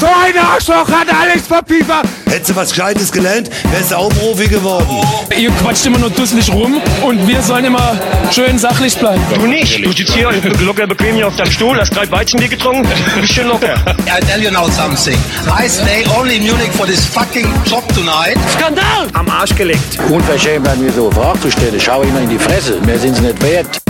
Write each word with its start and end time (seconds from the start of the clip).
So 0.00 0.06
ein 0.06 0.38
Arschloch 0.38 0.88
hat 0.88 1.08
Alex 1.12 1.48
verpiefert. 1.48 2.06
Hättest 2.26 2.50
du 2.50 2.56
was 2.56 2.70
Gescheites 2.70 3.10
gelernt, 3.10 3.50
wärst 3.72 3.90
du 3.90 3.96
auch 3.96 4.10
Profi 4.10 4.46
geworden. 4.46 4.86
Ihr 5.36 5.50
quatscht 5.50 5.86
immer 5.86 5.98
nur 5.98 6.10
dusselig 6.10 6.52
rum 6.52 6.80
und 7.02 7.26
wir 7.26 7.42
sollen 7.42 7.64
immer 7.64 7.98
schön 8.30 8.58
sachlich 8.58 8.96
bleiben. 8.96 9.20
Du 9.34 9.46
nicht. 9.46 9.84
Du 9.84 9.90
sitzt 9.90 10.12
hier 10.14 10.30
locker 10.60 10.86
bequem 10.86 11.16
hier 11.16 11.26
auf 11.26 11.34
deinem 11.34 11.50
Stuhl, 11.50 11.78
hast 11.80 11.96
drei 11.96 12.08
Weizenbier 12.10 12.48
getrunken, 12.48 12.88
bist 13.20 13.32
schön 13.32 13.48
locker. 13.48 13.74
I 14.06 14.24
tell 14.24 14.40
you 14.40 14.50
now 14.52 14.68
something. 14.70 15.18
I 15.46 15.68
stay 15.68 16.04
only 16.16 16.36
in 16.36 16.44
Munich 16.44 16.70
for 16.72 16.86
this 16.86 17.04
fucking 17.04 17.48
job 17.66 17.82
tonight. 17.92 18.36
Skandal! 18.52 19.08
Am 19.14 19.28
Arsch 19.28 19.56
gelegt. 19.56 19.98
Unverschämt, 20.10 20.68
an 20.68 20.80
mir 20.80 20.92
so 20.92 21.10
Fragen 21.10 21.40
zu 21.42 21.50
stellen. 21.50 21.80
Schau 21.80 22.02
immer 22.02 22.20
in 22.20 22.28
die 22.28 22.38
Fresse. 22.38 22.78
Mehr 22.86 22.98
sind 22.98 23.16
sie 23.16 23.22
nicht 23.22 23.42
wert. 23.42 23.80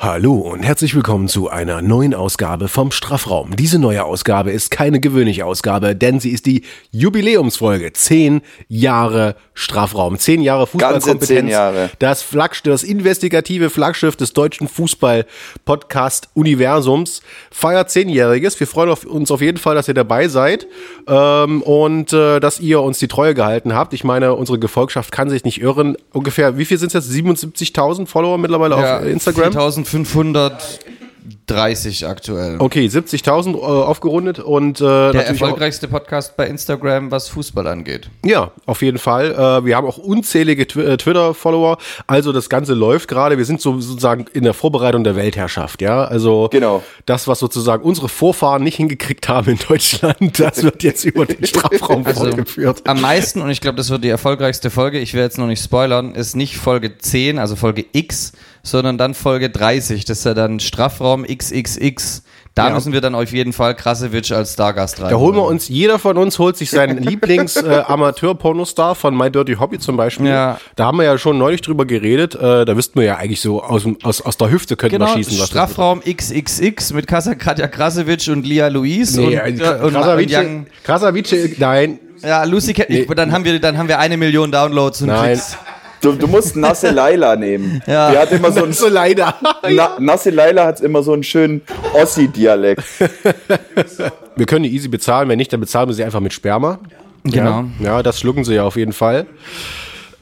Hallo 0.00 0.34
und 0.36 0.62
herzlich 0.62 0.94
willkommen 0.94 1.26
zu 1.26 1.50
einer 1.50 1.82
neuen 1.82 2.14
Ausgabe 2.14 2.68
vom 2.68 2.92
Strafraum. 2.92 3.56
Diese 3.56 3.80
neue 3.80 4.04
Ausgabe 4.04 4.52
ist 4.52 4.70
keine 4.70 5.00
gewöhnliche 5.00 5.44
Ausgabe, 5.44 5.96
denn 5.96 6.20
sie 6.20 6.30
ist 6.30 6.46
die 6.46 6.62
Jubiläumsfolge. 6.92 7.92
Zehn 7.94 8.42
Jahre 8.68 9.34
Strafraum, 9.54 10.16
zehn 10.16 10.40
Jahre 10.40 10.68
Fußballkompetenz. 10.68 11.26
zehn 11.26 11.48
Jahre. 11.48 11.90
Das 11.98 12.22
Flaggschiff, 12.22 12.62
das 12.62 12.84
investigative 12.84 13.70
Flaggschiff 13.70 14.14
des 14.14 14.32
deutschen 14.34 14.68
Fußball-Podcast-Universums 14.68 17.20
feiert 17.50 17.90
zehnjähriges. 17.90 18.60
Wir 18.60 18.68
freuen 18.68 18.90
uns 18.90 19.32
auf 19.32 19.40
jeden 19.40 19.58
Fall, 19.58 19.74
dass 19.74 19.88
ihr 19.88 19.94
dabei 19.94 20.28
seid 20.28 20.68
ähm, 21.08 21.60
und 21.62 22.12
äh, 22.12 22.38
dass 22.38 22.60
ihr 22.60 22.82
uns 22.82 23.00
die 23.00 23.08
Treue 23.08 23.34
gehalten 23.34 23.74
habt. 23.74 23.94
Ich 23.94 24.04
meine, 24.04 24.34
unsere 24.34 24.60
Gefolgschaft 24.60 25.10
kann 25.10 25.28
sich 25.28 25.42
nicht 25.42 25.60
irren. 25.60 25.96
Ungefähr, 26.12 26.56
wie 26.56 26.66
viel 26.66 26.78
sind 26.78 26.94
es 26.94 27.08
jetzt? 27.08 27.10
77.000 27.10 28.06
Follower 28.06 28.38
mittlerweile 28.38 28.76
auf 28.76 28.82
Instagram? 29.04 29.50
4530 29.88 32.06
aktuell. 32.06 32.56
Okay, 32.58 32.86
70.000 32.86 33.54
äh, 33.54 33.58
aufgerundet 33.60 34.38
und 34.38 34.80
äh, 34.80 35.12
Der 35.12 35.26
erfolgreichste 35.28 35.88
Podcast 35.88 36.36
bei 36.36 36.46
Instagram, 36.46 37.10
was 37.10 37.28
Fußball 37.28 37.66
angeht. 37.66 38.10
Ja, 38.24 38.50
auf 38.66 38.82
jeden 38.82 38.98
Fall. 38.98 39.32
Äh, 39.32 39.64
wir 39.64 39.76
haben 39.76 39.86
auch 39.86 39.96
unzählige 39.98 40.66
Tw 40.66 40.80
äh, 40.80 40.96
Twitter-Follower. 40.98 41.78
Also 42.06 42.32
das 42.32 42.48
Ganze 42.50 42.74
läuft 42.74 43.08
gerade. 43.08 43.38
Wir 43.38 43.44
sind 43.46 43.60
so, 43.60 43.80
sozusagen 43.80 44.26
in 44.34 44.44
der 44.44 44.54
Vorbereitung 44.54 45.04
der 45.04 45.16
Weltherrschaft. 45.16 45.80
Ja, 45.80 46.04
also 46.04 46.48
Genau. 46.52 46.82
das, 47.06 47.26
was 47.28 47.38
sozusagen 47.38 47.82
unsere 47.82 48.08
Vorfahren 48.08 48.62
nicht 48.62 48.76
hingekriegt 48.76 49.28
haben 49.28 49.52
in 49.52 49.58
Deutschland, 49.68 50.16
das 50.38 50.62
wird 50.62 50.82
jetzt 50.82 51.04
über 51.04 51.24
den 51.26 51.44
Strafraum 51.46 52.04
Also 52.06 52.24
fortgeführt. 52.24 52.82
am 52.86 53.00
meisten, 53.00 53.40
und 53.40 53.50
ich 53.50 53.60
glaube, 53.60 53.76
das 53.76 53.90
wird 53.90 54.04
die 54.04 54.08
erfolgreichste 54.10 54.70
Folge, 54.70 54.98
ich 54.98 55.14
will 55.14 55.22
jetzt 55.22 55.38
noch 55.38 55.46
nicht 55.46 55.62
spoilern, 55.62 56.14
ist 56.14 56.36
nicht 56.36 56.56
Folge 56.58 56.98
10, 56.98 57.38
also 57.38 57.56
Folge 57.56 57.84
X, 57.92 58.32
sondern 58.62 58.98
dann 58.98 59.14
Folge 59.14 59.50
30. 59.50 60.04
Das 60.04 60.18
ist 60.18 60.24
ja 60.24 60.34
dann 60.34 60.60
Strafraum 60.60 61.24
XXX. 61.24 62.22
Da 62.54 62.68
Ja. 62.68 62.74
müssen 62.74 62.92
wir 62.92 63.00
dann 63.00 63.14
auf 63.14 63.30
jeden 63.32 63.52
Fall 63.52 63.76
Krasewitsch 63.76 64.32
als 64.32 64.54
Stargast 64.54 65.00
rein. 65.00 65.10
Da 65.10 65.16
holen 65.16 65.36
wir 65.36 65.44
uns, 65.44 65.68
jeder 65.68 65.98
von 66.00 66.16
uns 66.18 66.38
holt 66.40 66.56
sich 66.56 66.70
seinen 66.70 66.98
Lieblings-Amateur-Pornostar 67.02 68.94
von 68.94 69.16
My 69.16 69.30
Dirty 69.30 69.54
Hobby 69.54 69.78
zum 69.78 69.96
Beispiel. 69.96 70.26
Ja. 70.26 70.58
Da 70.76 70.86
haben 70.86 70.98
wir 70.98 71.04
ja 71.04 71.18
schon 71.18 71.38
neulich 71.38 71.60
drüber 71.60 71.84
geredet. 71.86 72.34
Äh, 72.34 72.64
da 72.64 72.76
wüssten 72.76 72.98
wir 72.98 73.06
ja 73.06 73.16
eigentlich 73.16 73.40
so 73.40 73.62
aus, 73.62 73.84
aus, 74.02 74.20
aus 74.22 74.36
der 74.36 74.50
Hüfte 74.50 74.76
könnten 74.76 74.96
Genau, 74.98 75.06
wir 75.14 75.22
schießen. 75.24 75.38
was 75.38 75.48
Strafraum 75.48 76.00
XXX 76.00 76.92
mit 76.94 77.06
Kasa 77.06 77.34
Katja 77.36 77.68
Krasewitsch 77.68 78.28
und 78.28 78.44
Lia 78.46 78.68
Louise 78.68 79.20
Nee, 79.20 79.26
und, 79.40 79.60
äh, 79.60 79.64
äh, 79.64 79.80
und, 79.82 79.94
und 79.96 80.26
Young, 80.30 80.66
Krasavice, 80.84 81.58
nein, 81.58 81.98
Ja, 82.22 82.42
Lucy 82.44 82.72
kennt 82.74 82.90
nicht, 82.90 83.08
dann 83.16 83.30
haben 83.32 83.44
wir 83.44 83.60
dann 83.60 83.78
haben 83.78 83.88
wir 83.88 83.98
eine 84.00 84.16
Million 84.16 84.50
Downloads 84.50 85.02
und 85.02 85.08
nein. 85.08 85.34
Klicks. 85.34 85.56
Du, 86.00 86.12
du 86.12 86.26
musst 86.26 86.56
Nasse 86.56 86.90
Laila 86.90 87.36
nehmen. 87.36 87.82
Ja. 87.88 88.10
Die 88.10 88.18
hat 88.18 88.32
immer 88.32 88.52
so 88.52 88.64
einen, 88.64 88.72
So 88.72 88.88
leider. 88.88 89.34
Na, 89.68 89.96
Nasse 89.98 90.30
Laila 90.30 90.66
hat 90.66 90.80
immer 90.80 91.02
so 91.02 91.12
einen 91.12 91.22
schönen 91.22 91.62
Ossi-Dialekt. 91.94 92.82
Wir 94.36 94.46
können 94.46 94.64
die 94.64 94.74
easy 94.74 94.88
bezahlen, 94.88 95.28
wenn 95.28 95.38
nicht, 95.38 95.52
dann 95.52 95.60
bezahlen 95.60 95.88
wir 95.88 95.94
sie 95.94 96.04
einfach 96.04 96.20
mit 96.20 96.32
Sperma. 96.32 96.78
Genau. 97.24 97.64
Ja, 97.80 97.84
ja 97.84 98.02
das 98.02 98.20
schlucken 98.20 98.44
sie 98.44 98.54
ja 98.54 98.64
auf 98.64 98.76
jeden 98.76 98.92
Fall. 98.92 99.26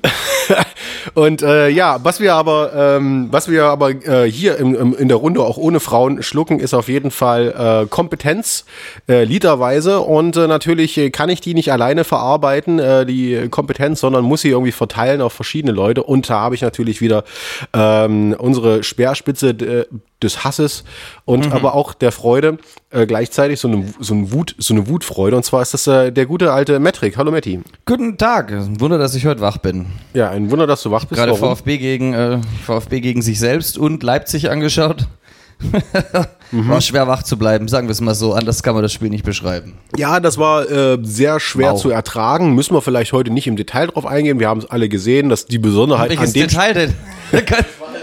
Und 1.14 1.42
äh, 1.42 1.68
ja, 1.68 1.98
was 2.02 2.20
wir 2.20 2.34
aber, 2.34 2.72
ähm, 2.74 3.28
was 3.30 3.50
wir 3.50 3.64
aber 3.64 3.90
äh, 3.90 4.30
hier 4.30 4.56
im, 4.58 4.74
im, 4.74 4.96
in 4.96 5.08
der 5.08 5.16
Runde 5.16 5.40
auch 5.40 5.56
ohne 5.56 5.80
Frauen 5.80 6.22
schlucken, 6.22 6.60
ist 6.60 6.74
auf 6.74 6.88
jeden 6.88 7.10
Fall 7.10 7.84
äh, 7.84 7.86
Kompetenz, 7.88 8.64
äh, 9.08 9.24
literweise. 9.24 10.00
Und 10.00 10.36
äh, 10.36 10.46
natürlich 10.46 11.00
kann 11.12 11.28
ich 11.28 11.40
die 11.40 11.54
nicht 11.54 11.72
alleine 11.72 12.04
verarbeiten, 12.04 12.78
äh, 12.78 13.06
die 13.06 13.48
Kompetenz, 13.50 14.00
sondern 14.00 14.24
muss 14.24 14.42
sie 14.42 14.50
irgendwie 14.50 14.72
verteilen 14.72 15.20
auf 15.20 15.32
verschiedene 15.32 15.72
Leute. 15.72 16.02
Und 16.02 16.28
da 16.28 16.40
habe 16.40 16.54
ich 16.54 16.62
natürlich 16.62 17.00
wieder 17.00 17.24
ähm, 17.72 18.34
unsere 18.38 18.82
Speerspitze 18.82 19.50
äh, 19.50 19.86
des 20.22 20.44
Hasses 20.44 20.84
und 21.26 21.52
aber 21.52 21.74
auch 21.74 21.92
der 21.92 22.10
Freude 22.10 22.58
äh, 22.90 23.06
gleichzeitig 23.06 23.60
so 23.60 23.68
eine 23.68 23.84
so 24.00 24.14
eine 24.14 24.32
Wut 24.32 24.54
so 24.58 24.72
eine 24.72 24.88
Wutfreude 24.88 25.36
und 25.36 25.42
zwar 25.44 25.60
ist 25.62 25.74
das 25.74 25.86
äh, 25.86 26.10
der 26.10 26.24
gute 26.26 26.52
alte 26.52 26.80
Metric. 26.80 27.16
Hallo 27.18 27.30
Metti. 27.30 27.60
Guten 27.84 28.16
Tag. 28.16 28.50
Ein 28.50 28.80
Wunder, 28.80 28.96
dass 28.98 29.14
ich 29.14 29.26
heute 29.26 29.40
wach 29.42 29.58
bin. 29.58 29.86
Ja, 30.14 30.30
ein 30.30 30.50
Wunder, 30.50 30.66
dass 30.66 30.82
du 30.82 30.90
wach 30.90 31.04
bist. 31.04 31.20
Gerade? 31.20 31.34
VfB 31.34 31.78
gegen 31.78 32.14
äh, 32.14 32.38
VfB 32.64 33.00
gegen 33.00 33.20
sich 33.20 33.38
selbst 33.38 33.76
und 33.76 34.02
Leipzig 34.02 34.48
angeschaut. 34.50 35.06
Mhm. 36.50 36.68
War 36.68 36.80
schwer 36.80 37.06
wach 37.08 37.22
zu 37.22 37.38
bleiben, 37.38 37.66
sagen 37.66 37.88
wir 37.88 37.92
es 37.92 38.00
mal 38.00 38.14
so. 38.14 38.34
Anders 38.34 38.62
kann 38.62 38.74
man 38.74 38.82
das 38.82 38.92
Spiel 38.92 39.08
nicht 39.08 39.24
beschreiben. 39.24 39.78
Ja, 39.96 40.20
das 40.20 40.38
war 40.38 40.70
äh, 40.70 40.98
sehr 41.02 41.40
schwer 41.40 41.72
Wow. 41.72 41.80
zu 41.80 41.90
ertragen. 41.90 42.54
Müssen 42.54 42.74
wir 42.74 42.82
vielleicht 42.82 43.12
heute 43.12 43.32
nicht 43.32 43.46
im 43.46 43.56
Detail 43.56 43.86
drauf 43.86 44.06
eingehen. 44.06 44.38
Wir 44.38 44.48
haben 44.48 44.60
es 44.60 44.66
alle 44.66 44.88
gesehen, 44.88 45.28
dass 45.28 45.46
die 45.46 45.58
Besonderheit 45.58 46.10
Welches 46.10 46.28
an 46.28 46.32
dem 46.34 46.48
Detail 46.48 46.72
denn? 46.74 46.94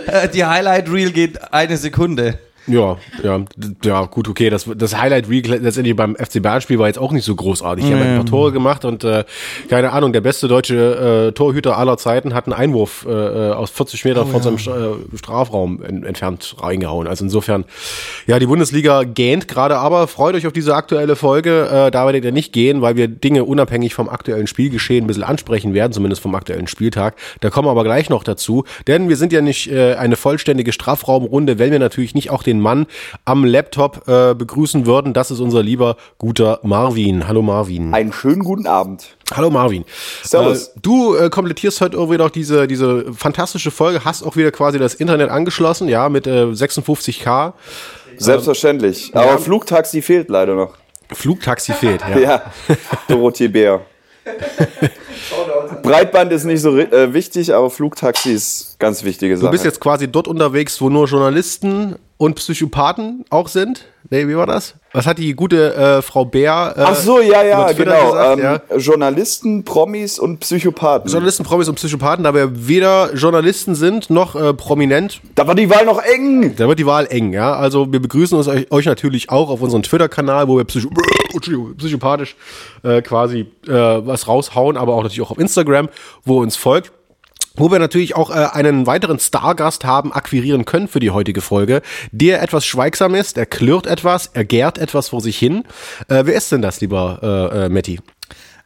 Äh, 0.07 0.29
Die 0.29 0.45
Highlight 0.45 0.89
Reel 0.91 1.11
geht 1.11 1.53
eine 1.53 1.77
Sekunde. 1.77 2.39
Ja, 2.67 2.97
ja, 3.23 3.41
ja, 3.83 4.05
gut, 4.05 4.29
okay. 4.29 4.49
Das, 4.49 4.69
das 4.75 4.97
Highlight 4.97 5.29
Week 5.29 5.47
letztendlich 5.47 5.95
beim 5.95 6.15
FC 6.15 6.41
Bayern 6.41 6.61
Spiel 6.61 6.79
war 6.79 6.87
jetzt 6.87 6.97
auch 6.99 7.11
nicht 7.11 7.25
so 7.25 7.35
großartig. 7.35 7.85
Die 7.85 7.93
haben 7.93 8.01
ein 8.01 8.15
paar 8.15 8.25
Tore 8.25 8.51
gemacht 8.53 8.85
und 8.85 9.03
äh, 9.03 9.25
keine 9.69 9.91
Ahnung, 9.91 10.13
der 10.13 10.21
beste 10.21 10.47
deutsche 10.47 11.27
äh, 11.29 11.31
Torhüter 11.33 11.77
aller 11.77 11.97
Zeiten 11.97 12.33
hat 12.33 12.45
einen 12.45 12.53
Einwurf 12.53 13.05
äh, 13.07 13.11
äh, 13.11 13.51
aus 13.51 13.69
40 13.71 14.05
Meter 14.05 14.25
von 14.25 14.41
seinem 14.41 14.57
Stra- 14.57 14.93
äh, 14.93 15.17
Strafraum 15.17 15.83
en 15.83 16.03
entfernt 16.03 16.55
reingehauen. 16.59 17.07
Also 17.07 17.25
insofern, 17.25 17.65
ja, 18.27 18.39
die 18.39 18.45
Bundesliga 18.45 19.03
gähnt 19.03 19.47
gerade, 19.49 19.77
aber 19.77 20.07
freut 20.07 20.35
euch 20.35 20.47
auf 20.47 20.53
diese 20.53 20.73
aktuelle 20.75 21.15
Folge. 21.17 21.67
Äh, 21.69 21.91
da 21.91 22.05
werdet 22.05 22.23
ihr 22.23 22.31
nicht 22.31 22.53
gehen, 22.53 22.81
weil 22.81 22.95
wir 22.95 23.09
Dinge 23.09 23.43
unabhängig 23.43 23.93
vom 23.93 24.07
aktuellen 24.07 24.47
Spielgeschehen 24.47 25.03
ein 25.03 25.07
bisschen 25.07 25.23
ansprechen 25.23 25.73
werden, 25.73 25.91
zumindest 25.91 26.21
vom 26.21 26.33
aktuellen 26.35 26.67
Spieltag. 26.67 27.15
Da 27.41 27.49
kommen 27.49 27.67
wir 27.67 27.71
aber 27.71 27.83
gleich 27.83 28.09
noch 28.09 28.23
dazu, 28.23 28.63
denn 28.87 29.09
wir 29.09 29.17
sind 29.17 29.33
ja 29.33 29.41
nicht 29.41 29.69
äh, 29.69 29.95
eine 29.95 30.15
vollständige 30.15 30.71
Strafraumrunde, 30.71 31.59
wenn 31.59 31.71
wir 31.71 31.79
natürlich 31.79 32.15
nicht 32.15 32.29
auch 32.29 32.41
den 32.43 32.52
Mann 32.59 32.87
am 33.25 33.45
Laptop 33.45 34.07
äh, 34.07 34.33
begrüßen 34.33 34.85
würden. 34.85 35.13
Das 35.13 35.31
ist 35.31 35.39
unser 35.39 35.63
lieber 35.63 35.97
guter 36.17 36.59
Marvin. 36.63 37.27
Hallo 37.27 37.41
Marvin. 37.41 37.93
Einen 37.93 38.13
schönen 38.13 38.43
guten 38.43 38.67
Abend. 38.67 39.15
Hallo 39.33 39.49
Marvin. 39.49 39.85
Servus. 40.23 40.67
Äh, 40.67 40.79
du 40.81 41.15
äh, 41.15 41.29
komplettierst 41.29 41.81
heute 41.81 41.97
irgendwie 41.97 42.17
noch 42.17 42.29
diese, 42.29 42.67
diese 42.67 43.13
fantastische 43.13 43.71
Folge, 43.71 44.05
hast 44.05 44.23
auch 44.23 44.35
wieder 44.35 44.51
quasi 44.51 44.79
das 44.79 44.93
Internet 44.93 45.29
angeschlossen, 45.29 45.87
ja, 45.87 46.09
mit 46.09 46.27
äh, 46.27 46.45
56k. 46.45 47.53
Selbstverständlich. 48.17 49.11
Aber 49.15 49.37
Flugtaxi 49.37 50.01
fehlt 50.01 50.29
leider 50.29 50.55
noch. 50.55 50.75
Flugtaxi 51.11 51.73
fehlt, 51.73 52.01
ja. 52.01 52.19
Ja, 52.19 52.41
Dorothee 53.07 53.47
Bär. 53.47 53.81
Breitband 55.81 56.31
ist 56.31 56.45
nicht 56.45 56.61
so 56.61 56.77
äh, 56.77 57.13
wichtig, 57.13 57.53
aber 57.53 57.69
Flugtaxi 57.69 58.31
ist 58.31 58.77
ganz 58.79 59.03
wichtige 59.03 59.35
Sache. 59.35 59.47
Du 59.47 59.51
bist 59.51 59.65
jetzt 59.65 59.79
quasi 59.79 60.07
dort 60.07 60.27
unterwegs, 60.27 60.79
wo 60.81 60.89
nur 60.89 61.07
Journalisten 61.07 61.95
und 62.23 62.35
Psychopathen 62.35 63.25
auch 63.29 63.49
sind. 63.49 63.83
Nee, 64.09 64.29
wie 64.29 64.37
war 64.37 64.45
das? 64.45 64.75
Was 64.93 65.05
hat 65.05 65.17
die 65.17 65.33
gute 65.33 65.75
äh, 65.75 66.01
Frau 66.01 66.23
Bär? 66.23 66.73
Äh, 66.77 66.81
Ach 66.81 66.95
so, 66.95 67.19
ja, 67.19 67.43
ja, 67.43 67.69
genau. 67.73 68.11
gesagt, 68.11 68.39
ähm, 68.39 68.43
ja? 68.69 68.77
Journalisten, 68.77 69.65
Promis 69.65 70.19
und 70.19 70.39
Psychopathen. 70.39 71.11
Journalisten, 71.11 71.43
Promis 71.43 71.67
und 71.67 71.75
Psychopathen, 71.75 72.23
da 72.23 72.33
wir 72.33 72.67
weder 72.67 73.13
Journalisten 73.13 73.75
sind 73.75 74.09
noch 74.09 74.35
äh, 74.35 74.53
prominent, 74.53 75.19
da 75.35 75.47
war 75.47 75.55
die 75.55 75.69
Wahl 75.69 75.85
noch 75.85 76.01
eng. 76.01 76.55
da 76.55 76.69
wird 76.69 76.79
die 76.79 76.85
Wahl 76.85 77.07
eng, 77.09 77.33
ja. 77.33 77.55
Also 77.55 77.91
wir 77.91 78.01
begrüßen 78.01 78.37
uns 78.37 78.47
euch, 78.47 78.71
euch 78.71 78.85
natürlich 78.85 79.29
auch 79.29 79.49
auf 79.49 79.61
unserem 79.61 79.83
Twitter-Kanal, 79.83 80.47
wo 80.47 80.55
wir 80.55 80.63
psycho 80.63 80.89
psychopathisch 81.77 82.37
äh, 82.83 83.01
quasi 83.01 83.47
äh, 83.67 83.71
was 83.71 84.29
raushauen, 84.29 84.77
aber 84.77 84.93
auch 84.93 85.03
natürlich 85.03 85.23
auch 85.23 85.31
auf 85.31 85.39
Instagram, 85.39 85.89
wo 86.23 86.39
ihr 86.39 86.43
uns 86.43 86.55
folgt. 86.55 86.93
Wo 87.55 87.71
wir 87.71 87.77
natürlich 87.77 88.15
auch 88.15 88.31
äh, 88.31 88.47
einen 88.51 88.87
weiteren 88.87 89.19
Stargast 89.19 89.85
haben 89.85 90.11
akquirieren 90.11 90.65
können 90.65 90.87
für 90.87 90.99
die 90.99 91.11
heutige 91.11 91.41
Folge, 91.41 91.81
der 92.11 92.41
etwas 92.41 92.65
schweigsam 92.65 93.13
ist, 93.13 93.37
er 93.37 93.45
klirrt 93.45 93.85
etwas, 93.85 94.31
er 94.33 94.43
gärt 94.43 94.79
etwas 94.79 95.09
vor 95.09 95.21
sich 95.21 95.37
hin. 95.37 95.63
Äh, 96.07 96.23
wer 96.25 96.33
ist 96.33 96.51
denn 96.51 96.63
das, 96.63 96.81
lieber 96.81 97.19
äh, 97.53 97.65
äh, 97.65 97.69
Matti? 97.69 97.99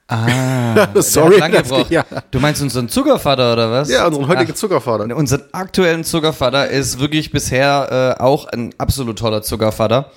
Ah, 0.07 0.87
Sorry, 1.01 1.35
ich- 1.35 1.89
ja. 1.89 2.05
Du 2.31 2.39
meinst 2.39 2.61
unseren 2.61 2.87
Zuckervater 2.87 3.51
oder 3.53 3.69
was? 3.71 3.89
Ja, 3.89 4.07
unseren 4.07 4.29
heutigen 4.29 4.51
Ach, 4.53 4.57
Zuckervater. 4.57 5.13
Unseren 5.17 5.43
aktuellen 5.51 6.05
Zuckervater 6.05 6.69
ist 6.69 6.99
wirklich 7.01 7.31
bisher 7.31 8.15
äh, 8.17 8.21
auch 8.23 8.45
ein 8.47 8.73
absolut 8.77 9.19
toller 9.19 9.41
Zuckervater. 9.41 10.11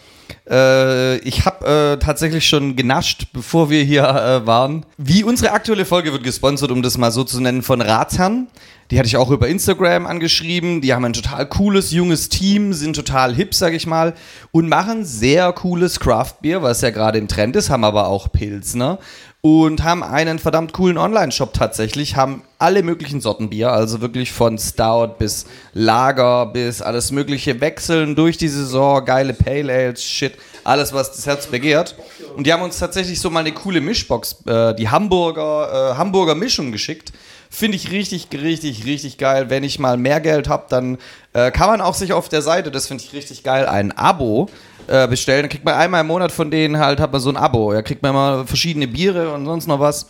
Äh, 0.48 1.18
ich 1.18 1.44
habe 1.44 1.66
äh, 1.66 2.04
tatsächlich 2.04 2.48
schon 2.48 2.76
genascht, 2.76 3.28
bevor 3.32 3.70
wir 3.70 3.82
hier 3.82 4.04
äh, 4.04 4.46
waren. 4.46 4.86
Wie 4.98 5.24
unsere 5.24 5.52
aktuelle 5.52 5.84
Folge 5.84 6.12
wird 6.12 6.24
gesponsert, 6.24 6.70
um 6.70 6.82
das 6.82 6.98
mal 6.98 7.10
so 7.10 7.24
zu 7.24 7.40
nennen, 7.40 7.62
von 7.62 7.80
Ratsherrn. 7.80 8.48
Die 8.90 8.98
hatte 8.98 9.06
ich 9.06 9.16
auch 9.16 9.30
über 9.30 9.46
Instagram 9.46 10.06
angeschrieben. 10.06 10.80
Die 10.80 10.92
haben 10.92 11.04
ein 11.04 11.12
total 11.12 11.46
cooles, 11.46 11.92
junges 11.92 12.28
Team, 12.28 12.72
sind 12.72 12.96
total 12.96 13.34
hip, 13.34 13.54
sag 13.54 13.72
ich 13.72 13.86
mal, 13.86 14.14
und 14.50 14.68
machen 14.68 15.04
sehr 15.04 15.52
cooles 15.52 16.00
Craft-Bier, 16.00 16.62
was 16.62 16.80
ja 16.80 16.90
gerade 16.90 17.18
im 17.18 17.28
Trend 17.28 17.54
ist, 17.54 17.70
haben 17.70 17.84
aber 17.84 18.08
auch 18.08 18.32
Pilsner 18.32 18.98
und 19.42 19.82
haben 19.82 20.02
einen 20.02 20.38
verdammt 20.38 20.72
coolen 20.74 20.98
Online-Shop 20.98 21.54
tatsächlich, 21.54 22.16
haben 22.16 22.42
alle 22.58 22.82
möglichen 22.82 23.22
Sorten 23.22 23.48
Bier, 23.48 23.72
also 23.72 24.02
wirklich 24.02 24.32
von 24.32 24.58
Stout 24.58 25.14
bis 25.18 25.46
Lager 25.72 26.46
bis 26.46 26.82
alles 26.82 27.10
mögliche 27.10 27.60
wechseln 27.60 28.14
durch 28.14 28.36
die 28.36 28.48
Saison, 28.48 29.02
geile 29.04 29.32
Pale 29.32 29.72
Ales, 29.72 30.04
Shit, 30.04 30.34
alles 30.62 30.92
was 30.92 31.12
das 31.12 31.26
Herz 31.26 31.46
begehrt. 31.46 31.96
Und 32.36 32.46
die 32.46 32.52
haben 32.52 32.62
uns 32.62 32.78
tatsächlich 32.78 33.18
so 33.18 33.30
mal 33.30 33.40
eine 33.40 33.52
coole 33.52 33.80
Mischbox, 33.80 34.44
äh, 34.46 34.74
die 34.74 34.88
Hamburger, 34.88 35.92
äh, 35.92 35.96
Hamburger 35.96 36.34
Mischung 36.34 36.70
geschickt. 36.70 37.12
Finde 37.52 37.76
ich 37.76 37.90
richtig, 37.90 38.28
richtig, 38.32 38.86
richtig 38.86 39.18
geil. 39.18 39.50
Wenn 39.50 39.64
ich 39.64 39.80
mal 39.80 39.96
mehr 39.96 40.20
Geld 40.20 40.48
habe, 40.48 40.66
dann 40.68 40.98
äh, 41.32 41.50
kann 41.50 41.68
man 41.68 41.80
auch 41.80 41.94
sich 41.94 42.12
auf 42.12 42.28
der 42.28 42.42
Seite, 42.42 42.70
das 42.70 42.86
finde 42.86 43.02
ich 43.02 43.12
richtig 43.12 43.42
geil, 43.42 43.66
ein 43.66 43.90
Abo 43.90 44.48
äh, 44.86 45.08
bestellen. 45.08 45.42
Dann 45.42 45.50
kriegt 45.50 45.64
man 45.64 45.74
einmal 45.74 46.02
im 46.02 46.06
Monat 46.06 46.30
von 46.30 46.52
denen 46.52 46.78
halt, 46.78 47.00
hat 47.00 47.10
man 47.10 47.20
so 47.20 47.28
ein 47.28 47.36
Abo. 47.36 47.72
Da 47.72 47.82
kriegt 47.82 48.02
man 48.02 48.12
immer 48.12 48.46
verschiedene 48.46 48.86
Biere 48.86 49.34
und 49.34 49.46
sonst 49.46 49.66
noch 49.66 49.80
was. 49.80 50.06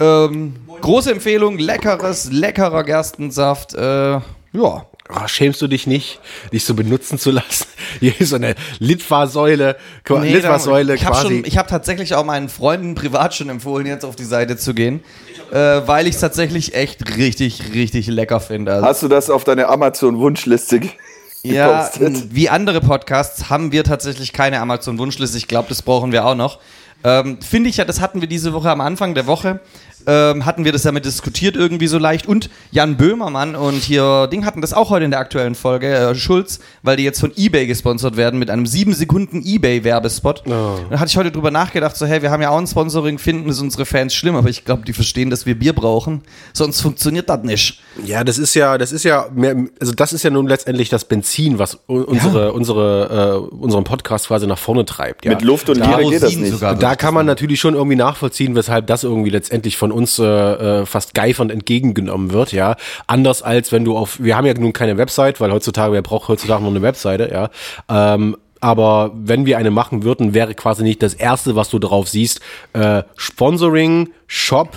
Ähm, 0.00 0.56
große 0.80 1.12
Empfehlung, 1.12 1.58
leckeres, 1.58 2.32
leckerer 2.32 2.84
Gerstensaft. 2.84 3.74
Äh, 3.74 4.20
ja, 4.52 4.86
Oh, 5.10 5.26
schämst 5.26 5.62
du 5.62 5.68
dich 5.68 5.86
nicht, 5.86 6.20
dich 6.52 6.64
so 6.64 6.74
benutzen 6.74 7.18
zu 7.18 7.30
lassen? 7.30 7.66
Hier 8.00 8.12
ist 8.20 8.28
so 8.30 8.36
eine 8.36 8.54
Litfaßsäule, 8.78 9.76
Nee, 10.08 10.34
Litfaßsäule 10.34 10.94
ich 10.94 11.04
habe 11.06 11.16
quasi. 11.16 11.42
hab 11.42 11.68
tatsächlich 11.68 12.14
auch 12.14 12.24
meinen 12.24 12.48
Freunden 12.48 12.94
privat 12.94 13.34
schon 13.34 13.48
empfohlen, 13.48 13.86
jetzt 13.86 14.04
auf 14.04 14.16
die 14.16 14.24
Seite 14.24 14.58
zu 14.58 14.74
gehen, 14.74 15.00
äh, 15.50 15.56
weil 15.86 16.06
ich 16.06 16.16
es 16.16 16.20
tatsächlich 16.20 16.74
echt 16.74 17.16
richtig, 17.16 17.72
richtig 17.72 18.06
lecker 18.08 18.40
finde. 18.40 18.74
Also, 18.74 18.86
Hast 18.86 19.02
du 19.02 19.08
das 19.08 19.30
auf 19.30 19.44
deine 19.44 19.68
Amazon-Wunschliste 19.68 20.80
ja, 21.42 21.88
wie 22.30 22.48
andere 22.48 22.80
Podcasts 22.80 23.48
haben 23.48 23.72
wir 23.72 23.84
tatsächlich 23.84 24.32
keine 24.32 24.60
Amazon-Wunschliste. 24.60 25.38
Ich 25.38 25.48
glaube, 25.48 25.68
das 25.68 25.82
brauchen 25.82 26.12
wir 26.12 26.24
auch 26.26 26.34
noch. 26.34 26.58
Ähm, 27.04 27.40
finde 27.40 27.70
ich 27.70 27.76
ja, 27.76 27.84
das 27.84 28.00
hatten 28.00 28.20
wir 28.20 28.28
diese 28.28 28.52
Woche 28.52 28.70
am 28.70 28.80
Anfang 28.80 29.14
der 29.14 29.26
Woche. 29.26 29.60
Ähm, 30.06 30.46
hatten 30.46 30.64
wir 30.64 30.72
das 30.72 30.84
ja 30.84 30.92
mit 30.92 31.04
diskutiert 31.04 31.56
irgendwie 31.56 31.86
so 31.86 31.98
leicht. 31.98 32.26
Und 32.26 32.50
Jan 32.70 32.96
Böhmermann 32.96 33.56
und 33.56 33.82
hier 33.82 34.26
Ding 34.28 34.44
hatten 34.44 34.60
das 34.60 34.72
auch 34.72 34.90
heute 34.90 35.04
in 35.04 35.10
der 35.10 35.20
aktuellen 35.20 35.54
Folge, 35.54 35.88
äh, 35.88 36.14
Schulz, 36.14 36.60
weil 36.82 36.96
die 36.96 37.04
jetzt 37.04 37.20
von 37.20 37.32
Ebay 37.36 37.66
gesponsert 37.66 38.16
werden 38.16 38.38
mit 38.38 38.50
einem 38.50 38.66
7 38.66 38.94
Sekunden 38.94 39.42
Ebay-Werbespot. 39.44 40.42
Da 40.46 40.98
hatte 40.98 41.10
ich 41.10 41.16
heute 41.16 41.30
drüber 41.30 41.50
nachgedacht, 41.50 41.96
so 41.96 42.06
hey, 42.06 42.22
wir 42.22 42.30
haben 42.30 42.42
ja 42.42 42.50
auch 42.50 42.58
ein 42.58 42.66
Sponsoring, 42.66 43.18
finden 43.18 43.50
es 43.50 43.60
unsere 43.60 43.84
Fans 43.86 44.14
schlimm, 44.14 44.36
aber 44.36 44.48
ich 44.48 44.64
glaube, 44.64 44.84
die 44.84 44.92
verstehen, 44.92 45.30
dass 45.30 45.46
wir 45.46 45.58
Bier 45.58 45.74
brauchen. 45.74 46.22
Sonst 46.52 46.80
funktioniert 46.80 47.28
das 47.28 47.42
nicht. 47.42 47.80
Ja, 48.04 48.24
das 48.24 48.38
ist 48.38 48.54
ja, 48.54 48.78
das 48.78 48.92
ist 48.92 49.04
ja 49.04 49.26
mehr, 49.34 49.56
also 49.80 49.92
das 49.92 50.12
ist 50.12 50.22
ja 50.22 50.30
nun 50.30 50.46
letztendlich 50.46 50.88
das 50.88 51.04
Benzin, 51.04 51.58
was 51.58 51.78
unsere, 51.86 52.52
unsere, 52.52 53.48
äh, 53.52 53.54
unseren 53.54 53.84
Podcast 53.84 54.28
quasi 54.28 54.46
nach 54.46 54.58
vorne 54.58 54.84
treibt. 54.84 55.24
Ja. 55.24 55.32
Mit 55.32 55.42
Luft 55.42 55.68
und 55.68 55.80
Biere 55.80 56.10
geht 56.10 56.22
das 56.22 56.36
nicht. 56.36 56.52
sogar. 56.52 56.72
Und 56.72 56.82
da 56.82 56.96
kann 56.96 57.14
man 57.14 57.26
natürlich 57.26 57.60
schon 57.60 57.74
irgendwie 57.74 57.96
nachvollziehen, 57.96 58.54
weshalb 58.54 58.86
das 58.86 59.04
irgendwie 59.04 59.30
letztendlich 59.30 59.76
von 59.76 59.92
uns 59.92 59.97
äh, 60.18 60.22
äh, 60.24 60.86
fast 60.86 61.14
geifernd 61.14 61.50
entgegengenommen 61.50 62.32
wird, 62.32 62.52
ja. 62.52 62.76
Anders 63.06 63.42
als 63.42 63.72
wenn 63.72 63.84
du 63.84 63.96
auf, 63.96 64.20
wir 64.20 64.36
haben 64.36 64.46
ja 64.46 64.54
nun 64.54 64.72
keine 64.72 64.98
Website, 64.98 65.40
weil 65.40 65.52
heutzutage, 65.52 65.92
wer 65.92 66.02
braucht 66.02 66.28
heutzutage 66.28 66.62
noch 66.62 66.70
eine 66.70 66.82
Webseite, 66.82 67.30
ja. 67.32 67.50
Ähm, 67.88 68.36
aber 68.60 69.12
wenn 69.14 69.46
wir 69.46 69.58
eine 69.58 69.70
machen 69.70 70.02
würden, 70.02 70.34
wäre 70.34 70.54
quasi 70.54 70.82
nicht 70.82 71.02
das 71.02 71.14
erste, 71.14 71.56
was 71.56 71.70
du 71.70 71.78
drauf 71.78 72.08
siehst, 72.08 72.40
äh, 72.72 73.02
Sponsoring, 73.16 74.10
Shop, 74.26 74.76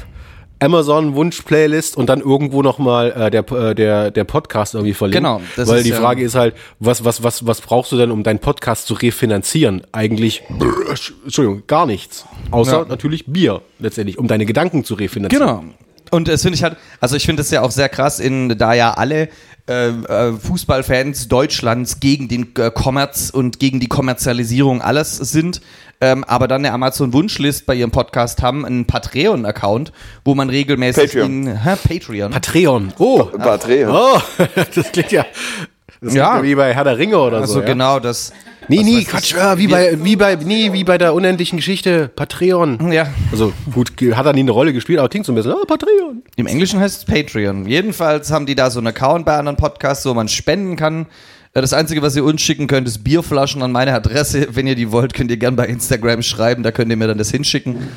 Amazon 0.62 1.16
Wunsch-Playlist 1.16 1.98
und 1.98 2.08
dann 2.08 2.22
irgendwo 2.22 2.62
noch 2.62 2.78
mal 2.78 3.12
äh, 3.12 3.31
der 3.31 3.50
äh, 3.52 3.75
der 3.75 4.12
der 4.12 4.24
Podcast 4.24 4.75
irgendwie 4.75 4.94
verlinken. 4.94 5.24
Genau, 5.24 5.42
das 5.56 5.68
weil 5.68 5.78
ist 5.80 5.86
die 5.86 5.90
ja- 5.90 6.00
Frage 6.00 6.24
ist 6.24 6.36
halt, 6.36 6.56
was 6.80 7.04
was 7.04 7.24
was 7.24 7.46
was 7.46 7.62
brauchst 7.62 7.92
du 7.92 7.98
denn, 7.98 8.12
um 8.12 8.24
deinen 8.24 8.40
Podcast 8.40 8.88
zu 8.88 8.94
refinanzieren? 8.94 9.81
Eigentlich, 9.92 10.44
brr, 10.50 10.96
Entschuldigung, 11.24 11.63
gar 11.68 11.86
nichts, 11.86 12.25
außer 12.52 12.81
Ja. 12.81 12.86
natürlich 12.88 13.25
Bier 13.25 13.62
letztendlich, 13.80 14.18
um 14.18 14.28
deine 14.28 14.46
Gedanken 14.46 14.84
zu 14.86 14.94
refinanzieren. 14.94 15.48
Genau. 15.48 15.63
Und 16.12 16.28
das 16.28 16.42
finde 16.42 16.58
ich 16.58 16.63
halt, 16.63 16.75
also 17.00 17.16
ich 17.16 17.25
finde 17.25 17.42
das 17.42 17.52
ja 17.52 17.62
auch 17.62 17.72
sehr 17.72 17.88
krass, 17.88 18.19
in, 18.19 18.58
da 18.58 18.74
ja 18.74 18.92
alle 18.94 19.30
äh, 19.69 19.88
äh, 19.90 20.34
Fußballfans 20.34 21.30
Deutschlands 21.30 22.02
gegen 22.02 22.28
den 22.28 22.54
äh, 22.58 22.69
Kommerz 22.69 23.30
und 23.30 23.60
gegen 23.60 23.80
die 23.80 23.88
Kommerzialisierung 23.88 24.81
alles 24.81 25.16
sind, 25.16 25.62
ähm, 26.01 26.24
aber 26.25 26.48
dann 26.48 26.65
eine 26.65 26.74
Amazon-Wunschlist 26.74 27.65
bei 27.65 27.75
ihrem 27.75 27.92
Podcast 27.92 28.42
haben, 28.42 28.65
einen 28.65 28.86
Patreon-Account, 28.86 29.92
wo 30.25 30.36
man 30.36 30.50
regelmäßig 30.50 31.12
Patreon. 31.13 31.48
in 31.48 31.63
hä, 31.63 31.75
Patreon. 31.88 32.31
Patreon. 32.31 32.94
Oh, 32.98 33.25
Batterie. 33.38 33.86
oh, 33.86 34.19
das 34.75 34.92
klingt 34.92 35.12
ja, 35.12 35.25
das 36.01 36.13
Ja. 36.13 36.31
klingt 36.31 36.44
ja 36.44 36.44
wie 36.44 36.56
bei 36.56 36.74
Herr 36.74 36.83
der 36.83 36.98
Ringe 36.98 37.18
oder 37.19 37.38
also 37.38 37.53
so. 37.53 37.59
ja. 37.62 37.65
genau 37.68 38.00
das. 38.00 38.33
Nee, 38.68 38.83
nee, 38.83 39.03
Quatsch, 39.03 39.33
ja, 39.33 39.57
wie 39.57 39.68
bei, 39.68 39.98
wie 40.03 40.15
bei, 40.15 40.36
nee, 40.36 40.71
wie 40.71 40.83
bei 40.83 40.98
der 40.98 41.13
unendlichen 41.13 41.57
Geschichte, 41.57 42.09
Patreon. 42.15 42.92
Ja. 42.92 43.07
Also, 43.31 43.51
gut, 43.74 43.92
hat 44.13 44.25
er 44.25 44.33
nie 44.33 44.42
eine 44.42 44.51
Rolle 44.51 44.71
gespielt, 44.71 45.00
aber 45.00 45.09
klingt 45.09 45.25
so 45.25 45.31
ein 45.31 45.36
bisschen, 45.36 45.51
ah, 45.51 45.65
Patreon. 45.68 46.21
Im 46.36 46.48
Englischen 46.48 46.80
heißt 46.80 47.00
es 47.00 47.06
Patreon. 47.06 47.65
Jedenfalls 47.68 48.31
haben 48.31 48.45
die 48.45 48.56
da 48.56 48.69
so 48.69 48.80
einen 48.80 48.88
Account 48.88 49.25
bei 49.25 49.36
anderen 49.36 49.57
Podcasts, 49.57 50.06
wo 50.06 50.13
man 50.13 50.27
spenden 50.27 50.75
kann. 50.77 51.07
Äh, 51.53 51.62
Das 51.62 51.74
Einzige, 51.74 52.01
was 52.01 52.15
ihr 52.15 52.24
uns 52.24 52.42
schicken 52.42 52.68
könnt, 52.68 52.88
ist 52.88 53.03
Bierflaschen 53.03 53.62
an 53.62 53.71
meine 53.71 53.94
Adresse. 53.94 54.48
Wenn 54.51 54.68
ihr 54.68 54.75
die 54.75 54.92
wollt, 54.92 55.13
könnt 55.13 55.31
ihr 55.31 55.38
gerne 55.38 55.57
bei 55.57 55.65
Instagram 55.68 56.21
schreiben, 56.24 56.63
da 56.63 56.71
könnt 56.71 56.89
ihr 56.92 56.98
mir 56.98 57.07
dann 57.07 57.18
das 57.18 57.31
hinschicken. 57.31 57.88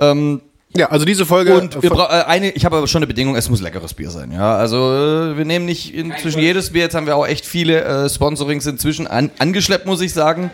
Ähm, 0.00 0.40
Ja, 0.74 0.88
also 0.90 1.04
diese 1.04 1.26
Folge. 1.26 1.54
und 1.58 1.82
wir 1.82 1.90
bra- 1.90 2.20
äh, 2.20 2.24
eine, 2.24 2.50
ich 2.50 2.64
habe 2.64 2.76
aber 2.78 2.86
schon 2.86 3.00
eine 3.00 3.06
Bedingung, 3.06 3.36
es 3.36 3.48
muss 3.50 3.60
leckeres 3.60 3.92
Bier 3.94 4.10
sein. 4.10 4.32
Ja, 4.32 4.56
also 4.56 4.76
äh, 4.94 5.36
wir 5.36 5.44
nehmen 5.44 5.66
nicht 5.66 5.94
inzwischen 5.94 6.40
jedes 6.40 6.70
Bier. 6.70 6.82
Jetzt 6.82 6.94
haben 6.94 7.06
wir 7.06 7.16
auch 7.16 7.26
echt 7.26 7.44
viele 7.44 7.82
äh, 7.84 8.08
Sponsorings 8.08 8.64
inzwischen 8.66 9.06
an, 9.06 9.30
angeschleppt, 9.38 9.84
muss 9.86 10.00
ich 10.00 10.12
sagen. 10.14 10.50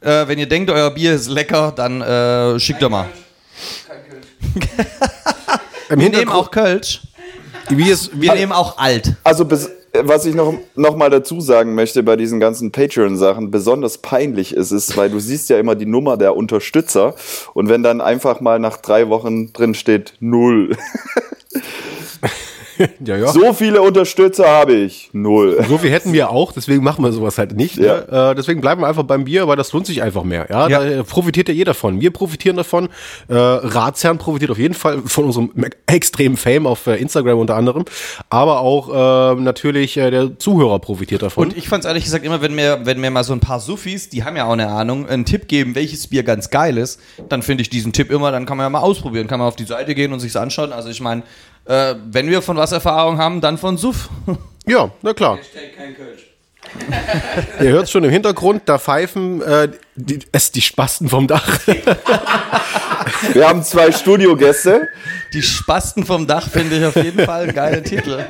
Äh, 0.00 0.28
wenn 0.28 0.38
ihr 0.38 0.48
denkt, 0.48 0.70
euer 0.70 0.90
Bier 0.90 1.12
ist 1.14 1.28
lecker, 1.28 1.72
dann 1.76 2.00
äh, 2.00 2.58
schickt 2.58 2.80
doch 2.82 2.88
mal. 2.88 3.04
Im 5.90 6.00
Wir 6.00 6.08
nehmen 6.08 6.30
auch 6.30 6.50
Kölsch. 6.50 7.02
Es, 7.78 8.10
Wir 8.14 8.34
nehmen 8.34 8.52
auch 8.52 8.78
alt. 8.78 9.14
Also, 9.24 9.44
bis, 9.44 9.70
was 9.92 10.24
ich 10.24 10.34
noch, 10.34 10.54
noch 10.76 10.96
mal 10.96 11.10
dazu 11.10 11.40
sagen 11.40 11.74
möchte 11.74 12.02
bei 12.02 12.16
diesen 12.16 12.40
ganzen 12.40 12.72
Patreon-Sachen, 12.72 13.50
besonders 13.50 13.98
peinlich 13.98 14.54
ist 14.54 14.70
es, 14.70 14.96
weil 14.96 15.10
du 15.10 15.18
siehst 15.18 15.48
ja 15.50 15.58
immer 15.58 15.74
die 15.74 15.86
Nummer 15.86 16.16
der 16.16 16.36
Unterstützer 16.36 17.14
und 17.54 17.68
wenn 17.68 17.82
dann 17.82 18.00
einfach 18.00 18.40
mal 18.40 18.58
nach 18.58 18.76
drei 18.76 19.08
Wochen 19.08 19.52
drin 19.52 19.74
steht 19.74 20.14
null. 20.20 20.76
ja, 23.04 23.16
ja. 23.16 23.28
So 23.28 23.52
viele 23.52 23.82
Unterstützer 23.82 24.48
habe 24.48 24.72
ich. 24.72 25.10
Null. 25.12 25.64
So 25.68 25.78
viel 25.78 25.90
hätten 25.90 26.12
wir 26.12 26.30
auch, 26.30 26.52
deswegen 26.52 26.82
machen 26.82 27.04
wir 27.04 27.12
sowas 27.12 27.38
halt 27.38 27.56
nicht. 27.56 27.76
Ja. 27.76 28.00
Ne? 28.00 28.30
Äh, 28.30 28.34
deswegen 28.34 28.60
bleiben 28.60 28.80
wir 28.82 28.88
einfach 28.88 29.02
beim 29.02 29.24
Bier, 29.24 29.46
weil 29.48 29.56
das 29.56 29.72
lohnt 29.72 29.86
sich 29.86 30.02
einfach 30.02 30.24
mehr. 30.24 30.46
Ja, 30.50 30.68
Ja. 30.68 30.80
Da 30.80 30.84
äh, 30.84 31.04
profitiert 31.04 31.48
ja 31.48 31.54
jeder 31.54 31.74
von. 31.74 32.00
Wir 32.00 32.10
profitieren 32.10 32.56
davon. 32.56 32.88
Äh, 33.28 33.34
Ratsherrn 33.34 34.18
profitiert 34.18 34.50
auf 34.50 34.58
jeden 34.58 34.74
Fall 34.74 35.02
von 35.04 35.24
unserem 35.24 35.52
extremen 35.86 36.36
Fame 36.36 36.66
auf 36.66 36.86
äh, 36.86 36.96
Instagram 36.96 37.38
unter 37.38 37.56
anderem. 37.56 37.84
Aber 38.28 38.60
auch 38.60 38.88
äh, 38.88 39.40
natürlich 39.40 39.96
äh, 39.96 40.10
der 40.10 40.38
Zuhörer 40.38 40.78
profitiert 40.78 41.22
davon. 41.22 41.48
Und 41.48 41.56
ich 41.56 41.68
fand's 41.68 41.86
ehrlich 41.86 42.04
gesagt 42.04 42.24
immer, 42.24 42.42
wenn 42.42 42.54
mir, 42.54 42.80
wenn 42.84 43.00
mir 43.00 43.10
mal 43.10 43.24
so 43.24 43.32
ein 43.32 43.40
paar 43.40 43.60
Suffis, 43.60 44.08
die 44.08 44.24
haben 44.24 44.36
ja 44.36 44.46
auch 44.46 44.52
eine 44.52 44.68
Ahnung, 44.68 45.08
einen 45.08 45.24
Tipp 45.24 45.48
geben, 45.48 45.74
welches 45.74 46.08
Bier 46.08 46.22
ganz 46.22 46.50
geil 46.50 46.78
ist, 46.78 47.00
dann 47.28 47.42
finde 47.42 47.62
ich 47.62 47.70
diesen 47.70 47.92
Tipp 47.92 48.10
immer, 48.10 48.32
dann 48.32 48.46
kann 48.46 48.56
man 48.56 48.64
ja 48.64 48.70
mal 48.70 48.80
ausprobieren, 48.80 49.26
kann 49.26 49.38
man 49.38 49.48
auf 49.48 49.56
die 49.56 49.64
Seite 49.64 49.94
gehen 49.94 50.12
und 50.12 50.20
sich's 50.20 50.36
anschauen. 50.36 50.72
Also 50.72 50.88
ich 50.88 51.00
meine, 51.00 51.22
äh, 51.70 51.94
wenn 52.10 52.28
wir 52.28 52.42
von 52.42 52.56
was 52.56 52.72
Erfahrung 52.72 53.18
haben, 53.18 53.40
dann 53.40 53.56
von 53.56 53.76
Suff. 53.76 54.08
ja, 54.66 54.90
na 55.02 55.14
klar. 55.14 55.38
Ihr 57.60 57.70
hört 57.70 57.88
schon 57.88 58.04
im 58.04 58.10
Hintergrund, 58.10 58.62
da 58.66 58.78
pfeifen 58.78 59.40
äh, 59.42 59.68
die, 59.94 60.18
es 60.32 60.50
die 60.52 60.60
Spasten 60.60 61.08
vom 61.08 61.26
Dach. 61.26 61.60
Wir 63.32 63.48
haben 63.48 63.62
zwei 63.62 63.92
Studiogäste. 63.92 64.88
Die 65.32 65.42
Spasten 65.42 66.04
vom 66.04 66.26
Dach 66.26 66.48
finde 66.48 66.76
ich 66.76 66.84
auf 66.84 66.96
jeden 66.96 67.24
Fall 67.24 67.48
ein 67.48 67.54
geiler 67.54 67.82
Titel. 67.82 68.24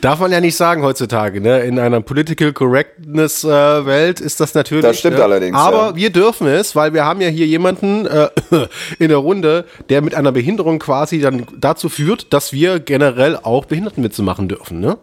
Darf 0.00 0.20
man 0.20 0.32
ja 0.32 0.40
nicht 0.40 0.56
sagen 0.56 0.82
heutzutage, 0.82 1.40
ne? 1.40 1.60
In 1.60 1.78
einer 1.78 2.00
Political 2.00 2.52
Correctness 2.52 3.44
äh, 3.44 3.48
Welt 3.48 4.20
ist 4.20 4.40
das 4.40 4.54
natürlich. 4.54 4.84
Das 4.84 4.98
stimmt 4.98 5.18
ne? 5.18 5.24
allerdings, 5.24 5.56
Aber 5.56 5.88
ja. 5.88 5.96
wir 5.96 6.10
dürfen 6.10 6.46
es, 6.46 6.74
weil 6.76 6.94
wir 6.94 7.04
haben 7.04 7.20
ja 7.20 7.28
hier 7.28 7.46
jemanden 7.46 8.06
äh, 8.06 8.28
in 8.98 9.08
der 9.08 9.18
Runde, 9.18 9.64
der 9.88 10.02
mit 10.02 10.14
einer 10.14 10.32
Behinderung 10.32 10.78
quasi 10.78 11.20
dann 11.20 11.46
dazu 11.58 11.88
führt, 11.88 12.32
dass 12.32 12.52
wir 12.52 12.80
generell 12.80 13.36
auch 13.36 13.64
Behindertenwitze 13.64 14.22
machen 14.22 14.48
dürfen, 14.48 14.80
ne? 14.80 14.98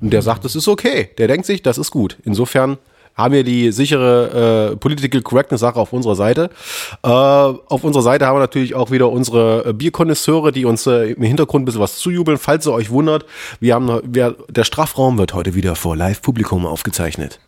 Und 0.00 0.10
der 0.10 0.22
sagt, 0.22 0.44
das 0.44 0.56
ist 0.56 0.68
okay. 0.68 1.10
Der 1.18 1.28
denkt 1.28 1.46
sich, 1.46 1.62
das 1.62 1.78
ist 1.78 1.90
gut. 1.90 2.18
Insofern 2.24 2.78
haben 3.14 3.34
wir 3.34 3.44
die 3.44 3.72
sichere 3.72 4.72
äh, 4.72 4.76
Political 4.76 5.22
Correctness 5.22 5.60
Sache 5.60 5.78
auf 5.78 5.92
unserer 5.92 6.16
Seite. 6.16 6.50
Äh, 7.02 7.08
auf 7.08 7.84
unserer 7.84 8.02
Seite 8.02 8.26
haben 8.26 8.36
wir 8.36 8.40
natürlich 8.40 8.74
auch 8.74 8.90
wieder 8.90 9.10
unsere 9.10 9.66
äh, 9.66 9.72
Bierkonnoisseure, 9.72 10.52
die 10.52 10.64
uns 10.64 10.86
äh, 10.86 11.12
im 11.12 11.22
Hintergrund 11.22 11.62
ein 11.62 11.64
bisschen 11.66 11.80
was 11.80 11.96
zujubeln, 11.96 12.38
falls 12.38 12.66
ihr 12.66 12.72
euch 12.72 12.90
wundert. 12.90 13.24
Wir 13.60 13.74
haben, 13.74 14.00
wir, 14.04 14.36
der 14.48 14.64
Strafraum 14.64 15.18
wird 15.18 15.34
heute 15.34 15.54
wieder 15.54 15.76
vor 15.76 15.96
Live-Publikum 15.96 16.66
aufgezeichnet. 16.66 17.40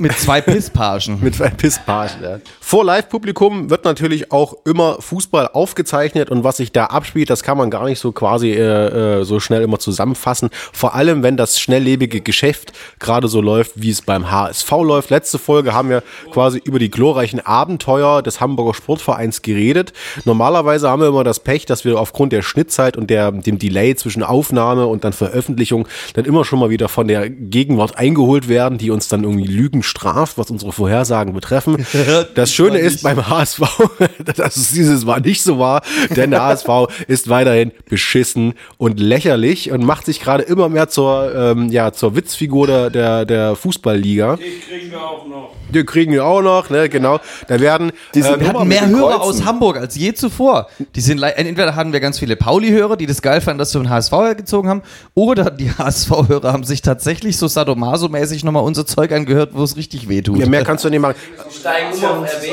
Mit 0.00 0.18
zwei 0.18 0.40
Pisspagen. 0.40 1.18
Mit 1.20 1.34
zwei 1.34 1.50
Pisspagen, 1.50 2.22
ja. 2.22 2.38
Vor 2.58 2.86
Live-Publikum 2.86 3.68
wird 3.68 3.84
natürlich 3.84 4.32
auch 4.32 4.54
immer 4.64 4.96
Fußball 5.00 5.48
aufgezeichnet 5.48 6.30
und 6.30 6.42
was 6.42 6.56
sich 6.56 6.72
da 6.72 6.86
abspielt, 6.86 7.28
das 7.28 7.42
kann 7.42 7.58
man 7.58 7.70
gar 7.70 7.84
nicht 7.84 7.98
so 7.98 8.10
quasi 8.10 8.52
äh, 8.52 9.20
äh, 9.20 9.24
so 9.24 9.40
schnell 9.40 9.60
immer 9.60 9.78
zusammenfassen. 9.78 10.48
Vor 10.72 10.94
allem, 10.94 11.22
wenn 11.22 11.36
das 11.36 11.60
schnelllebige 11.60 12.22
Geschäft 12.22 12.72
gerade 12.98 13.28
so 13.28 13.42
läuft, 13.42 13.72
wie 13.74 13.90
es 13.90 14.00
beim 14.00 14.30
HSV 14.30 14.70
läuft. 14.70 15.10
Letzte 15.10 15.38
Folge 15.38 15.74
haben 15.74 15.90
wir 15.90 16.02
quasi 16.32 16.62
über 16.64 16.78
die 16.78 16.90
glorreichen 16.90 17.40
Abenteuer 17.40 18.22
des 18.22 18.40
Hamburger 18.40 18.72
Sportvereins 18.72 19.42
geredet. 19.42 19.92
Normalerweise 20.24 20.88
haben 20.88 21.02
wir 21.02 21.08
immer 21.08 21.24
das 21.24 21.40
Pech, 21.40 21.66
dass 21.66 21.84
wir 21.84 22.00
aufgrund 22.00 22.32
der 22.32 22.40
Schnittzeit 22.40 22.96
und 22.96 23.10
der, 23.10 23.32
dem 23.32 23.58
Delay 23.58 23.94
zwischen 23.96 24.22
Aufnahme 24.22 24.86
und 24.86 25.04
dann 25.04 25.12
Veröffentlichung 25.12 25.86
dann 26.14 26.24
immer 26.24 26.46
schon 26.46 26.58
mal 26.58 26.70
wieder 26.70 26.88
von 26.88 27.06
der 27.06 27.28
Gegenwart 27.28 27.98
eingeholt 27.98 28.48
werden, 28.48 28.78
die 28.78 28.90
uns 28.90 29.08
dann 29.08 29.24
irgendwie 29.24 29.44
Lügen 29.44 29.82
straft, 29.90 30.38
was 30.38 30.50
unsere 30.50 30.72
Vorhersagen 30.72 31.34
betreffen. 31.34 31.86
Das 32.34 32.52
Schöne 32.52 32.78
ist 32.78 33.02
beim 33.02 33.28
HSV, 33.28 33.60
dass 34.36 34.56
es 34.56 34.70
dieses 34.72 35.04
Mal 35.04 35.20
nicht 35.20 35.42
so 35.42 35.58
war, 35.58 35.82
denn 36.14 36.30
der 36.30 36.42
HSV 36.42 36.68
ist 37.08 37.28
weiterhin 37.28 37.72
beschissen 37.88 38.54
und 38.78 39.00
lächerlich 39.00 39.70
und 39.70 39.84
macht 39.84 40.06
sich 40.06 40.20
gerade 40.20 40.44
immer 40.44 40.68
mehr 40.68 40.88
zur, 40.88 41.34
ähm, 41.34 41.68
ja, 41.70 41.92
zur 41.92 42.14
Witzfigur 42.14 42.66
der, 42.66 42.90
der, 42.90 43.24
der 43.24 43.56
Fußballliga. 43.56 44.36
Den 44.36 44.46
kriegen 44.68 44.90
wir 44.90 45.00
auch 45.00 45.26
noch. 45.26 45.54
Den 45.70 45.86
kriegen 45.86 46.12
wir 46.12 46.24
auch 46.24 46.42
noch, 46.42 46.70
ne, 46.70 46.88
genau. 46.88 47.20
Da 47.48 47.60
werden 47.60 47.92
ähm, 48.14 48.22
Nummer 48.22 48.48
hatten 48.48 48.58
mit 48.58 48.68
mehr 48.68 48.88
Hörer 48.88 49.18
Kreuzen. 49.18 49.22
aus 49.22 49.44
Hamburg 49.44 49.76
als 49.76 49.96
je 49.96 50.12
zuvor. 50.12 50.68
Die 50.94 51.00
sind 51.00 51.22
entweder 51.22 51.76
hatten 51.76 51.92
wir 51.92 52.00
ganz 52.00 52.18
viele 52.18 52.36
Pauli-Hörer, 52.36 52.96
die 52.96 53.06
das 53.06 53.22
geil 53.22 53.40
fanden, 53.40 53.58
dass 53.58 53.74
wir 53.74 53.80
den 53.80 53.90
HSV 53.90 54.12
gezogen 54.36 54.68
haben, 54.68 54.82
oder 55.14 55.50
die 55.50 55.70
HSV-Hörer 55.70 56.52
haben 56.52 56.64
sich 56.64 56.82
tatsächlich 56.82 57.36
so 57.36 57.46
sadomaso-mäßig 57.46 58.44
nochmal 58.44 58.64
unser 58.64 58.86
Zeug 58.86 59.12
angehört, 59.12 59.50
wo 59.52 59.62
es 59.62 59.76
richtig 59.80 60.08
wehtut. 60.10 60.38
ja, 60.38 60.46
mehr 60.46 60.62
kannst 60.62 60.84
du 60.84 60.90
nicht 60.90 61.00
machen. 61.00 61.14
Steigen 61.50 61.96
um 61.96 62.04
auf 62.04 62.34
RW. 62.34 62.48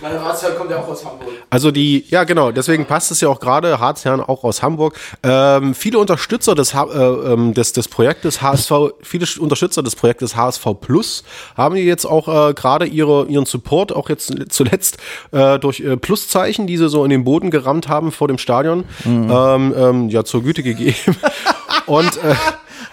Mein 0.00 0.16
Ratsherr 0.16 0.52
kommt 0.52 0.70
ja 0.70 0.78
auch 0.78 0.86
aus 0.86 1.04
Hamburg. 1.04 1.28
Also 1.50 1.72
die, 1.72 2.04
ja 2.08 2.22
genau, 2.22 2.52
deswegen 2.52 2.86
passt 2.86 3.10
es 3.10 3.20
ja 3.20 3.28
auch 3.28 3.40
gerade, 3.40 3.80
Harzherren 3.80 4.20
auch 4.20 4.44
aus 4.44 4.62
Hamburg. 4.62 4.96
Ähm, 5.24 5.74
viele 5.74 5.98
Unterstützer 5.98 6.54
des, 6.54 6.72
äh, 6.72 6.78
ähm, 6.78 7.52
des, 7.52 7.72
des 7.72 7.88
Projektes 7.88 8.42
HSV, 8.42 8.72
viele 9.02 9.26
Unterstützer 9.40 9.82
des 9.82 9.96
Projektes 9.96 10.36
HSV 10.36 10.66
Plus 10.80 11.24
haben 11.56 11.74
hier 11.74 11.84
jetzt 11.84 12.04
auch 12.04 12.28
äh, 12.28 12.54
gerade 12.54 12.86
ihre, 12.86 13.26
ihren 13.26 13.46
Support, 13.46 13.92
auch 13.92 14.08
jetzt 14.08 14.32
zuletzt 14.50 14.98
äh, 15.32 15.58
durch 15.58 15.80
äh, 15.80 15.96
Pluszeichen, 15.96 16.68
die 16.68 16.76
sie 16.76 16.88
so 16.88 17.02
in 17.02 17.10
den 17.10 17.24
Boden 17.24 17.50
gerammt 17.50 17.88
haben 17.88 18.12
vor 18.12 18.28
dem 18.28 18.38
Stadion, 18.38 18.84
ähm, 19.04 19.74
ähm, 19.76 20.08
ja 20.10 20.24
zur 20.24 20.44
Güte 20.44 20.62
gegeben. 20.62 21.16
Und, 21.86 22.18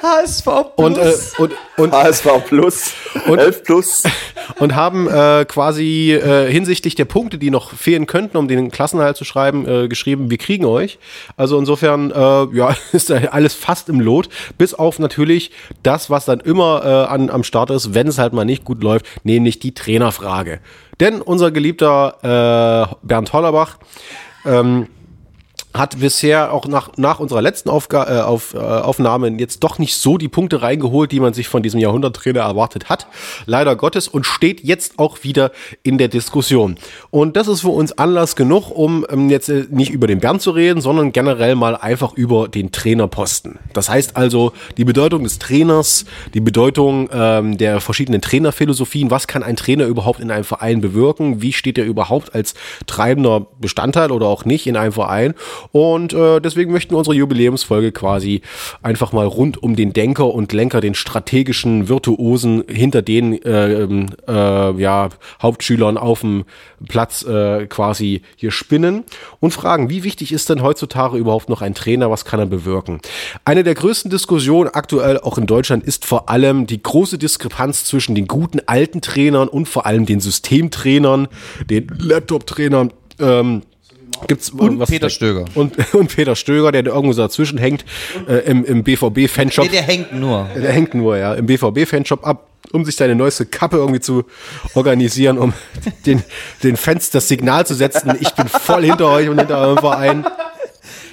äh, 0.02 0.06
HSV 0.06 0.48
und, 0.76 0.98
äh, 0.98 1.14
und, 1.38 1.54
und, 1.78 1.94
HSV 1.94 2.28
Plus, 2.48 2.94
Und- 3.28 3.40
11 3.40 3.64
Plus. 3.64 4.04
und 4.60 4.76
haben 4.76 5.08
äh, 5.08 5.46
quasi 5.48 6.12
äh, 6.14 6.52
hinsichtlich 6.52 6.96
der 6.96 7.06
Punkte, 7.06 7.38
die 7.38 7.52
noch 7.52 7.72
fehlen 7.74 8.06
könnten, 8.08 8.38
um 8.38 8.48
den 8.48 8.72
Klassenhalt 8.72 9.18
zu 9.18 9.26
schreiben, 9.26 9.68
äh, 9.68 9.88
geschrieben, 9.88 10.30
wir 10.30 10.38
kriegen 10.38 10.66
euch. 10.66 11.00
Also 11.38 11.58
insofern, 11.58 12.12
äh, 12.12 12.56
ja, 12.56 12.76
ist 12.92 13.10
da 13.10 13.16
alles 13.32 13.54
fast 13.54 13.90
im 13.90 14.00
Lot, 14.00 14.30
bis 14.58 14.74
auf 14.74 15.00
natürlich 15.00 15.52
das, 15.84 16.10
was 16.10 16.26
dann 16.26 16.40
immer 16.40 16.82
äh, 16.84 17.12
an, 17.14 17.30
am 17.30 17.44
Start 17.44 17.70
ist, 17.70 17.94
wenn 17.94 18.08
es 18.08 18.18
halt 18.18 18.34
mal 18.34 18.46
nicht 18.46 18.66
gut 18.66 18.84
läuft, 18.84 19.06
nämlich 19.24 19.60
die 19.60 19.74
Trainerfrage. 19.74 20.60
Denn 21.00 21.22
unser 21.22 21.52
geliebter 21.52 22.90
äh, 22.92 22.96
Bernd 23.06 23.32
Hollerbach 23.32 23.78
ähm, 24.46 24.88
hat 25.80 26.00
bisher 26.00 26.54
auch 26.54 26.68
nach, 26.68 26.92
nach 26.98 27.20
unserer 27.20 27.42
letzten 27.42 27.70
Aufga 27.70 28.20
äh, 28.20 28.22
auf, 28.22 28.54
äh, 28.54 28.58
Aufnahme 28.58 29.30
jetzt 29.40 29.64
doch 29.64 29.80
nicht 29.80 29.96
so 29.96 30.18
die 30.18 30.28
Punkte 30.28 30.62
reingeholt, 30.62 31.12
die 31.12 31.20
man 31.20 31.34
sich 31.34 31.48
von 31.48 31.64
diesem 31.64 31.80
Jahrhunderttrainer 31.80 32.42
erwartet 32.42 32.90
hat. 32.90 33.08
Leider 33.46 33.76
Gottes 33.76 34.08
und 34.08 34.26
steht 34.26 34.64
jetzt 34.64 35.00
auch 35.00 35.24
wieder 35.24 35.52
in 35.82 35.98
der 35.98 36.10
Diskussion. 36.10 36.76
Und 37.10 37.36
das 37.38 37.48
ist 37.48 37.62
für 37.62 37.70
uns 37.70 37.98
Anlass 37.98 38.36
genug, 38.36 38.70
um 38.70 39.06
ähm, 39.10 39.30
jetzt 39.30 39.50
äh, 39.50 39.66
nicht 39.70 39.92
über 39.92 40.06
den 40.06 40.20
Bernd 40.20 40.42
zu 40.42 40.52
reden, 40.52 40.82
sondern 40.82 41.12
generell 41.12 41.56
mal 41.56 41.76
einfach 41.76 42.14
über 42.14 42.48
den 42.48 42.72
Trainerposten. 42.72 43.58
Das 43.74 43.90
heißt 43.90 44.18
also 44.18 44.54
die 44.78 44.86
Bedeutung 44.86 45.24
des 45.24 45.40
Trainers, 45.40 46.06
die 46.34 46.42
Bedeutung 46.42 47.10
ähm, 47.14 47.58
der 47.58 47.80
verschiedenen 47.80 48.22
Trainerphilosophien. 48.22 49.10
Was 49.12 49.28
kann 49.28 49.44
ein 49.44 49.56
Trainer 49.56 49.86
überhaupt 49.86 50.20
in 50.20 50.30
einem 50.30 50.44
Verein 50.44 50.82
bewirken? 50.82 51.42
Wie 51.42 51.54
steht 51.54 51.78
er 51.78 51.86
überhaupt 51.86 52.36
als 52.36 52.54
treibender 52.86 53.48
Bestandteil 53.60 54.12
oder 54.12 54.28
auch 54.28 54.44
nicht 54.44 54.68
in 54.68 54.76
einem 54.76 54.92
Verein? 54.92 55.34
Und 55.72 56.14
äh, 56.14 56.40
deswegen 56.40 56.72
möchten 56.72 56.94
wir 56.94 56.98
unsere 56.98 57.16
Jubiläumsfolge 57.16 57.92
quasi 57.92 58.42
einfach 58.82 59.12
mal 59.12 59.26
rund 59.26 59.62
um 59.62 59.76
den 59.76 59.94
Denker 59.94 60.34
und 60.34 60.52
Lenker, 60.52 60.82
den 60.82 60.96
strategischen 60.96 61.88
Virtuosen 61.88 62.64
hinter 62.68 63.02
den 63.02 63.42
äh, 63.44 63.84
äh, 63.84 64.82
ja, 64.82 65.10
Hauptschülern 65.42 65.98
auf 65.98 66.22
dem 66.22 66.46
Platz 66.88 67.24
äh, 67.24 67.68
quasi 67.68 68.22
hier 68.36 68.52
spinnen 68.52 69.04
und 69.40 69.52
fragen, 69.52 69.90
wie 69.90 70.04
wichtig 70.04 70.32
ist 70.32 70.50
denn 70.50 70.64
heutzutage 70.64 71.18
überhaupt 71.18 71.50
noch 71.50 71.62
ein 71.62 71.76
Trainer, 71.76 72.10
was 72.10 72.26
kann 72.26 72.40
er 72.40 72.46
bewirken? 72.46 73.00
Eine 73.46 73.64
der 73.64 73.76
größten 73.76 74.10
Diskussionen 74.10 74.70
aktuell 74.74 75.20
auch 75.20 75.38
in 75.38 75.46
Deutschland 75.46 75.84
ist 75.84 76.06
vor 76.06 76.30
allem 76.30 76.66
die 76.66 76.82
große 76.82 77.18
Diskrepanz 77.18 77.86
zwischen 77.86 78.16
den 78.16 78.28
guten 78.28 78.60
alten 78.66 79.02
Trainern 79.02 79.48
und 79.48 79.68
vor 79.68 79.86
allem 79.86 80.06
den 80.06 80.20
Systemtrainern, 80.20 81.28
den 81.70 81.88
Laptop-Trainern, 82.00 82.92
ähm, 83.20 83.62
Gibt's 84.28 84.50
Und 84.50 84.80
Peter 84.86 85.10
Stöger. 85.10 85.46
Und, 85.56 85.74
und 85.94 86.16
Peter 86.16 86.36
Stöger, 86.36 86.72
der 86.72 86.84
da 86.84 86.92
irgendwo 86.92 87.14
so 87.14 87.22
dazwischen 87.22 87.58
hängt, 87.58 87.86
äh, 88.28 88.40
im, 88.50 88.66
im 88.66 88.84
BVB-Fanshop. 88.84 89.66
Nee, 89.66 89.72
der 89.72 89.84
hängt 89.84 90.14
nur. 90.14 90.48
Der 90.56 90.72
hängt 90.72 90.94
nur, 90.94 91.18
ja, 91.18 91.34
im 91.34 91.46
BVB-Fanshop 91.46 92.26
ab, 92.26 92.48
um 92.72 92.86
sich 92.86 92.96
seine 92.96 93.16
neueste 93.16 93.46
Kappe 93.46 93.78
irgendwie 93.78 94.00
zu 94.02 94.26
organisieren, 94.76 95.38
um 95.38 95.54
den, 96.06 96.24
den 96.64 96.78
Fans 96.78 97.10
das 97.10 97.28
Signal 97.28 97.66
zu 97.66 97.74
setzen. 97.76 98.16
Ich 98.20 98.32
bin 98.32 98.48
voll 98.48 98.84
hinter 98.86 99.08
euch 99.08 99.30
und 99.30 99.40
hinter 99.40 99.58
eurem 99.60 99.78
Verein. 99.78 100.26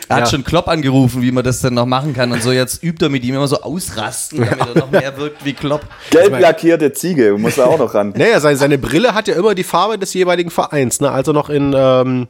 Er 0.09 0.17
hat 0.19 0.25
Ja. 0.27 0.31
schon 0.31 0.45
Klopp 0.45 0.69
angerufen, 0.69 1.21
wie 1.23 1.33
man 1.33 1.43
das 1.43 1.63
denn 1.63 1.75
noch 1.75 1.85
machen 1.87 2.15
kann 2.15 2.31
und 2.31 2.41
so 2.41 2.53
jetzt 2.53 2.81
übt 2.85 3.05
er 3.05 3.09
mit 3.09 3.25
ihm 3.25 3.35
immer 3.35 3.49
so 3.49 3.61
ausrasten, 3.63 4.39
damit 4.39 4.61
er 4.61 4.79
noch 4.79 4.91
mehr 4.93 5.17
wirkt 5.17 5.45
wie 5.45 5.53
Klopp. 5.53 5.81
Gelb 6.11 6.39
lackierte 6.39 6.93
Ziege, 6.93 7.37
muss 7.37 7.57
da 7.57 7.65
auch 7.65 7.79
noch 7.79 7.93
ran. 7.93 8.15
Naja, 8.17 8.39
seine, 8.39 8.57
seine 8.57 8.79
Brille 8.79 9.15
hat 9.15 9.27
ja 9.27 9.35
immer 9.35 9.57
die 9.57 9.65
Farbe 9.65 9.99
des 9.99 10.15
jeweiligen 10.15 10.51
Vereins, 10.51 11.01
ne? 11.01 11.11
Also 11.11 11.33
noch 11.33 11.51
in, 11.51 11.75
ähm, 11.77 12.29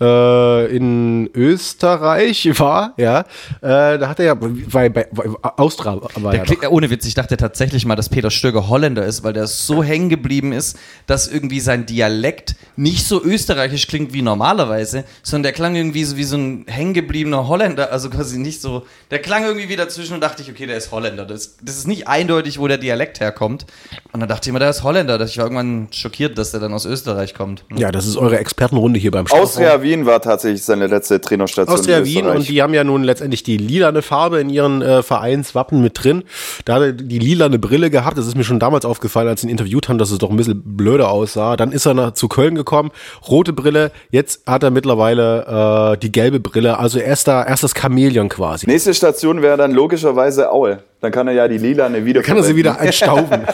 äh, 0.00 0.76
in 0.76 1.28
Österreich 1.34 2.48
war, 2.58 2.94
ja, 2.96 3.20
äh, 3.60 3.98
da 3.98 4.08
hat 4.08 4.20
er 4.20 4.26
ja, 4.26 4.34
bei, 4.34 4.88
bei, 4.88 5.08
bei 5.10 5.26
Austria 5.56 6.00
war 6.16 6.30
Der 6.30 6.40
ja 6.40 6.44
klingt, 6.44 6.68
ohne 6.70 6.90
Witz, 6.90 7.04
ich 7.06 7.14
dachte 7.14 7.36
tatsächlich 7.36 7.84
mal, 7.84 7.96
dass 7.96 8.08
Peter 8.08 8.30
Stöger 8.30 8.68
Holländer 8.68 9.04
ist, 9.04 9.24
weil 9.24 9.32
der 9.32 9.46
so 9.46 9.82
hängen 9.82 10.08
geblieben 10.08 10.52
ist, 10.52 10.78
dass 11.06 11.26
irgendwie 11.26 11.60
sein 11.60 11.86
Dialekt 11.86 12.54
nicht 12.76 13.06
so 13.06 13.22
österreichisch 13.22 13.88
klingt 13.88 14.12
wie 14.12 14.22
normalerweise, 14.22 15.04
sondern 15.22 15.44
der 15.44 15.52
klang 15.52 15.74
irgendwie 15.74 16.04
so 16.04 16.16
wie 16.16 16.24
so 16.24 16.36
ein 16.36 16.64
hängen 16.68 16.94
gebliebener 16.94 17.48
Holländer, 17.48 17.90
also 17.90 18.10
quasi 18.10 18.38
nicht 18.38 18.60
so, 18.60 18.86
der 19.10 19.20
klang 19.20 19.44
irgendwie 19.44 19.68
wieder 19.68 19.88
dazwischen 19.88 20.14
und 20.14 20.20
dachte 20.20 20.42
ich, 20.42 20.50
okay, 20.50 20.66
der 20.66 20.76
ist 20.76 20.92
Holländer. 20.92 21.24
Das, 21.24 21.56
das 21.62 21.76
ist 21.76 21.86
nicht 21.86 22.06
eindeutig, 22.06 22.58
wo 22.58 22.68
der 22.68 22.78
Dialekt 22.78 23.20
herkommt. 23.20 23.66
Und 24.12 24.20
dann 24.20 24.28
dachte 24.28 24.48
ich 24.48 24.52
mir, 24.52 24.58
der 24.58 24.70
ist 24.70 24.82
Holländer. 24.82 25.20
Ich 25.20 25.38
war 25.38 25.44
irgendwann 25.44 25.88
schockiert, 25.90 26.38
dass 26.38 26.50
der 26.50 26.60
dann 26.60 26.72
aus 26.72 26.84
Österreich 26.84 27.34
kommt. 27.34 27.64
Ja, 27.74 27.90
das 27.90 28.06
ist 28.06 28.16
eure 28.16 28.38
Expertenrunde 28.38 29.00
hier 29.00 29.10
beim. 29.10 29.26
Austria 29.26 29.82
Wien 29.88 30.06
war 30.06 30.20
tatsächlich 30.20 30.62
seine 30.62 30.86
letzte 30.86 31.20
Trainerstation. 31.20 31.74
Austria 31.74 31.98
in 31.98 32.04
Wien 32.04 32.26
und 32.26 32.48
die 32.48 32.62
haben 32.62 32.74
ja 32.74 32.84
nun 32.84 33.02
letztendlich 33.02 33.42
die 33.42 33.56
lilane 33.56 34.02
Farbe 34.02 34.40
in 34.40 34.50
ihren 34.50 34.82
äh, 34.82 35.02
Vereinswappen 35.02 35.80
mit 35.80 36.02
drin. 36.02 36.24
Da 36.64 36.74
hat 36.74 36.82
er 36.82 36.92
die 36.92 37.18
lilane 37.18 37.58
Brille 37.58 37.90
gehabt. 37.90 38.18
Das 38.18 38.26
ist 38.26 38.36
mir 38.36 38.44
schon 38.44 38.58
damals 38.58 38.84
aufgefallen, 38.84 39.28
als 39.28 39.40
sie 39.40 39.46
ihn 39.46 39.50
interviewt 39.50 39.88
haben, 39.88 39.98
dass 39.98 40.10
es 40.10 40.18
doch 40.18 40.30
ein 40.30 40.36
bisschen 40.36 40.62
blöder 40.64 41.10
aussah. 41.10 41.56
Dann 41.56 41.72
ist 41.72 41.86
er 41.86 41.94
nach, 41.94 42.12
zu 42.12 42.28
Köln 42.28 42.54
gekommen, 42.54 42.90
rote 43.28 43.52
Brille. 43.52 43.90
Jetzt 44.10 44.46
hat 44.46 44.62
er 44.62 44.70
mittlerweile 44.70 45.94
äh, 45.94 45.98
die 45.98 46.12
gelbe 46.12 46.40
Brille. 46.40 46.78
Also 46.78 46.98
er 46.98 47.14
ist 47.14 47.26
da 47.26 47.44
erst 47.44 47.62
das 47.62 47.72
Chamäleon 47.74 48.28
quasi. 48.28 48.66
Nächste 48.66 48.92
Station 48.92 49.40
wäre 49.40 49.56
dann 49.56 49.72
logischerweise 49.72 50.52
Aue. 50.52 50.82
Dann 51.00 51.12
kann 51.12 51.28
er 51.28 51.34
ja 51.34 51.46
die 51.46 51.58
lilane 51.58 52.04
wieder 52.04 52.22
Kann 52.22 52.36
er 52.36 52.42
sie 52.42 52.56
wieder 52.56 52.80
einstauben. 52.80 53.42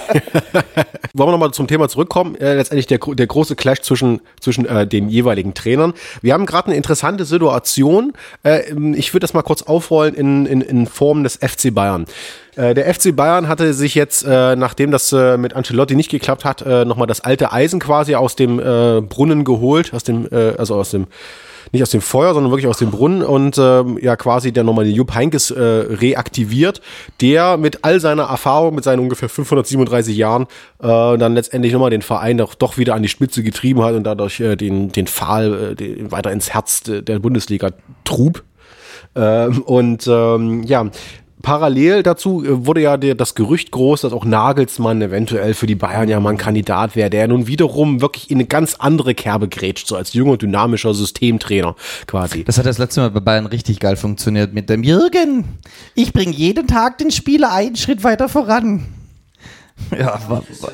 Wollen 1.13 1.29
wir 1.29 1.33
nochmal 1.33 1.51
zum 1.53 1.67
Thema 1.67 1.89
zurückkommen? 1.89 2.37
Äh, 2.37 2.55
letztendlich 2.55 2.87
der, 2.87 2.99
der 2.99 3.27
große 3.27 3.55
Clash 3.55 3.83
zwischen, 3.83 4.21
zwischen 4.41 4.65
äh, 4.65 4.87
den 4.87 5.11
jeweiligen 5.11 5.53
Trainern. 5.53 5.93
Wir 6.23 6.33
haben 6.33 6.47
gerade 6.47 6.69
eine 6.69 6.77
interessante 6.77 7.27
Situation. 7.27 8.15
Äh, 8.45 8.63
ich 8.95 9.13
würde 9.13 9.21
das 9.21 9.35
mal 9.35 9.43
kurz 9.43 9.63
aufrollen 9.63 10.15
in, 10.15 10.47
in, 10.47 10.61
in 10.63 10.87
Form 10.87 11.23
des 11.23 11.37
FC 11.37 11.73
Bayern. 11.75 12.07
Äh, 12.57 12.73
der 12.73 12.93
FC 12.93 13.15
Bayern 13.15 13.47
hatte 13.47 13.75
sich 13.75 13.95
jetzt, 13.95 14.25
äh, 14.25 14.57
nachdem 14.57 14.91
das 14.91 15.13
äh, 15.13 15.37
mit 15.37 15.55
Ancelotti 15.55 15.95
nicht 15.95 16.11
geklappt 16.11 16.47
hat, 16.47 16.63
äh, 16.63 16.87
nochmal 16.87 17.07
das 17.07 17.21
alte 17.21 17.53
Eisen 17.53 17.79
quasi 17.79 18.15
aus 18.15 18.37
dem 18.37 18.59
äh, 18.59 19.03
Brunnen 19.03 19.45
geholt, 19.45 19.93
aus 19.93 20.03
dem, 20.03 20.27
äh, 20.33 20.55
also 20.57 20.77
aus 20.77 20.91
dem 20.91 21.09
nicht 21.73 21.83
aus 21.83 21.91
dem 21.91 22.01
Feuer, 22.01 22.35
sondern 22.35 22.51
wirklich 22.53 22.67
aus 22.67 22.79
dem 22.79 22.91
Brunnen 22.91 23.23
und 23.23 23.57
ähm, 23.59 23.99
ja 24.01 24.17
quasi 24.17 24.53
der 24.53 24.65
nochmal 24.65 24.85
den 24.85 24.95
Jupp 24.95 25.15
Heynckes 25.15 25.51
äh, 25.51 25.61
reaktiviert, 25.63 26.81
der 27.21 27.57
mit 27.57 27.81
all 27.83 28.01
seiner 28.01 28.25
Erfahrung, 28.25 28.75
mit 28.75 28.85
seinen 28.85 29.01
ungefähr 29.01 29.29
537 29.29 30.17
Jahren 30.17 30.45
äh, 30.83 31.17
dann 31.19 31.35
letztendlich 31.35 31.73
nochmal 31.73 31.91
den 31.91 32.03
Verein 32.03 32.39
doch, 32.39 32.55
doch 32.55 32.79
wieder 32.79 32.95
an 32.95 33.03
die 33.03 33.09
Spitze 33.09 33.43
getrieben 33.43 33.83
hat 33.83 33.95
und 33.95 34.05
dadurch 34.05 34.41
äh, 34.41 34.57
den, 34.57 34.91
den 34.93 35.07
Pfahl 35.07 35.73
äh, 35.73 35.75
den 35.75 36.11
weiter 36.13 36.33
ins 36.33 36.53
Herz 36.53 36.83
de- 36.83 37.03
der 37.03 37.19
Bundesliga 37.19 37.71
trug. 38.05 38.45
Ähm, 39.17 39.63
und 39.63 40.07
ähm, 40.09 40.63
ja, 40.65 40.87
parallel 41.45 42.03
dazu 42.03 42.45
äh, 42.45 42.67
wurde 42.67 42.81
ja 42.81 42.97
der, 42.97 43.15
das 43.15 43.37
Gerücht 43.37 43.71
groß, 43.71 44.01
dass 44.01 44.13
auch 44.13 44.25
Nagelsmann 44.25 45.01
eventuell 45.01 45.55
für 45.55 45.69
die 45.69 45.77
Bayern 45.77 46.09
ja 46.09 46.19
mal 46.19 46.31
ein 46.31 46.39
Kandidat 46.39 46.97
wäre, 46.97 47.11
der 47.11 47.29
nun 47.29 47.47
wiederum 47.47 48.01
wirklich 48.01 48.31
in 48.31 48.39
eine 48.39 48.47
ganz 48.47 48.75
andere 48.75 49.15
Kerbe 49.15 49.47
grätscht, 49.47 49.87
so 49.87 49.95
als 49.95 50.15
junger, 50.15 50.37
dynamischer 50.37 50.93
Systemtrainer 50.95 51.77
quasi. 52.09 52.43
Das 52.43 52.59
hat 52.59 52.67
das 52.67 52.79
letzte 52.79 53.03
Mal 53.03 53.11
bei 53.11 53.21
Bayern 53.21 53.47
richtig 53.47 53.79
geil 53.79 53.97
funktioniert 53.97 54.53
mit 54.53 54.69
dem 54.69 54.83
Jürgen. 54.83 55.45
Ich 55.95 56.13
bringe 56.13 56.33
jeden 56.33 56.67
Tag 56.67 56.99
den 56.99 57.13
Spieler 57.13 57.53
einen 57.53 57.77
Schritt 57.77 58.03
weiter 58.03 58.29
voran. 58.29 58.87
Ja, 59.91 60.21
war, 60.29 60.43
war, 60.61 60.73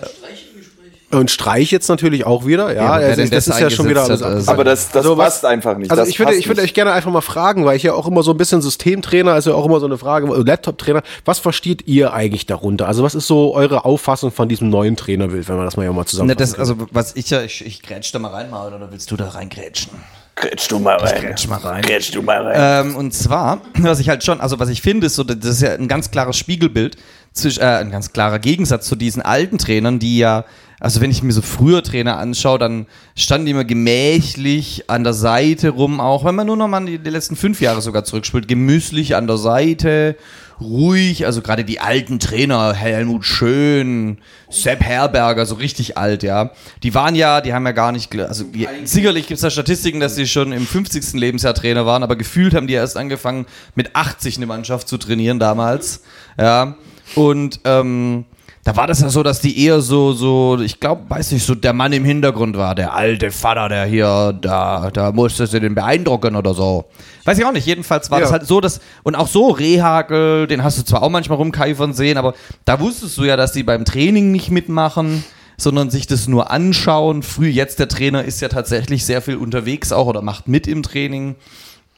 Und 1.12 1.30
Streich 1.30 1.72
jetzt 1.72 1.88
natürlich 1.88 2.24
auch 2.24 2.46
wieder, 2.46 2.72
ja. 2.72 2.84
Ja, 3.00 3.06
also 3.08 3.24
das 3.26 3.48
ist 3.48 3.58
ja 3.58 3.68
schon 3.68 3.88
wieder 3.88 4.04
hat, 4.04 4.22
ab- 4.22 4.42
Aber 4.46 4.62
das, 4.62 4.88
das 4.88 4.96
Also 5.04 5.16
was- 5.18 5.24
passt 5.24 5.44
einfach 5.44 5.76
nicht. 5.76 5.90
Also 5.90 6.02
das 6.02 6.08
ich 6.08 6.18
würde, 6.20 6.34
ich 6.34 6.46
würde 6.46 6.62
euch 6.62 6.72
gerne 6.72 6.92
einfach 6.92 7.10
mal 7.10 7.20
fragen, 7.20 7.64
weil 7.64 7.76
ich 7.76 7.82
ja 7.82 7.94
auch 7.94 8.06
immer 8.06 8.22
so 8.22 8.30
ein 8.30 8.36
bisschen 8.36 8.62
Systemtrainer, 8.62 9.32
also 9.32 9.54
auch 9.54 9.66
immer 9.66 9.80
so 9.80 9.86
eine 9.86 9.98
Frage, 9.98 10.28
äh, 10.32 10.42
Laptop-Trainer, 10.42 11.02
was 11.24 11.40
versteht 11.40 11.88
ihr 11.88 12.12
eigentlich 12.12 12.46
darunter? 12.46 12.86
Also 12.86 13.02
was 13.02 13.16
ist 13.16 13.26
so 13.26 13.54
eure 13.54 13.84
Auffassung 13.84 14.30
von 14.30 14.48
diesem 14.48 14.70
neuen 14.70 14.94
Trainerbild, 14.96 15.48
wenn 15.48 15.56
wir 15.56 15.64
das 15.64 15.76
mal 15.76 15.84
ja 15.84 15.92
mal 15.92 16.06
zusammen 16.06 16.30
also 16.30 16.76
was 16.92 17.16
ich 17.16 17.28
ja, 17.30 17.42
ich, 17.42 17.66
ich 17.66 17.82
grätsch 17.82 18.14
da 18.14 18.18
mal 18.20 18.28
rein, 18.28 18.48
Maul, 18.50 18.72
oder 18.72 18.90
willst 18.92 19.10
du 19.10 19.16
da 19.16 19.28
reingrätschen? 19.30 19.90
Grätsch 20.36 20.68
du 20.70 20.78
mal 20.78 20.96
rein. 20.96 21.20
Grätsch 21.22 21.48
mal 21.48 21.58
rein. 21.58 21.82
Grätsch 21.82 22.14
du 22.14 22.22
mal 22.22 22.40
rein. 22.46 22.86
Ähm, 22.86 22.96
und 22.96 23.12
zwar, 23.12 23.60
was 23.78 23.98
ich 24.00 24.08
halt 24.08 24.24
schon, 24.24 24.40
also 24.40 24.58
was 24.58 24.68
ich 24.68 24.80
finde, 24.80 25.06
ist 25.08 25.16
so, 25.16 25.24
das 25.24 25.36
ist 25.44 25.62
ja 25.62 25.72
ein 25.74 25.88
ganz 25.88 26.10
klares 26.10 26.36
Spiegelbild, 26.36 26.96
zwischen, 27.32 27.60
äh, 27.62 27.66
ein 27.66 27.90
ganz 27.90 28.12
klarer 28.12 28.38
Gegensatz 28.38 28.86
zu 28.86 28.96
diesen 28.96 29.22
alten 29.22 29.58
Trainern, 29.58 29.98
die 29.98 30.18
ja, 30.18 30.44
also 30.80 31.02
wenn 31.02 31.10
ich 31.10 31.22
mir 31.22 31.32
so 31.32 31.42
früher 31.42 31.82
Trainer 31.82 32.16
anschaue, 32.18 32.58
dann 32.58 32.86
standen 33.14 33.44
die 33.44 33.52
immer 33.52 33.64
gemächlich 33.64 34.88
an 34.88 35.04
der 35.04 35.12
Seite 35.12 35.68
rum, 35.68 36.00
auch 36.00 36.24
wenn 36.24 36.34
man 36.34 36.46
nur 36.46 36.56
noch 36.56 36.68
mal 36.68 36.84
die, 36.86 36.98
die 36.98 37.10
letzten 37.10 37.36
fünf 37.36 37.60
Jahre 37.60 37.82
sogar 37.82 38.04
zurückspielt, 38.04 38.48
gemüßlich 38.48 39.14
an 39.14 39.26
der 39.26 39.36
Seite, 39.36 40.16
ruhig, 40.58 41.26
also 41.26 41.42
gerade 41.42 41.64
die 41.64 41.80
alten 41.80 42.18
Trainer, 42.18 42.72
Helmut 42.72 43.26
Schön, 43.26 44.18
Sepp 44.48 44.80
Herberger, 44.80 45.44
so 45.44 45.56
richtig 45.56 45.98
alt, 45.98 46.22
ja. 46.22 46.50
Die 46.82 46.94
waren 46.94 47.14
ja, 47.14 47.42
die 47.42 47.52
haben 47.52 47.66
ja 47.66 47.72
gar 47.72 47.92
nicht, 47.92 48.14
also 48.18 48.44
die, 48.44 48.66
sicherlich 48.84 49.26
gibt 49.26 49.36
es 49.36 49.42
da 49.42 49.50
Statistiken, 49.50 50.00
dass 50.00 50.14
sie 50.14 50.26
schon 50.26 50.52
im 50.52 50.66
50. 50.66 51.12
Lebensjahr 51.12 51.54
Trainer 51.54 51.84
waren, 51.84 52.02
aber 52.02 52.16
gefühlt 52.16 52.54
haben 52.54 52.66
die 52.66 52.74
erst 52.74 52.96
angefangen, 52.96 53.46
mit 53.74 53.94
80 53.94 54.38
eine 54.38 54.46
Mannschaft 54.46 54.88
zu 54.88 54.96
trainieren 54.96 55.38
damals, 55.38 56.02
ja. 56.38 56.76
Und 57.16 57.60
ähm, 57.64 58.24
da 58.64 58.76
war 58.76 58.86
das 58.86 59.00
ja 59.00 59.08
so, 59.08 59.22
dass 59.22 59.40
die 59.40 59.64
eher 59.64 59.80
so, 59.80 60.12
so, 60.12 60.58
ich 60.60 60.80
glaube, 60.80 61.02
weiß 61.08 61.32
nicht, 61.32 61.44
so 61.46 61.54
der 61.54 61.72
Mann 61.72 61.92
im 61.94 62.04
Hintergrund 62.04 62.56
war, 62.58 62.74
der 62.74 62.94
alte 62.94 63.30
Vater, 63.30 63.68
der 63.70 63.86
hier, 63.86 64.36
da, 64.40 64.90
da 64.92 65.12
musste 65.12 65.46
sie 65.46 65.60
den 65.60 65.74
beeindrucken 65.74 66.36
oder 66.36 66.52
so. 66.52 66.84
Weiß 67.24 67.38
ich 67.38 67.44
auch 67.44 67.52
nicht, 67.52 67.66
jedenfalls 67.66 68.10
war 68.10 68.18
Ja. 68.18 68.24
das 68.24 68.32
halt 68.32 68.46
so, 68.46 68.60
dass, 68.60 68.80
und 69.02 69.14
auch 69.14 69.28
so 69.28 69.48
Rehagel, 69.48 70.46
den 70.46 70.62
hast 70.62 70.78
du 70.78 70.82
zwar 70.84 71.02
auch 71.02 71.08
manchmal 71.10 71.38
rumkeifern 71.38 71.94
sehen, 71.94 72.18
aber 72.18 72.34
da 72.66 72.80
wusstest 72.80 73.16
du 73.16 73.24
ja, 73.24 73.36
dass 73.36 73.52
die 73.52 73.62
beim 73.62 73.84
Training 73.86 74.30
nicht 74.30 74.50
mitmachen, 74.50 75.24
sondern 75.56 75.90
sich 75.90 76.06
das 76.06 76.28
nur 76.28 76.50
anschauen. 76.50 77.22
Früh, 77.22 77.48
jetzt 77.48 77.78
der 77.78 77.88
Trainer 77.88 78.24
ist 78.24 78.40
ja 78.40 78.48
tatsächlich 78.48 79.04
sehr 79.06 79.22
viel 79.22 79.36
unterwegs 79.36 79.90
auch 79.92 80.06
oder 80.06 80.22
macht 80.22 80.48
mit 80.48 80.66
im 80.66 80.82
Training. 80.82 81.36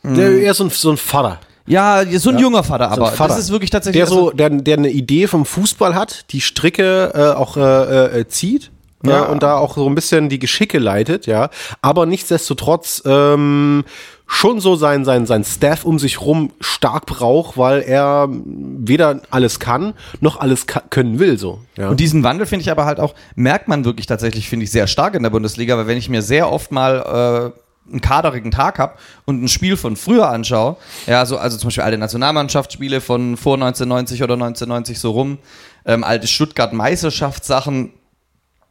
Der 0.05 0.33
eher 0.39 0.55
so 0.55 0.65
ein, 0.65 0.71
so 0.71 0.91
ein 0.91 0.97
Vater. 0.97 1.39
Ja, 1.67 2.03
so 2.19 2.31
ein 2.31 2.39
junger 2.39 2.63
Vater, 2.65 2.91
So 2.95 3.03
aber 3.03 3.13
Vater. 3.13 3.35
das 3.35 3.45
ist 3.45 3.53
wirklich 3.53 3.71
tatsächlich 3.71 4.01
Der 4.01 4.07
so, 4.09 4.31
der, 4.31 4.51
der 4.51 4.79
eine 4.79 4.91
Idee 4.91 5.27
vom 5.27 5.45
Fußball 5.47 5.95
hat, 5.95 6.31
die 6.33 6.41
Stricke 6.41 7.13
äh, 7.15 7.37
auch 7.39 7.57
äh, 7.57 8.21
äh, 8.21 8.29
zieht. 8.29 8.71
Ja. 9.05 9.11
Ja. 9.11 9.23
und 9.25 9.43
da 9.43 9.57
auch 9.57 9.75
so 9.75 9.89
ein 9.89 9.97
bisschen 9.97 10.29
die 10.29 10.39
Geschicke 10.39 10.79
leitet, 10.79 11.27
ja. 11.27 11.51
Aber 11.81 12.07
nichtsdestotrotz 12.07 13.03
ähm, 13.05 13.83
schon 14.29 14.61
so 14.61 14.77
sein, 14.77 15.05
sein, 15.05 15.27
sein 15.27 15.43
Staff 15.43 15.85
um 15.85 15.99
sich 15.99 16.21
rum 16.21 16.53
stark 16.61 17.07
braucht, 17.07 17.59
weil 17.59 17.83
er 17.83 18.29
weder 18.31 19.21
alles 19.31 19.59
kann, 19.59 19.95
noch 20.21 20.39
alles 20.39 20.69
ka 20.69 20.83
können 20.89 21.19
will, 21.19 21.37
so. 21.37 21.59
Ja. 21.77 21.89
Und 21.89 21.99
diesen 21.99 22.23
Wandel 22.23 22.47
finde 22.47 22.63
ich 22.63 22.71
aber 22.71 22.85
halt 22.85 23.01
auch, 23.01 23.15
merkt 23.35 23.67
man 23.67 23.85
wirklich 23.85 24.07
tatsächlich, 24.07 24.49
finde 24.49 24.65
ich, 24.65 24.71
sehr 24.71 24.87
stark 24.87 25.15
in 25.15 25.25
der 25.25 25.31
Bundesliga, 25.31 25.77
weil 25.77 25.89
wenn 25.89 25.99
ich 25.99 26.09
mir 26.09 26.23
sehr 26.23 26.51
oft 26.53 26.71
mal 26.71 27.53
äh, 27.55 27.62
einen 27.89 28.01
kaderigen 28.01 28.51
Tag 28.51 28.79
habe 28.79 28.95
und 29.25 29.43
ein 29.43 29.49
Spiel 29.49 29.77
von 29.77 29.97
früher 29.97 30.29
anschaue, 30.29 30.77
ja, 31.07 31.27
so, 31.27 31.39
also 31.39 31.57
zum 31.57 31.69
Beispiel 31.69 31.85
alte 31.85 31.99
Nationalmannschaftsspiele 31.99 33.01
von 33.01 33.37
vor 33.37 33.55
1990 33.55 34.23
oder 34.23 34.35
1990 34.35 34.99
so 34.99 35.11
rum, 35.11 35.39
ähm, 35.85 36.05
alte 36.05 36.27
Stuttgart-Meisterschaftssachen, 36.27 37.93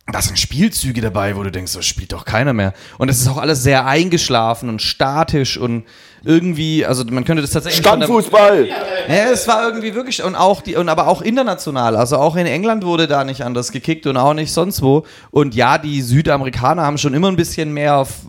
da 0.07 0.21
sind 0.21 0.39
Spielzüge 0.39 1.01
dabei, 1.01 1.35
wo 1.35 1.43
du 1.43 1.51
denkst, 1.51 1.73
das 1.73 1.85
spielt 1.85 2.11
doch 2.13 2.25
keiner 2.25 2.53
mehr. 2.53 2.73
Und 2.97 3.09
es 3.09 3.21
ist 3.21 3.27
auch 3.27 3.37
alles 3.37 3.63
sehr 3.63 3.85
eingeschlafen 3.85 4.67
und 4.67 4.81
statisch 4.81 5.57
und 5.57 5.85
irgendwie, 6.23 6.85
also 6.85 7.03
man 7.09 7.23
könnte 7.25 7.41
das 7.41 7.51
tatsächlich 7.51 7.85
von 7.85 7.99
der- 7.99 8.05
Standfußball. 8.07 8.67
ja, 8.67 9.15
es 9.31 9.47
war 9.47 9.65
irgendwie 9.65 9.95
wirklich 9.95 10.23
und 10.23 10.35
auch 10.35 10.61
die 10.61 10.75
und 10.75 10.87
aber 10.89 11.07
auch 11.07 11.21
international, 11.21 11.95
also 11.95 12.17
auch 12.17 12.35
in 12.35 12.45
England 12.45 12.85
wurde 12.85 13.07
da 13.07 13.23
nicht 13.23 13.43
anders 13.43 13.71
gekickt 13.71 14.05
und 14.07 14.17
auch 14.17 14.33
nicht 14.33 14.51
sonst 14.53 14.81
wo. 14.81 15.03
Und 15.31 15.55
ja, 15.55 15.77
die 15.77 16.01
Südamerikaner 16.01 16.83
haben 16.83 16.97
schon 16.97 17.13
immer 17.13 17.27
ein 17.29 17.35
bisschen 17.35 17.73
mehr 17.73 18.01
F- 18.01 18.19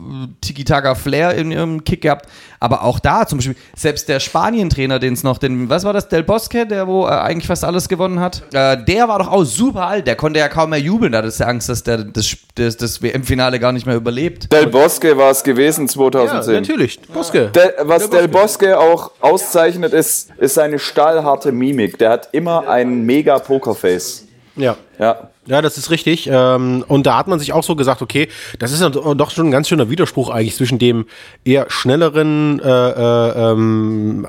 Tiki-Taka 0.40 0.94
Flair 0.94 1.34
in 1.34 1.50
ihrem 1.52 1.84
Kick 1.84 2.02
gehabt, 2.02 2.26
aber 2.60 2.82
auch 2.84 2.98
da 2.98 3.26
zum 3.26 3.38
Beispiel 3.38 3.56
selbst 3.76 4.08
der 4.08 4.20
Spanien-Trainer, 4.20 4.98
den 4.98 5.12
es 5.14 5.22
noch, 5.22 5.38
den 5.38 5.68
was 5.68 5.84
war 5.84 5.92
das, 5.92 6.08
Del 6.08 6.22
Bosque, 6.22 6.64
der 6.66 6.86
wo 6.86 7.06
äh, 7.06 7.10
eigentlich 7.10 7.46
fast 7.46 7.64
alles 7.64 7.88
gewonnen 7.88 8.20
hat, 8.20 8.42
äh, 8.52 8.82
der 8.84 9.08
war 9.08 9.18
doch 9.18 9.28
auch 9.30 9.44
super 9.44 9.86
alt, 9.86 10.06
der 10.06 10.16
konnte 10.16 10.38
ja 10.40 10.48
kaum 10.48 10.70
mehr 10.70 10.80
jubeln, 10.80 11.12
da 11.12 11.18
hatte 11.18 11.32
er 11.38 11.48
Angst, 11.48 11.68
dass 11.68 11.82
der 11.82 11.98
das, 11.98 12.36
das, 12.54 12.76
das 12.76 13.02
WM-Finale 13.02 13.58
gar 13.60 13.72
nicht 13.72 13.86
mehr 13.86 13.96
überlebt. 13.96 14.52
Del 14.52 14.66
Bosque 14.68 15.16
war 15.16 15.30
es 15.30 15.42
gewesen 15.42 15.86
ja, 15.86 15.92
2010. 15.92 16.54
natürlich. 16.54 17.00
Boske. 17.12 17.48
Del, 17.48 17.74
was 17.88 18.10
Del 18.10 18.28
Bosque 18.28 18.78
auch 18.78 19.12
auszeichnet, 19.20 19.92
ist, 19.92 20.30
ist 20.38 20.54
seine 20.54 20.78
stahlharte 20.78 21.52
Mimik. 21.52 21.98
Der 21.98 22.10
hat 22.10 22.28
immer 22.32 22.68
ein 22.68 23.02
mega 23.02 23.38
Pokerface. 23.38 24.26
Ja. 24.56 24.76
Ja. 24.98 25.30
Ja, 25.46 25.60
das 25.60 25.76
ist 25.76 25.90
richtig. 25.90 26.28
Ähm, 26.30 26.84
und 26.86 27.04
da 27.04 27.16
hat 27.16 27.26
man 27.26 27.40
sich 27.40 27.52
auch 27.52 27.64
so 27.64 27.74
gesagt, 27.74 28.00
okay, 28.00 28.28
das 28.60 28.70
ist 28.72 28.80
doch 28.80 29.30
schon 29.30 29.48
ein 29.48 29.50
ganz 29.50 29.68
schöner 29.68 29.90
Widerspruch 29.90 30.30
eigentlich 30.30 30.54
zwischen 30.54 30.78
dem 30.78 31.06
eher 31.44 31.66
schnelleren, 31.68 32.60
äh, 32.60 32.68
äh, 32.68 33.50
ähm, 33.50 34.26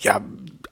ja, 0.00 0.20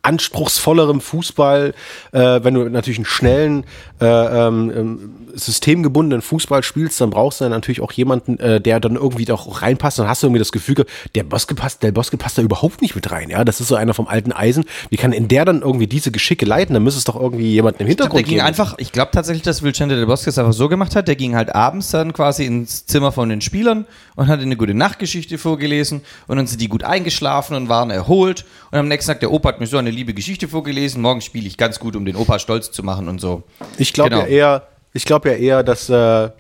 anspruchsvollerem 0.03 1.01
Fußball, 1.01 1.75
äh, 2.13 2.19
wenn 2.19 2.55
du 2.55 2.69
natürlich 2.69 2.99
einen 2.99 3.05
schnellen, 3.05 3.65
äh, 4.01 4.07
ähm, 4.07 4.73
ähm, 4.75 5.15
systemgebundenen 5.35 6.23
Fußball 6.23 6.63
spielst, 6.63 7.01
dann 7.01 7.11
brauchst 7.11 7.41
du 7.41 7.45
dann 7.45 7.53
natürlich 7.53 7.81
auch 7.81 7.93
jemanden, 7.93 8.39
äh, 8.39 8.61
der 8.61 8.81
dann 8.81 8.97
irgendwie 8.97 9.31
auch 9.31 9.63
reinpasst. 9.63 9.99
Dann 9.99 10.09
hast 10.09 10.23
du 10.23 10.27
irgendwie 10.27 10.39
das 10.39 10.53
Gefühl, 10.53 10.87
der 11.15 11.25
Boske 11.25 11.55
passt, 11.55 11.83
der 11.83 11.93
Boske 11.93 12.17
passt 12.17 12.39
da 12.39 12.43
überhaupt 12.43 12.83
nicht 12.83 12.95
mit 12.95 13.11
rein. 13.11 13.31
Ja, 13.31 13.45
das 13.45 13.61
ist 13.61 13.69
so 13.69 13.75
einer 13.75 13.95
vom 13.95 14.09
alten 14.09 14.33
Eisen. 14.33 14.65
Wie 14.89 14.97
kann 14.97 15.13
in 15.13 15.29
der 15.29 15.45
dann 15.45 15.63
irgendwie 15.63 15.87
diese 15.87 16.11
Geschicke 16.11 16.47
leiten? 16.47 16.75
Dann 16.75 16.83
müsste 16.83 16.99
es 16.99 17.05
doch 17.05 17.21
irgendwie 17.21 17.53
jemanden 17.53 17.83
im 17.83 17.89
Ich 17.89 17.97
glaub, 17.97 18.09
Hintergrund 18.09 18.19
der 18.19 18.23
ging 18.25 18.35
geben. 18.39 18.47
einfach, 18.47 18.75
ich 18.79 18.93
glaube 18.93 19.11
tatsächlich, 19.13 19.43
dass 19.43 19.63
Vicente 19.63 19.97
del 19.97 20.07
Bosque 20.07 20.29
es 20.29 20.39
einfach 20.39 20.53
so 20.53 20.69
gemacht 20.69 20.97
hat, 20.97 21.09
der 21.09 21.17
ging 21.17 21.37
halt 21.37 21.55
abends 21.55 21.91
dann 21.91 22.13
quasi 22.13 22.45
ins 22.47 22.87
Zimmer 22.87 23.13
von 23.13 23.29
den 23.29 23.41
Spielern 23.41 23.87
und 24.17 24.29
hat 24.29 24.41
eine 24.41 24.57
gute 24.57 24.75
Nachtgeschichte 24.75 25.39
vorgelesen 25.39 26.01
und 26.27 26.37
dann 26.37 26.47
sind 26.47 26.61
die 26.61 26.69
gut 26.69 26.85
eingeschlafen 26.85 27.55
und 27.57 27.69
waren 27.69 27.91
erholt 27.91 28.45
und 28.71 28.79
am 28.79 28.89
nächsten 28.89 29.11
Tag, 29.13 29.21
der 29.21 29.33
Opa 29.33 29.51
hat 29.51 29.61
mir 29.61 29.67
so 29.67 29.79
eine 29.91 29.97
liebe 29.97 30.15
Geschichte 30.15 30.49
vorgelesen, 30.49 31.03
morgen 31.03 31.21
spiele 31.21 31.47
ich 31.47 31.57
ganz 31.57 31.79
gut, 31.81 31.97
um 31.97 32.05
den 32.05 32.17
Opa 32.17 32.39
stolz 32.39 32.71
zu 32.71 32.83
machen 32.83 33.09
und 33.09 33.21
so. 33.21 33.43
Ich 33.77 33.93
glaube 33.93 34.11
Genau. 34.11 34.23
ja 34.23 34.29
eher, 34.29 34.63
ich 34.93 35.05
glaube 35.05 35.31
ja 35.31 35.35
eher, 35.37 35.63
dass 35.63 35.89
äh, 35.91 36.31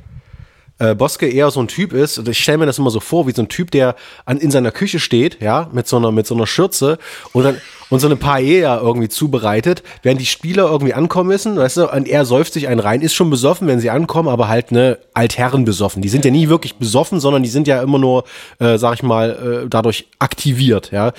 äh, 0.78 0.94
Boske 0.94 1.28
eher 1.28 1.50
so 1.50 1.60
ein 1.60 1.68
Typ 1.68 1.92
ist, 1.92 2.18
und 2.18 2.28
ich 2.28 2.38
stelle 2.38 2.58
mir 2.58 2.66
das 2.66 2.78
immer 2.78 2.90
so 2.90 3.00
vor, 3.00 3.26
wie 3.26 3.32
so 3.32 3.42
ein 3.42 3.48
Typ, 3.48 3.70
der 3.70 3.96
an, 4.24 4.38
in 4.38 4.50
seiner 4.50 4.70
Küche 4.70 4.98
steht, 5.00 5.40
ja, 5.42 5.68
mit 5.72 5.86
so 5.88 5.96
einer, 5.96 6.12
mit 6.12 6.26
so 6.26 6.34
einer 6.34 6.46
Schürze 6.46 6.98
und 7.32 7.42
dann 7.44 7.60
und 7.90 8.00
so 8.00 8.06
eine 8.06 8.16
Paella 8.16 8.80
irgendwie 8.80 9.08
zubereitet, 9.08 9.82
während 10.02 10.20
die 10.20 10.26
Spieler 10.26 10.70
irgendwie 10.70 10.94
ankommen 10.94 11.28
müssen, 11.28 11.56
weißt 11.56 11.76
du, 11.78 11.92
und 11.92 12.08
er 12.08 12.24
säuft 12.24 12.52
sich 12.54 12.68
einen 12.68 12.80
rein, 12.80 13.02
ist 13.02 13.14
schon 13.14 13.30
besoffen, 13.30 13.68
wenn 13.68 13.80
sie 13.80 13.90
ankommen, 13.90 14.28
aber 14.28 14.48
halt 14.48 14.72
ne 14.72 14.98
Altherren 15.12 15.64
besoffen. 15.64 16.00
Die 16.02 16.08
sind 16.08 16.24
ja 16.24 16.30
nie 16.30 16.48
wirklich 16.48 16.76
besoffen, 16.76 17.20
sondern 17.20 17.42
die 17.42 17.48
sind 17.48 17.66
ja 17.66 17.82
immer 17.82 17.98
nur, 17.98 18.24
äh, 18.58 18.78
sag 18.78 18.94
ich 18.94 19.02
mal, 19.02 19.64
äh, 19.64 19.68
dadurch 19.68 20.08
aktiviert, 20.18 20.90
ja. 20.92 21.12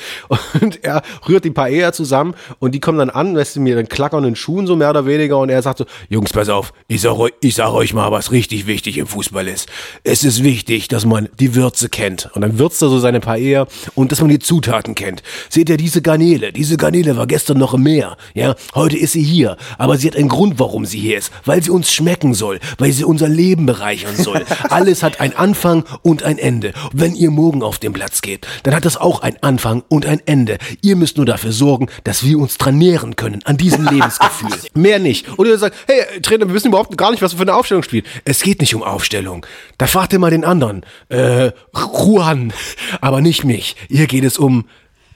Und 0.62 0.84
er 0.84 1.02
rührt 1.28 1.46
die 1.46 1.52
Paella 1.52 1.92
zusammen 1.94 2.36
und 2.60 2.74
die 2.74 2.80
kommen 2.80 2.98
dann 2.98 3.10
an, 3.10 3.36
weißt 3.36 3.58
du, 3.58 3.60
mir 3.62 3.76
dann 3.76 3.88
klackernden 3.90 4.36
Schuhen 4.36 4.66
so 4.66 4.76
mehr 4.76 4.90
oder 4.90 5.06
weniger 5.06 5.38
und 5.38 5.50
er 5.50 5.62
sagt 5.62 5.80
so, 5.80 5.86
Jungs, 6.10 6.32
pass 6.32 6.50
auf, 6.50 6.74
ich 6.88 7.02
sag, 7.02 7.18
euch, 7.18 7.34
ich 7.42 7.56
sag 7.56 7.72
euch 7.74 7.94
mal, 7.94 8.12
was 8.12 8.32
richtig 8.32 8.66
wichtig 8.68 8.98
im 8.98 9.08
Fußball 9.08 9.48
ist. 9.48 9.68
Es 10.04 10.24
ist 10.24 10.44
wichtig, 10.44 10.88
dass 10.88 11.06
man 11.06 11.30
die 11.40 11.56
Würze 11.56 11.90
kennt. 11.90 12.30
Und 12.34 12.42
dann 12.42 12.58
würzt 12.58 12.82
er 12.82 12.90
so 12.90 13.00
seine 13.00 13.20
Paella 13.20 13.68
und 13.96 14.12
dass 14.12 14.22
man 14.22 14.30
die 14.30 14.40
Zutaten 14.40 14.96
kennt. 14.96 15.22
Seht 15.50 15.70
ihr 15.70 15.78
diese 15.78 16.02
Garnele? 16.02 16.54
Diese 16.62 16.78
Garnele 16.78 17.18
war 17.18 17.26
gestern 17.26 17.58
noch 17.58 17.74
im 17.74 17.82
Meer. 17.82 18.18
Ja, 18.36 18.54
heute 18.76 18.96
ist 18.96 19.14
sie 19.14 19.24
hier. 19.24 19.58
Aber 19.80 19.98
sie 19.98 20.08
hat 20.08 20.16
einen 20.16 20.30
Grund, 20.30 20.60
warum 20.60 20.86
sie 20.86 21.00
hier 21.00 21.18
ist. 21.18 21.32
Weil 21.44 21.64
sie 21.64 21.72
uns 21.72 21.92
schmecken 21.92 22.36
soll. 22.36 22.60
Weil 22.78 22.92
sie 22.92 23.04
unser 23.04 23.28
Leben 23.28 23.66
bereichern 23.66 24.16
soll. 24.16 24.46
Alles 24.70 25.02
hat 25.02 25.20
einen 25.20 25.34
Anfang 25.34 25.86
und 26.04 26.22
ein 26.22 26.38
Ende. 26.38 26.74
Und 26.94 27.02
wenn 27.02 27.16
ihr 27.16 27.32
morgen 27.32 27.64
auf 27.64 27.80
den 27.80 27.94
Platz 27.94 28.22
geht, 28.22 28.46
dann 28.62 28.76
hat 28.76 28.86
das 28.86 28.96
auch 28.96 29.24
einen 29.24 29.38
Anfang 29.42 29.82
und 29.88 30.06
ein 30.06 30.22
Ende. 30.28 30.60
Ihr 30.84 30.96
müsst 30.98 31.18
nur 31.18 31.26
dafür 31.26 31.52
sorgen, 31.52 31.88
dass 32.04 32.24
wir 32.24 32.38
uns 32.38 32.60
dran 32.60 32.78
nähren 32.78 33.16
können, 33.16 33.42
an 33.46 33.58
diesem 33.58 33.88
Lebensgefühl. 33.88 34.52
Mehr 34.76 35.00
nicht. 35.00 35.40
Oder 35.40 35.50
ihr 35.50 35.58
sagt, 35.58 35.76
hey, 35.88 36.22
Trainer, 36.22 36.48
wir 36.48 36.54
wissen 36.54 36.68
überhaupt 36.68 36.96
gar 36.96 37.10
nicht, 37.10 37.24
was 37.24 37.34
wir 37.34 37.38
für 37.38 37.52
eine 37.52 37.56
Aufstellung 37.56 37.82
spielen. 37.82 38.06
Es 38.24 38.44
geht 38.44 38.62
nicht 38.62 38.76
um 38.76 38.84
Aufstellung. 38.84 39.48
Da 39.80 39.88
fragt 39.88 40.14
ihr 40.14 40.20
mal 40.20 40.30
den 40.30 40.46
anderen. 40.46 40.86
Äh, 41.10 41.54
Juan. 41.74 42.54
Aber 43.00 43.20
nicht 43.20 43.46
mich. 43.46 43.76
Hier 43.90 44.06
geht 44.06 44.26
es 44.26 44.38
um 44.38 44.66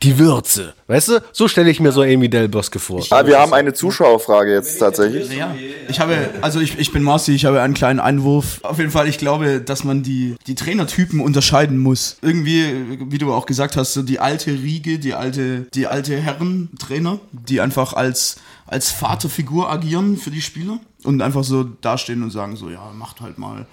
die 0.03 0.19
Würze. 0.19 0.73
Weißt 0.87 1.09
du? 1.09 1.23
So 1.31 1.47
stelle 1.47 1.69
ich 1.69 1.79
mir 1.79 1.91
so 1.91 2.01
Amy 2.01 2.29
Del 2.29 2.47
Bosque 2.47 2.79
vor. 2.79 3.03
Ah, 3.09 3.25
wir 3.25 3.39
haben 3.39 3.53
eine 3.53 3.73
Zuschauerfrage 3.73 4.53
jetzt 4.53 4.77
tatsächlich. 4.77 5.31
Ja, 5.31 5.55
ich 5.87 5.99
habe, 5.99 6.15
also 6.41 6.59
ich, 6.59 6.77
ich 6.77 6.91
bin 6.91 7.01
Marci, 7.01 7.33
ich 7.33 7.45
habe 7.45 7.61
einen 7.61 7.73
kleinen 7.73 7.99
Einwurf. 7.99 8.59
Auf 8.63 8.77
jeden 8.77 8.91
Fall, 8.91 9.07
ich 9.07 9.17
glaube, 9.17 9.61
dass 9.61 9.83
man 9.83 10.03
die, 10.03 10.35
die 10.47 10.55
Trainertypen 10.55 11.19
unterscheiden 11.19 11.77
muss. 11.77 12.17
Irgendwie, 12.21 12.99
wie 13.09 13.17
du 13.17 13.33
auch 13.33 13.45
gesagt 13.45 13.77
hast, 13.77 13.93
so 13.93 14.03
die 14.03 14.19
alte 14.19 14.51
Riege, 14.51 14.99
die 14.99 15.13
alte, 15.13 15.61
die 15.73 15.87
alte 15.87 16.17
Herrentrainer, 16.17 17.19
die 17.31 17.61
einfach 17.61 17.93
als, 17.93 18.37
als 18.67 18.91
Vaterfigur 18.91 19.71
agieren 19.71 20.17
für 20.17 20.31
die 20.31 20.41
Spieler 20.41 20.79
und 21.03 21.21
einfach 21.21 21.43
so 21.43 21.63
dastehen 21.63 22.21
und 22.23 22.31
sagen 22.31 22.55
so, 22.55 22.69
ja, 22.69 22.91
macht 22.93 23.21
halt 23.21 23.37
mal. 23.37 23.65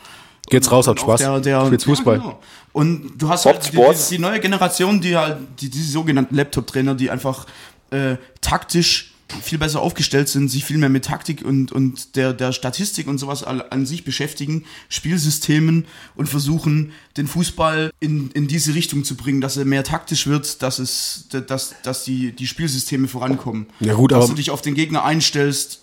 Geht's 0.52 0.70
raus, 0.70 0.86
auch 0.86 0.96
Spaß. 0.96 1.20
Der, 1.20 1.40
der, 1.40 1.66
Spielt's 1.66 1.84
Fußball. 1.84 2.16
Ja, 2.16 2.22
genau. 2.22 2.40
Und 2.72 3.12
du 3.18 3.28
hast 3.28 3.44
halt 3.44 3.72
die, 3.72 3.76
die, 3.76 4.08
die 4.10 4.18
neue 4.18 4.40
Generation, 4.40 5.00
die 5.00 5.16
halt, 5.16 5.38
die, 5.60 5.68
die 5.68 5.82
sogenannten 5.82 6.34
Laptop-Trainer, 6.34 6.94
die 6.94 7.10
einfach 7.10 7.46
äh, 7.90 8.16
taktisch 8.40 9.12
viel 9.40 9.58
besser 9.58 9.80
aufgestellt 9.80 10.28
sind, 10.28 10.50
sich 10.50 10.64
viel 10.64 10.78
mehr 10.78 10.88
mit 10.88 11.06
Taktik 11.06 11.42
und, 11.42 11.72
und 11.72 12.16
der, 12.16 12.32
der 12.34 12.52
Statistik 12.52 13.06
und 13.06 13.16
sowas 13.18 13.42
an 13.44 13.86
sich 13.86 14.04
beschäftigen, 14.04 14.64
Spielsystemen 14.90 15.86
und 16.16 16.28
versuchen, 16.28 16.92
den 17.16 17.26
Fußball 17.26 17.92
in, 18.00 18.30
in 18.32 18.46
diese 18.46 18.74
Richtung 18.74 19.04
zu 19.04 19.16
bringen, 19.16 19.40
dass 19.40 19.56
er 19.56 19.64
mehr 19.64 19.84
taktisch 19.84 20.26
wird, 20.26 20.62
dass 20.62 20.78
es, 20.78 21.28
dass, 21.46 21.74
dass 21.82 22.04
die, 22.04 22.32
die 22.32 22.46
Spielsysteme 22.46 23.08
vorankommen. 23.08 23.66
Ja, 23.80 23.94
gut, 23.94 24.12
dass 24.12 24.24
aber- 24.24 24.28
du 24.28 24.34
dich 24.34 24.50
auf 24.50 24.60
den 24.60 24.74
Gegner 24.74 25.04
einstellst, 25.04 25.80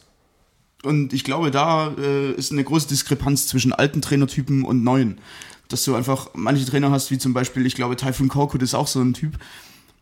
und 0.83 1.13
ich 1.13 1.23
glaube, 1.23 1.51
da 1.51 1.93
äh, 1.97 2.31
ist 2.31 2.51
eine 2.51 2.63
große 2.63 2.87
Diskrepanz 2.87 3.47
zwischen 3.47 3.73
alten 3.73 4.01
Trainertypen 4.01 4.63
und 4.63 4.83
neuen. 4.83 5.19
Dass 5.67 5.83
du 5.83 5.95
einfach 5.95 6.29
manche 6.33 6.65
Trainer 6.65 6.89
hast, 6.91 7.11
wie 7.11 7.17
zum 7.17 7.33
Beispiel, 7.33 7.65
ich 7.65 7.75
glaube, 7.75 7.95
Typhoon 7.95 8.29
Korkut 8.29 8.61
ist 8.61 8.73
auch 8.73 8.87
so 8.87 9.01
ein 9.01 9.13
Typ. 9.13 9.37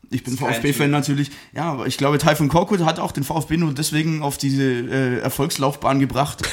Ich 0.10 0.24
bin 0.24 0.38
VfB-Fan 0.38 0.90
natürlich. 0.90 1.32
Ja, 1.54 1.72
aber 1.72 1.88
ich 1.88 1.98
glaube, 1.98 2.18
Typhoon 2.20 2.48
Korkut 2.48 2.86
hat 2.86 3.00
auch 3.00 3.12
den 3.12 3.24
VfB 3.24 3.58
nur 3.58 3.74
deswegen 3.74 4.22
auf 4.22 4.38
diese 4.38 4.64
äh, 4.64 5.20
Erfolgslaufbahn 5.20 6.00
gebracht, 6.00 6.48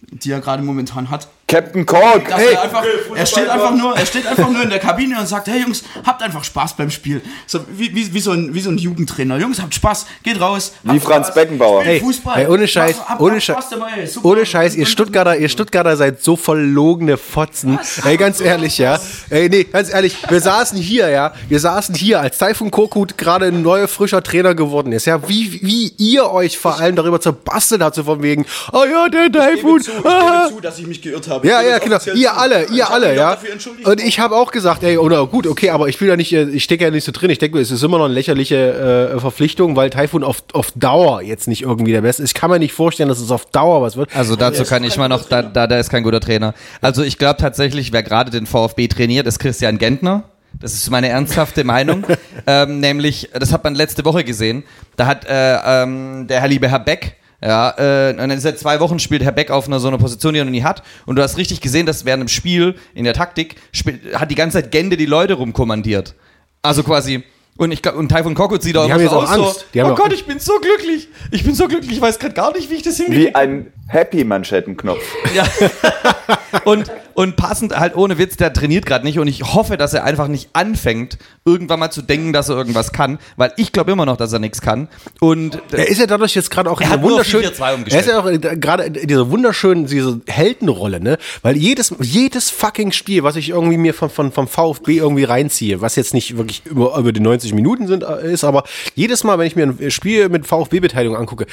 die 0.00 0.30
er 0.30 0.40
gerade 0.40 0.62
momentan 0.62 1.10
hat. 1.10 1.28
Captain 1.48 1.86
Kork! 1.86 2.28
Dass 2.28 2.42
er, 2.42 2.62
einfach, 2.62 2.84
er, 3.14 3.24
steht 3.24 3.48
einfach 3.48 3.74
nur, 3.74 3.96
er 3.96 4.04
steht 4.04 4.26
einfach 4.26 4.50
nur 4.50 4.62
in 4.62 4.68
der 4.68 4.78
Kabine 4.78 5.18
und 5.18 5.26
sagt, 5.26 5.48
hey 5.48 5.62
Jungs, 5.62 5.82
habt 6.04 6.22
einfach 6.22 6.44
Spaß 6.44 6.76
beim 6.76 6.90
Spiel. 6.90 7.22
So, 7.46 7.60
wie, 7.70 7.94
wie, 7.94 8.12
wie, 8.12 8.20
so 8.20 8.32
ein, 8.32 8.52
wie 8.52 8.60
so 8.60 8.68
ein 8.68 8.76
Jugendtrainer. 8.76 9.38
Jungs, 9.38 9.62
habt 9.62 9.74
Spaß, 9.74 10.04
geht 10.22 10.38
raus. 10.38 10.74
Wie 10.82 11.00
Franz 11.00 11.28
Spaß, 11.28 11.34
Beckenbauer. 11.34 11.84
Hey, 11.84 12.00
Fußball. 12.00 12.36
hey, 12.36 12.46
ohne 12.48 12.68
Scheiß, 12.68 12.96
habt- 13.08 13.22
ohne 13.22 13.40
Scheiß, 13.40 13.56
Spaß 13.56 13.70
dabei, 13.70 14.04
super. 14.04 14.28
ohne 14.28 14.44
Scheiß, 14.44 14.76
ihr 14.76 14.84
Stuttgarter, 14.84 15.38
ihr 15.38 15.48
Stuttgarter 15.48 15.96
seid 15.96 16.22
so 16.22 16.36
verlogene 16.36 17.16
Fotzen. 17.16 17.78
Ey, 18.04 18.18
ganz 18.18 18.42
ehrlich, 18.42 18.76
ja. 18.76 19.00
Ey, 19.30 19.48
nee, 19.48 19.64
ganz 19.64 19.90
ehrlich, 19.90 20.18
wir 20.28 20.40
saßen 20.42 20.76
hier, 20.76 21.08
ja. 21.08 21.32
Wir 21.48 21.60
saßen 21.60 21.94
hier, 21.94 22.20
als 22.20 22.36
Taifun 22.36 22.70
Korkut 22.70 23.16
gerade 23.16 23.46
ein 23.46 23.62
neuer, 23.62 23.88
frischer 23.88 24.22
Trainer 24.22 24.54
geworden 24.54 24.92
ist, 24.92 25.06
ja. 25.06 25.26
Wie, 25.26 25.62
wie 25.62 25.94
ihr 25.96 26.30
euch 26.30 26.58
vor 26.58 26.78
allem 26.78 26.94
darüber 26.94 27.22
zerbastelt 27.22 27.80
habt, 27.80 27.94
so 27.94 28.04
von 28.04 28.22
wegen, 28.22 28.44
oh 28.74 28.84
ja, 28.84 29.08
der 29.08 29.32
Taifun, 29.32 29.80
zu, 29.80 29.92
ich 29.92 30.04
ah. 30.04 30.42
gebe 30.42 30.56
zu, 30.56 30.60
dass 30.60 30.78
ich 30.78 30.86
mich 30.86 31.00
geirrt 31.00 31.26
habe. 31.26 31.37
Ja, 31.44 31.60
will 31.60 31.68
ja, 31.68 31.78
das 31.78 32.04
genau. 32.04 32.16
Ihr 32.16 32.36
alle, 32.36 32.66
ihr 32.66 32.90
alle, 32.90 33.14
ja. 33.16 33.38
Und 33.84 34.00
ich 34.02 34.20
habe 34.20 34.36
auch 34.36 34.50
gesagt, 34.50 34.82
ey, 34.82 34.98
oder 34.98 35.26
gut, 35.26 35.46
okay, 35.46 35.70
aber 35.70 35.88
ich 35.88 36.00
will 36.00 36.08
ja 36.08 36.16
nicht, 36.16 36.32
äh, 36.32 36.44
ich 36.44 36.64
stecke 36.64 36.84
ja 36.84 36.90
nicht 36.90 37.04
so 37.04 37.12
drin. 37.12 37.30
Ich 37.30 37.38
denke, 37.38 37.58
es 37.58 37.70
ist 37.70 37.82
immer 37.82 37.98
noch 37.98 38.06
eine 38.06 38.14
lächerliche 38.14 39.12
äh, 39.14 39.20
Verpflichtung, 39.20 39.76
weil 39.76 39.90
Taifun 39.90 40.24
auf, 40.24 40.42
auf 40.52 40.72
Dauer 40.74 41.22
jetzt 41.22 41.48
nicht 41.48 41.62
irgendwie 41.62 41.92
der 41.92 42.02
Beste 42.02 42.22
ist. 42.22 42.30
Ich 42.30 42.34
kann 42.34 42.50
mir 42.50 42.58
nicht 42.58 42.72
vorstellen, 42.72 43.08
dass 43.08 43.20
es 43.20 43.30
auf 43.30 43.46
Dauer 43.46 43.82
was 43.82 43.96
wird. 43.96 44.14
Also 44.14 44.36
dazu 44.36 44.64
kann 44.64 44.84
ich 44.84 44.96
mal 44.96 45.08
noch, 45.08 45.28
da, 45.28 45.42
da, 45.42 45.66
da 45.66 45.78
ist 45.78 45.90
kein 45.90 46.02
guter 46.02 46.20
Trainer. 46.20 46.54
Also 46.80 47.02
ich 47.02 47.18
glaube 47.18 47.40
tatsächlich, 47.40 47.92
wer 47.92 48.02
gerade 48.02 48.30
den 48.30 48.46
VfB 48.46 48.88
trainiert, 48.88 49.26
ist 49.26 49.38
Christian 49.38 49.78
Gentner. 49.78 50.24
Das 50.60 50.74
ist 50.74 50.90
meine 50.90 51.08
ernsthafte 51.08 51.64
Meinung. 51.64 52.04
ähm, 52.46 52.80
nämlich, 52.80 53.30
das 53.32 53.52
hat 53.52 53.64
man 53.64 53.74
letzte 53.74 54.04
Woche 54.04 54.24
gesehen. 54.24 54.64
Da 54.96 55.06
hat 55.06 55.24
äh, 55.26 55.82
ähm, 55.82 56.26
der 56.26 56.40
Herr 56.40 56.48
liebe 56.48 56.68
Herr 56.68 56.80
Beck, 56.80 57.16
ja, 57.40 57.70
äh, 57.78 58.10
und 58.10 58.18
dann 58.18 58.40
seit 58.40 58.58
zwei 58.58 58.80
Wochen 58.80 58.98
spielt 58.98 59.22
Herr 59.22 59.32
Beck 59.32 59.50
auf 59.50 59.66
einer 59.66 59.78
so 59.78 59.88
einer 59.88 59.98
Position, 59.98 60.34
die 60.34 60.40
er 60.40 60.44
noch 60.44 60.50
nie 60.50 60.64
hat. 60.64 60.82
Und 61.06 61.16
du 61.16 61.22
hast 61.22 61.36
richtig 61.36 61.60
gesehen, 61.60 61.86
dass 61.86 62.04
während 62.04 62.22
dem 62.22 62.28
Spiel 62.28 62.74
in 62.94 63.04
der 63.04 63.14
Taktik 63.14 63.56
spiel, 63.72 64.00
hat 64.14 64.30
die 64.30 64.34
ganze 64.34 64.60
Zeit 64.60 64.72
Gende 64.72 64.96
die 64.96 65.06
Leute 65.06 65.34
rumkommandiert. 65.34 66.14
Also 66.62 66.82
quasi. 66.82 67.22
Und 67.56 67.72
ich 67.72 67.82
glaub, 67.82 67.96
und 67.96 68.08
Taifun 68.08 68.34
Korkut 68.34 68.62
sieht 68.62 68.76
auch 68.76 68.86
Die 68.86 68.90
immer 68.90 68.94
haben 68.94 69.08
so 69.08 69.20
jetzt 69.20 69.30
auch 69.30 69.36
aus, 69.38 69.48
Angst. 69.48 69.66
so, 69.72 69.80
oh 69.80 69.94
Gott, 69.94 70.06
Angst. 70.06 70.16
ich 70.16 70.26
bin 70.26 70.38
so 70.38 70.58
glücklich. 70.60 71.08
Ich 71.32 71.44
bin 71.44 71.54
so 71.54 71.66
glücklich, 71.66 71.92
ich 71.92 72.00
weiß 72.00 72.18
gerade 72.20 72.34
gar 72.34 72.52
nicht, 72.52 72.70
wie 72.70 72.74
ich 72.74 72.82
das 72.82 72.96
hinkriege. 72.96 73.30
Wie 73.30 73.34
ein 73.34 73.72
Happy-Manschettenknopf. 73.88 75.02
Ja. 75.34 75.44
und, 76.64 76.90
und 77.14 77.36
passend 77.36 77.78
halt 77.78 77.96
ohne 77.96 78.18
Witz, 78.18 78.36
der 78.36 78.52
trainiert 78.52 78.86
gerade 78.86 79.04
nicht 79.04 79.18
und 79.18 79.28
ich 79.28 79.42
hoffe, 79.42 79.76
dass 79.76 79.94
er 79.94 80.04
einfach 80.04 80.28
nicht 80.28 80.50
anfängt, 80.52 81.18
irgendwann 81.44 81.80
mal 81.80 81.90
zu 81.90 82.02
denken, 82.02 82.32
dass 82.32 82.48
er 82.48 82.56
irgendwas 82.56 82.92
kann, 82.92 83.18
weil 83.36 83.52
ich 83.56 83.72
glaube 83.72 83.92
immer 83.92 84.06
noch, 84.06 84.16
dass 84.16 84.32
er 84.32 84.38
nichts 84.38 84.60
kann. 84.60 84.88
Und 85.20 85.60
Er 85.72 85.88
ist 85.88 85.98
ja 85.98 86.06
dadurch 86.06 86.34
jetzt 86.34 86.50
gerade 86.50 86.70
auch 86.70 86.80
in 86.80 86.88
Er 86.90 86.96
auf 86.96 87.02
wunderschönen, 87.02 87.46
4-4-2 87.46 87.92
er 87.92 88.00
ist 88.00 88.08
ja 88.08 88.20
auch 88.20 88.60
gerade 88.60 88.84
in 88.84 89.08
dieser 89.08 89.30
wunderschönen, 89.30 89.86
diese 89.86 90.20
Heldenrolle, 90.26 91.00
ne? 91.00 91.18
Weil 91.42 91.56
jedes, 91.56 91.94
jedes 92.00 92.50
fucking 92.50 92.92
Spiel, 92.92 93.22
was 93.22 93.36
ich 93.36 93.50
irgendwie 93.50 93.78
mir 93.78 93.94
von, 93.94 94.10
von, 94.10 94.32
vom 94.32 94.48
VfB 94.48 94.98
irgendwie 94.98 95.24
reinziehe, 95.24 95.80
was 95.80 95.96
jetzt 95.96 96.14
nicht 96.14 96.36
wirklich 96.36 96.62
über, 96.66 96.96
über 96.96 97.12
die 97.12 97.20
90 97.20 97.54
Minuten 97.54 97.86
sind, 97.86 98.02
äh, 98.02 98.32
ist, 98.32 98.44
aber 98.44 98.64
jedes 98.94 99.24
Mal, 99.24 99.38
wenn 99.38 99.46
ich 99.46 99.56
mir 99.56 99.66
ein 99.66 99.90
Spiel 99.90 100.28
mit 100.28 100.46
VfB-Beteiligung 100.46 101.16
angucke, 101.16 101.46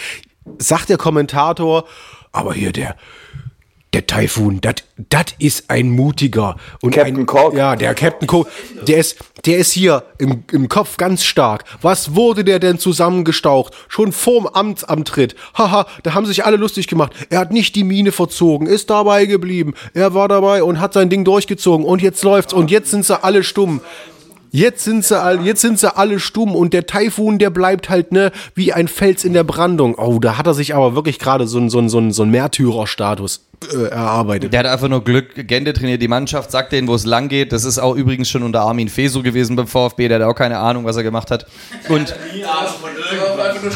sagt 0.57 0.89
der 0.89 0.97
Kommentator, 0.97 1.85
aber 2.31 2.53
hier 2.53 2.71
der, 2.71 2.95
der 3.95 4.05
Taifun, 4.07 4.59
das 4.61 5.25
ist 5.39 5.69
ein 5.69 5.89
mutiger 5.89 6.57
und 6.81 6.91
Captain 6.91 7.19
ein, 7.19 7.25
Kork. 7.25 7.53
Ja, 7.53 7.77
der 7.77 7.95
Captain 7.95 8.27
Kork, 8.27 8.49
der 8.85 8.97
ist, 8.97 9.17
der 9.45 9.57
ist 9.57 9.71
hier 9.71 10.03
im, 10.17 10.43
im 10.51 10.67
Kopf 10.67 10.97
ganz 10.97 11.23
stark. 11.23 11.63
Was 11.81 12.13
wurde 12.13 12.43
der 12.43 12.59
denn 12.59 12.77
zusammengestaucht? 12.77 13.73
Schon 13.87 14.11
vorm 14.11 14.47
Amtsantritt. 14.47 15.35
Haha, 15.57 15.87
da 16.03 16.13
haben 16.13 16.25
sich 16.25 16.43
alle 16.43 16.57
lustig 16.57 16.87
gemacht. 16.87 17.13
Er 17.29 17.39
hat 17.39 17.53
nicht 17.53 17.73
die 17.75 17.85
Mine 17.85 18.11
verzogen, 18.11 18.67
ist 18.67 18.89
dabei 18.89 19.27
geblieben. 19.27 19.73
Er 19.93 20.13
war 20.13 20.27
dabei 20.27 20.61
und 20.61 20.81
hat 20.81 20.91
sein 20.91 21.09
Ding 21.09 21.23
durchgezogen 21.23 21.85
und 21.85 22.01
jetzt 22.01 22.21
läuft's 22.21 22.51
und 22.53 22.69
jetzt 22.71 22.91
sind 22.91 23.05
sie 23.05 23.23
alle 23.23 23.43
stumm. 23.43 23.79
Jetzt 24.55 24.85
sind 24.85 25.03
sie 25.03 25.21
all, 25.21 25.45
jetzt 25.45 25.59
sind 25.59 25.79
sie 25.79 25.97
alle 25.97 26.17
stumm 26.17 26.55
und 26.55 26.73
der 26.73 26.85
Taifun, 26.85 27.39
der 27.39 27.49
bleibt 27.49 27.89
halt 27.89 28.13
ne 28.13 28.31
wie 28.53 28.71
ein 28.71 28.87
Fels 28.87 29.25
in 29.25 29.33
der 29.33 29.43
Brandung. 29.43 29.95
Oh, 29.95 30.17
da 30.19 30.37
hat 30.37 30.47
er 30.47 30.53
sich 30.53 30.73
aber 30.73 30.95
wirklich 30.95 31.19
gerade 31.19 31.45
so 31.45 31.59
ein 31.59 31.69
so 31.69 31.79
ein 31.79 31.89
so 31.89 31.99
ein 31.99 32.13
so 32.13 32.23
ein 32.23 32.29
Märtyrerstatus 32.29 33.41
äh, 33.73 33.89
erarbeitet. 33.89 34.53
der 34.53 34.61
hat 34.61 34.67
einfach 34.67 34.87
nur 34.87 35.03
Glück. 35.03 35.47
Gende 35.47 35.73
trainiert 35.73 36.01
die 36.01 36.07
Mannschaft, 36.07 36.51
sagt 36.51 36.71
denen, 36.71 36.87
wo 36.87 36.95
es 36.95 37.05
lang 37.05 37.29
geht. 37.29 37.51
Das 37.51 37.63
ist 37.63 37.79
auch 37.79 37.95
übrigens 37.95 38.29
schon 38.29 38.43
unter 38.43 38.61
Armin 38.61 38.89
Fee 38.89 39.07
so 39.07 39.21
gewesen 39.21 39.55
beim 39.55 39.67
VfB. 39.67 40.07
Der 40.07 40.19
hat 40.19 40.27
auch 40.27 40.35
keine 40.35 40.57
Ahnung, 40.57 40.85
was 40.85 40.95
er 40.95 41.03
gemacht 41.03 41.31
hat. 41.31 41.45
Und 41.89 42.15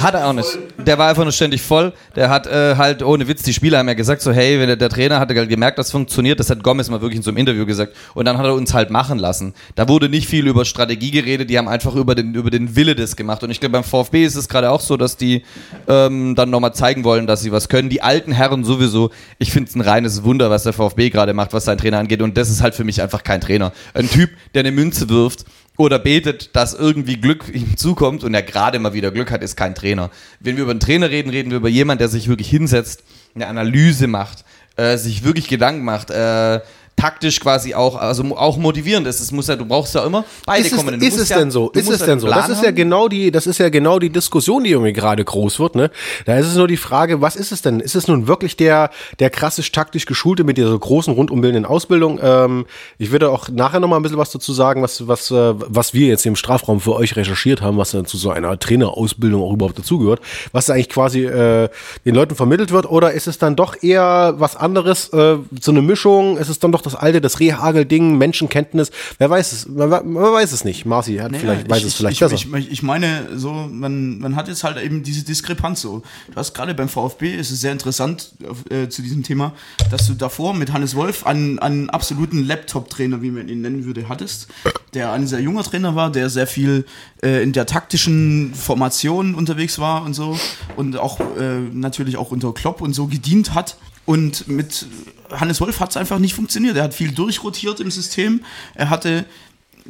hat 0.02 0.14
er 0.14 0.28
auch 0.28 0.34
nicht. 0.34 0.58
Der 0.78 0.98
war 0.98 1.10
einfach 1.10 1.24
nur 1.24 1.32
ständig 1.32 1.62
voll. 1.62 1.94
Der 2.16 2.30
hat 2.30 2.48
äh, 2.48 2.76
halt, 2.76 3.04
ohne 3.04 3.28
Witz, 3.28 3.44
die 3.44 3.54
Spieler 3.54 3.80
haben 3.80 3.88
ja 3.88 3.94
gesagt, 3.94 4.22
so, 4.22 4.32
hey, 4.32 4.60
wenn 4.60 4.68
der, 4.68 4.76
der 4.76 4.90
Trainer 4.90 5.20
hatte 5.20 5.34
gemerkt, 5.48 5.78
das 5.78 5.92
funktioniert, 5.92 6.40
das 6.40 6.50
hat 6.50 6.64
Gomez 6.64 6.90
mal 6.90 7.02
wirklich 7.02 7.18
in 7.18 7.24
so 7.24 7.32
einem 7.32 7.38
Interview 7.38 7.66
gesagt. 7.66 7.94
Und 8.14 8.26
dann 8.26 8.38
hat 8.38 8.46
er 8.46 8.54
uns 8.54 8.74
halt 8.74 8.90
machen 8.90 9.20
lassen. 9.20 9.54
Da 9.76 9.88
wurde 9.88 10.10
nicht 10.10 10.28
viel 10.28 10.48
über 10.48 10.66
Strategie 10.70 11.12
geredet, 11.12 11.50
die 11.50 11.58
haben 11.58 11.68
einfach 11.68 11.96
über 11.96 12.16
den, 12.16 12.34
über 12.34 12.50
den 12.50 12.76
Wille 12.76 12.96
das 12.96 13.16
gemacht. 13.16 13.44
Und 13.44 13.52
ich 13.52 13.60
glaube, 13.60 13.74
beim 13.74 13.84
VfB 13.84 14.24
ist 14.24 14.36
es 14.36 14.48
gerade 14.48 14.72
auch 14.72 14.80
so, 14.80 14.96
dass 14.96 15.18
die 15.18 15.44
ähm, 15.88 16.36
dann 16.36 16.50
nochmal 16.50 16.74
zeigen 16.74 17.04
wollen, 17.04 17.28
dass 17.28 17.42
sie 17.42 17.52
was 17.52 17.68
können. 17.68 17.90
Die 17.90 18.02
alten 18.02 18.32
Herren 18.32 18.64
sowieso. 18.64 19.12
Ich 19.38 19.52
finde 19.52 19.70
es 19.70 19.76
ein 19.76 19.82
reines 19.82 20.24
Wunder, 20.24 20.50
was 20.50 20.64
der 20.64 20.74
VfB 20.74 21.10
gerade 21.10 21.34
macht, 21.34 21.54
was 21.54 21.66
sein 21.66 21.78
Trainer 21.78 22.00
angeht. 22.00 22.22
Und 22.22 22.38
das 22.38 22.50
ist 22.50 22.62
halt 22.62 22.76
für 22.76 22.84
mich 22.84 23.02
einfach 23.02 23.24
kein 23.24 23.42
Trainer. 23.42 23.74
Ein 23.94 24.10
Typ, 24.10 24.30
der 24.54 24.62
eine 24.62 24.72
Münze 24.72 25.10
wirft 25.10 25.46
oder 25.80 25.98
betet, 25.98 26.56
dass 26.58 26.74
irgendwie 26.74 27.18
Glück 27.18 27.46
ihm 27.54 27.78
zukommt 27.78 28.26
und 28.26 28.34
er 28.34 28.44
gerade 28.44 28.80
mal 28.80 28.94
wieder 28.94 29.12
Glück 29.12 29.32
hat, 29.32 29.42
ist 29.42 29.56
kein 29.56 29.76
Trainer. 29.76 30.12
Wenn 30.42 30.58
wir 30.58 30.64
über 30.64 30.72
einen 30.72 30.82
Trainer 30.82 31.10
reden, 31.10 31.30
reden 31.30 31.52
wir 31.52 31.58
über 31.58 31.70
jemanden, 31.70 32.00
der 32.00 32.10
sich 32.10 32.28
wirklich 32.28 32.50
hinsetzt, 32.50 33.04
eine 33.34 33.48
Analyse 33.48 34.08
macht, 34.08 34.44
äh, 34.76 34.98
sich 34.98 35.24
wirklich 35.24 35.48
Gedanken 35.48 35.86
macht, 35.86 36.10
äh, 36.10 36.60
taktisch 37.00 37.40
quasi 37.40 37.74
auch, 37.74 37.96
also 37.96 38.24
auch 38.36 38.58
motivierend 38.58 39.08
ist. 39.08 39.20
Es 39.20 39.32
muss 39.32 39.48
ja, 39.48 39.56
du 39.56 39.66
brauchst 39.66 39.96
ja 39.96 40.06
immer 40.06 40.26
beide 40.46 40.66
ist 40.66 40.74
es, 40.74 40.78
kommen. 40.78 41.00
Du 41.00 41.06
ist 41.06 41.18
es 41.18 41.30
ja, 41.30 41.40
denn 41.40 41.52
so? 41.52 41.70
Ist 41.72 41.90
es 41.90 42.00
denn 42.00 42.20
so? 42.20 42.28
Das 42.28 42.50
ist 42.50 42.64
ja 42.64 42.72
genau 42.72 43.08
die, 43.08 43.32
das 43.32 43.48
ist 43.48 43.58
ja 43.58 43.70
genau 43.70 44.00
die 44.00 44.10
Diskussion, 44.10 44.64
die 44.64 44.72
irgendwie 44.72 44.94
gerade 44.94 45.24
groß 45.24 45.60
wird, 45.60 45.76
ne? 45.76 45.92
Da 46.26 46.38
ist 46.38 46.48
es 46.48 46.56
nur 46.56 46.68
die 46.68 46.78
Frage, 46.78 47.22
was 47.22 47.36
ist 47.36 47.52
es 47.52 47.62
denn? 47.62 47.80
Ist 47.80 47.96
es 47.96 48.08
nun 48.08 48.28
wirklich 48.28 48.58
der, 48.58 48.90
der 49.20 49.30
krassisch 49.30 49.72
taktisch 49.72 50.06
geschulte 50.06 50.44
mit 50.44 50.58
dieser 50.58 50.78
großen 50.78 51.14
rundumbildenden 51.14 51.66
Ausbildung? 51.66 52.20
Ähm, 52.22 52.66
ich 52.98 53.12
würde 53.12 53.30
auch 53.30 53.50
nachher 53.50 53.80
noch 53.80 53.88
mal 53.88 53.96
ein 53.96 54.04
bisschen 54.04 54.18
was 54.18 54.32
dazu 54.32 54.52
sagen, 54.52 54.82
was, 54.82 55.08
was, 55.08 55.32
äh, 55.32 55.54
was 55.56 55.94
wir 55.94 56.08
jetzt 56.08 56.26
im 56.26 56.36
Strafraum 56.36 56.82
für 56.82 56.96
euch 56.96 57.16
recherchiert 57.16 57.62
haben, 57.62 57.78
was 57.78 57.92
dann 57.92 58.06
zu 58.06 58.18
so 58.18 58.32
einer 58.32 58.60
Trainerausbildung 58.60 59.42
auch 59.42 59.54
überhaupt 59.54 59.80
dazugehört, 59.80 60.20
was 60.52 60.70
eigentlich 60.70 60.90
quasi 60.90 61.26
äh, 61.26 61.70
den 62.06 62.16
Leuten 62.16 62.36
vermittelt 62.36 62.72
wird, 62.72 62.90
oder 62.90 63.14
ist 63.14 63.28
es 63.28 63.38
dann 63.38 63.56
doch 63.56 63.82
eher 63.82 64.36
was 64.38 64.56
anderes, 64.56 65.10
äh, 65.10 65.38
so 65.60 65.72
eine 65.72 65.82
Mischung? 65.82 66.38
Ist 66.38 66.50
es 66.50 66.60
dann 66.60 66.72
doch 66.72 66.82
das 66.90 67.00
alte, 67.00 67.22
das 67.22 67.40
Rehagel-Ding, 67.40 68.18
Menschenkenntnis. 68.18 68.92
Wer 69.18 69.30
weiß 69.30 69.52
es, 69.52 69.68
man, 69.68 69.90
man 69.90 70.16
weiß 70.16 70.52
es 70.52 70.66
nicht. 70.66 70.86
Marci 70.86 71.18
hat 71.18 71.32
Naja, 71.32 71.42
vielleicht, 71.42 71.70
weiß 71.70 71.80
ich, 71.80 71.86
es 71.86 71.94
vielleicht 71.96 72.16
ich, 72.16 72.20
besser. 72.20 72.36
Ich, 72.36 72.54
ich, 72.54 72.72
ich 72.72 72.84
meine, 72.84 73.38
so, 73.38 73.52
man, 73.52 74.20
man 74.20 74.36
hat 74.36 74.48
jetzt 74.48 74.64
halt 74.64 74.78
eben 74.78 75.04
diese 75.04 75.24
Diskrepanz 75.24 75.82
so. 75.82 76.02
Du 76.30 76.36
hast 76.36 76.54
gerade 76.54 76.74
beim 76.74 76.90
VfB, 76.90 77.36
ist 77.36 77.52
es 77.52 77.62
sehr 77.62 77.72
interessant 77.72 78.34
äh, 78.70 78.90
zu 78.90 79.02
diesem 79.02 79.24
Thema, 79.24 79.54
dass 79.92 80.08
du 80.08 80.14
davor 80.14 80.54
mit 80.54 80.74
Hannes 80.74 80.96
Wolf 80.96 81.26
einen, 81.26 81.60
einen 81.60 81.90
absoluten 81.90 82.46
Laptop-Trainer, 82.46 83.22
wie 83.22 83.32
man 83.32 83.48
ihn 83.48 83.62
nennen 83.62 83.86
würde, 83.86 84.10
hattest, 84.10 84.48
der 84.94 85.12
ein 85.12 85.28
sehr 85.28 85.40
junger 85.40 85.64
Trainer 85.64 85.96
war, 85.96 86.12
der 86.12 86.30
sehr 86.30 86.48
viel 86.48 86.86
äh, 87.24 87.44
in 87.44 87.54
der 87.54 87.66
taktischen 87.66 88.54
Formation 88.54 89.36
unterwegs 89.36 89.80
war 89.80 90.04
und 90.04 90.14
so 90.14 90.38
und 90.76 90.98
auch 90.98 91.20
äh, 91.20 91.60
natürlich 91.74 92.18
auch 92.18 92.32
unter 92.32 92.54
Klopp 92.54 92.82
und 92.82 92.94
so 92.94 93.08
gedient 93.08 93.54
hat. 93.54 93.78
Und 94.10 94.48
mit 94.48 94.88
Hannes 95.30 95.62
Wolf 95.62 95.80
hat 95.80 95.92
es 95.92 95.98
einfach 95.98 96.18
nicht 96.18 96.34
funktioniert. 96.34 96.76
Er 96.76 96.86
hat 96.86 96.96
viel 96.96 97.12
durchrotiert 97.12 97.80
im 97.80 97.92
System. 97.92 98.44
Er 98.74 98.90
hatte 98.90 99.24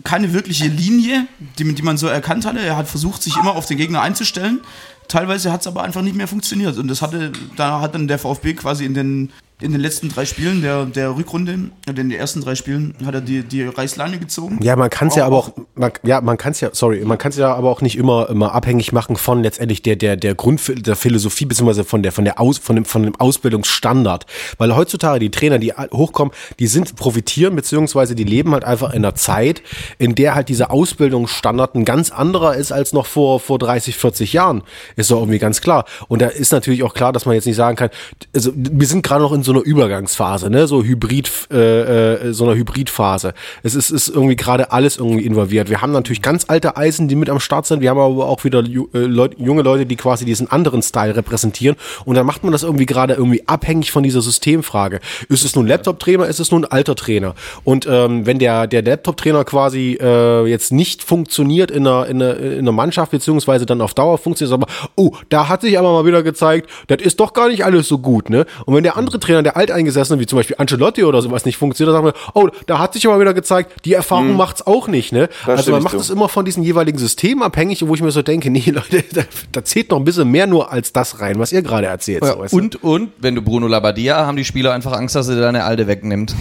keine 0.04 0.34
wirkliche 0.34 0.68
Linie, 0.68 1.26
die, 1.58 1.74
die 1.74 1.82
man 1.82 1.96
so 1.96 2.08
erkannt 2.08 2.46
hatte. 2.46 2.60
Er 2.60 2.76
hat 2.76 2.90
versucht, 2.90 3.24
sich 3.24 3.38
immer 3.38 3.56
auf 3.56 3.66
den 3.66 3.78
Gegner 3.78 4.02
einzustellen. 4.02 4.60
Teilweise 5.08 5.54
hat 5.54 5.62
es 5.62 5.68
aber 5.68 5.84
einfach 5.84 6.02
nicht 6.02 6.18
mehr 6.18 6.28
funktioniert. 6.28 6.78
Und 6.78 6.90
das 6.90 7.02
hatte, 7.02 7.32
da 7.56 7.80
hat 7.80 7.96
dann 7.96 8.10
der 8.10 8.20
VfB 8.20 8.56
quasi 8.56 8.84
in 8.84 8.94
den, 8.94 9.32
in 9.62 9.74
den 9.74 9.82
letzten 9.82 10.08
drei 10.08 10.26
Spielen 10.26 10.62
der, 10.62 10.86
der 10.86 11.18
Rückrunde, 11.18 11.52
in 11.86 11.96
den 11.96 12.12
ersten 12.12 12.40
drei 12.40 12.56
Spielen, 12.56 12.96
hat 13.06 13.14
er 13.14 13.20
die, 13.20 13.44
die 13.44 13.64
Reißleine 13.64 14.18
gezogen. 14.18 14.60
Ja, 14.62 14.78
man 14.78 14.90
kann 14.90 15.10
es 15.10 15.16
ja 15.16 15.26
aber 15.26 15.36
auch, 15.36 15.52
man, 15.76 15.92
ja, 16.04 16.22
man 16.22 16.38
kann 16.38 16.54
es 16.54 16.62
ja, 16.62 16.70
sorry, 16.72 17.04
man 17.04 17.18
kann 17.18 17.32
es 17.32 17.38
ja 17.38 17.54
aber 17.54 17.70
auch 17.70 17.82
nicht 17.82 17.98
immer, 17.98 18.30
immer 18.30 18.56
abhängig 18.56 18.94
machen 18.94 19.18
von 19.18 19.44
letztendlich 19.44 19.82
der, 19.82 19.98
der, 19.98 20.16
der 20.16 20.34
Grund 20.34 20.62
der 20.88 20.96
Philosophie, 20.96 21.46
beziehungsweise 21.46 21.84
von 21.84 22.04
der, 22.04 22.14
von 22.14 22.24
der 22.24 22.40
Aus, 22.40 22.58
von 22.58 22.78
dem, 22.78 22.86
von 22.86 23.04
dem 23.04 23.16
Ausbildungsstandard. 23.20 24.26
Weil 24.58 24.74
heutzutage 24.76 25.20
die 25.20 25.30
Trainer, 25.30 25.60
die 25.60 25.74
hochkommen, 25.74 26.34
die 26.60 26.68
sind 26.68 26.96
profitieren, 26.96 27.56
beziehungsweise 27.58 28.16
die 28.16 28.24
leben 28.24 28.54
halt 28.54 28.64
einfach 28.64 28.92
in 28.92 29.04
einer 29.04 29.16
Zeit, 29.16 29.62
in 29.98 30.16
der 30.16 30.36
halt 30.36 30.48
dieser 30.48 30.72
Ausbildungsstandard 30.72 31.76
ein 31.76 31.84
ganz 31.84 32.12
anderer 32.12 32.56
ist 32.56 32.72
als 32.72 32.94
noch 32.94 33.06
vor, 33.06 33.42
vor 33.42 33.60
30, 33.60 33.98
40 33.98 34.32
Jahren. 34.32 34.64
Ist 34.96 35.12
doch 35.12 35.20
irgendwie 35.20 35.40
ganz 35.40 35.60
klar. 35.60 35.84
Und 36.08 36.22
da 36.22 36.28
ist 36.28 36.54
natürlich 36.54 36.84
auch 36.84 36.94
klar, 36.94 37.12
dass 37.12 37.26
man 37.26 37.36
jetzt 37.36 37.46
nicht 37.46 37.58
sagen 37.58 37.76
kann, 37.76 37.90
also 38.34 38.54
wir 38.56 38.88
sind 38.88 39.04
gerade 39.04 39.22
noch 39.22 39.34
in 39.34 39.44
so 39.44 39.49
einer 39.54 39.64
Übergangsphase, 39.64 40.50
ne, 40.50 40.68
so 40.68 40.84
Hybrid, 40.84 41.30
äh, 41.52 42.28
äh, 42.30 42.34
so 42.34 42.46
einer 42.46 42.56
Hybridphase. 42.56 43.34
Es 43.64 43.76
ist, 43.76 43.90
ist 43.90 44.10
irgendwie 44.10 44.36
gerade 44.36 44.72
alles 44.72 44.98
irgendwie 44.98 45.26
involviert. 45.26 45.70
Wir 45.70 45.82
haben 45.82 45.92
natürlich 45.92 46.22
ganz 46.22 46.46
alte 46.48 46.78
Eisen, 46.78 47.08
die 47.08 47.16
mit 47.16 47.30
am 47.30 47.40
Start 47.40 47.66
sind. 47.66 47.82
Wir 47.82 47.90
haben 47.90 48.00
aber 48.00 48.28
auch 48.28 48.44
wieder 48.44 48.62
ju 48.64 48.88
äh, 48.94 49.00
Leut 49.00 49.40
junge 49.40 49.62
Leute, 49.62 49.86
die 49.86 49.96
quasi 49.96 50.26
diesen 50.26 50.50
anderen 50.52 50.82
Style 50.82 51.16
repräsentieren. 51.16 51.76
Und 52.06 52.16
dann 52.16 52.26
macht 52.26 52.44
man 52.44 52.52
das 52.52 52.64
irgendwie 52.64 52.86
gerade 52.86 53.14
irgendwie 53.14 53.48
abhängig 53.48 53.92
von 53.92 54.04
dieser 54.04 54.22
Systemfrage. 54.22 55.00
Ist 55.30 55.46
es 55.46 55.56
nun 55.56 55.68
Laptop-Trainer, 55.68 56.26
ist 56.28 56.40
es 56.40 56.52
nun 56.52 56.66
alter 56.66 56.96
Trainer? 56.96 57.36
Und 57.64 57.88
ähm, 57.90 58.26
wenn 58.26 58.40
der, 58.40 58.68
der 58.68 58.82
Laptop-Trainer 58.82 59.44
quasi 59.44 59.98
äh, 60.02 60.46
jetzt 60.46 60.72
nicht 60.72 61.04
funktioniert 61.04 61.72
in 61.72 61.88
einer, 61.88 62.08
in, 62.08 62.22
einer, 62.22 62.38
in 62.40 62.60
einer 62.60 62.72
Mannschaft, 62.72 63.12
beziehungsweise 63.12 63.66
dann 63.66 63.82
auf 63.82 63.94
Dauer 63.94 64.18
funktioniert, 64.18 64.54
aber 64.54 64.68
oh, 64.96 65.12
da 65.30 65.48
hat 65.50 65.62
sich 65.62 65.78
aber 65.78 65.92
mal 65.92 66.06
wieder 66.06 66.24
gezeigt, 66.24 66.70
das 66.88 67.02
ist 67.02 67.20
doch 67.20 67.34
gar 67.34 67.50
nicht 67.50 67.66
alles 67.66 67.88
so 67.88 68.00
gut, 68.00 68.30
ne? 68.30 68.46
Und 68.66 68.76
wenn 68.76 68.84
der 68.84 68.98
andere 68.98 69.20
Trainer, 69.20 69.39
der 69.44 69.58
alteingesessene, 69.58 70.20
wie 70.20 70.26
zum 70.26 70.38
Beispiel 70.38 70.56
Ancelotti 70.60 71.04
oder 71.04 71.22
sowas 71.22 71.46
nicht 71.46 71.58
funktioniert, 71.58 71.96
dann 71.96 72.04
sagt 72.06 72.18
man, 72.36 72.44
oh, 72.44 72.50
da 72.68 72.80
hat 72.80 72.94
sich 72.94 73.08
aber 73.08 73.20
wieder 73.20 73.34
gezeigt, 73.34 73.86
die 73.86 73.94
Erfahrung 73.94 74.32
Mhm. 74.32 74.38
macht's 74.38 74.66
auch 74.66 74.88
nicht, 74.88 75.12
ne? 75.12 75.30
Da 75.46 75.54
also 75.54 75.72
man 75.72 75.84
macht 75.84 75.96
es 75.96 76.10
immer 76.10 76.30
von 76.30 76.46
diesem 76.46 76.64
jeweiligen 76.64 76.98
System 76.98 77.42
abhängig, 77.42 77.88
wo 77.88 77.94
ich 77.96 78.02
mir 78.02 78.12
so 78.12 78.22
denke, 78.22 78.50
nee, 78.52 78.64
Leute, 78.68 79.04
da, 79.14 79.22
da 79.52 79.64
zählt 79.64 79.92
noch 79.92 79.98
ein 79.98 80.04
bisschen 80.06 80.30
mehr 80.30 80.48
nur 80.48 80.72
als 80.72 80.94
das 80.94 81.20
rein, 81.20 81.40
was 81.40 81.52
ihr 81.52 81.62
gerade 81.62 81.88
erzählt. 81.88 82.24
Ja, 82.24 82.36
so, 82.48 82.58
und, 82.58 82.84
und, 82.84 83.12
wenn 83.20 83.36
du 83.36 83.42
Bruno 83.42 83.68
Labbadia, 83.68 84.26
haben 84.26 84.38
die 84.38 84.46
Spieler 84.46 84.74
einfach 84.74 84.94
Angst, 84.94 85.16
dass 85.16 85.28
er 85.30 85.36
dir 85.36 85.42
deine 85.42 85.64
Alte 85.64 85.88
wegnimmt. 85.88 86.36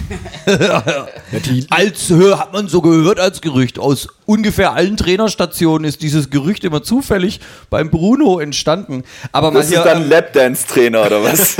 als 1.69 2.09
hör, 2.09 2.39
hat 2.39 2.53
man 2.53 2.67
so 2.67 2.81
gehört 2.81 3.19
als 3.19 3.41
Gerücht. 3.41 3.79
Aus 3.79 4.07
ungefähr 4.25 4.73
allen 4.73 4.97
Trainerstationen 4.97 5.87
ist 5.87 6.01
dieses 6.01 6.29
Gerücht 6.29 6.63
immer 6.63 6.83
zufällig 6.83 7.39
beim 7.69 7.89
Bruno 7.89 8.39
entstanden. 8.39 9.03
Aber 9.31 9.51
Das 9.51 9.65
ist 9.65 9.71
hier, 9.73 9.83
dann 9.83 10.03
ähm, 10.03 10.09
Lapdance-Trainer 10.09 11.05
oder 11.05 11.23
was? 11.23 11.57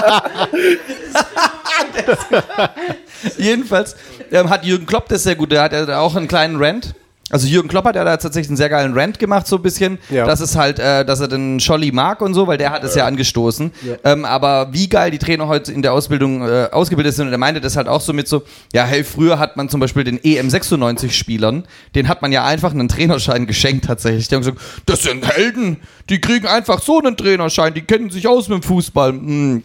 Jedenfalls 3.38 3.96
ähm, 4.30 4.50
hat 4.50 4.64
Jürgen 4.64 4.86
Klopp 4.86 5.08
das 5.08 5.22
sehr 5.22 5.36
gut. 5.36 5.52
Der 5.52 5.62
hat 5.62 5.72
ja 5.72 6.00
auch 6.00 6.16
einen 6.16 6.28
kleinen 6.28 6.62
Rant. 6.62 6.94
Also 7.30 7.46
Jürgen 7.46 7.68
Klopp 7.68 7.84
hat 7.84 7.94
ja 7.94 8.04
da 8.04 8.16
tatsächlich 8.16 8.48
einen 8.48 8.56
sehr 8.56 8.68
geilen 8.68 8.92
Rant 8.92 9.20
gemacht, 9.20 9.46
so 9.46 9.56
ein 9.56 9.62
bisschen. 9.62 9.98
Ja. 10.10 10.26
Das 10.26 10.40
ist 10.40 10.56
halt, 10.56 10.80
äh, 10.80 11.04
dass 11.04 11.20
er 11.20 11.28
den 11.28 11.60
Scholli 11.60 11.92
mag 11.92 12.20
und 12.20 12.34
so, 12.34 12.48
weil 12.48 12.58
der 12.58 12.72
hat 12.72 12.82
es 12.82 12.96
ja 12.96 13.06
angestoßen. 13.06 13.70
Ähm, 14.04 14.24
aber 14.24 14.68
wie 14.72 14.88
geil 14.88 15.12
die 15.12 15.18
Trainer 15.18 15.46
heute 15.46 15.72
in 15.72 15.82
der 15.82 15.92
Ausbildung 15.92 16.42
äh, 16.42 16.68
ausgebildet 16.72 17.14
sind. 17.14 17.28
Und 17.28 17.32
er 17.32 17.38
meinte 17.38 17.60
das 17.60 17.76
halt 17.76 17.86
auch 17.86 18.00
so 18.00 18.12
mit 18.12 18.26
so, 18.26 18.42
ja, 18.72 18.84
hey, 18.84 19.04
früher 19.04 19.38
hat 19.38 19.56
man 19.56 19.68
zum 19.68 19.78
Beispiel 19.78 20.02
den 20.02 20.18
EM96-Spielern, 20.18 21.68
den 21.94 22.08
hat 22.08 22.20
man 22.20 22.32
ja 22.32 22.44
einfach 22.44 22.72
einen 22.72 22.88
Trainerschein 22.88 23.46
geschenkt 23.46 23.84
tatsächlich. 23.84 24.26
Die 24.26 24.34
haben 24.34 24.42
gesagt, 24.42 24.58
das 24.86 25.02
sind 25.02 25.24
Helden, 25.24 25.76
die 26.08 26.20
kriegen 26.20 26.48
einfach 26.48 26.82
so 26.82 26.98
einen 26.98 27.16
Trainerschein, 27.16 27.74
die 27.74 27.82
kennen 27.82 28.10
sich 28.10 28.26
aus 28.26 28.48
mit 28.48 28.60
dem 28.60 28.62
Fußball. 28.64 29.12
Hm, 29.12 29.62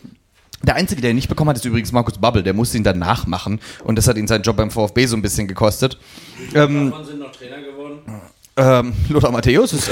der 0.63 0.75
Einzige, 0.75 1.01
der 1.01 1.11
ihn 1.11 1.15
nicht 1.15 1.29
bekommen 1.29 1.49
hat, 1.49 1.57
ist 1.57 1.65
übrigens 1.65 1.91
Markus 1.91 2.17
Babbel. 2.17 2.41
Der 2.43 2.53
musste 2.53 2.77
ihn 2.77 2.83
dann 2.83 2.99
nachmachen. 2.99 3.59
Und 3.83 3.97
das 3.97 4.07
hat 4.07 4.17
ihn 4.17 4.27
seinen 4.27 4.41
Job 4.43 4.57
beim 4.57 4.71
VfB 4.71 5.05
so 5.05 5.15
ein 5.15 5.21
bisschen 5.21 5.47
gekostet. 5.47 5.97
Ähm, 6.53 6.93
sind 7.05 7.19
noch 7.19 7.31
Trainer 7.31 7.61
geworden? 7.61 7.99
ähm, 8.57 8.93
Lothar 9.09 9.31
Matthäus 9.31 9.73
ist 9.73 9.89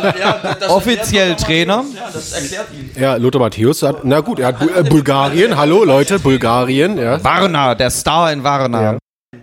offiziell 0.68 1.34
Trainer. 1.36 1.84
Ja, 1.94 2.08
das 2.12 2.32
erklärt 2.32 2.66
ihn. 2.72 2.90
Ja, 3.00 3.16
Lothar 3.16 3.40
Matthäus 3.40 3.82
hat, 3.82 4.04
na 4.04 4.20
gut, 4.20 4.38
er 4.38 4.48
hat 4.48 4.58
Bu- 4.60 4.68
äh, 4.68 4.82
Bulgarien, 4.84 5.56
hallo 5.56 5.84
Leute, 5.84 6.18
Bulgarien, 6.18 6.96
ja. 6.98 7.22
Varna, 7.22 7.74
der 7.74 7.90
Star 7.90 8.32
in 8.32 8.42
Varna. 8.44 8.98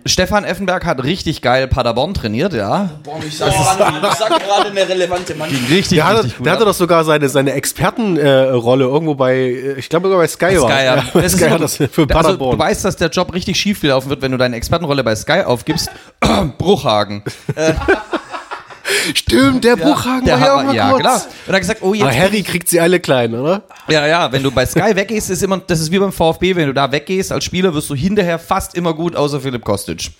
Stefan 0.06 0.44
Effenberg 0.44 0.84
hat 0.84 1.02
richtig 1.02 1.40
geil 1.40 1.66
Paderborn 1.66 2.12
trainiert, 2.12 2.52
ja. 2.52 2.90
Boah, 3.02 3.18
ich 3.26 3.38
sag 3.38 3.50
gerade, 3.52 4.06
ich 4.06 4.14
sag 4.14 4.28
gerade 4.38 4.70
eine 4.70 4.86
relevante 4.88 5.34
Mann. 5.34 5.48
Richtig, 5.70 5.96
Der 5.96 6.06
hatte, 6.06 6.18
richtig 6.24 6.36
gut. 6.38 6.46
der 6.46 6.52
hatte 6.52 6.64
doch 6.66 6.74
sogar 6.74 7.04
seine, 7.04 7.28
seine 7.30 7.52
Expertenrolle 7.52 8.84
äh, 8.84 8.88
irgendwo 8.88 9.14
bei, 9.14 9.34
äh, 9.36 9.72
ich 9.78 9.88
glaube 9.88 10.08
sogar 10.08 10.18
bei 10.22 10.28
Sky, 10.28 10.60
war. 10.60 10.70
Sky, 10.70 10.84
ja. 10.84 10.96
Ja, 10.96 11.04
Das 11.14 11.32
Sky 11.32 11.48
hat 11.48 11.60
das 11.62 11.76
für 11.76 11.84
also, 11.86 12.06
Paderborn. 12.06 12.58
du 12.58 12.62
weißt, 12.62 12.84
dass 12.84 12.96
der 12.96 13.08
Job 13.08 13.32
richtig 13.32 13.58
schief 13.58 13.80
gelaufen 13.80 14.10
wird, 14.10 14.20
wenn 14.20 14.32
du 14.32 14.36
deine 14.38 14.56
Expertenrolle 14.56 15.02
bei 15.04 15.16
Sky 15.16 15.42
aufgibst. 15.44 15.90
Bruchhagen. 16.58 17.22
Stimmt, 19.14 19.64
der 19.64 19.76
Bruchhagen 19.76 20.26
Der 20.26 20.40
war 20.40 20.46
ja 20.46 20.54
auch 20.56 20.62
mal 20.64 20.74
ja, 20.74 20.90
kurz. 20.90 21.00
klar. 21.00 21.16
Und 21.16 21.48
er 21.48 21.54
hat 21.54 21.60
gesagt, 21.60 21.82
oh, 21.82 21.94
jetzt 21.94 22.02
Aber 22.02 22.16
Harry 22.16 22.42
kriegt 22.42 22.68
sie 22.68 22.80
alle 22.80 23.00
klein, 23.00 23.34
oder? 23.34 23.62
Ja, 23.88 24.06
ja, 24.06 24.30
wenn 24.30 24.42
du 24.42 24.50
bei 24.50 24.66
Sky 24.66 24.94
weggehst, 24.94 25.30
ist 25.30 25.42
immer, 25.42 25.58
das 25.58 25.80
ist 25.80 25.90
wie 25.90 25.98
beim 25.98 26.12
VfB, 26.12 26.56
wenn 26.56 26.66
du 26.66 26.74
da 26.74 26.90
weggehst 26.92 27.32
als 27.32 27.44
Spieler, 27.44 27.74
wirst 27.74 27.88
du 27.90 27.94
hinterher 27.94 28.38
fast 28.38 28.74
immer 28.74 28.94
gut, 28.94 29.16
außer 29.16 29.40
Philipp 29.40 29.64
Kostic. 29.64 30.10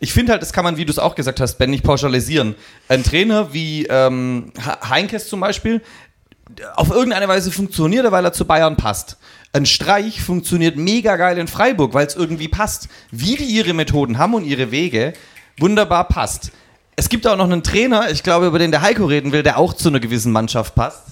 Ich 0.00 0.12
finde 0.12 0.32
halt, 0.32 0.42
das 0.42 0.52
kann 0.52 0.64
man, 0.64 0.76
wie 0.76 0.84
du 0.84 0.92
es 0.92 0.98
auch 0.98 1.14
gesagt 1.14 1.40
hast, 1.40 1.56
Ben, 1.58 1.70
nicht 1.70 1.82
pauschalisieren. 1.82 2.54
Ein 2.88 3.02
Trainer 3.02 3.52
wie 3.52 3.84
ähm, 3.86 4.52
Heinkes 4.88 5.28
zum 5.28 5.40
Beispiel, 5.40 5.82
auf 6.76 6.90
irgendeine 6.90 7.28
Weise 7.28 7.50
funktioniert 7.50 8.04
er, 8.04 8.12
weil 8.12 8.24
er 8.24 8.32
zu 8.32 8.44
Bayern 8.46 8.76
passt. 8.76 9.18
Ein 9.52 9.66
Streich 9.66 10.22
funktioniert 10.22 10.76
mega 10.76 11.16
geil 11.16 11.38
in 11.38 11.48
Freiburg, 11.48 11.94
weil 11.94 12.06
es 12.06 12.16
irgendwie 12.16 12.48
passt. 12.48 12.88
Wie 13.10 13.36
die 13.36 13.44
ihre 13.44 13.74
Methoden 13.74 14.18
haben 14.18 14.34
und 14.34 14.44
ihre 14.44 14.70
Wege, 14.70 15.14
wunderbar 15.58 16.08
passt. 16.08 16.52
Es 16.98 17.08
gibt 17.08 17.28
auch 17.28 17.36
noch 17.36 17.44
einen 17.44 17.62
Trainer, 17.62 18.10
ich 18.10 18.24
glaube, 18.24 18.46
über 18.48 18.58
den 18.58 18.72
der 18.72 18.82
Heiko 18.82 19.04
reden 19.06 19.30
will, 19.30 19.44
der 19.44 19.56
auch 19.56 19.72
zu 19.72 19.88
einer 19.88 20.00
gewissen 20.00 20.32
Mannschaft 20.32 20.74
passt. 20.74 21.02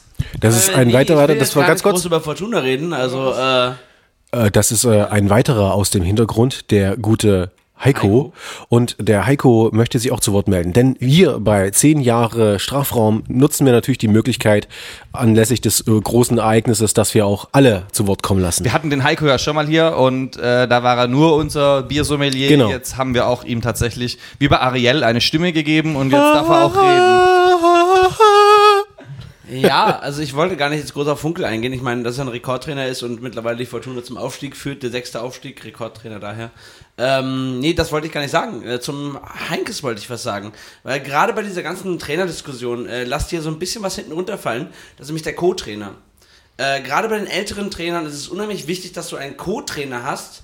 Das 0.40 0.56
ist 0.56 0.68
Äh, 0.70 0.74
ein 0.78 0.88
nee, 0.88 0.94
weiterer, 0.94 1.28
ich 1.30 1.38
das 1.38 1.54
war 1.54 1.64
ganz 1.64 1.80
kurz. 1.84 1.94
groß 1.94 2.06
über 2.06 2.20
Fortuna 2.20 2.58
reden, 2.58 2.92
also 2.92 3.32
äh, 3.32 3.70
Äh, 4.32 4.50
das 4.50 4.72
ist 4.72 4.82
äh, 4.84 5.04
ein 5.04 5.30
weiterer 5.30 5.74
aus 5.74 5.90
dem 5.90 6.02
Hintergrund, 6.02 6.72
der 6.72 6.96
gute 6.96 7.52
Heiko. 7.84 8.32
Und 8.68 8.96
der 8.98 9.26
Heiko 9.26 9.70
möchte 9.72 9.98
sich 9.98 10.10
auch 10.12 10.20
zu 10.20 10.32
Wort 10.32 10.48
melden. 10.48 10.72
Denn 10.72 10.96
wir 10.98 11.38
bei 11.40 11.70
zehn 11.70 12.00
Jahre 12.00 12.58
Strafraum 12.58 13.22
nutzen 13.28 13.66
wir 13.66 13.72
natürlich 13.72 13.98
die 13.98 14.08
Möglichkeit, 14.08 14.66
anlässlich 15.12 15.60
des 15.60 15.86
äh, 15.86 15.90
großen 15.90 16.38
Ereignisses, 16.38 16.94
dass 16.94 17.14
wir 17.14 17.26
auch 17.26 17.48
alle 17.52 17.84
zu 17.92 18.06
Wort 18.06 18.22
kommen 18.22 18.40
lassen. 18.40 18.64
Wir 18.64 18.72
hatten 18.72 18.90
den 18.90 19.04
Heiko 19.04 19.26
ja 19.26 19.38
schon 19.38 19.54
mal 19.54 19.66
hier 19.66 19.96
und 19.96 20.36
äh, 20.36 20.66
da 20.66 20.82
war 20.82 20.96
er 20.96 21.08
nur 21.08 21.36
unser 21.36 21.82
Biersommelier. 21.82 22.48
Genau. 22.48 22.70
Jetzt 22.70 22.96
haben 22.96 23.14
wir 23.14 23.26
auch 23.26 23.44
ihm 23.44 23.60
tatsächlich, 23.60 24.18
wie 24.38 24.48
bei 24.48 24.58
Ariel, 24.58 25.04
eine 25.04 25.20
Stimme 25.20 25.52
gegeben 25.52 25.96
und 25.96 26.10
jetzt 26.10 26.20
darf 26.20 26.48
er 26.48 26.64
auch 26.64 26.76
reden. 26.76 28.16
ja, 29.48 29.98
also 29.98 30.22
ich 30.22 30.34
wollte 30.34 30.56
gar 30.56 30.70
nicht 30.70 30.80
jetzt 30.80 30.94
groß 30.94 31.08
auf 31.08 31.20
Funkel 31.20 31.44
eingehen. 31.44 31.72
Ich 31.72 31.82
meine, 31.82 32.02
dass 32.02 32.18
er 32.18 32.24
ein 32.24 32.28
Rekordtrainer 32.28 32.86
ist 32.86 33.02
und 33.02 33.22
mittlerweile 33.22 33.56
die 33.56 33.66
Fortuna 33.66 34.02
zum 34.02 34.16
Aufstieg 34.16 34.56
führt, 34.56 34.82
der 34.82 34.90
sechste 34.90 35.20
Aufstieg, 35.20 35.64
Rekordtrainer 35.64 36.18
daher. 36.18 36.50
Ähm, 36.98 37.60
nee, 37.60 37.74
das 37.74 37.92
wollte 37.92 38.06
ich 38.06 38.12
gar 38.12 38.22
nicht 38.22 38.30
sagen. 38.30 38.66
Äh, 38.66 38.80
zum 38.80 39.18
Heinkes 39.48 39.82
wollte 39.82 40.00
ich 40.00 40.10
was 40.10 40.22
sagen. 40.22 40.52
Weil 40.82 41.00
gerade 41.00 41.32
bei 41.32 41.42
dieser 41.42 41.62
ganzen 41.62 41.98
Trainerdiskussion 41.98 42.86
äh, 42.86 43.04
lasst 43.04 43.32
ihr 43.32 43.42
so 43.42 43.50
ein 43.50 43.58
bisschen 43.58 43.82
was 43.82 43.96
hinten 43.96 44.12
runterfallen. 44.12 44.68
Das 44.96 45.06
ist 45.06 45.08
nämlich 45.08 45.22
der 45.22 45.34
Co-Trainer. 45.34 45.94
Äh, 46.56 46.80
gerade 46.82 47.08
bei 47.08 47.18
den 47.18 47.26
älteren 47.26 47.70
Trainern 47.70 48.06
ist 48.06 48.14
es 48.14 48.28
unheimlich 48.28 48.66
wichtig, 48.66 48.92
dass 48.92 49.08
du 49.08 49.16
einen 49.16 49.36
Co-Trainer 49.36 50.04
hast, 50.04 50.42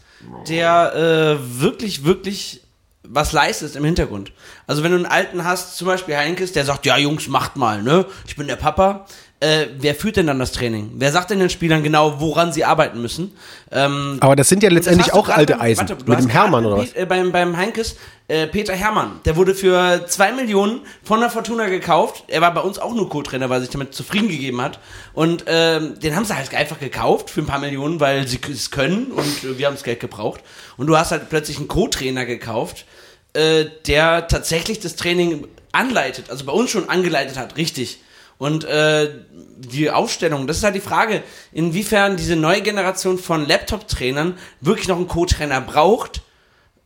der 0.48 1.38
äh, 1.40 1.60
wirklich, 1.60 2.04
wirklich 2.04 2.62
was 3.04 3.32
leistet 3.32 3.74
im 3.76 3.84
Hintergrund. 3.84 4.32
Also 4.66 4.82
wenn 4.82 4.92
du 4.92 4.96
einen 4.96 5.06
Alten 5.06 5.44
hast, 5.44 5.76
zum 5.76 5.86
Beispiel 5.88 6.16
Heinkes, 6.16 6.52
der 6.52 6.64
sagt, 6.64 6.86
ja 6.86 6.96
Jungs, 6.96 7.28
macht 7.28 7.56
mal, 7.56 7.82
ne? 7.82 8.06
Ich 8.26 8.36
bin 8.36 8.46
der 8.46 8.56
Papa. 8.56 9.06
äh, 9.40 9.66
wer 9.80 9.96
führt 9.96 10.16
denn 10.16 10.28
dann 10.28 10.38
das 10.38 10.52
Training? 10.52 10.92
Wer 10.94 11.10
sagt 11.10 11.30
denn 11.30 11.40
den 11.40 11.50
Spielern 11.50 11.82
genau, 11.82 12.20
woran 12.20 12.52
sie 12.52 12.64
arbeiten 12.64 13.02
müssen? 13.02 13.32
Ähm, 13.72 14.18
Aber 14.20 14.36
das 14.36 14.48
sind 14.48 14.62
ja 14.62 14.70
letztendlich 14.70 15.12
auch 15.12 15.28
alte 15.28 15.60
Eisen. 15.60 15.88
warte, 15.88 16.04
mit 16.08 16.18
dem 16.20 16.28
Hermann 16.28 16.64
oder 16.64 16.76
was? 16.76 16.92
Äh, 16.92 17.06
beim, 17.06 17.32
beim 17.32 17.56
Heinkes, 17.56 17.96
äh, 18.28 18.46
Peter 18.46 18.72
Hermann, 18.72 19.18
der 19.24 19.34
wurde 19.34 19.56
für 19.56 20.06
zwei 20.06 20.30
Millionen 20.30 20.82
von 21.02 21.18
der 21.18 21.28
Fortuna 21.28 21.66
gekauft. 21.66 22.22
Er 22.28 22.40
war 22.40 22.54
bei 22.54 22.60
uns 22.60 22.78
auch 22.78 22.94
nur 22.94 23.08
Co-Trainer, 23.08 23.50
weil 23.50 23.58
er 23.58 23.62
sich 23.62 23.70
damit 23.70 23.94
zufrieden 23.94 24.28
gegeben 24.28 24.62
hat. 24.62 24.78
Und 25.12 25.42
ähm, 25.48 25.98
den 25.98 26.14
haben 26.14 26.24
sie 26.24 26.36
halt 26.36 26.54
einfach 26.54 26.78
gekauft 26.78 27.28
für 27.30 27.40
ein 27.40 27.46
paar 27.46 27.58
Millionen, 27.58 27.98
weil 27.98 28.28
sie 28.28 28.38
es 28.48 28.70
können 28.70 29.06
und 29.10 29.58
wir 29.58 29.66
haben 29.66 29.74
das 29.74 29.82
Geld 29.82 29.98
gebraucht. 29.98 30.40
Und 30.76 30.86
du 30.86 30.96
hast 30.96 31.10
halt 31.10 31.28
plötzlich 31.30 31.58
einen 31.58 31.66
Co-Trainer 31.66 32.26
gekauft, 32.26 32.86
äh, 33.34 33.66
der 33.86 34.28
tatsächlich 34.28 34.80
das 34.80 34.96
Training 34.96 35.46
anleitet, 35.72 36.30
also 36.30 36.44
bei 36.44 36.52
uns 36.52 36.70
schon 36.70 36.88
angeleitet 36.88 37.38
hat, 37.38 37.56
richtig. 37.56 38.00
Und 38.38 38.64
äh, 38.64 39.10
die 39.30 39.90
Aufstellung, 39.90 40.46
das 40.46 40.58
ist 40.58 40.64
halt 40.64 40.74
die 40.74 40.80
Frage, 40.80 41.22
inwiefern 41.52 42.16
diese 42.16 42.36
neue 42.36 42.60
Generation 42.60 43.18
von 43.18 43.46
Laptop-Trainern 43.46 44.36
wirklich 44.60 44.88
noch 44.88 44.96
einen 44.96 45.08
Co-Trainer 45.08 45.60
braucht, 45.60 46.22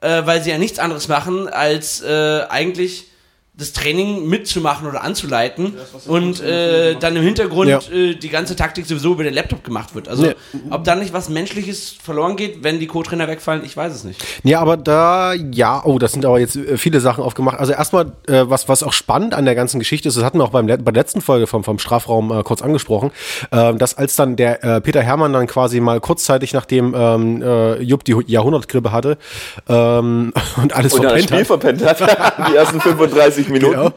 äh, 0.01 0.27
weil 0.27 0.43
sie 0.43 0.51
ja 0.51 0.59
nichts 0.59 0.79
anderes 0.79 1.09
machen, 1.09 1.49
als 1.49 2.03
äh, 2.03 2.43
eigentlich 2.49 3.07
das 3.59 3.73
Training 3.73 4.29
mitzumachen 4.29 4.87
oder 4.87 5.03
anzuleiten 5.03 5.75
und 6.07 6.43
äh, 6.43 6.95
dann 6.97 7.17
im 7.17 7.23
Hintergrund 7.23 7.71
Ja. 7.71 7.79
äh, 7.91 8.15
die 8.15 8.29
ganze 8.29 8.55
Taktik 8.55 8.85
sowieso 8.85 9.13
über 9.13 9.25
den 9.25 9.33
Laptop 9.33 9.65
gemacht 9.65 9.95
wird. 9.95 10.09
Also 10.09 10.27
Ja. 10.27 10.33
ob 10.69 10.85
da 10.85 10.95
nicht 10.95 11.15
was 11.15 11.31
Menschliches 11.31 11.91
verloren 12.03 12.37
geht, 12.37 12.63
wenn 12.63 12.81
die 12.81 12.87
Co-Trainer 12.87 13.29
wegfallen, 13.29 13.65
ich 13.65 13.75
weiß 13.75 13.95
es 13.95 14.05
nicht. 14.05 14.23
Ja, 14.43 14.61
aber 14.61 14.77
da, 14.77 15.33
ja, 15.33 15.83
oh, 15.85 15.99
das 15.99 16.13
sind 16.13 16.27
aber 16.27 16.39
jetzt 16.39 16.57
äh, 16.57 16.77
viele 16.77 17.01
Sachen 17.01 17.25
aufgemacht. 17.25 17.59
Also 17.59 17.73
erstmal, 17.73 18.13
äh, 18.29 18.43
was, 18.47 18.69
was 18.69 18.83
auch 18.83 18.93
spannend 18.93 19.33
an 19.33 19.47
der 19.47 19.55
ganzen 19.55 19.79
Geschichte 19.79 20.09
ist, 20.09 20.19
das 20.19 20.25
hatten 20.25 20.39
wir 20.39 20.45
auch 20.45 20.51
beim, 20.51 20.67
bei 20.67 20.77
der 20.77 20.93
letzten 20.93 21.23
Folge 21.23 21.47
vom, 21.47 21.65
vom 21.65 21.79
Strafraum 21.79 22.31
äh, 22.33 22.43
kurz 22.43 22.61
angesprochen, 22.61 23.11
äh, 23.53 23.73
dass 23.75 23.97
als 23.97 24.17
dann 24.17 24.37
der 24.37 24.63
äh, 24.65 24.81
Peter 24.83 25.01
Hermann 25.03 25.33
dann 25.33 25.47
quasi 25.47 25.81
mal 25.81 25.99
kurzzeitig 26.01 26.53
nachdem 26.53 26.95
ähm, 26.95 27.41
äh, 27.43 27.81
Jupp 27.81 28.05
die 28.05 28.15
Hu- 28.15 28.23
Jahrhundertgrippe 28.27 28.93
hatte 28.93 29.17
ähm, 29.67 30.35
und 30.63 30.75
alles 30.75 30.93
Und 30.93 31.05
das 31.05 31.25
verpennt 31.25 31.83
hat. 31.83 31.97
verpennt 31.99 32.31
hat, 32.39 32.49
die 32.51 32.55
ersten 32.57 32.81
35 32.83 33.46
Minuten. 33.53 33.75
Genau. 33.75 33.93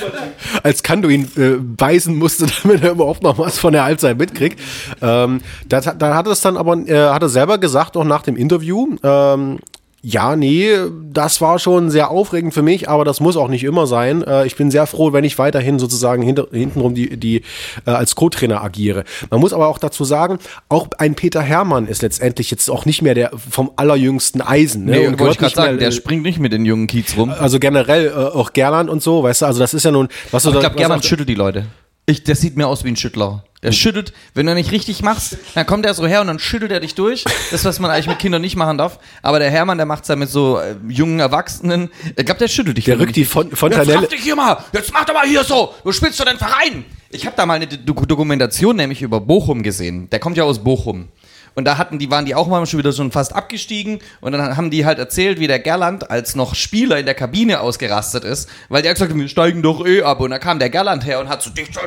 Als 0.62 0.82
Kando 0.82 1.08
ihn 1.08 1.30
äh, 1.36 1.56
beißen 1.58 2.16
musste, 2.16 2.46
damit 2.62 2.82
er 2.82 2.92
überhaupt 2.92 3.22
noch 3.22 3.38
was 3.38 3.58
von 3.58 3.72
der 3.72 3.84
Halbzeit 3.84 4.18
mitkriegt. 4.18 4.60
Ähm, 5.00 5.40
da 5.68 5.82
hat 5.84 6.26
es 6.26 6.40
dann 6.40 6.56
aber, 6.56 6.76
äh, 6.76 7.10
hat 7.10 7.22
er 7.22 7.28
selber 7.28 7.58
gesagt, 7.58 7.96
auch 7.96 8.04
nach 8.04 8.22
dem 8.22 8.36
Interview, 8.36 8.96
ähm, 9.02 9.58
ja, 10.04 10.34
nee, 10.34 10.68
das 11.12 11.40
war 11.40 11.60
schon 11.60 11.88
sehr 11.88 12.10
aufregend 12.10 12.52
für 12.52 12.62
mich, 12.62 12.88
aber 12.88 13.04
das 13.04 13.20
muss 13.20 13.36
auch 13.36 13.46
nicht 13.46 13.62
immer 13.62 13.86
sein. 13.86 14.22
Äh, 14.22 14.46
ich 14.46 14.56
bin 14.56 14.68
sehr 14.68 14.86
froh, 14.86 15.12
wenn 15.12 15.22
ich 15.22 15.38
weiterhin 15.38 15.78
sozusagen 15.78 16.22
hinter, 16.22 16.48
hintenrum 16.50 16.96
die, 16.96 17.16
die 17.16 17.42
äh, 17.86 17.90
als 17.90 18.16
Co-Trainer 18.16 18.64
agiere. 18.64 19.04
Man 19.30 19.38
muss 19.38 19.52
aber 19.52 19.68
auch 19.68 19.78
dazu 19.78 20.02
sagen, 20.02 20.40
auch 20.68 20.88
ein 20.98 21.14
Peter 21.14 21.40
Hermann 21.40 21.86
ist 21.86 22.02
letztendlich 22.02 22.50
jetzt 22.50 22.68
auch 22.68 22.84
nicht 22.84 23.00
mehr 23.00 23.14
der 23.14 23.30
vom 23.50 23.70
allerjüngsten 23.76 24.40
Eisen. 24.40 24.86
Ne? 24.86 24.90
Nee, 24.90 25.06
Und 25.06 25.20
wollte 25.20 25.34
ich 25.34 25.38
gerade 25.38 25.50
nicht 25.50 25.56
mehr, 25.56 25.66
sagen, 25.66 25.78
der 25.78 25.88
äh, 25.88 25.92
springt 25.92 26.24
nicht 26.24 26.40
mit 26.40 26.52
den 26.52 26.64
jungen 26.64 26.88
Kiez 26.88 27.16
rum. 27.16 27.30
also 27.30 27.60
generell 27.60 28.08
äh, 28.08 28.12
auch 28.12 28.52
Gerland 28.52 28.90
und 28.90 29.04
so, 29.04 29.22
weißt 29.22 29.42
du, 29.42 29.46
also 29.46 29.60
das 29.60 29.72
ist 29.72 29.84
ja 29.84 29.92
nun, 29.92 30.08
was 30.32 30.42
du 30.42 30.48
Aber 30.48 30.58
ich 30.58 30.62
glaube, 30.62 30.76
Gerland 30.76 31.04
schüttelt 31.04 31.28
die 31.28 31.36
Leute. 31.36 31.66
Ich, 32.06 32.24
der 32.24 32.34
sieht 32.34 32.56
mir 32.56 32.66
aus 32.66 32.84
wie 32.84 32.88
ein 32.88 32.96
Schüttler. 32.96 33.44
Der 33.62 33.70
schüttelt, 33.70 34.12
wenn 34.34 34.46
du 34.46 34.54
nicht 34.54 34.72
richtig 34.72 35.02
machst, 35.02 35.36
dann 35.54 35.64
kommt 35.66 35.86
er 35.86 35.94
so 35.94 36.04
her 36.04 36.20
und 36.20 36.26
dann 36.26 36.40
schüttelt 36.40 36.72
er 36.72 36.80
dich 36.80 36.96
durch. 36.96 37.24
Das, 37.52 37.64
was 37.64 37.78
man 37.78 37.92
eigentlich 37.92 38.08
mit 38.08 38.18
Kindern 38.18 38.42
nicht 38.42 38.56
machen 38.56 38.76
darf. 38.76 38.98
Aber 39.22 39.38
der 39.38 39.52
Hermann, 39.52 39.78
der 39.78 39.86
macht's 39.86 40.08
ja 40.08 40.16
mit 40.16 40.28
so 40.28 40.58
äh, 40.58 40.74
jungen 40.88 41.20
Erwachsenen. 41.20 41.88
Ich 42.16 42.26
glaube, 42.26 42.40
der 42.40 42.48
schüttelt 42.48 42.76
dich. 42.76 42.86
Der 42.86 42.98
rückt 42.98 43.14
die 43.14 43.24
Fon 43.24 43.50
Jetzt 43.50 43.58
Fontanelle. 43.60 44.00
mach 44.00 44.08
dich 44.08 44.20
hier 44.20 44.34
mal! 44.34 44.64
Jetzt 44.72 44.92
mach 44.92 45.04
doch 45.04 45.14
mal 45.14 45.28
hier 45.28 45.44
so! 45.44 45.72
Du 45.84 45.92
spielst 45.92 46.18
doch 46.18 46.24
den 46.24 46.38
Verein! 46.38 46.84
Ich 47.10 47.24
habe 47.24 47.36
da 47.36 47.46
mal 47.46 47.54
eine 47.54 47.68
Dok 47.68 48.08
Dokumentation 48.08 48.74
nämlich 48.74 49.00
über 49.00 49.20
Bochum 49.20 49.62
gesehen. 49.62 50.10
Der 50.10 50.18
kommt 50.18 50.36
ja 50.36 50.42
aus 50.42 50.58
Bochum. 50.64 51.06
Und 51.54 51.64
da 51.64 51.78
hatten 51.78 51.98
die, 51.98 52.10
waren 52.10 52.24
die 52.24 52.34
auch 52.34 52.46
mal 52.48 52.64
schon 52.66 52.78
wieder 52.78 52.92
schon 52.92 53.12
fast 53.12 53.34
abgestiegen. 53.34 54.00
Und 54.20 54.32
dann 54.32 54.56
haben 54.56 54.70
die 54.70 54.86
halt 54.86 54.98
erzählt, 54.98 55.38
wie 55.38 55.46
der 55.46 55.58
Gerland 55.58 56.10
als 56.10 56.34
noch 56.34 56.54
Spieler 56.54 56.98
in 56.98 57.06
der 57.06 57.14
Kabine 57.14 57.60
ausgerastet 57.60 58.24
ist, 58.24 58.48
weil 58.68 58.82
der 58.82 58.90
hat 58.90 58.96
gesagt, 58.96 59.14
wir 59.14 59.28
steigen 59.28 59.62
doch 59.62 59.84
eh 59.86 60.02
ab. 60.02 60.20
Und 60.20 60.30
da 60.30 60.38
kam 60.38 60.58
der 60.58 60.70
Gerland 60.70 61.06
her 61.06 61.20
und 61.20 61.28
hat 61.28 61.42
so 61.42 61.50
dicht 61.50 61.78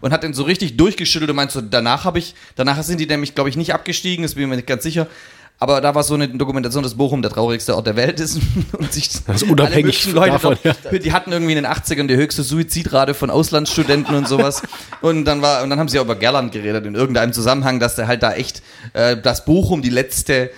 und 0.00 0.12
hat 0.12 0.22
den 0.22 0.34
so 0.34 0.42
richtig 0.42 0.76
durchgeschüttelt 0.76 1.30
und 1.30 1.36
meint 1.36 1.50
so, 1.50 1.60
danach 1.60 2.04
habe 2.04 2.18
ich, 2.18 2.34
danach 2.56 2.82
sind 2.82 2.98
die 3.00 3.06
nämlich, 3.06 3.34
glaube 3.34 3.50
ich, 3.50 3.56
nicht 3.56 3.74
abgestiegen, 3.74 4.22
das 4.22 4.34
bin 4.34 4.44
ich 4.44 4.48
mir 4.48 4.56
nicht 4.56 4.66
ganz 4.66 4.82
sicher. 4.82 5.06
Aber 5.62 5.82
da 5.82 5.94
war 5.94 6.02
so 6.02 6.14
eine 6.14 6.26
Dokumentation, 6.26 6.82
dass 6.82 6.94
Bochum 6.94 7.20
der 7.20 7.30
traurigste 7.30 7.76
Ort 7.76 7.86
der 7.86 7.94
Welt 7.94 8.18
ist 8.18 8.40
und 8.72 8.90
sich 8.94 9.10
Also 9.26 9.44
alle 9.44 9.52
unabhängig 9.52 10.10
Leute 10.10 10.32
davon, 10.32 10.56
dort, 10.62 11.04
die 11.04 11.12
hatten 11.12 11.32
irgendwie 11.32 11.52
in 11.52 11.62
den 11.62 11.70
80ern 11.70 12.06
die 12.06 12.16
höchste 12.16 12.42
Suizidrate 12.42 13.12
von 13.12 13.28
Auslandsstudenten 13.28 14.16
und 14.16 14.26
sowas. 14.26 14.62
Und 15.02 15.26
dann 15.26 15.42
war, 15.42 15.62
und 15.62 15.68
dann 15.68 15.78
haben 15.78 15.88
sie 15.88 15.98
auch 15.98 16.04
über 16.04 16.16
Gerland 16.16 16.52
geredet 16.52 16.86
in 16.86 16.94
irgendeinem 16.94 17.34
Zusammenhang, 17.34 17.78
dass 17.78 17.94
der 17.94 18.08
halt 18.08 18.22
da 18.22 18.32
echt, 18.32 18.62
äh, 18.94 19.18
dass 19.18 19.44
Bochum 19.44 19.82
die 19.82 19.90
letzte 19.90 20.50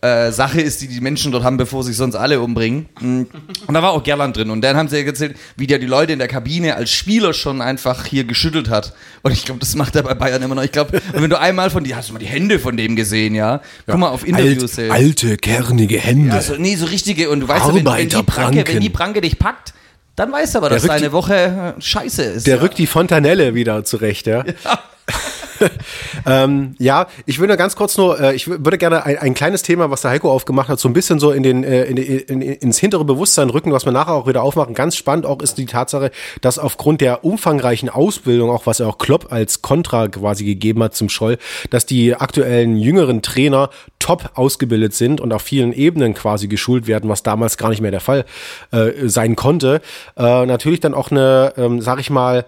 äh, 0.00 0.32
Sache 0.32 0.60
ist, 0.60 0.82
die 0.82 0.88
die 0.88 1.00
Menschen 1.00 1.30
dort 1.30 1.44
haben, 1.44 1.56
bevor 1.56 1.84
sich 1.84 1.96
sonst 1.96 2.16
alle 2.16 2.40
umbringen. 2.40 2.88
Mm. 3.00 3.22
Und 3.66 3.74
da 3.74 3.80
war 3.80 3.92
auch 3.92 4.02
Gerland 4.02 4.36
drin. 4.36 4.50
Und 4.50 4.62
dann 4.62 4.76
haben 4.76 4.88
sie 4.88 5.06
erzählt, 5.06 5.36
wie 5.56 5.68
der 5.68 5.78
die 5.78 5.86
Leute 5.86 6.12
in 6.12 6.18
der 6.18 6.28
Kabine 6.28 6.74
als 6.74 6.90
Spieler 6.90 7.32
schon 7.32 7.62
einfach 7.62 8.06
hier 8.06 8.24
geschüttelt 8.24 8.70
hat. 8.70 8.92
Und 9.22 9.30
ich 9.30 9.44
glaube, 9.44 9.60
das 9.60 9.76
macht 9.76 9.94
er 9.94 10.02
bei 10.02 10.14
Bayern 10.14 10.42
immer 10.42 10.56
noch. 10.56 10.64
Ich 10.64 10.72
glaube, 10.72 11.00
wenn 11.12 11.30
du 11.30 11.38
einmal 11.38 11.70
von 11.70 11.84
die, 11.84 11.94
hast 11.94 12.08
du 12.08 12.12
mal 12.12 12.18
die 12.18 12.26
Hände 12.26 12.58
von 12.58 12.76
dem 12.76 12.96
gesehen, 12.96 13.36
ja? 13.36 13.60
Guck 13.86 13.98
mal 13.98 14.08
auf 14.08 14.26
Interviews. 14.26 14.47
Alt, 14.48 14.90
alte, 14.90 15.36
kernige 15.36 15.98
Hände. 15.98 16.34
Ja, 16.34 16.40
so, 16.40 16.54
nee, 16.56 16.76
so 16.76 16.86
richtige. 16.86 17.30
Und 17.30 17.40
du 17.40 17.48
weißt 17.48 17.66
ja, 17.66 17.74
wenn, 17.74 17.84
wenn, 17.86 18.08
die 18.08 18.22
Pranke, 18.22 18.64
wenn 18.66 18.80
die 18.80 18.90
Pranke 18.90 19.20
dich 19.20 19.38
packt, 19.38 19.74
dann 20.16 20.32
weißt 20.32 20.54
du 20.54 20.58
aber, 20.58 20.70
dass 20.70 20.82
deine 20.82 21.06
die- 21.06 21.12
Woche 21.12 21.74
äh, 21.78 21.80
scheiße 21.80 22.22
ist. 22.22 22.46
Der 22.46 22.56
ja. 22.56 22.62
rückt 22.62 22.78
die 22.78 22.86
Fontanelle 22.86 23.54
wieder 23.54 23.84
zurecht, 23.84 24.26
ja. 24.26 24.44
ähm, 26.26 26.74
ja, 26.78 27.06
ich 27.26 27.38
würde 27.38 27.56
ganz 27.56 27.76
kurz 27.76 27.96
nur, 27.96 28.18
äh, 28.20 28.34
ich 28.34 28.44
wür- 28.44 28.64
würde 28.64 28.78
gerne 28.78 29.04
ein, 29.04 29.18
ein 29.18 29.34
kleines 29.34 29.62
Thema, 29.62 29.90
was 29.90 30.02
der 30.02 30.10
Heiko 30.12 30.30
aufgemacht 30.32 30.68
hat, 30.68 30.78
so 30.80 30.88
ein 30.88 30.92
bisschen 30.92 31.18
so 31.18 31.30
in 31.32 31.42
den, 31.42 31.64
äh, 31.64 31.84
in, 31.84 31.96
in, 31.96 32.40
ins 32.42 32.78
hintere 32.78 33.04
Bewusstsein 33.04 33.50
rücken, 33.50 33.72
was 33.72 33.84
wir 33.84 33.92
nachher 33.92 34.12
auch 34.14 34.26
wieder 34.26 34.42
aufmachen. 34.42 34.74
Ganz 34.74 34.96
spannend 34.96 35.26
auch 35.26 35.40
ist 35.42 35.58
die 35.58 35.66
Tatsache, 35.66 36.10
dass 36.40 36.58
aufgrund 36.58 37.00
der 37.00 37.24
umfangreichen 37.24 37.88
Ausbildung, 37.88 38.50
auch 38.50 38.66
was 38.66 38.80
er 38.80 38.88
auch 38.88 38.98
Klopp 38.98 39.32
als 39.32 39.62
Kontra 39.62 40.08
quasi 40.08 40.44
gegeben 40.44 40.82
hat 40.82 40.94
zum 40.94 41.08
Scholl, 41.08 41.38
dass 41.70 41.86
die 41.86 42.14
aktuellen 42.14 42.76
jüngeren 42.76 43.22
Trainer 43.22 43.70
top 43.98 44.30
ausgebildet 44.34 44.94
sind 44.94 45.20
und 45.20 45.32
auf 45.32 45.42
vielen 45.42 45.72
Ebenen 45.72 46.14
quasi 46.14 46.48
geschult 46.48 46.86
werden, 46.86 47.10
was 47.10 47.22
damals 47.22 47.56
gar 47.56 47.70
nicht 47.70 47.80
mehr 47.80 47.90
der 47.90 48.00
Fall 48.00 48.24
äh, 48.72 48.90
sein 49.08 49.36
konnte. 49.36 49.80
Äh, 50.16 50.46
natürlich 50.46 50.80
dann 50.80 50.94
auch 50.94 51.10
eine, 51.10 51.52
ähm, 51.56 51.80
sag 51.80 51.98
ich 52.00 52.10
mal, 52.10 52.44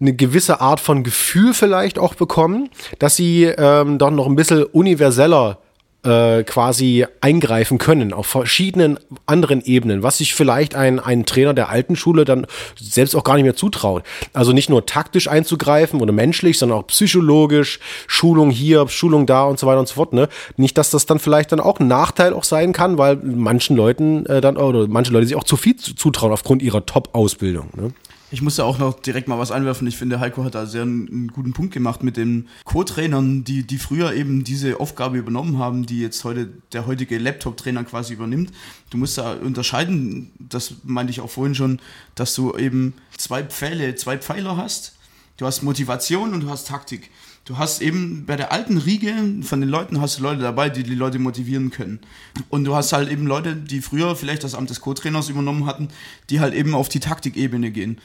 eine 0.00 0.14
gewisse 0.14 0.60
Art 0.60 0.80
von 0.80 1.02
Gefühl 1.02 1.54
vielleicht 1.54 1.98
auch 1.98 2.14
bekommen, 2.14 2.68
dass 2.98 3.16
sie 3.16 3.44
ähm, 3.44 3.98
doch 3.98 4.10
noch 4.10 4.26
ein 4.26 4.36
bisschen 4.36 4.64
universeller 4.64 5.58
äh, 6.04 6.42
quasi 6.44 7.06
eingreifen 7.22 7.78
können 7.78 8.12
auf 8.12 8.26
verschiedenen 8.26 8.98
anderen 9.24 9.62
Ebenen, 9.64 10.02
was 10.02 10.18
sich 10.18 10.34
vielleicht 10.34 10.74
ein, 10.74 11.00
ein 11.00 11.24
Trainer 11.24 11.54
der 11.54 11.70
alten 11.70 11.96
Schule 11.96 12.26
dann 12.26 12.46
selbst 12.78 13.16
auch 13.16 13.24
gar 13.24 13.36
nicht 13.36 13.44
mehr 13.44 13.56
zutraut. 13.56 14.02
Also 14.34 14.52
nicht 14.52 14.68
nur 14.68 14.84
taktisch 14.84 15.28
einzugreifen 15.28 16.02
oder 16.02 16.12
menschlich, 16.12 16.58
sondern 16.58 16.80
auch 16.80 16.86
psychologisch, 16.88 17.80
Schulung 18.06 18.50
hier, 18.50 18.86
Schulung 18.88 19.24
da 19.24 19.44
und 19.44 19.58
so 19.58 19.66
weiter 19.66 19.80
und 19.80 19.88
so 19.88 19.94
fort. 19.94 20.12
Ne? 20.12 20.28
Nicht, 20.58 20.76
dass 20.76 20.90
das 20.90 21.06
dann 21.06 21.18
vielleicht 21.18 21.52
dann 21.52 21.60
auch 21.60 21.80
ein 21.80 21.88
Nachteil 21.88 22.34
auch 22.34 22.44
sein 22.44 22.74
kann, 22.74 22.98
weil 22.98 23.16
manchen 23.16 23.74
Leuten 23.74 24.26
äh, 24.26 24.42
dann 24.42 24.58
oder 24.58 24.86
manche 24.88 25.10
Leute 25.10 25.26
sich 25.26 25.36
auch 25.36 25.44
zu 25.44 25.56
viel 25.56 25.76
zu- 25.76 25.94
zutrauen 25.94 26.32
aufgrund 26.34 26.60
ihrer 26.60 26.84
Top-Ausbildung. 26.84 27.70
Ne? 27.76 27.92
Ich 28.34 28.42
muss 28.42 28.56
ja 28.56 28.64
auch 28.64 28.78
noch 28.78 28.98
direkt 28.98 29.28
mal 29.28 29.38
was 29.38 29.52
einwerfen. 29.52 29.86
Ich 29.86 29.96
finde, 29.96 30.18
Heiko 30.18 30.42
hat 30.42 30.56
da 30.56 30.66
sehr 30.66 30.82
einen, 30.82 31.06
einen 31.08 31.28
guten 31.28 31.52
Punkt 31.52 31.72
gemacht 31.72 32.02
mit 32.02 32.16
den 32.16 32.48
Co-Trainern, 32.64 33.44
die, 33.44 33.62
die 33.62 33.78
früher 33.78 34.12
eben 34.12 34.42
diese 34.42 34.80
Aufgabe 34.80 35.18
übernommen 35.18 35.60
haben, 35.60 35.86
die 35.86 36.00
jetzt 36.00 36.24
heute 36.24 36.48
der 36.72 36.84
heutige 36.84 37.16
Laptop-Trainer 37.18 37.84
quasi 37.84 38.14
übernimmt. 38.14 38.50
Du 38.90 38.96
musst 38.96 39.18
da 39.18 39.34
unterscheiden, 39.34 40.32
das 40.40 40.74
meinte 40.82 41.12
ich 41.12 41.20
auch 41.20 41.30
vorhin 41.30 41.54
schon, 41.54 41.78
dass 42.16 42.34
du 42.34 42.56
eben 42.56 42.94
zwei 43.16 43.44
Pfähle, 43.44 43.94
zwei 43.94 44.18
Pfeiler 44.18 44.56
hast. 44.56 44.96
Du 45.36 45.46
hast 45.46 45.62
Motivation 45.62 46.34
und 46.34 46.40
du 46.40 46.50
hast 46.50 46.66
Taktik. 46.66 47.10
Du 47.44 47.58
hast 47.58 47.82
eben 47.82 48.24
bei 48.26 48.34
der 48.34 48.50
alten 48.50 48.78
Riege 48.78 49.14
von 49.42 49.60
den 49.60 49.70
Leuten 49.70 50.00
hast 50.00 50.18
du 50.18 50.22
Leute 50.24 50.40
dabei, 50.42 50.70
die 50.70 50.82
die 50.82 50.96
Leute 50.96 51.20
motivieren 51.20 51.70
können. 51.70 52.00
Und 52.48 52.64
du 52.64 52.74
hast 52.74 52.92
halt 52.92 53.12
eben 53.12 53.28
Leute, 53.28 53.54
die 53.54 53.80
früher 53.80 54.16
vielleicht 54.16 54.42
das 54.42 54.56
Amt 54.56 54.70
des 54.70 54.80
Co-Trainers 54.80 55.28
übernommen 55.28 55.66
hatten, 55.66 55.86
die 56.30 56.40
halt 56.40 56.52
eben 56.52 56.74
auf 56.74 56.88
die 56.88 57.00
Taktikebene 57.00 57.70
gehen. 57.70 58.00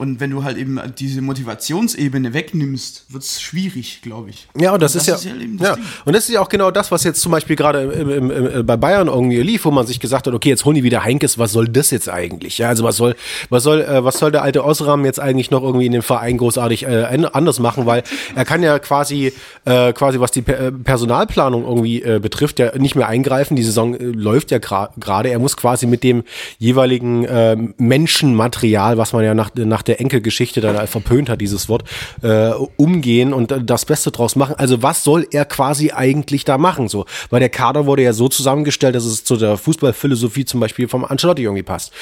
Und 0.00 0.18
wenn 0.18 0.30
du 0.30 0.44
halt 0.44 0.56
eben 0.56 0.80
diese 0.98 1.20
Motivationsebene 1.20 2.32
wegnimmst, 2.32 3.04
wird 3.10 3.22
es 3.22 3.42
schwierig, 3.42 4.00
glaube 4.00 4.30
ich. 4.30 4.48
Ja, 4.58 4.72
und 4.72 4.80
das, 4.82 4.94
Und 4.94 5.02
ist 5.02 5.06
ja, 5.26 5.32
eben 5.38 5.58
das 5.58 5.68
ja. 5.68 5.76
Und 6.06 6.14
das 6.16 6.24
ist 6.26 6.32
ja 6.32 6.40
auch 6.40 6.48
genau 6.48 6.70
das, 6.70 6.90
was 6.90 7.04
jetzt 7.04 7.20
zum 7.20 7.32
Beispiel 7.32 7.54
gerade 7.54 7.82
im, 7.82 8.10
im, 8.10 8.30
im, 8.30 8.66
bei 8.66 8.78
Bayern 8.78 9.08
irgendwie 9.08 9.42
lief, 9.42 9.66
wo 9.66 9.70
man 9.70 9.86
sich 9.86 10.00
gesagt 10.00 10.26
hat, 10.26 10.32
okay, 10.32 10.48
jetzt 10.48 10.64
holen 10.64 10.76
die 10.76 10.84
wieder 10.84 11.04
Heinkes, 11.04 11.38
was 11.38 11.52
soll 11.52 11.68
das 11.68 11.90
jetzt 11.90 12.08
eigentlich? 12.08 12.56
Ja, 12.56 12.68
also 12.68 12.82
was 12.82 12.96
soll, 12.96 13.14
was 13.50 13.62
soll, 13.62 13.82
äh, 13.82 14.02
was 14.02 14.18
soll 14.18 14.32
der 14.32 14.42
alte 14.42 14.64
Osram 14.64 15.04
jetzt 15.04 15.20
eigentlich 15.20 15.50
noch 15.50 15.62
irgendwie 15.62 15.84
in 15.84 15.92
dem 15.92 16.00
Verein 16.02 16.38
großartig 16.38 16.84
äh, 16.84 17.04
an- 17.04 17.26
anders 17.26 17.58
machen? 17.58 17.84
Weil 17.84 18.02
er 18.34 18.46
kann 18.46 18.62
ja 18.62 18.78
quasi, 18.78 19.34
äh, 19.66 19.92
quasi 19.92 20.18
was 20.18 20.30
die 20.30 20.40
per 20.40 20.58
äh, 20.58 20.72
Personalplanung 20.72 21.64
irgendwie 21.64 22.02
äh, 22.02 22.20
betrifft, 22.20 22.58
ja 22.58 22.74
nicht 22.78 22.94
mehr 22.94 23.06
eingreifen. 23.08 23.54
Die 23.54 23.62
Saison 23.62 23.94
äh, 23.94 24.02
läuft 24.02 24.50
ja 24.50 24.56
gerade. 24.58 25.28
Er 25.28 25.38
muss 25.38 25.58
quasi 25.58 25.86
mit 25.86 26.02
dem 26.04 26.24
jeweiligen 26.58 27.26
äh, 27.26 27.54
Menschenmaterial, 27.76 28.96
was 28.96 29.12
man 29.12 29.24
ja 29.24 29.34
nach, 29.34 29.50
nach 29.54 29.82
der 29.90 30.00
Enkelgeschichte 30.00 30.60
da 30.60 30.86
verpönt 30.86 31.28
hat, 31.28 31.40
dieses 31.40 31.68
Wort, 31.68 31.82
äh, 32.22 32.50
umgehen 32.76 33.32
und 33.32 33.52
das 33.64 33.84
Beste 33.84 34.12
draus 34.12 34.36
machen. 34.36 34.54
Also 34.56 34.82
was 34.82 35.02
soll 35.02 35.26
er 35.32 35.44
quasi 35.44 35.90
eigentlich 35.90 36.44
da 36.44 36.58
machen? 36.58 36.88
So, 36.88 37.06
weil 37.28 37.40
der 37.40 37.48
Kader 37.48 37.86
wurde 37.86 38.02
ja 38.02 38.12
so 38.12 38.28
zusammengestellt, 38.28 38.94
dass 38.94 39.04
es 39.04 39.24
zu 39.24 39.36
der 39.36 39.56
Fußballphilosophie 39.56 40.44
zum 40.44 40.60
Beispiel 40.60 40.86
vom 40.86 41.04
Ancelotti 41.04 41.42
irgendwie 41.42 41.64
passt. 41.64 41.92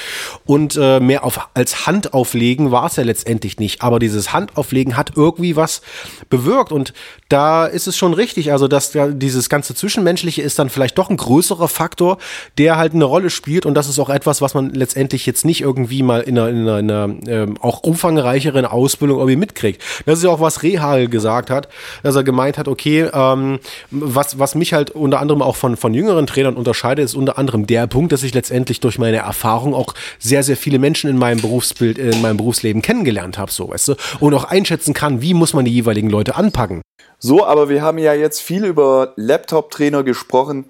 Und 0.45 0.77
äh, 0.79 0.99
mehr 0.99 1.23
auf 1.23 1.49
als 1.55 1.87
Handauflegen 1.87 2.71
war 2.71 2.85
es 2.85 2.95
ja 2.95 3.03
letztendlich 3.03 3.57
nicht. 3.57 3.81
Aber 3.81 3.97
dieses 3.97 4.33
Handauflegen 4.33 4.95
hat 4.95 5.13
irgendwie 5.15 5.55
was 5.55 5.81
bewirkt 6.29 6.71
und 6.71 6.93
da 7.27 7.65
ist 7.65 7.87
es 7.87 7.97
schon 7.97 8.13
richtig. 8.13 8.51
Also 8.51 8.67
dass 8.67 8.93
ja, 8.93 9.07
dieses 9.07 9.49
ganze 9.49 9.73
Zwischenmenschliche 9.73 10.43
ist 10.43 10.59
dann 10.59 10.69
vielleicht 10.69 10.97
doch 10.99 11.09
ein 11.09 11.17
größerer 11.17 11.67
Faktor, 11.67 12.19
der 12.59 12.77
halt 12.77 12.93
eine 12.93 13.05
Rolle 13.05 13.31
spielt 13.31 13.65
und 13.65 13.73
das 13.73 13.89
ist 13.89 13.97
auch 13.97 14.09
etwas, 14.09 14.41
was 14.41 14.53
man 14.53 14.69
letztendlich 14.75 15.25
jetzt 15.25 15.43
nicht 15.43 15.61
irgendwie 15.61 16.03
mal 16.03 16.21
in 16.21 16.37
einer, 16.37 16.49
in 16.49 16.67
einer, 16.67 16.79
in 16.79 16.91
einer 16.91 17.09
ähm, 17.27 17.57
auch 17.59 17.78
umfangreicheren 17.83 18.65
Ausbildung 18.65 19.17
irgendwie 19.19 19.37
mitkriegt. 19.37 19.81
Das 20.05 20.19
ist 20.19 20.23
ja 20.23 20.29
auch 20.29 20.39
was 20.39 20.63
Rehagel 20.63 21.09
gesagt 21.09 21.49
hat, 21.49 21.67
dass 22.03 22.15
er 22.15 22.23
gemeint 22.23 22.57
hat, 22.57 22.67
okay, 22.67 23.09
ähm, 23.13 23.59
was, 23.91 24.39
was 24.39 24.55
mich 24.55 24.73
halt 24.73 24.91
unter 24.91 25.19
anderem 25.19 25.41
auch 25.41 25.55
von, 25.55 25.77
von 25.77 25.93
jüngeren 25.93 26.27
Trainern 26.27 26.55
unterscheidet, 26.55 27.05
ist 27.05 27.15
unter 27.15 27.37
anderem 27.37 27.67
der 27.67 27.87
Punkt, 27.87 28.11
dass 28.11 28.23
ich 28.23 28.33
letztendlich 28.33 28.79
durch 28.79 28.99
meine 28.99 29.17
Erfahrung 29.17 29.73
auch 29.73 29.93
sehr, 30.19 30.43
sehr 30.43 30.57
viele 30.57 30.79
Menschen 30.79 31.09
in 31.09 31.17
meinem 31.17 31.41
Berufsbild, 31.41 31.97
in 31.97 32.21
meinem 32.21 32.37
Berufsleben 32.37 32.81
kennengelernt 32.81 33.37
habe, 33.37 33.51
so, 33.51 33.69
weißt 33.69 33.89
du, 33.89 33.95
und 34.19 34.33
auch 34.33 34.45
einschätzen 34.45 34.93
kann, 34.93 35.21
wie 35.21 35.33
muss 35.33 35.53
man 35.53 35.65
die 35.65 35.71
jeweiligen 35.71 36.09
Leute 36.09 36.35
anpacken. 36.35 36.81
So, 37.21 37.45
aber 37.45 37.67
wir 37.67 37.81
haben 37.81 37.97
ja 37.97 38.13
jetzt 38.13 38.41
viel 38.41 38.63
über 38.63 39.11
Laptop-Trainer 39.17 40.03
gesprochen. 40.03 40.65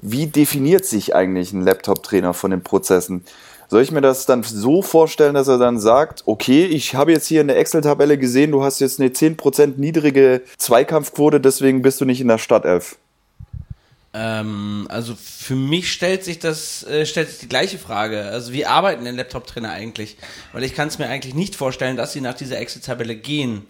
Wie 0.00 0.26
definiert 0.26 0.84
sich 0.84 1.14
eigentlich 1.14 1.52
ein 1.52 1.62
Laptop-Trainer 1.62 2.34
von 2.34 2.50
den 2.50 2.62
Prozessen? 2.62 3.24
Soll 3.72 3.80
ich 3.80 3.90
mir 3.90 4.02
das 4.02 4.26
dann 4.26 4.42
so 4.42 4.82
vorstellen, 4.82 5.32
dass 5.32 5.48
er 5.48 5.56
dann 5.56 5.80
sagt, 5.80 6.24
okay, 6.26 6.66
ich 6.66 6.94
habe 6.94 7.10
jetzt 7.10 7.26
hier 7.26 7.40
in 7.40 7.48
der 7.48 7.56
Excel-Tabelle 7.56 8.18
gesehen, 8.18 8.50
du 8.50 8.62
hast 8.62 8.80
jetzt 8.80 9.00
eine 9.00 9.08
10% 9.08 9.78
niedrige 9.78 10.42
Zweikampfquote, 10.58 11.40
deswegen 11.40 11.80
bist 11.80 11.98
du 11.98 12.04
nicht 12.04 12.20
in 12.20 12.28
der 12.28 12.36
Startelf? 12.36 12.98
Ähm, 14.12 14.86
also 14.90 15.14
für 15.14 15.54
mich 15.54 15.90
stellt 15.90 16.22
sich 16.22 16.38
das, 16.38 16.84
äh, 16.84 17.06
stellt 17.06 17.30
sich 17.30 17.38
die 17.38 17.48
gleiche 17.48 17.78
Frage. 17.78 18.24
Also 18.24 18.52
wie 18.52 18.66
arbeiten 18.66 19.06
denn 19.06 19.16
Laptop-Trainer 19.16 19.70
eigentlich? 19.70 20.18
Weil 20.52 20.64
ich 20.64 20.74
kann 20.74 20.88
es 20.88 20.98
mir 20.98 21.08
eigentlich 21.08 21.34
nicht 21.34 21.56
vorstellen, 21.56 21.96
dass 21.96 22.12
sie 22.12 22.20
nach 22.20 22.34
dieser 22.34 22.58
Excel-Tabelle 22.58 23.16
gehen. 23.16 23.66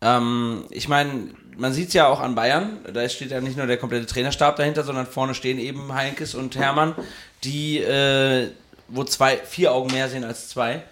Ähm, 0.00 0.64
ich 0.70 0.88
meine, 0.88 1.28
man 1.56 1.72
sieht 1.72 1.88
es 1.88 1.94
ja 1.94 2.08
auch 2.08 2.18
an 2.18 2.34
Bayern, 2.34 2.78
da 2.92 3.08
steht 3.08 3.30
ja 3.30 3.40
nicht 3.40 3.56
nur 3.56 3.68
der 3.68 3.76
komplette 3.76 4.06
Trainerstab 4.06 4.56
dahinter, 4.56 4.82
sondern 4.82 5.06
vorne 5.06 5.36
stehen 5.36 5.60
eben 5.60 5.94
Heinkes 5.94 6.34
und 6.34 6.56
Hermann, 6.56 6.96
die, 7.44 7.78
äh, 7.78 8.48
wo 8.88 9.04
zwei, 9.04 9.36
vier 9.38 9.72
Augen 9.72 9.92
mehr 9.92 10.08
sehen 10.08 10.24
als 10.24 10.48
zwei. 10.48 10.82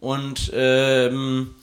Und 0.00 0.52
ähm, 0.54 1.54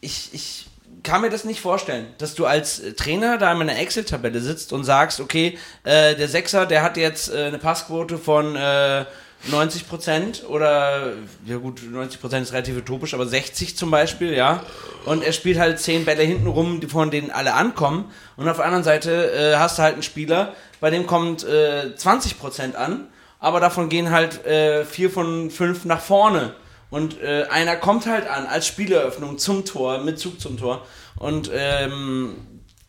ich, 0.00 0.30
ich 0.32 0.66
kann 1.02 1.20
mir 1.20 1.30
das 1.30 1.44
nicht 1.44 1.60
vorstellen, 1.60 2.06
dass 2.18 2.34
du 2.34 2.46
als 2.46 2.82
Trainer 2.96 3.38
da 3.38 3.52
in 3.52 3.60
einer 3.60 3.78
Excel-Tabelle 3.78 4.40
sitzt 4.40 4.72
und 4.72 4.84
sagst, 4.84 5.20
okay, 5.20 5.58
äh, 5.84 6.14
der 6.16 6.28
Sechser, 6.28 6.66
der 6.66 6.82
hat 6.82 6.96
jetzt 6.96 7.32
äh, 7.32 7.44
eine 7.44 7.58
Passquote 7.58 8.18
von 8.18 8.56
äh, 8.56 9.04
90 9.50 9.88
Prozent 9.88 10.44
oder, 10.48 11.12
ja 11.44 11.58
gut, 11.58 11.82
90 11.88 12.20
Prozent 12.20 12.46
ist 12.46 12.52
relativ 12.52 12.78
utopisch, 12.78 13.12
aber 13.12 13.26
60 13.26 13.76
zum 13.76 13.90
Beispiel, 13.90 14.32
ja. 14.32 14.64
Und 15.04 15.22
er 15.22 15.32
spielt 15.32 15.58
halt 15.58 15.78
10 15.78 16.06
Bälle 16.06 16.22
hinten 16.22 16.46
rum, 16.46 16.80
von 16.88 17.10
denen 17.10 17.30
alle 17.30 17.52
ankommen. 17.52 18.10
Und 18.36 18.48
auf 18.48 18.56
der 18.56 18.64
anderen 18.64 18.84
Seite 18.84 19.32
äh, 19.32 19.56
hast 19.56 19.78
du 19.78 19.82
halt 19.82 19.94
einen 19.94 20.02
Spieler, 20.02 20.54
bei 20.80 20.90
dem 20.90 21.06
kommt 21.06 21.44
äh, 21.44 21.94
20 21.94 22.38
Prozent 22.38 22.76
an, 22.76 23.08
aber 23.44 23.60
davon 23.60 23.90
gehen 23.90 24.10
halt 24.10 24.46
äh, 24.46 24.86
vier 24.86 25.10
von 25.10 25.50
fünf 25.50 25.84
nach 25.84 26.00
vorne. 26.00 26.54
Und 26.88 27.20
äh, 27.20 27.44
einer 27.50 27.76
kommt 27.76 28.06
halt 28.06 28.26
an 28.26 28.46
als 28.46 28.66
Spieleröffnung 28.66 29.36
zum 29.36 29.66
Tor, 29.66 29.98
mit 29.98 30.18
Zug 30.18 30.40
zum 30.40 30.56
Tor. 30.56 30.86
Und 31.16 31.50
ähm, 31.52 32.36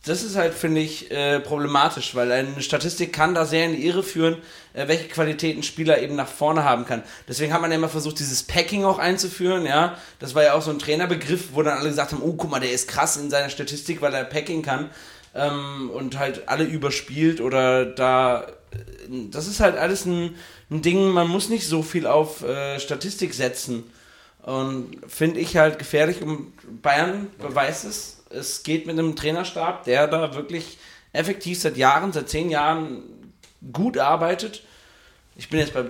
das 0.06 0.24
ist 0.24 0.38
halt, 0.38 0.53
finde 0.53 0.80
ich, 0.80 1.12
äh, 1.12 1.41
problematisch, 1.41 2.16
weil 2.16 2.32
eine 2.32 2.62
Statistik 2.62 3.12
kann 3.12 3.34
da 3.34 3.43
sehr 3.43 3.66
in 3.66 3.76
die 3.76 3.86
Irre 3.86 4.01
führen, 4.01 4.38
äh, 4.74 4.88
welche 4.88 5.10
Qualitäten 5.10 5.62
Spieler 5.62 6.01
eben 6.01 6.16
nach 6.16 6.30
vorne 6.30 6.64
haben 6.64 6.86
kann. 6.86 7.03
Deswegen 7.28 7.51
hat 7.51 7.60
man 7.60 7.72
ja 7.72 7.78
immer 7.78 7.89
versucht, 7.89 8.20
dieses 8.20 8.43
Packing 8.43 8.86
auch 8.86 8.99
einzuführen, 8.99 9.66
ja. 9.66 9.97
Das 10.20 10.36
war 10.36 10.43
ja 10.43 10.53
auch 10.53 10.62
so 10.62 10.72
ein 10.72 10.80
Trainerbegriff, 10.80 11.49
wo 11.51 11.64
dann 11.64 11.78
alle 11.78 11.89
gesagt 11.89 12.14
haben, 12.14 12.22
oh, 12.22 12.34
guck 12.34 12.49
mal, 12.49 12.62
der 12.62 12.72
ist 12.72 12.88
krass 12.88 13.18
in 13.18 13.30
seiner 13.30 13.49
Statistik, 13.49 14.01
weil 14.01 14.14
er 14.14 14.24
Packing 14.24 14.62
kann 14.62 14.89
ähm, 15.34 15.89
und 15.89 16.18
halt 16.18 16.47
alle 16.47 16.64
überspielt 16.64 17.41
oder 17.41 17.86
da. 17.86 18.47
Äh, 18.76 19.30
Das 19.32 19.47
ist 19.47 19.59
halt 19.59 19.78
alles 19.78 20.05
ein, 20.05 20.36
ein 20.69 20.82
Ding, 20.82 21.09
man 21.09 21.28
muss 21.28 21.49
nicht 21.49 21.67
so 21.67 21.82
viel 21.82 22.07
auf 22.07 22.43
äh, 22.43 22.80
Statistik 22.80 23.34
setzen. 23.34 23.84
Und 24.43 24.97
finde 25.07 25.39
ich 25.39 25.57
halt 25.57 25.80
gefährlich 25.80 26.21
und 26.21 26.53
Bayern 26.82 27.28
beweist 27.39 27.86
es. 27.86 28.23
Es 28.30 28.63
geht 28.63 28.86
mit 28.86 28.97
einem 28.97 29.15
Trainerstab, 29.15 29.86
der 29.86 30.07
da 30.07 30.36
wirklich 30.36 30.78
effektiv 31.13 31.59
seit 31.59 31.78
Jahren, 31.78 32.11
seit 32.11 32.30
zehn 32.30 32.49
Jahren 32.49 33.03
gut 33.73 33.97
arbeitet. 33.97 34.61
Ich 35.36 35.49
bin 35.49 35.59
jetzt 35.59 35.73
bei 35.73 35.86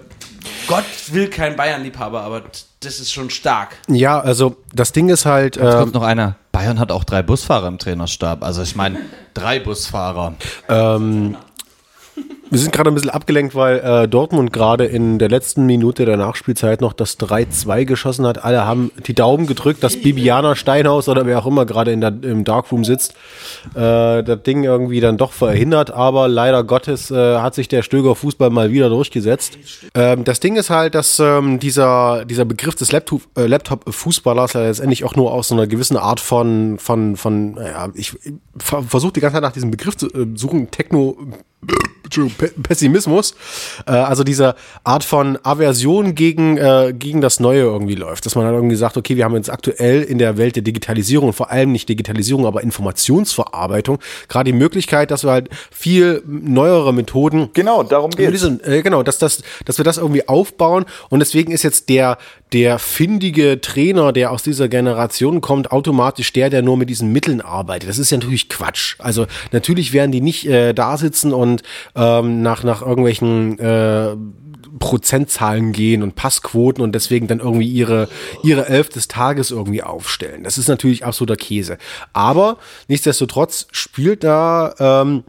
Gott 0.68 0.86
will 1.10 1.30
kein 1.30 1.56
Bayern-Liebhaber, 1.56 2.22
aber 2.22 2.42
das 2.80 3.00
ist 3.00 3.12
schon 3.12 3.30
stark. 3.30 3.78
Ja, 3.88 4.20
also 4.20 4.56
das 4.74 4.92
Ding 4.92 5.10
ist 5.10 5.26
halt. 5.26 5.58
Jetzt 5.58 5.74
ähm, 5.74 5.80
kommt 5.80 5.94
noch 5.94 6.02
einer. 6.04 6.38
Bayern 6.52 6.80
hat 6.80 6.92
auch 6.92 7.04
drei 7.04 7.22
Busfahrer 7.22 7.68
im 7.68 7.78
Trainerstab. 7.78 8.44
Also 8.44 8.64
ich 8.64 8.76
meine, 8.76 9.00
drei 9.34 9.60
Busfahrer. 9.60 10.36
Ähm, 10.70 11.38
wir 12.56 12.60
sind 12.62 12.72
gerade 12.72 12.90
ein 12.90 12.94
bisschen 12.94 13.10
abgelenkt, 13.10 13.54
weil 13.54 13.80
äh, 13.80 14.08
Dortmund 14.08 14.54
gerade 14.54 14.86
in 14.86 15.20
der 15.20 15.28
letzten 15.28 15.66
Minute 15.66 16.06
der 16.06 16.16
Nachspielzeit 16.16 16.80
noch 16.80 16.94
das 16.94 17.20
3-2 17.20 17.84
geschossen 17.84 18.26
hat. 18.26 18.46
Alle 18.46 18.66
haben 18.66 18.92
die 19.06 19.14
Daumen 19.14 19.46
gedrückt, 19.46 19.84
dass 19.84 19.98
Bibiana 19.98 20.56
Steinhaus 20.56 21.10
oder 21.10 21.26
wer 21.26 21.40
auch 21.40 21.48
immer 21.48 21.66
gerade 21.66 21.92
in 21.92 22.00
der, 22.00 22.14
im 22.22 22.46
Darkroom 22.46 22.86
sitzt, 22.86 23.14
äh, 23.74 24.24
das 24.24 24.42
Ding 24.44 24.64
irgendwie 24.64 25.02
dann 25.02 25.18
doch 25.18 25.34
verhindert. 25.34 25.92
Aber 25.92 26.30
leider 26.30 26.64
Gottes 26.64 27.12
äh, 27.12 27.40
hat 27.40 27.56
sich 27.56 27.68
der 27.68 27.82
Stöger 27.82 28.16
Fußball 28.16 28.50
mal 28.52 28.72
wieder 28.72 28.88
durchgesetzt. 28.88 29.58
Ähm, 29.94 30.24
das 30.24 30.40
Ding 30.40 30.56
ist 30.56 30.70
halt, 30.70 30.96
dass 30.96 31.20
ähm, 31.20 31.60
dieser, 31.60 32.24
dieser 32.24 32.46
Begriff 32.46 32.76
des 32.76 32.94
Laptop, 32.94 33.24
äh, 33.38 33.48
Laptop-Fußballers 33.48 34.54
ja 34.54 34.62
letztendlich 34.62 35.04
auch 35.04 35.18
nur 35.18 35.34
aus 35.34 35.50
so 35.50 35.56
einer 35.56 35.68
gewissen 35.68 35.98
Art 35.98 36.22
von, 36.22 36.80
von, 36.80 37.18
von 37.18 37.56
naja, 37.56 37.90
ich 37.96 38.16
ver 38.58 38.82
versuche 38.84 39.12
die 39.12 39.20
ganze 39.20 39.36
Zeit 39.36 39.44
nach 39.44 39.52
diesem 39.52 39.72
Begriff 39.72 39.98
zu 39.98 40.08
äh, 40.08 40.26
suchen, 40.36 40.72
Techno, 40.72 41.18
Pessimismus, 42.64 43.36
äh, 43.88 43.92
also 43.92 44.24
diese 44.24 44.56
Art 44.84 45.04
von 45.04 45.38
Aversion 45.44 46.16
gegen, 46.16 46.58
äh, 46.58 46.94
gegen 46.98 47.22
das 47.22 47.40
Neue 47.40 47.62
irgendwie 47.62 47.96
läuft. 47.96 48.26
Dass 48.26 48.36
man 48.36 48.46
dann 48.46 48.54
irgendwie 48.54 48.76
sagt, 48.76 48.98
okay, 48.98 49.16
wir 49.16 49.26
haben 49.26 49.36
jetzt 49.36 49.50
aktuell 49.50 50.04
in 50.04 50.18
der 50.18 50.38
Welt 50.38 50.56
der 50.56 50.64
Digitalisierung, 50.64 51.34
vor 51.34 51.52
allem 51.52 51.72
nicht 51.72 51.90
Digitalisierung, 51.90 52.46
aber 52.46 52.64
Informationsverarbeitung, 52.64 54.00
gerade 54.28 54.52
die 54.52 54.58
Möglichkeit, 54.58 55.12
dass 55.12 55.24
wir 55.24 55.32
halt 55.32 55.50
viel 55.72 56.24
neuere 56.26 56.94
Methoden 56.94 57.50
Genau, 57.54 57.84
darum 57.84 58.12
geht's. 58.12 58.32
diese, 58.32 58.60
äh, 58.64 58.82
genau, 58.82 59.04
dass, 59.04 59.18
das, 59.18 59.44
dass 59.66 59.78
wir 59.78 59.86
das 59.86 59.98
irgendwie 59.98 60.28
aufbauen 60.28 60.86
und 61.10 61.20
deswegen 61.20 61.52
ist 61.52 61.64
jetzt 61.64 61.90
der, 61.90 62.18
der 62.54 62.80
findige 62.80 63.60
Trainer, 63.62 64.14
der 64.14 64.32
aus 64.32 64.44
dieser 64.44 64.68
Generation 64.68 65.42
kommt, 65.42 65.72
automatisch 65.72 66.32
der, 66.34 66.50
der 66.50 66.62
nur 66.62 66.78
mit 66.78 66.90
diesen 66.90 67.12
Mitteln 67.12 67.42
arbeitet. 67.42 67.90
Das 67.90 67.98
ist 67.98 68.12
ja 68.12 68.18
natürlich 68.18 68.50
Quatsch. 68.50 68.96
Also 69.00 69.26
natürlich 69.52 69.94
werden 69.94 70.12
die 70.12 70.22
nicht 70.22 70.48
äh, 70.48 70.74
da 70.74 70.98
sitzen 70.98 71.34
und 71.34 71.64
ähm, 72.06 72.42
nach, 72.42 72.64
nach 72.64 72.82
irgendwelchen 72.82 73.60
äh, 73.60 74.16
Prozentzahlen 74.80 75.72
gehen 75.72 76.04
und 76.04 76.16
Passquoten 76.16 76.84
und 76.84 76.94
deswegen 76.94 77.28
dann 77.28 77.40
irgendwie 77.40 77.68
ihre, 77.68 78.10
ihre 78.44 78.68
Elf 78.68 78.90
des 78.90 79.08
Tages 79.08 79.52
irgendwie 79.52 79.84
aufstellen. 79.84 80.44
Das 80.44 80.58
ist 80.58 80.68
natürlich 80.68 81.06
absoluter 81.06 81.38
Käse. 81.38 81.78
Aber 82.14 82.58
nichtsdestotrotz 82.88 83.68
spielt 83.72 84.24
da 84.24 84.76
ähm, 84.80 85.24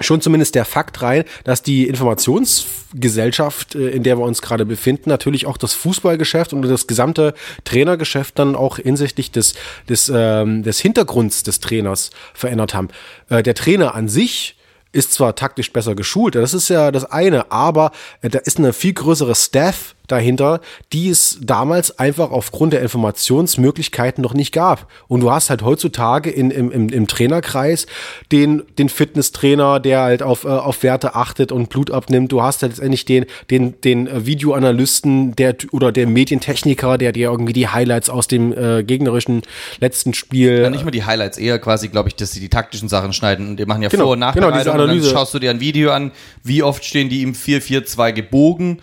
schon 0.00 0.20
zumindest 0.20 0.54
der 0.54 0.64
Fakt 0.64 1.02
rein, 1.02 1.24
dass 1.44 1.62
die 1.62 1.88
Informationsgesellschaft, 1.88 3.74
äh, 3.74 3.88
in 3.88 4.02
der 4.02 4.18
wir 4.18 4.24
uns 4.24 4.42
gerade 4.42 4.64
befinden, 4.64 5.10
natürlich 5.10 5.46
auch 5.46 5.56
das 5.56 5.74
Fußballgeschäft 5.74 6.52
und 6.52 6.62
das 6.62 6.86
gesamte 6.86 7.34
Trainergeschäft 7.64 8.38
dann 8.38 8.54
auch 8.54 8.76
hinsichtlich 8.76 9.32
des, 9.32 9.54
des, 9.88 10.10
ähm, 10.14 10.62
des 10.62 10.78
Hintergrunds 10.80 11.42
des 11.42 11.60
Trainers 11.60 12.10
verändert 12.34 12.74
haben. 12.74 12.88
Äh, 13.28 13.42
der 13.42 13.54
Trainer 13.54 13.94
an 13.94 14.08
sich 14.08 14.57
ist 14.92 15.12
zwar 15.12 15.34
taktisch 15.34 15.72
besser 15.72 15.94
geschult, 15.94 16.34
das 16.34 16.54
ist 16.54 16.68
ja 16.68 16.90
das 16.90 17.04
eine, 17.04 17.50
aber 17.50 17.92
äh, 18.22 18.28
da 18.28 18.38
ist 18.38 18.58
eine 18.58 18.72
viel 18.72 18.92
größere 18.92 19.34
Staff 19.34 19.94
dahinter, 20.08 20.60
die 20.92 21.08
es 21.10 21.38
damals 21.42 21.98
einfach 21.98 22.30
aufgrund 22.30 22.72
der 22.72 22.82
Informationsmöglichkeiten 22.82 24.22
noch 24.22 24.34
nicht 24.34 24.52
gab. 24.52 24.90
Und 25.06 25.20
du 25.20 25.30
hast 25.30 25.50
halt 25.50 25.62
heutzutage 25.62 26.30
in, 26.30 26.50
im, 26.50 26.70
im, 26.70 26.88
im 26.88 27.06
Trainerkreis 27.06 27.86
den, 28.32 28.62
den 28.78 28.88
Fitnesstrainer, 28.88 29.80
der 29.80 30.00
halt 30.00 30.22
auf, 30.22 30.44
äh, 30.44 30.48
auf 30.48 30.82
Werte 30.82 31.14
achtet 31.14 31.52
und 31.52 31.68
Blut 31.68 31.90
abnimmt. 31.90 32.32
Du 32.32 32.42
hast 32.42 32.62
halt 32.62 32.72
letztendlich 32.72 33.04
den, 33.04 33.26
den, 33.50 33.80
den 33.82 34.06
äh, 34.06 34.26
Videoanalysten 34.26 35.36
der, 35.36 35.56
oder 35.72 35.92
der 35.92 36.06
Medientechniker, 36.06 36.98
der 36.98 37.12
dir 37.12 37.30
irgendwie 37.30 37.52
die 37.52 37.68
Highlights 37.68 38.10
aus 38.10 38.26
dem 38.28 38.52
äh, 38.52 38.82
gegnerischen 38.82 39.42
letzten 39.80 40.14
Spiel 40.14 40.62
Ja, 40.62 40.70
nicht 40.70 40.84
mal 40.84 40.90
die 40.90 41.04
Highlights, 41.04 41.38
eher 41.38 41.58
quasi, 41.58 41.88
glaube 41.88 42.08
ich, 42.08 42.16
dass 42.16 42.32
sie 42.32 42.40
die 42.40 42.48
taktischen 42.48 42.88
Sachen 42.88 43.12
schneiden. 43.12 43.48
Und 43.50 43.56
die 43.58 43.66
machen 43.66 43.82
ja 43.82 43.88
Genau, 43.88 44.04
Vor- 44.04 44.12
und 44.14 44.20
genau, 44.20 44.32
diese 44.32 44.40
Nachbereitung. 44.46 44.72
und 44.72 44.78
dann 44.78 44.88
Analyse. 44.90 45.10
schaust 45.10 45.34
du 45.34 45.38
dir 45.38 45.50
ein 45.50 45.60
Video 45.60 45.90
an, 45.92 46.12
wie 46.42 46.62
oft 46.62 46.84
stehen 46.84 47.08
die 47.08 47.22
im 47.22 47.34
4-4-2 47.34 48.12
gebogen. 48.12 48.80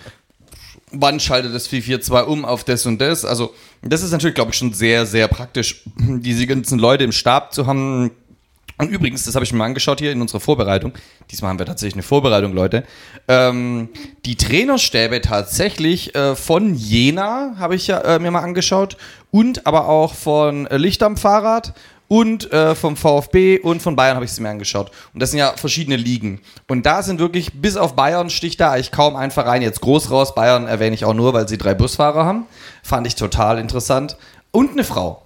Wann 1.01 1.19
schaltet 1.19 1.53
das 1.53 1.67
442 1.67 2.27
um 2.31 2.45
auf 2.45 2.63
das 2.63 2.85
und 2.85 2.99
das. 2.99 3.25
Also 3.25 3.53
das 3.81 4.03
ist 4.03 4.11
natürlich, 4.11 4.35
glaube 4.35 4.51
ich, 4.51 4.57
schon 4.57 4.73
sehr, 4.73 5.05
sehr 5.05 5.27
praktisch, 5.27 5.83
diese 5.97 6.47
ganzen 6.47 6.79
Leute 6.79 7.03
im 7.03 7.11
Stab 7.11 7.53
zu 7.53 7.67
haben. 7.67 8.11
Und 8.77 8.89
übrigens, 8.89 9.23
das 9.23 9.35
habe 9.35 9.45
ich 9.45 9.53
mir 9.53 9.59
mal 9.59 9.65
angeschaut 9.65 9.99
hier 9.99 10.11
in 10.11 10.19
unserer 10.19 10.41
Vorbereitung. 10.41 10.93
Diesmal 11.31 11.49
haben 11.49 11.59
wir 11.59 11.65
tatsächlich 11.65 11.95
eine 11.95 12.03
Vorbereitung, 12.03 12.53
Leute. 12.53 12.83
Ähm, 13.29 13.89
die 14.25 14.35
Trainerstäbe 14.35 15.21
tatsächlich 15.21 16.13
äh, 16.13 16.35
von 16.35 16.75
Jena 16.75 17.55
habe 17.57 17.75
ich 17.75 17.87
ja 17.87 18.01
äh, 18.01 18.19
mir 18.19 18.31
mal 18.31 18.41
angeschaut 18.41 18.97
und 19.31 19.65
aber 19.65 19.87
auch 19.87 20.13
von 20.13 20.67
äh, 20.67 20.75
Licht 20.75 21.03
am 21.03 21.15
Fahrrad 21.15 21.73
und 22.07 22.51
äh, 22.51 22.75
vom 22.75 22.95
VfB 22.95 23.59
und 23.59 23.81
von 23.81 23.95
Bayern 23.95 24.15
habe 24.15 24.25
ich 24.25 24.31
es 24.31 24.39
mir 24.39 24.49
angeschaut. 24.49 24.91
Und 25.13 25.21
das 25.21 25.31
sind 25.31 25.39
ja 25.39 25.53
verschiedene 25.55 25.95
Ligen. 25.95 26.41
Und 26.67 26.85
da 26.85 27.01
sind 27.01 27.19
wirklich, 27.19 27.61
bis 27.61 27.77
auf 27.77 27.95
Bayern 27.95 28.29
sticht 28.29 28.59
da 28.59 28.71
eigentlich 28.71 28.91
kaum 28.91 29.15
ein 29.15 29.31
Verein 29.31 29.61
jetzt 29.61 29.81
groß 29.81 30.11
raus. 30.11 30.35
Bayern 30.35 30.67
erwähne 30.67 30.95
ich 30.95 31.05
auch 31.05 31.13
nur, 31.13 31.33
weil 31.33 31.47
sie 31.47 31.57
drei 31.57 31.73
Busfahrer 31.73 32.25
haben. 32.25 32.45
Fand 32.83 33.07
ich 33.07 33.15
total 33.15 33.59
interessant. 33.59 34.17
Und 34.51 34.71
eine 34.71 34.83
Frau. 34.83 35.21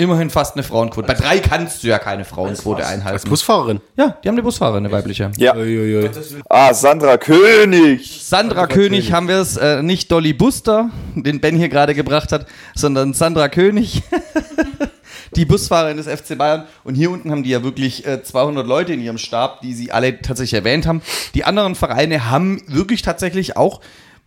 Immerhin 0.00 0.30
fast 0.30 0.54
eine 0.54 0.62
Frauenquote. 0.62 1.08
Bei 1.08 1.14
drei 1.14 1.40
kannst 1.40 1.82
du 1.82 1.88
ja 1.88 1.98
keine 1.98 2.24
Frauenquote 2.24 2.86
einhalten. 2.86 3.14
Als 3.14 3.24
Busfahrerin? 3.24 3.80
Ja, 3.96 4.16
die 4.22 4.28
haben 4.28 4.36
eine 4.36 4.44
Busfahrerin, 4.44 4.86
eine 4.86 4.94
weibliche. 4.94 5.32
Ja. 5.38 5.56
Uiuiui. 5.56 6.08
Ah, 6.48 6.72
Sandra 6.72 7.16
König. 7.16 8.20
Sandra 8.22 8.68
König 8.68 9.10
haben 9.10 9.26
wir 9.26 9.38
es, 9.38 9.56
äh, 9.56 9.82
nicht 9.82 10.12
Dolly 10.12 10.34
Buster, 10.34 10.90
den 11.16 11.40
Ben 11.40 11.56
hier 11.56 11.68
gerade 11.68 11.96
gebracht 11.96 12.30
hat, 12.30 12.46
sondern 12.76 13.12
Sandra 13.12 13.48
König. 13.48 14.04
die 15.36 15.44
Busfahrerin 15.44 15.96
des 15.96 16.06
FC 16.06 16.36
Bayern. 16.38 16.64
Und 16.84 16.94
hier 16.94 17.10
unten 17.10 17.30
haben 17.30 17.42
die 17.42 17.50
ja 17.50 17.62
wirklich 17.62 18.06
äh, 18.06 18.22
200 18.22 18.66
Leute 18.66 18.92
in 18.92 19.00
ihrem 19.00 19.18
Stab, 19.18 19.60
die 19.62 19.74
sie 19.74 19.92
alle 19.92 20.20
tatsächlich 20.22 20.54
erwähnt 20.54 20.86
haben. 20.86 21.02
Die 21.34 21.44
anderen 21.44 21.74
Vereine 21.74 22.30
haben 22.30 22.62
wirklich 22.66 23.02
tatsächlich 23.02 23.56
auch 23.56 23.80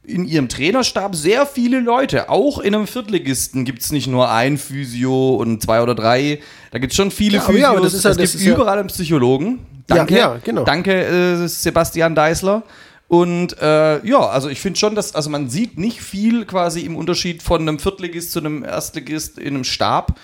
in 0.04 0.26
ihrem 0.26 0.50
Trainerstab 0.50 1.16
sehr 1.16 1.46
viele 1.46 1.80
Leute. 1.80 2.30
Auch 2.30 2.58
in 2.60 2.74
einem 2.74 2.88
Viertligisten 2.88 3.66
gibt 3.66 3.82
es 3.84 3.92
nicht 3.92 4.08
nur 4.08 4.32
ein 4.32 4.58
Physio 4.58 5.36
und 5.36 5.62
zwei 5.62 5.82
oder 5.84 5.94
drei. 5.94 6.40
Da 6.72 6.80
gibt 6.80 6.94
es 6.94 6.98
schon 6.98 7.12
viele 7.12 7.38
Ja, 7.38 7.44
aber 7.44 7.58
ja, 7.58 7.70
aber 7.70 7.82
das 7.82 7.92
Physios. 7.94 8.00
ist 8.00 8.04
ja- 8.06 8.10
es 8.12 8.18
das 8.18 8.32
gibt 8.32 8.42
ist 8.42 8.48
ja- 8.48 8.54
überall 8.56 8.80
einen 8.80 8.88
Psychologen. 8.88 9.60
Ja, 9.90 9.96
Danke, 9.98 10.18
ja, 10.18 10.40
genau. 10.44 10.64
danke 10.64 10.94
äh, 11.06 11.48
Sebastian 11.48 12.16
Deißler. 12.16 12.64
Und 13.08 13.58
äh, 13.62 14.06
ja, 14.08 14.20
also 14.22 14.48
ich 14.48 14.62
finde 14.62 14.80
schon, 14.80 14.96
dass 14.96 15.14
also 15.14 15.30
man 15.30 15.50
sieht 15.50 15.78
nicht 15.78 16.02
viel 16.02 16.46
quasi 16.46 16.82
im 16.82 16.96
Unterschied 16.96 17.44
von 17.44 17.62
einem 17.62 17.78
Viertligist 17.78 18.32
zu 18.32 18.40
einem 18.40 18.64
Erstligist 18.64 19.38
in 19.38 19.56
einem 19.56 19.64
Stab. 19.66 20.18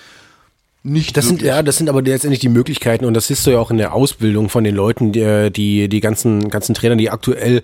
Nicht 0.87 1.17
Das 1.17 1.25
sind, 1.25 1.41
wirklich. 1.41 1.49
ja, 1.49 1.63
das 1.63 1.75
sind 1.75 1.89
aber 1.89 2.01
letztendlich 2.01 2.39
die 2.39 2.47
Möglichkeiten 2.47 3.03
und 3.03 3.13
das 3.13 3.27
siehst 3.27 3.45
du 3.45 3.51
ja 3.51 3.59
auch 3.59 3.71
in 3.71 3.77
der 3.77 3.93
Ausbildung 3.93 4.47
von 4.47 4.63
den 4.63 4.73
Leuten, 4.73 5.11
die, 5.11 5.51
die, 5.51 5.89
die 5.89 5.99
ganzen, 5.99 6.47
ganzen 6.47 6.73
Trainer, 6.75 6.95
die 6.95 7.09
aktuell 7.09 7.61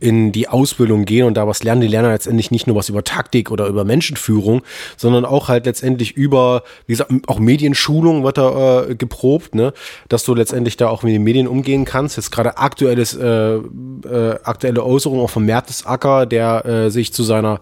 in 0.00 0.32
die 0.32 0.48
Ausbildung 0.48 1.04
gehen 1.04 1.24
und 1.24 1.34
da 1.34 1.46
was 1.46 1.62
lernen, 1.62 1.82
die 1.82 1.86
lernen 1.86 2.10
letztendlich 2.10 2.50
nicht 2.50 2.66
nur 2.66 2.74
was 2.74 2.88
über 2.88 3.04
Taktik 3.04 3.52
oder 3.52 3.68
über 3.68 3.84
Menschenführung, 3.84 4.62
sondern 4.96 5.24
auch 5.24 5.46
halt 5.48 5.66
letztendlich 5.66 6.16
über, 6.16 6.64
wie 6.86 6.94
gesagt, 6.94 7.12
auch 7.28 7.38
Medienschulung 7.38 8.24
wird 8.24 8.38
da 8.38 8.86
äh, 8.86 8.96
geprobt, 8.96 9.54
ne, 9.54 9.72
dass 10.08 10.24
du 10.24 10.34
letztendlich 10.34 10.76
da 10.76 10.88
auch 10.88 11.04
mit 11.04 11.14
den 11.14 11.22
Medien 11.22 11.46
umgehen 11.46 11.84
kannst. 11.84 12.16
Jetzt 12.16 12.32
gerade 12.32 12.58
aktuelles, 12.58 13.14
äh, 13.14 13.54
äh, 13.54 13.60
aktuelle 14.42 14.82
Äußerung 14.82 15.20
auch 15.20 15.30
von 15.30 15.44
Mertesacker, 15.44 16.26
der 16.26 16.66
äh, 16.66 16.90
sich 16.90 17.12
zu 17.12 17.22
seiner 17.22 17.60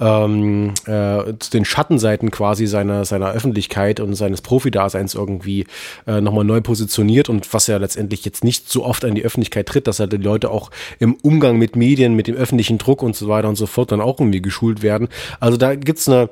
ähm, 0.00 0.72
äh, 0.86 1.34
zu 1.38 1.50
den 1.52 1.64
Schattenseiten 1.64 2.30
quasi 2.30 2.66
seiner, 2.66 3.04
seiner 3.04 3.32
Öffentlichkeit 3.32 4.00
und 4.00 4.14
seines 4.14 4.40
Profidaseins 4.40 5.14
irgendwie 5.14 5.66
äh, 6.06 6.20
nochmal 6.20 6.44
neu 6.44 6.60
positioniert 6.60 7.28
und 7.28 7.52
was 7.52 7.66
ja 7.66 7.76
letztendlich 7.76 8.24
jetzt 8.24 8.42
nicht 8.44 8.70
so 8.70 8.84
oft 8.84 9.04
an 9.04 9.14
die 9.14 9.24
Öffentlichkeit 9.24 9.66
tritt, 9.66 9.86
dass 9.86 10.00
halt 10.00 10.12
die 10.12 10.16
Leute 10.16 10.50
auch 10.50 10.70
im 10.98 11.14
Umgang 11.22 11.58
mit 11.58 11.76
Medien, 11.76 12.14
mit 12.14 12.26
dem 12.26 12.36
öffentlichen 12.36 12.78
Druck 12.78 13.02
und 13.02 13.14
so 13.14 13.28
weiter 13.28 13.48
und 13.48 13.56
so 13.56 13.66
fort 13.66 13.92
dann 13.92 14.00
auch 14.00 14.18
irgendwie 14.18 14.42
geschult 14.42 14.82
werden. 14.82 15.08
Also 15.38 15.56
da 15.56 15.74
gibt's 15.74 16.08
eine 16.08 16.30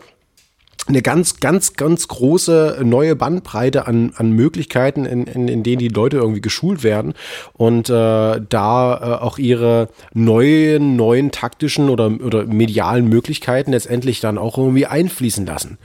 eine 0.89 1.03
ganz, 1.03 1.41
ganz, 1.41 1.75
ganz 1.75 2.09
große 2.09 2.81
neue 2.83 3.15
Bandbreite 3.17 3.87
an, 3.87 4.13
an 4.17 4.33
Möglichkeiten, 4.33 5.05
in, 5.05 5.27
in, 5.27 5.49
in 5.49 5.63
denen 5.63 5.79
die 5.79 5.89
Leute 5.89 6.17
irgendwie 6.17 6.41
geschult 6.41 6.83
werden 6.83 7.15
und 7.53 7.89
äh, 7.89 7.93
da 7.93 9.19
äh, 9.19 9.23
auch 9.23 9.39
ihre 9.39 9.89
neuen, 10.15 10.97
neuen 10.97 11.31
taktischen 11.31 11.91
oder, 11.91 12.11
oder 12.25 12.45
medialen 12.47 13.09
Möglichkeiten 13.09 13.73
letztendlich 13.73 14.21
dann 14.21 14.39
auch 14.39 14.59
irgendwie 14.59 14.87
einfließen 14.87 15.47
lassen. 15.47 15.79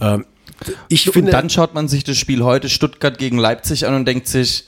Ähm, 0.00 0.26
ich 0.88 1.06
und 1.08 1.12
finde, 1.14 1.32
dann 1.32 1.50
schaut 1.50 1.74
man 1.74 1.88
sich 1.88 2.04
das 2.04 2.16
Spiel 2.16 2.42
heute 2.42 2.68
Stuttgart 2.68 3.18
gegen 3.18 3.38
Leipzig 3.38 3.86
an 3.86 3.94
und 3.94 4.06
denkt 4.06 4.28
sich, 4.28 4.64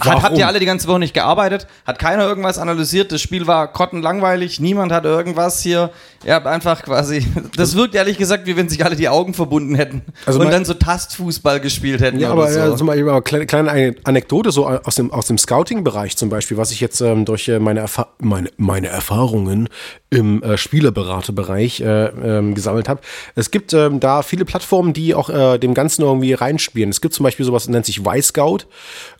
hat, 0.00 0.22
habt 0.22 0.38
ihr 0.38 0.46
alle 0.46 0.60
die 0.60 0.66
ganze 0.66 0.88
Woche 0.88 0.98
nicht 0.98 1.14
gearbeitet? 1.14 1.66
Hat 1.86 1.98
keiner 1.98 2.26
irgendwas 2.26 2.58
analysiert? 2.58 3.12
Das 3.12 3.20
Spiel 3.20 3.46
war 3.46 3.68
grottenlangweilig, 3.68 4.60
niemand 4.60 4.92
hat 4.92 5.04
irgendwas 5.04 5.60
hier. 5.60 5.90
Ihr 6.24 6.34
habt 6.34 6.46
einfach 6.46 6.82
quasi, 6.82 7.26
das 7.56 7.76
wirkt 7.76 7.94
ehrlich 7.94 8.18
gesagt, 8.18 8.46
wie 8.46 8.56
wenn 8.56 8.68
sich 8.68 8.84
alle 8.84 8.96
die 8.96 9.08
Augen 9.08 9.34
verbunden 9.34 9.74
hätten 9.74 10.02
Also 10.26 10.40
und 10.40 10.50
dann 10.50 10.64
so 10.64 10.74
Tastfußball 10.74 11.60
gespielt 11.60 12.00
hätten 12.00 12.18
Ja, 12.18 12.30
aber 12.30 12.50
so. 12.50 12.60
äh, 12.60 12.76
zum 12.76 12.86
Beispiel 12.86 13.08
aber 13.08 13.22
kleine, 13.22 13.46
kleine 13.46 13.70
eine 13.70 13.94
Anekdote 14.04 14.50
so 14.50 14.66
aus 14.66 14.94
dem, 14.94 15.12
aus 15.12 15.26
dem 15.26 15.38
Scouting-Bereich 15.38 16.16
zum 16.16 16.28
Beispiel, 16.28 16.56
was 16.56 16.72
ich 16.72 16.80
jetzt 16.80 17.00
ähm, 17.00 17.24
durch 17.24 17.48
äh, 17.48 17.58
meine, 17.58 17.80
Erfa 17.80 18.08
meine, 18.18 18.50
meine 18.56 18.88
Erfahrungen 18.88 19.68
im 20.10 20.42
äh, 20.42 20.56
Spielerberaterbereich 20.56 21.80
äh, 21.80 22.06
ähm, 22.06 22.54
gesammelt 22.54 22.88
habe. 22.88 23.00
Es 23.34 23.50
gibt 23.50 23.74
ähm, 23.74 24.00
da 24.00 24.22
viele 24.22 24.44
Plattformen, 24.44 24.92
die 24.94 25.14
auch 25.14 25.28
äh, 25.28 25.34
dem 25.58 25.74
Ganzen 25.74 26.02
irgendwie 26.02 26.32
reinspielen. 26.32 26.90
Es 26.90 27.00
gibt 27.00 27.14
zum 27.14 27.24
Beispiel 27.24 27.46
sowas, 27.46 27.68
nennt 27.68 27.86
sich 27.86 28.00
Y-Scout. 28.00 28.60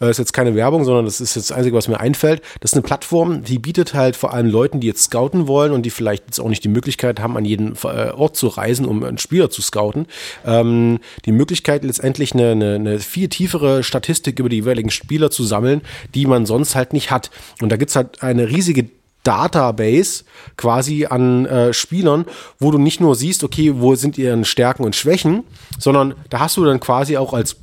Äh, 0.01 0.11
ist 0.11 0.19
jetzt 0.19 0.33
keine 0.33 0.55
Werbung, 0.55 0.85
sondern 0.85 1.05
das 1.05 1.21
ist 1.21 1.37
jetzt 1.37 1.51
das 1.51 1.57
Einzige, 1.57 1.77
was 1.77 1.89
mir 1.89 2.01
einfällt. 2.01 2.43
Das 2.61 2.73
ist 2.73 2.75
eine 2.75 2.83
Plattform, 2.83 3.45
die 3.45 3.59
bietet 3.59 3.95
halt 3.95 4.17
vor 4.17 4.33
allem 4.33 4.49
Leuten, 4.49 4.81
die 4.81 4.87
jetzt 4.87 5.05
scouten 5.05 5.47
wollen 5.47 5.73
und 5.73 5.83
die 5.83 5.91
vielleicht 5.91 6.25
jetzt 6.27 6.41
auch 6.41 6.49
nicht 6.49 6.65
die 6.65 6.69
Möglichkeit 6.69 7.21
haben, 7.21 7.37
an 7.37 7.45
jeden 7.45 7.75
äh, 7.85 8.11
Ort 8.11 8.37
zu 8.37 8.49
reisen, 8.49 8.87
um 8.87 9.03
einen 9.05 9.19
Spieler 9.19 9.51
zu 9.51 9.63
scouten, 9.63 10.07
ähm, 10.45 10.99
die 11.25 11.33
Möglichkeit 11.33 11.85
letztendlich 11.85 12.35
eine, 12.35 12.53
eine, 12.53 12.75
eine 12.75 12.99
viel 12.99 13.29
tiefere 13.29 13.83
Statistik 13.83 14.39
über 14.39 14.49
die 14.49 14.57
jeweiligen 14.57 14.91
Spieler 14.91 15.31
zu 15.31 15.45
sammeln, 15.45 15.83
die 16.15 16.27
man 16.27 16.47
sonst 16.47 16.75
halt 16.75 16.93
nicht 16.93 17.11
hat. 17.11 17.31
Und 17.61 17.71
da 17.71 17.77
gibt's 17.77 17.97
halt 17.97 18.23
eine 18.23 18.49
riesige 18.49 18.89
Database 19.29 20.25
quasi 20.57 21.05
an 21.05 21.45
äh, 21.45 21.75
Spielern, 21.75 22.25
wo 22.59 22.71
du 22.71 22.79
nicht 22.79 22.99
nur 22.99 23.15
siehst, 23.15 23.45
okay, 23.45 23.75
wo 23.77 23.95
sind 23.95 24.17
ihre 24.17 24.43
Stärken 24.47 24.85
und 24.85 24.97
Schwächen, 24.97 25.45
sondern 25.79 26.15
da 26.31 26.41
hast 26.41 26.57
du 26.57 26.65
dann 26.65 26.81
quasi 26.81 27.19
auch 27.19 27.35
als 27.35 27.57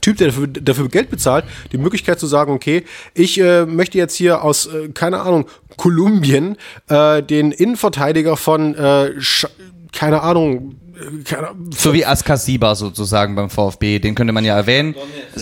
Typ, 0.00 0.16
der 0.16 0.28
dafür, 0.28 0.46
dafür 0.46 0.88
Geld 0.88 1.10
bezahlt, 1.10 1.44
die 1.72 1.78
Möglichkeit 1.78 2.18
zu 2.18 2.26
sagen, 2.26 2.52
okay, 2.52 2.84
ich 3.14 3.38
äh, 3.40 3.66
möchte 3.66 3.98
jetzt 3.98 4.14
hier 4.14 4.42
aus, 4.42 4.66
äh, 4.66 4.88
keine 4.88 5.20
Ahnung, 5.20 5.46
Kolumbien 5.76 6.56
äh, 6.88 7.22
den 7.22 7.52
Innenverteidiger 7.52 8.36
von, 8.36 8.74
äh, 8.74 9.12
keine 9.92 10.22
Ahnung, 10.22 10.76
So 11.76 11.92
wie 11.92 12.06
Askasiba 12.06 12.74
sozusagen 12.74 13.34
beim 13.34 13.50
VfB, 13.50 13.98
den 13.98 14.14
könnte 14.14 14.32
man 14.32 14.44
ja 14.44 14.56
erwähnen. 14.56 14.94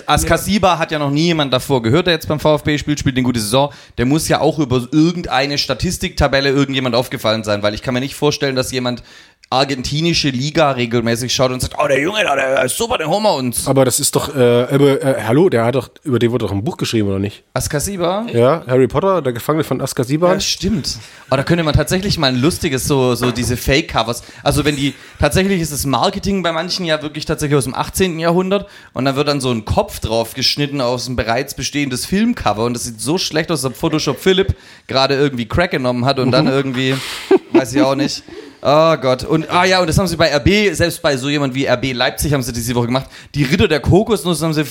Askasiba 0.07 0.79
hat 0.79 0.91
ja 0.91 0.99
noch 0.99 1.11
nie 1.11 1.27
jemand 1.27 1.53
davor 1.53 1.83
gehört, 1.83 2.07
der 2.07 2.15
jetzt 2.15 2.29
beim 2.29 2.41
VfB 2.41 2.79
spielt, 2.79 2.99
spielt 2.99 3.17
eine 3.17 3.25
gute 3.25 3.41
Saison. 3.41 3.73
Der 3.97 4.07
muss 4.07 4.29
ja 4.29 4.41
auch 4.41 4.59
über 4.59 4.87
irgendeine 4.91 5.59
Statistiktabelle 5.59 6.51
irgendjemand 6.51 6.95
aufgefallen 6.97 7.45
sein, 7.45 7.63
weil 7.63 7.75
ich 7.75 7.83
kann 7.83 7.95
mir 7.95 8.01
nicht 8.01 8.17
vorstellen, 8.17 8.57
dass 8.57 8.73
jemand 8.73 9.03
argentinische 9.51 10.31
Liga 10.31 10.73
regelmäßig 10.73 11.33
schaut 11.33 11.53
und 11.53 11.61
sagt, 11.61 11.75
oh, 11.79 11.87
der 11.87 12.01
Junge, 12.01 12.25
da, 12.25 12.35
der 12.35 12.65
ist 12.65 12.77
super, 12.77 12.99
den 12.99 13.09
holen 13.09 13.23
wir 13.23 13.35
uns. 13.35 13.69
aber 13.69 13.85
das 13.85 14.01
ist 14.01 14.17
doch, 14.17 14.35
äh, 14.35 14.41
aber, 14.41 15.03
äh, 15.03 15.23
hallo, 15.23 15.49
der 15.49 15.65
hat 15.65 15.77
doch, 15.77 15.89
über 16.03 16.19
den 16.19 16.33
wurde 16.33 16.47
doch 16.47 16.53
ein 16.53 16.65
Buch 16.65 16.77
geschrieben, 16.77 17.09
oder 17.09 17.19
nicht? 17.19 17.45
Askasiba? 17.53 18.27
Ja, 18.33 18.65
Harry 18.67 18.89
Potter, 18.89 19.23
der 19.23 19.33
Gefangene 19.33 19.63
von 19.63 19.81
Azkaban. 19.81 20.33
Ja, 20.33 20.41
stimmt. 20.41 20.99
Aber 21.29 21.37
da 21.39 21.43
könnte 21.45 21.63
man 21.63 21.75
tatsächlich 21.75 22.19
mal 22.19 22.29
ein 22.29 22.41
lustiges, 22.41 22.87
so, 22.87 23.15
so 23.15 23.31
diese 23.31 23.57
Fake-Covers. 23.57 24.25
Also 24.43 24.65
wenn 24.65 24.77
die, 24.77 24.95
tatsächlich 25.21 25.61
ist 25.61 25.73
das 25.73 25.87
Marketing 25.87 26.43
bei 26.43 26.53
manchen 26.53 26.85
ja 26.85 27.01
wirklich 27.03 27.25
tatsächlich 27.25 27.57
aus 27.57 27.65
dem 27.65 27.75
18. 27.75 28.19
Jahrhundert 28.19 28.69
und 28.93 29.05
dann 29.05 29.15
wird 29.15 29.29
dann 29.29 29.41
so 29.41 29.51
ein 29.51 29.65
Kopf 29.65 30.01
drauf 30.01 30.35
geschnitten 30.35 30.81
aus 30.81 31.07
ein 31.09 31.17
bereits 31.17 31.55
bestehendes 31.55 32.07
Filmcover 32.07 32.65
und 32.65 32.75
das 32.75 32.85
sieht 32.85 33.01
so 33.01 33.19
schlecht 33.19 33.51
aus, 33.53 33.63
dass 33.63 33.77
Photoshop 33.77 34.19
Philipp 34.19 34.57
gerade 34.87 35.15
irgendwie 35.15 35.47
Crack 35.47 35.71
genommen 35.71 36.05
hat 36.05 36.19
und 36.19 36.31
dann 36.31 36.47
irgendwie, 36.49 36.95
weiß 37.53 37.75
ich 37.75 37.83
auch 37.83 37.95
nicht. 37.95 38.25
Oh 38.67 38.97
Gott. 38.97 39.25
Und, 39.25 39.51
ah 39.51 39.67
ja, 39.67 39.81
und 39.81 39.89
das 39.89 39.99
haben 39.99 40.07
sie 40.07 40.17
bei 40.17 40.35
RB, 40.35 40.75
selbst 40.75 41.03
bei 41.03 41.19
so 41.19 41.29
jemand 41.29 41.55
wie 41.55 41.67
RB 41.67 41.93
Leipzig 41.93 42.33
haben 42.33 42.43
sie 42.43 42.51
diese 42.51 42.75
Woche 42.75 42.87
gemacht. 42.87 43.11
Die 43.35 43.43
Ritter 43.43 43.69
der 43.69 43.81
Kokosnuss 43.81 44.41
haben 44.43 44.55
sie 44.55 44.65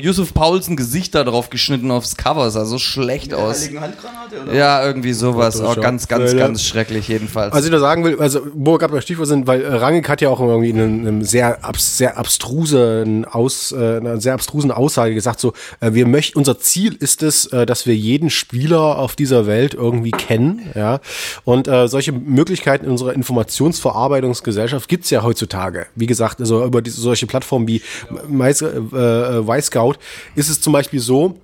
Yusuf 0.00 0.32
Paulsen 0.32 0.78
Gesicht 0.78 1.14
da 1.14 1.24
drauf 1.24 1.50
geschnitten 1.50 1.90
aufs 1.90 2.16
Cover. 2.16 2.50
Sah 2.50 2.64
so 2.64 2.78
schlecht 2.78 3.34
aus. 3.34 3.60
Heiligen 3.60 3.82
Handgranate, 3.82 4.42
oder? 4.44 4.54
Ja, 4.54 4.82
irgendwie 4.82 5.12
sowas. 5.12 5.60
Oh, 5.60 5.74
ganz, 5.78 6.08
ganz, 6.08 6.32
Ja, 6.32 6.38
ganz 6.38 6.62
schrecklich 6.62 7.08
jedenfalls. 7.08 7.52
Also 7.52 7.66
ich 7.66 7.70
nur 7.70 7.80
sagen 7.80 8.02
will, 8.02 8.18
also 8.18 8.46
wo 8.54 8.78
gerade 8.78 8.94
bei 8.94 9.02
Stichwort 9.02 9.28
sind, 9.28 9.46
weil 9.46 9.60
äh, 9.60 9.74
Rangnick 9.74 10.08
hat 10.08 10.22
ja 10.22 10.30
auch 10.30 10.40
irgendwie 10.40 10.70
in 10.70 10.80
einem, 10.80 11.00
einem 11.00 11.22
sehr, 11.22 11.62
abs, 11.62 11.98
sehr 11.98 12.16
abstrusen 12.16 13.26
Aus, 13.26 13.72
äh, 13.72 13.98
einer 13.98 14.18
sehr 14.22 14.32
abstrusen 14.32 14.70
Aussage 14.70 15.12
gesagt, 15.12 15.38
so 15.38 15.52
äh, 15.80 15.92
wir 15.92 16.06
möchten, 16.06 16.38
unser 16.38 16.58
Ziel 16.60 16.96
ist 16.98 17.22
es, 17.22 17.44
äh, 17.48 17.66
dass 17.66 17.84
wir 17.84 17.94
jeden 17.94 18.30
Spieler 18.30 18.96
auf 18.96 19.16
dieser 19.16 19.46
Welt 19.46 19.74
irgendwie 19.74 20.12
kennen, 20.12 20.62
ja. 20.74 21.00
Und 21.44 21.68
äh, 21.68 21.88
solche 21.88 22.12
Möglichkeiten 22.12 22.86
in 22.86 22.92
unserer 22.92 23.17
Informationsverarbeitungsgesellschaft 23.18 24.88
gibt's 24.88 25.10
ja 25.10 25.22
heutzutage. 25.22 25.86
Wie 25.94 26.06
gesagt, 26.06 26.40
also 26.40 26.64
über 26.64 26.82
diese 26.82 27.00
solche 27.00 27.26
Plattformen 27.26 27.68
wie 27.68 27.82
Mais- 28.28 28.62
äh, 28.62 28.68
äh, 28.68 29.62
ist 30.34 30.48
es 30.48 30.60
zum 30.60 30.72
Beispiel 30.72 31.00
so, 31.00 31.38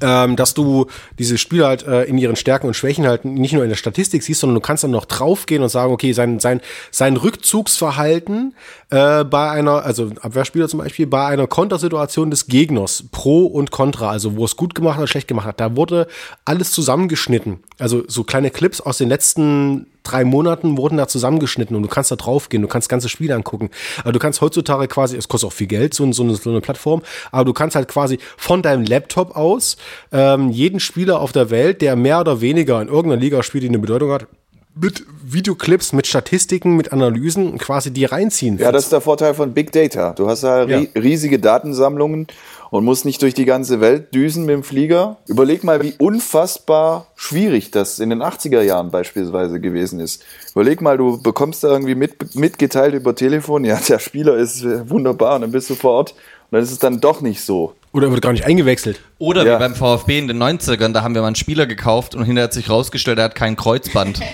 ähm, 0.00 0.36
dass 0.36 0.52
du 0.54 0.86
diese 1.18 1.38
Spieler 1.38 1.68
halt 1.68 1.86
äh, 1.86 2.04
in 2.04 2.18
ihren 2.18 2.36
Stärken 2.36 2.66
und 2.66 2.74
Schwächen 2.74 3.06
halt 3.06 3.24
nicht 3.24 3.52
nur 3.52 3.62
in 3.62 3.68
der 3.68 3.76
Statistik 3.76 4.22
siehst, 4.22 4.40
sondern 4.40 4.56
du 4.56 4.60
kannst 4.60 4.84
dann 4.84 4.90
noch 4.90 5.04
draufgehen 5.06 5.62
und 5.62 5.68
sagen, 5.68 5.92
okay, 5.92 6.12
sein, 6.12 6.38
sein, 6.38 6.60
sein 6.90 7.16
Rückzugsverhalten 7.16 8.54
äh, 8.90 9.24
bei 9.24 9.50
einer, 9.50 9.84
also 9.84 10.10
Abwehrspieler 10.20 10.68
zum 10.68 10.80
Beispiel, 10.80 11.06
bei 11.06 11.26
einer 11.26 11.46
Kontersituation 11.46 12.30
des 12.30 12.46
Gegners, 12.46 13.04
Pro 13.10 13.46
und 13.46 13.70
Contra, 13.70 14.10
also 14.10 14.36
wo 14.36 14.44
es 14.44 14.56
gut 14.56 14.74
gemacht 14.74 14.98
oder 14.98 15.06
schlecht 15.06 15.28
gemacht 15.28 15.46
hat, 15.46 15.60
da 15.60 15.76
wurde 15.76 16.08
alles 16.44 16.72
zusammengeschnitten. 16.72 17.60
Also 17.78 18.04
so 18.08 18.24
kleine 18.24 18.50
Clips 18.50 18.80
aus 18.80 18.98
den 18.98 19.08
letzten 19.08 19.86
drei 20.02 20.24
Monaten 20.24 20.78
wurden 20.78 20.96
da 20.96 21.08
zusammengeschnitten 21.08 21.76
und 21.76 21.82
du 21.82 21.88
kannst 21.88 22.10
da 22.10 22.16
draufgehen, 22.16 22.62
du 22.62 22.68
kannst 22.68 22.88
ganze 22.88 23.08
Spiele 23.08 23.34
angucken. 23.34 23.70
Aber 24.02 24.12
du 24.12 24.18
kannst 24.18 24.40
heutzutage 24.40 24.88
quasi, 24.88 25.16
es 25.16 25.28
kostet 25.28 25.48
auch 25.48 25.52
viel 25.52 25.66
Geld, 25.66 25.92
so, 25.92 26.04
eine, 26.04 26.12
so 26.12 26.22
eine 26.50 26.60
Plattform, 26.60 27.02
aber 27.32 27.44
du 27.44 27.52
kannst 27.52 27.76
halt 27.76 27.88
quasi 27.88 28.18
von 28.36 28.62
deinem 28.62 28.84
Laptop 28.84 29.36
aus 29.36 29.76
ähm, 30.12 30.50
jeden 30.50 30.80
Spieler 30.80 31.20
auf 31.20 31.32
der 31.32 31.50
Welt, 31.50 31.82
der 31.82 31.96
mehr 31.96 32.20
oder 32.20 32.40
weniger 32.40 32.80
in 32.80 32.88
irgendeiner 32.88 33.20
Liga 33.20 33.42
spielt, 33.42 33.64
die 33.64 33.68
eine 33.68 33.78
Bedeutung 33.78 34.10
hat, 34.10 34.26
mit 34.78 35.04
Videoclips, 35.24 35.92
mit 35.92 36.06
Statistiken, 36.06 36.76
mit 36.76 36.92
Analysen 36.92 37.56
quasi 37.58 37.90
die 37.90 38.04
reinziehen. 38.04 38.58
Ja, 38.58 38.72
das 38.72 38.84
ist 38.84 38.92
der 38.92 39.00
Vorteil 39.00 39.34
von 39.34 39.54
Big 39.54 39.72
Data. 39.72 40.12
Du 40.12 40.28
hast 40.28 40.42
ja, 40.42 40.62
ri 40.62 40.90
riesige 40.94 41.38
Datensammlungen 41.38 42.26
und 42.70 42.84
musst 42.84 43.04
nicht 43.04 43.22
durch 43.22 43.34
die 43.34 43.44
ganze 43.44 43.80
Welt 43.80 44.14
düsen 44.14 44.44
mit 44.46 44.54
dem 44.54 44.62
Flieger. 44.62 45.16
Überleg 45.26 45.64
mal, 45.64 45.82
wie 45.82 45.94
unfassbar 45.98 47.06
schwierig 47.16 47.70
das 47.70 47.98
in 47.98 48.10
den 48.10 48.22
80er 48.22 48.60
Jahren 48.62 48.90
beispielsweise 48.90 49.60
gewesen 49.60 50.00
ist. 50.00 50.22
Überleg 50.52 50.80
mal, 50.80 50.96
du 50.98 51.20
bekommst 51.22 51.64
da 51.64 51.68
irgendwie 51.68 51.94
mit, 51.94 52.34
mitgeteilt 52.34 52.94
über 52.94 53.14
Telefon, 53.14 53.64
ja, 53.64 53.78
der 53.88 53.98
Spieler 53.98 54.36
ist 54.36 54.62
äh, 54.64 54.88
wunderbar 54.90 55.36
und 55.36 55.42
dann 55.42 55.52
bist 55.52 55.70
du 55.70 55.74
vor 55.74 55.92
Ort 55.92 56.10
und 56.12 56.52
dann 56.52 56.62
ist 56.62 56.72
es 56.72 56.78
dann 56.78 57.00
doch 57.00 57.20
nicht 57.20 57.40
so. 57.40 57.74
Oder 57.92 58.10
wird 58.10 58.20
gar 58.22 58.32
nicht 58.32 58.44
eingewechselt. 58.44 59.00
Oder 59.18 59.46
Ja. 59.46 59.54
wie 59.54 59.60
beim 59.60 59.74
VfB 59.74 60.18
in 60.18 60.28
den 60.28 60.42
90ern, 60.42 60.92
da 60.92 61.02
haben 61.02 61.14
wir 61.14 61.22
mal 61.22 61.28
einen 61.28 61.36
Spieler 61.36 61.66
gekauft 61.66 62.14
und 62.14 62.24
hinterher 62.24 62.44
hat 62.44 62.52
sich 62.52 62.68
rausgestellt, 62.68 63.18
er 63.18 63.24
hat 63.24 63.34
kein 63.34 63.56
Kreuzband. 63.56 64.20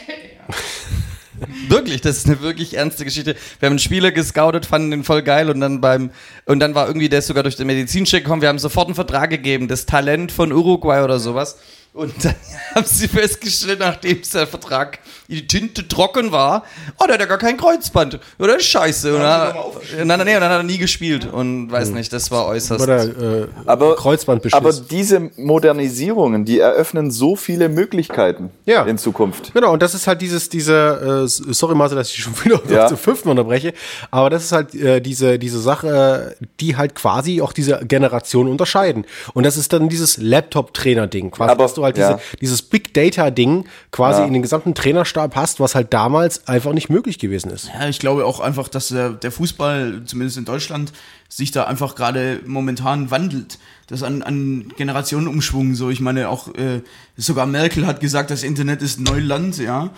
Wirklich, 1.68 2.00
das 2.00 2.18
ist 2.18 2.26
eine 2.26 2.40
wirklich 2.40 2.76
ernste 2.76 3.04
Geschichte. 3.04 3.34
Wir 3.60 3.66
haben 3.66 3.72
einen 3.72 3.78
Spieler 3.78 4.12
gescoutet, 4.12 4.66
fanden 4.66 4.90
den 4.90 5.04
voll 5.04 5.22
geil 5.22 5.50
und 5.50 5.60
dann 5.60 5.80
beim 5.80 6.10
und 6.46 6.60
dann 6.60 6.74
war 6.74 6.86
irgendwie 6.86 7.08
der 7.08 7.22
sogar 7.22 7.42
durch 7.42 7.56
den 7.56 7.66
Medizincheck 7.66 8.24
gekommen. 8.24 8.42
Wir 8.42 8.48
haben 8.48 8.58
sofort 8.58 8.86
einen 8.88 8.94
Vertrag 8.94 9.30
gegeben, 9.30 9.68
das 9.68 9.86
Talent 9.86 10.32
von 10.32 10.52
Uruguay 10.52 11.02
oder 11.02 11.18
sowas. 11.18 11.58
Und 11.94 12.24
dann 12.24 12.34
haben 12.74 12.86
sie 12.86 13.06
festgestellt, 13.06 13.78
nachdem 13.80 14.20
der 14.32 14.46
Vertrag 14.46 14.98
die 15.28 15.46
Tinte 15.46 15.86
trocken 15.88 16.32
war, 16.32 16.64
oh, 16.98 17.04
der 17.04 17.14
hat 17.14 17.20
ja 17.20 17.26
gar 17.26 17.36
kein 17.38 17.56
Kreuzband. 17.58 18.18
Oder 18.38 18.58
scheiße. 18.58 19.14
Und 19.14 19.20
dann, 19.20 19.54
und 20.00 20.08
dann, 20.08 20.24
nee, 20.24 20.34
und 20.34 20.40
dann 20.40 20.50
hat 20.50 20.60
er 20.60 20.62
nie 20.62 20.78
gespielt 20.78 21.30
und 21.30 21.70
weiß 21.70 21.90
nicht, 21.90 22.10
das 22.12 22.30
war 22.30 22.46
äußerst. 22.46 22.82
Oder 22.82 23.42
äh, 23.42 23.48
Aber, 23.66 23.96
Kreuzbandbeschiss. 23.96 24.56
aber 24.56 24.72
diese 24.72 25.30
Modernisierungen, 25.36 26.44
die 26.44 26.58
eröffnen 26.60 27.10
so 27.10 27.36
viele 27.36 27.68
Möglichkeiten 27.68 28.50
Ja. 28.66 28.84
in 28.84 28.96
Zukunft. 28.98 29.52
Genau, 29.54 29.72
und 29.72 29.82
das 29.82 29.94
ist 29.94 30.06
halt 30.06 30.20
dieses, 30.22 30.48
diese, 30.48 31.24
äh, 31.24 31.28
sorry 31.28 31.74
Marcel, 31.74 31.96
dass 31.96 32.10
ich 32.10 32.22
schon 32.22 32.34
wieder 32.44 32.60
Ja. 32.70 32.86
zum 32.88 32.96
fünften 32.98 33.28
unterbreche, 33.28 33.74
aber 34.10 34.30
das 34.30 34.44
ist 34.44 34.52
halt 34.52 34.74
äh, 34.74 35.00
diese, 35.00 35.38
diese 35.38 35.60
Sache, 35.60 36.36
die 36.60 36.76
halt 36.76 36.94
quasi 36.94 37.40
auch 37.42 37.52
diese 37.52 37.80
Generation 37.86 38.48
unterscheiden. 38.48 39.04
Und 39.34 39.44
das 39.44 39.56
ist 39.56 39.72
dann 39.72 39.88
dieses 39.88 40.16
Laptop-Trainer-Ding, 40.16 41.30
quasi, 41.30 41.50
Aber- 41.52 41.64
dass 41.64 41.74
du 41.82 41.86
halt 41.86 41.98
ja. 41.98 42.14
diese, 42.14 42.36
dieses 42.40 42.62
Big 42.62 42.94
Data-Ding 42.94 43.66
quasi 43.90 44.20
Ja. 44.20 44.26
in 44.26 44.32
den 44.32 44.42
gesamten 44.42 44.74
Trainerstab 44.74 45.36
hast, 45.36 45.60
was 45.60 45.74
halt 45.74 45.92
damals 45.92 46.46
einfach 46.48 46.72
nicht 46.72 46.88
möglich 46.88 47.18
gewesen 47.18 47.50
ist. 47.50 47.70
Ja, 47.78 47.88
ich 47.88 47.98
glaube 47.98 48.24
auch 48.24 48.40
einfach, 48.40 48.68
dass 48.68 48.88
der, 48.88 49.10
der 49.10 49.32
Fußball, 49.32 50.02
zumindest 50.06 50.38
in 50.38 50.44
Deutschland, 50.44 50.92
sich 51.28 51.50
da 51.50 51.64
einfach 51.64 51.94
gerade 51.94 52.40
momentan 52.46 53.10
wandelt. 53.10 53.58
Das 53.86 54.02
an, 54.02 54.22
an 54.22 54.72
Generationenumschwung 54.76 55.74
so. 55.74 55.90
Ich 55.90 56.00
meine, 56.00 56.28
auch 56.28 56.48
äh, 56.48 56.82
sogar 57.16 57.46
Merkel 57.46 57.86
hat 57.86 58.00
gesagt, 58.00 58.30
das 58.30 58.42
Internet 58.42 58.82
ist 58.82 59.00
Neuland, 59.00 59.58
ja. 59.58 59.90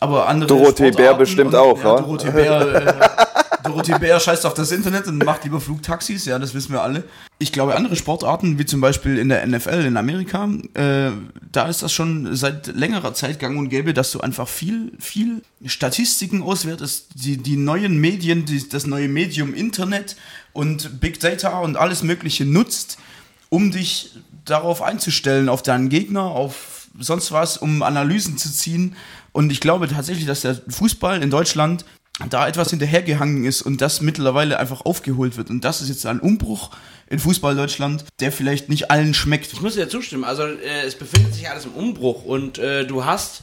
Aber 0.00 0.28
andere 0.28 0.48
Dorothee 0.48 0.90
Bär 0.92 1.14
bestimmt 1.14 1.54
und, 1.54 1.60
auch, 1.60 1.78
ja, 1.78 1.84
wa? 1.84 2.00
Dorothee 2.00 2.30
Bär, 2.30 2.74
äh, 2.74 3.26
Dorothee 3.62 3.98
Bär 3.98 4.20
scheißt 4.20 4.46
auf 4.46 4.54
das 4.54 4.72
Internet 4.72 5.06
und 5.06 5.24
macht 5.24 5.44
lieber 5.44 5.60
Flugtaxis, 5.60 6.24
ja, 6.24 6.38
das 6.38 6.54
wissen 6.54 6.72
wir 6.72 6.82
alle. 6.82 7.04
Ich 7.38 7.52
glaube, 7.52 7.76
andere 7.76 7.96
Sportarten, 7.96 8.58
wie 8.58 8.66
zum 8.66 8.80
Beispiel 8.80 9.18
in 9.18 9.28
der 9.28 9.46
NFL 9.46 9.84
in 9.86 9.96
Amerika, 9.96 10.48
äh, 10.74 11.10
da 11.52 11.68
ist 11.68 11.82
das 11.82 11.92
schon 11.92 12.34
seit 12.34 12.68
längerer 12.68 13.14
Zeit 13.14 13.38
gang 13.38 13.58
und 13.58 13.68
gäbe, 13.68 13.94
dass 13.94 14.10
du 14.12 14.20
einfach 14.20 14.48
viel, 14.48 14.92
viel 14.98 15.42
Statistiken 15.64 16.42
auswertest, 16.42 17.08
die, 17.14 17.36
die 17.36 17.56
neuen 17.56 17.98
Medien, 17.98 18.44
die, 18.44 18.68
das 18.68 18.86
neue 18.86 19.08
Medium 19.08 19.54
Internet 19.54 20.16
und 20.52 21.00
Big 21.00 21.20
Data 21.20 21.60
und 21.60 21.76
alles 21.76 22.02
Mögliche 22.02 22.44
nutzt, 22.44 22.98
um 23.48 23.70
dich 23.70 24.12
darauf 24.44 24.82
einzustellen, 24.82 25.48
auf 25.48 25.62
deinen 25.62 25.88
Gegner, 25.88 26.22
auf 26.22 26.78
sonst 26.98 27.32
was, 27.32 27.56
um 27.56 27.82
Analysen 27.82 28.38
zu 28.38 28.50
ziehen. 28.50 28.96
Und 29.32 29.52
ich 29.52 29.60
glaube 29.60 29.88
tatsächlich, 29.88 30.26
dass 30.26 30.40
der 30.40 30.60
Fußball 30.68 31.22
in 31.22 31.30
Deutschland 31.30 31.84
da 32.30 32.48
etwas 32.48 32.70
hinterhergehangen 32.70 33.44
ist 33.44 33.62
und 33.62 33.80
das 33.80 34.00
mittlerweile 34.00 34.58
einfach 34.58 34.84
aufgeholt 34.84 35.36
wird. 35.36 35.50
Und 35.50 35.64
das 35.64 35.80
ist 35.80 35.88
jetzt 35.88 36.04
ein 36.06 36.20
Umbruch 36.20 36.70
in 37.08 37.18
Fußball 37.18 37.54
Deutschland, 37.54 38.04
der 38.20 38.32
vielleicht 38.32 38.68
nicht 38.68 38.90
allen 38.90 39.14
schmeckt. 39.14 39.52
Ich 39.52 39.60
muss 39.60 39.74
dir 39.74 39.88
zustimmen. 39.88 40.24
Also 40.24 40.42
äh, 40.42 40.82
es 40.84 40.96
befindet 40.96 41.34
sich 41.34 41.48
alles 41.48 41.64
im 41.64 41.72
Umbruch 41.72 42.24
und 42.24 42.58
äh, 42.58 42.84
du 42.86 43.04
hast 43.04 43.42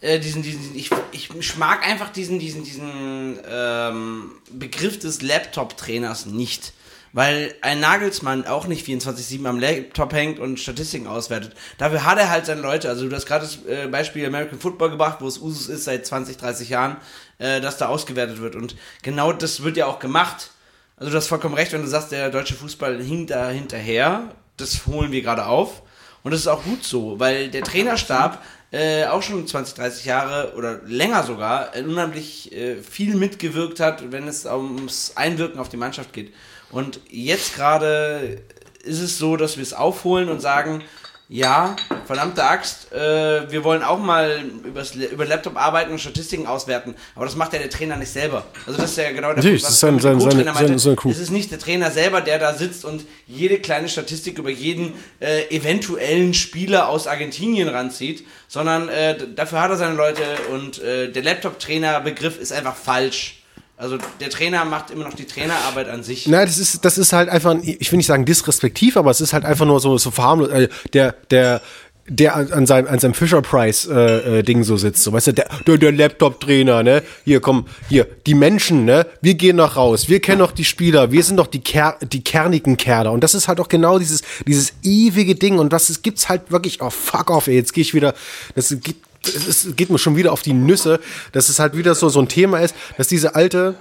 äh, 0.00 0.20
diesen, 0.20 0.42
diesen, 0.42 0.76
ich, 0.76 0.90
ich 1.12 1.56
mag 1.56 1.86
einfach 1.86 2.10
diesen, 2.10 2.38
diesen, 2.38 2.62
diesen 2.62 3.38
ähm, 3.50 4.32
Begriff 4.52 4.98
des 4.98 5.22
Laptop-Trainers 5.22 6.26
nicht. 6.26 6.72
Weil 7.14 7.54
ein 7.60 7.78
Nagelsmann 7.78 8.44
auch 8.46 8.66
nicht 8.66 8.86
24-7 8.86 9.46
am 9.46 9.60
Laptop 9.60 10.12
hängt 10.12 10.40
und 10.40 10.58
Statistiken 10.58 11.06
auswertet. 11.06 11.52
Dafür 11.78 12.04
hat 12.04 12.18
er 12.18 12.28
halt 12.28 12.44
seine 12.44 12.60
Leute. 12.60 12.88
Also 12.88 13.08
du 13.08 13.14
hast 13.14 13.26
gerade 13.26 13.46
das 13.46 13.64
äh, 13.66 13.86
Beispiel 13.86 14.26
American 14.26 14.58
Football 14.58 14.90
gebracht, 14.90 15.18
wo 15.20 15.28
es 15.28 15.38
Usus 15.38 15.68
ist 15.68 15.84
seit 15.84 16.04
20, 16.04 16.36
30 16.36 16.68
Jahren, 16.68 16.96
äh, 17.38 17.60
dass 17.60 17.78
da 17.78 17.86
ausgewertet 17.86 18.40
wird. 18.40 18.56
Und 18.56 18.74
genau 19.02 19.32
das 19.32 19.62
wird 19.62 19.76
ja 19.76 19.86
auch 19.86 20.00
gemacht. 20.00 20.50
Also 20.96 21.12
du 21.12 21.16
hast 21.16 21.28
vollkommen 21.28 21.54
recht, 21.54 21.72
wenn 21.72 21.82
du 21.82 21.88
sagst, 21.88 22.10
der 22.10 22.30
deutsche 22.30 22.54
Fußball 22.54 23.00
hinkt 23.00 23.30
da 23.30 23.48
hinterher. 23.48 24.34
Das 24.56 24.86
holen 24.86 25.12
wir 25.12 25.22
gerade 25.22 25.46
auf. 25.46 25.82
Und 26.24 26.32
das 26.32 26.40
ist 26.40 26.48
auch 26.48 26.64
gut 26.64 26.82
so, 26.82 27.20
weil 27.20 27.48
der 27.48 27.62
Trainerstab 27.62 28.42
äh, 28.72 29.06
auch 29.06 29.22
schon 29.22 29.46
20, 29.46 29.76
30 29.76 30.04
Jahre 30.04 30.54
oder 30.56 30.80
länger 30.84 31.22
sogar 31.22 31.76
äh, 31.76 31.82
unheimlich 31.82 32.52
äh, 32.52 32.82
viel 32.82 33.14
mitgewirkt 33.14 33.78
hat, 33.78 34.10
wenn 34.10 34.26
es 34.26 34.46
ums 34.46 35.12
Einwirken 35.14 35.60
auf 35.60 35.68
die 35.68 35.76
Mannschaft 35.76 36.12
geht. 36.12 36.34
Und 36.74 37.00
jetzt 37.08 37.54
gerade 37.54 38.42
ist 38.82 39.00
es 39.00 39.16
so, 39.16 39.36
dass 39.36 39.56
wir 39.56 39.62
es 39.62 39.72
aufholen 39.72 40.28
und 40.28 40.40
sagen, 40.40 40.82
ja, 41.26 41.74
verdammte 42.04 42.44
Axt, 42.44 42.92
äh, 42.92 43.50
wir 43.50 43.64
wollen 43.64 43.82
auch 43.82 43.98
mal 43.98 44.42
übers, 44.62 44.94
über 44.94 45.24
Laptop 45.24 45.56
arbeiten 45.56 45.92
und 45.92 45.98
Statistiken 45.98 46.46
auswerten, 46.46 46.94
aber 47.14 47.24
das 47.24 47.34
macht 47.34 47.54
ja 47.54 47.60
der 47.60 47.70
Trainer 47.70 47.96
nicht 47.96 48.10
selber. 48.12 48.44
Also 48.66 48.78
das 48.78 48.90
ist 48.90 48.98
ja 48.98 49.08
genau 49.10 49.28
der 49.28 49.36
Natürlich, 49.36 49.62
Punkt, 49.62 49.64
das 49.68 49.72
ist 49.74 49.80
sein- 49.80 49.98
sein- 50.00 50.54
meinte. 50.68 50.96
Crew. 50.96 51.10
Es 51.10 51.18
ist 51.18 51.30
nicht 51.30 51.50
der 51.50 51.58
Trainer 51.58 51.90
selber, 51.90 52.20
der 52.20 52.38
da 52.38 52.52
sitzt 52.54 52.84
und 52.84 53.06
jede 53.26 53.58
kleine 53.58 53.88
Statistik 53.88 54.38
über 54.38 54.50
jeden 54.50 54.92
äh, 55.20 55.44
eventuellen 55.48 56.34
Spieler 56.34 56.88
aus 56.90 57.06
Argentinien 57.06 57.68
ranzieht, 57.68 58.26
sondern 58.46 58.90
äh, 58.90 59.16
dafür 59.34 59.62
hat 59.62 59.70
er 59.70 59.76
seine 59.76 59.94
Leute 59.94 60.22
und 60.52 60.82
äh, 60.82 61.10
der 61.10 61.22
Laptop-Trainer-Begriff 61.22 62.38
ist 62.38 62.52
einfach 62.52 62.76
falsch. 62.76 63.40
Also 63.76 63.98
der 64.20 64.30
Trainer 64.30 64.64
macht 64.64 64.90
immer 64.90 65.04
noch 65.04 65.14
die 65.14 65.26
Trainerarbeit 65.26 65.88
an 65.88 66.04
sich. 66.04 66.28
Nein, 66.28 66.46
das 66.46 66.58
ist, 66.58 66.84
das 66.84 66.96
ist 66.96 67.12
halt 67.12 67.28
einfach, 67.28 67.56
ich 67.62 67.90
will 67.90 67.96
nicht 67.96 68.06
sagen 68.06 68.24
disrespektiv, 68.24 68.96
aber 68.96 69.10
es 69.10 69.20
ist 69.20 69.32
halt 69.32 69.44
einfach 69.44 69.66
nur 69.66 69.80
so, 69.80 69.98
so 69.98 70.12
verharmlos. 70.12 70.48
Äh, 70.50 70.68
der, 70.92 71.16
der, 71.30 71.60
der 72.06 72.36
an 72.36 72.66
seinem, 72.66 72.86
an 72.86 72.98
seinem 72.98 73.14
Fisher 73.14 73.42
Price 73.42 73.86
äh, 73.86 74.38
äh, 74.38 74.42
Ding 74.42 74.62
so 74.62 74.76
sitzt, 74.76 75.02
so 75.02 75.12
weißt 75.12 75.28
du, 75.28 75.32
der, 75.32 75.48
der, 75.66 75.78
der 75.78 75.92
Laptop-Trainer, 75.92 76.82
ne? 76.82 77.02
Hier, 77.24 77.40
komm, 77.40 77.66
hier, 77.88 78.06
die 78.26 78.34
Menschen, 78.34 78.84
ne? 78.84 79.06
Wir 79.22 79.34
gehen 79.34 79.56
noch 79.56 79.76
raus, 79.76 80.08
wir 80.08 80.20
kennen 80.20 80.40
doch 80.40 80.52
die 80.52 80.64
Spieler, 80.64 81.10
wir 81.12 81.22
sind 81.22 81.38
doch 81.38 81.46
die, 81.46 81.60
Ker 81.60 81.96
die 82.00 82.22
kernigen 82.22 82.76
Kerle. 82.76 83.10
Und 83.10 83.24
das 83.24 83.34
ist 83.34 83.48
halt 83.48 83.58
auch 83.58 83.68
genau 83.68 83.98
dieses, 83.98 84.22
dieses 84.46 84.74
ewige 84.82 85.34
Ding. 85.34 85.58
Und 85.58 85.72
das 85.72 85.90
ist, 85.90 86.02
gibt's 86.02 86.28
halt 86.28 86.50
wirklich, 86.50 86.82
oh 86.82 86.90
fuck 86.90 87.30
off, 87.30 87.46
ey, 87.46 87.54
jetzt 87.54 87.72
gehe 87.72 87.82
ich 87.82 87.94
wieder, 87.94 88.14
das 88.54 88.68
geht, 88.68 88.96
es 89.28 89.46
ist- 89.64 89.76
geht 89.76 89.90
mir 89.90 89.98
schon 89.98 90.16
wieder 90.16 90.32
auf 90.32 90.42
die 90.42 90.52
Nüsse, 90.52 91.00
dass 91.32 91.48
es 91.48 91.58
halt 91.58 91.76
wieder 91.76 91.94
so, 91.94 92.08
so 92.08 92.20
ein 92.20 92.28
Thema 92.28 92.58
ist, 92.60 92.74
dass 92.96 93.08
diese 93.08 93.34
alte, 93.34 93.74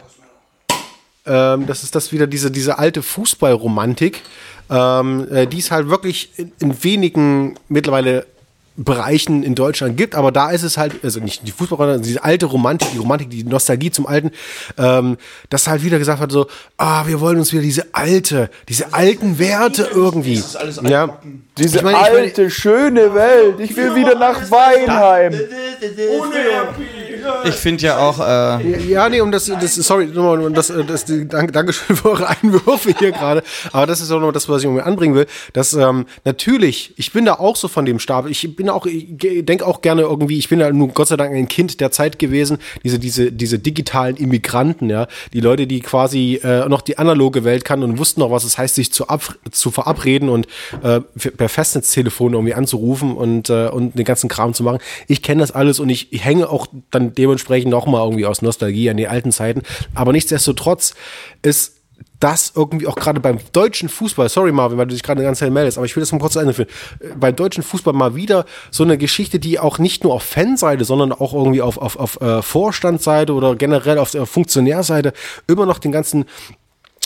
ähm, 1.25 1.65
das 1.67 1.83
ist 1.83 1.95
das 1.95 2.11
wieder 2.11 2.27
diese, 2.27 2.51
diese 2.51 2.77
alte 2.79 3.01
Fußballromantik, 3.01 4.21
ähm, 4.69 5.27
äh, 5.31 5.47
die 5.47 5.59
es 5.59 5.71
halt 5.71 5.89
wirklich 5.89 6.31
in, 6.37 6.51
in 6.59 6.83
wenigen 6.83 7.55
mittlerweile 7.69 8.25
Bereichen 8.75 9.43
in 9.43 9.55
Deutschland 9.55 9.97
gibt, 9.97 10.15
aber 10.15 10.31
da 10.31 10.49
ist 10.49 10.63
es 10.63 10.77
halt, 10.77 11.03
also 11.03 11.19
nicht 11.19 11.47
die 11.47 11.51
Fußballromantik, 11.51 11.93
sondern 11.95 12.07
diese 12.07 12.23
alte 12.23 12.45
Romantik, 12.47 12.89
die 12.91 12.97
Romantik, 12.97 13.29
die 13.29 13.43
Nostalgie 13.43 13.91
zum 13.91 14.07
Alten, 14.07 14.31
ähm, 14.77 15.17
dass 15.49 15.67
halt 15.67 15.83
wieder 15.83 15.99
gesagt 15.99 16.19
hat, 16.19 16.31
so, 16.31 16.47
ah, 16.77 17.05
wir 17.05 17.19
wollen 17.19 17.37
uns 17.37 17.51
wieder 17.53 17.61
diese 17.61 17.85
alte, 17.93 18.49
diese 18.67 18.93
alten 18.93 19.37
Werte 19.37 19.87
irgendwie. 19.93 20.33
ist 20.33 20.55
alles 20.55 20.79
ja. 20.83 21.19
Diese 21.57 21.77
Ich 21.77 21.83
meine, 21.83 21.97
ich 21.97 22.03
meine- 22.03 22.17
alte, 22.17 22.49
schöne 22.49 23.13
Welt. 23.13 23.59
Ich 23.59 23.75
will 23.77 23.93
wieder 23.95 24.15
nach 24.17 24.49
Weinheim. 24.49 25.33
Ohne. 25.33 26.33
Ich 27.45 27.55
finde 27.55 27.83
ja 27.83 27.97
auch, 27.99 28.19
äh, 28.19 28.89
Ja, 28.91 29.07
nee, 29.07 29.21
und 29.21 29.31
das, 29.31 29.45
das 29.45 29.75
sorry, 29.75 30.07
nochmal, 30.07 30.39
und 30.41 30.55
das, 30.57 30.69
äh, 30.69 30.83
das, 30.83 31.05
danke, 31.05 31.51
Dankeschön 31.51 31.95
für 31.95 32.09
eure 32.11 32.27
Einwürfe 32.27 32.93
hier 32.97 33.11
gerade. 33.13 33.43
Aber 33.71 33.85
das 33.85 34.01
ist 34.01 34.11
auch 34.11 34.19
noch 34.19 34.31
das, 34.31 34.49
was 34.49 34.59
ich 34.61 34.65
irgendwie 34.65 34.81
anbringen 34.83 35.15
will. 35.15 35.27
Dass 35.53 35.73
ähm, 35.73 36.05
natürlich, 36.25 36.93
ich 36.97 37.11
bin 37.13 37.25
da 37.25 37.35
auch 37.35 37.55
so 37.55 37.67
von 37.67 37.85
dem 37.85 37.99
Stab. 37.99 38.27
Ich 38.27 38.55
bin 38.55 38.62
auch, 38.69 38.85
ich 38.85 39.07
denke 39.17 39.65
auch 39.65 39.81
gerne 39.81 40.03
irgendwie, 40.03 40.37
ich 40.37 40.49
bin 40.49 40.59
ja 40.59 40.71
nun 40.71 40.93
Gott 40.93 41.07
sei 41.07 41.17
Dank 41.17 41.33
ein 41.33 41.47
Kind 41.47 41.79
der 41.79 41.91
Zeit 41.91 42.19
gewesen, 42.19 42.57
diese, 42.83 42.99
diese, 42.99 43.31
diese 43.31 43.59
digitalen 43.59 44.17
Immigranten, 44.17 44.89
ja, 44.89 45.07
die 45.33 45.39
Leute, 45.39 45.67
die 45.67 45.79
quasi 45.81 46.39
äh, 46.43 46.67
noch 46.67 46.81
die 46.81 46.97
analoge 46.97 47.43
Welt 47.43 47.65
kannten 47.65 47.89
und 47.89 47.97
wussten 47.97 48.21
noch, 48.21 48.31
was 48.31 48.43
es 48.43 48.57
heißt, 48.57 48.75
sich 48.75 48.91
zu, 48.91 49.07
ab, 49.07 49.35
zu 49.51 49.71
verabreden 49.71 50.29
und 50.29 50.47
äh, 50.83 51.01
per 51.01 51.49
Festnetztelefon 51.49 52.33
irgendwie 52.33 52.53
anzurufen 52.53 53.15
und, 53.15 53.49
äh, 53.49 53.67
und 53.67 53.97
den 53.97 54.05
ganzen 54.05 54.29
Kram 54.29 54.53
zu 54.53 54.63
machen. 54.63 54.79
Ich 55.07 55.21
kenne 55.21 55.41
das 55.41 55.51
alles 55.51 55.79
und 55.79 55.89
ich, 55.89 56.11
ich 56.13 56.23
hänge 56.23 56.49
auch 56.49 56.67
dann 56.91 57.13
dementsprechend 57.13 57.71
noch 57.71 57.85
mal 57.85 58.03
irgendwie 58.03 58.25
aus 58.25 58.41
Nostalgie 58.41 58.89
an 58.89 58.97
die 58.97 59.07
alten 59.07 59.31
Zeiten. 59.31 59.61
Aber 59.95 60.11
nichtsdestotrotz 60.11 60.93
ist 61.41 61.82
das 62.19 62.53
irgendwie 62.55 62.87
auch 62.87 62.95
gerade 62.95 63.19
beim 63.19 63.39
deutschen 63.51 63.89
Fußball, 63.89 64.29
sorry 64.29 64.51
Marvin, 64.51 64.77
weil 64.77 64.87
du 64.87 64.93
dich 64.93 65.03
gerade 65.03 65.19
eine 65.19 65.27
ganze 65.27 65.49
meldest, 65.49 65.77
aber 65.77 65.85
ich 65.85 65.95
will 65.95 66.01
das 66.01 66.11
mal 66.11 66.19
kurz 66.19 66.33
zu 66.33 66.39
Ende 66.39 66.53
führen, 66.53 66.69
äh, 66.99 67.09
beim 67.15 67.35
deutschen 67.35 67.63
Fußball 67.63 67.93
mal 67.93 68.15
wieder 68.15 68.45
so 68.71 68.83
eine 68.83 68.97
Geschichte, 68.97 69.39
die 69.39 69.59
auch 69.59 69.77
nicht 69.77 70.03
nur 70.03 70.13
auf 70.13 70.23
Fanseite, 70.23 70.85
sondern 70.85 71.11
auch 71.11 71.33
irgendwie 71.33 71.61
auf, 71.61 71.77
auf, 71.77 71.97
auf 71.97 72.21
äh, 72.21 72.41
Vorstandsseite 72.41 73.33
oder 73.33 73.55
generell 73.55 73.97
auf 73.97 74.11
der 74.11 74.25
Funktionärseite 74.25 75.13
immer 75.47 75.65
noch 75.65 75.79
den 75.79 75.91
ganzen 75.91 76.25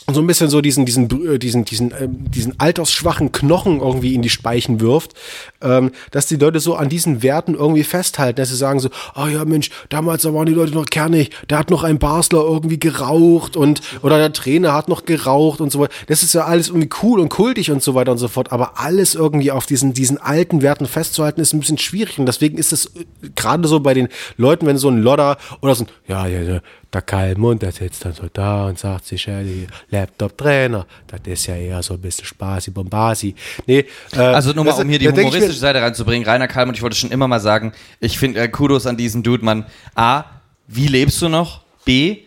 so 0.10 0.22
ein 0.22 0.28
bisschen 0.28 0.50
so 0.50 0.62
diesen 0.62 0.86
diesen 0.86 1.10
äh, 1.28 1.38
diesen 1.38 1.66
diesen 1.66 1.94
ähm, 2.00 2.32
diesen 2.32 2.58
altersschwachen 2.60 3.34
Knochen 3.34 3.82
irgendwie 3.82 4.16
in 4.16 4.22
die 4.22 4.30
Speichen 4.30 4.80
wirft, 4.80 5.14
ähm, 5.62 5.92
dass 6.12 6.28
die 6.28 6.38
Leute 6.38 6.62
so 6.62 6.76
an 6.76 6.88
diesen 6.88 7.24
Werten 7.24 7.56
irgendwie 7.56 7.84
festhalten, 7.84 8.38
dass 8.38 8.48
sie 8.48 8.56
sagen 8.56 8.80
so, 8.80 8.90
oh 9.16 9.28
ja 9.28 9.44
Mensch, 9.44 9.70
damals 9.90 10.22
da 10.22 10.34
waren 10.34 10.46
die 10.46 10.54
Leute 10.54 10.74
noch 10.74 10.86
kernig, 10.86 11.32
da 11.50 11.60
hat 11.60 11.70
noch 11.70 11.84
ein 11.84 12.00
Basler 12.00 12.40
irgendwie 12.40 12.80
geraucht 12.80 13.58
und 13.58 13.82
oder 14.02 14.18
der 14.18 14.32
Trainer 14.32 14.74
hat 14.74 14.88
noch 14.88 15.04
geraucht 15.04 15.60
und 15.60 15.74
so 15.74 15.82
weiter. 15.82 15.94
Das 16.08 16.24
ist 16.24 16.34
ja 16.34 16.46
alles 16.46 16.70
irgendwie 16.70 16.90
cool 17.04 17.20
und 17.20 17.28
kultig 17.28 17.70
und 17.72 17.84
so 17.84 17.94
weiter 17.94 18.14
und 18.14 18.18
so 18.18 18.30
fort, 18.30 18.54
aber 18.54 18.80
alles 18.80 19.14
irgendwie 19.14 19.52
auf 19.52 19.66
diesen 19.66 19.94
diesen 19.94 20.18
alten 20.18 20.62
Werten 20.62 20.86
festzuhalten 20.86 21.42
ist 21.42 21.54
ein 21.54 21.60
bisschen 21.60 21.80
schwierig 21.80 22.18
und 22.18 22.28
deswegen 22.28 22.58
ist 22.58 22.72
es 22.72 22.86
äh, 22.96 23.04
gerade 23.36 23.68
so 23.68 23.82
bei 23.82 23.94
den 23.94 24.08
Leuten, 24.38 24.68
wenn 24.68 24.78
so 24.78 24.88
ein 24.88 25.00
Lodder 25.00 25.38
oder 25.60 25.76
so 25.76 25.84
ein 25.84 25.90
ja 26.08 26.28
ja 26.28 26.42
ja 26.42 26.62
der 26.94 27.02
Kalmund, 27.02 27.62
der 27.62 27.72
sitzt 27.72 28.06
dann 28.06 28.14
so 28.14 28.28
da 28.32 28.66
und 28.68 28.80
sagt 28.80 29.06
sich, 29.06 29.26
ja, 29.26 29.42
die 29.44 29.68
Laptop-Trainer, 29.90 30.86
das 31.08 31.20
ist 31.26 31.48
ja 31.48 31.56
eher 31.56 31.84
so 31.84 31.96
ein 31.96 32.02
bisschen 32.02 32.26
Spaßi, 32.26 32.72
Bombasi. 32.72 33.36
Nee, 33.66 33.86
äh, 34.14 34.20
also 34.20 34.54
nur 34.54 34.64
mal, 34.64 34.74
um 34.74 34.88
hier 34.90 35.00
die 35.00 35.08
mir- 35.10 35.18
humoristische 35.22 35.60
Seite 35.60 35.82
reinzubringen, 35.82 36.28
Rainer 36.28 36.48
Kalmund, 36.48 36.78
ich 36.78 36.82
wollte 36.84 36.96
schon 36.96 37.12
immer 37.12 37.28
mal 37.28 37.40
sagen, 37.40 37.74
ich 38.00 38.18
finde 38.18 38.40
äh, 38.40 38.48
Kudos 38.48 38.86
an 38.88 38.98
diesen 38.98 39.22
Dude, 39.24 39.44
Mann. 39.44 39.66
A, 39.96 40.24
wie 40.68 40.88
lebst 40.88 41.22
du 41.22 41.30
noch? 41.30 41.62
B, 41.86 42.20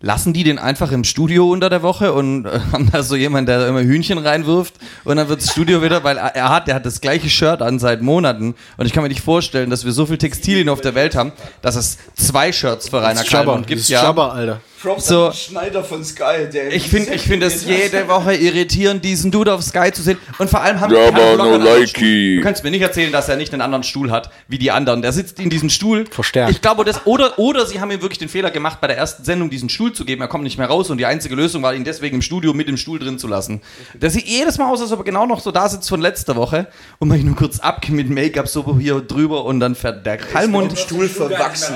lassen 0.00 0.32
die 0.32 0.44
den 0.44 0.58
einfach 0.58 0.92
im 0.92 1.04
Studio 1.04 1.50
unter 1.50 1.70
der 1.70 1.82
Woche 1.82 2.12
und 2.12 2.44
äh, 2.46 2.60
haben 2.72 2.90
da 2.90 3.02
so 3.02 3.16
jemanden, 3.16 3.46
der 3.46 3.66
immer 3.66 3.80
Hühnchen 3.82 4.18
reinwirft 4.18 4.74
und 5.04 5.16
dann 5.16 5.28
wird 5.28 5.42
das 5.42 5.50
Studio 5.50 5.82
wieder, 5.82 6.04
weil 6.04 6.18
er 6.18 6.50
hat, 6.50 6.68
der 6.68 6.74
hat 6.74 6.86
das 6.86 7.00
gleiche 7.00 7.28
Shirt 7.28 7.62
an 7.62 7.78
seit 7.78 8.02
Monaten 8.02 8.54
und 8.76 8.86
ich 8.86 8.92
kann 8.92 9.02
mir 9.02 9.08
nicht 9.08 9.22
vorstellen, 9.22 9.70
dass 9.70 9.84
wir 9.84 9.92
so 9.92 10.06
viel 10.06 10.18
Textilien 10.18 10.68
auf 10.68 10.80
der 10.80 10.94
Welt 10.94 11.14
haben, 11.14 11.32
dass 11.62 11.76
es 11.76 11.98
zwei 12.14 12.52
Shirts 12.52 12.88
für 12.88 13.02
Rainer 13.02 13.24
Kalmund 13.24 13.66
gibt. 13.66 13.80
das 13.80 13.84
ist 13.84 13.88
Ja. 13.90 14.02
Jabba, 14.02 14.28
Alter. 14.28 14.60
Props 14.86 15.06
So. 15.06 15.26
an 15.26 15.32
Schneider 15.32 15.82
von 15.82 16.04
Sky. 16.04 16.48
Der 16.52 16.72
Ich 16.72 16.88
finde 16.88 17.12
ich 17.14 17.22
find 17.22 17.42
es 17.42 17.64
jede 17.64 18.06
Woche 18.06 18.34
irritierend, 18.36 19.04
diesen 19.04 19.32
Dude 19.32 19.52
auf 19.52 19.62
Sky 19.62 19.90
zu 19.92 20.00
sehen. 20.02 20.16
Und 20.38 20.48
vor 20.48 20.60
allem 20.60 20.78
haben 20.80 20.94
Ja, 20.94 21.10
Blocker 21.10 21.36
no 21.36 21.56
likey. 21.56 22.36
Du 22.36 22.42
kannst 22.42 22.62
mir 22.62 22.70
nicht 22.70 22.82
erzählen, 22.82 23.10
dass 23.10 23.28
er 23.28 23.34
nicht 23.36 23.52
einen 23.52 23.62
anderen 23.62 23.82
Stuhl 23.82 24.12
hat, 24.12 24.30
wie 24.46 24.58
die 24.58 24.70
anderen. 24.70 25.02
Der 25.02 25.10
sitzt 25.12 25.40
in 25.40 25.50
diesem 25.50 25.70
Stuhl. 25.70 26.04
Verstärkt. 26.08 26.52
Ich 26.52 26.62
glaube, 26.62 26.84
das, 26.84 27.04
oder, 27.04 27.36
oder 27.38 27.66
sie 27.66 27.80
haben 27.80 27.90
ihm 27.90 28.00
wirklich 28.00 28.18
den 28.18 28.28
Fehler 28.28 28.52
gemacht, 28.52 28.80
bei 28.80 28.86
der 28.86 28.96
ersten 28.96 29.24
Sendung 29.24 29.50
diesen 29.50 29.68
Stuhl 29.68 29.92
zu 29.92 30.04
geben. 30.04 30.22
Er 30.22 30.28
kommt 30.28 30.44
nicht 30.44 30.56
mehr 30.56 30.68
raus 30.68 30.88
und 30.88 30.98
die 30.98 31.06
einzige 31.06 31.34
Lösung 31.34 31.64
war, 31.64 31.74
ihn 31.74 31.82
deswegen 31.82 32.16
im 32.16 32.22
Studio 32.22 32.54
mit 32.54 32.68
dem 32.68 32.76
Stuhl 32.76 33.00
drin 33.00 33.18
zu 33.18 33.26
lassen. 33.26 33.62
Der 33.94 34.10
sieht 34.10 34.26
jedes 34.26 34.56
Mal 34.56 34.70
aus, 34.70 34.80
als 34.80 34.92
ob 34.92 35.00
er 35.00 35.04
genau 35.04 35.26
noch 35.26 35.40
so 35.40 35.50
da 35.50 35.68
sitzt 35.68 35.88
von 35.88 36.00
letzter 36.00 36.36
Woche 36.36 36.68
und 37.00 37.08
man 37.08 37.18
ihn 37.18 37.26
nur 37.26 37.34
kurz 37.36 37.58
ab 37.58 37.88
mit 37.88 38.08
Make-up 38.08 38.46
so 38.46 38.78
hier 38.78 39.00
drüber 39.00 39.44
und 39.44 39.58
dann 39.58 39.74
fährt 39.74 40.06
der 40.06 40.16
Kalmund. 40.16 40.78
Stuhl 40.78 41.08
verwachsen. 41.08 41.74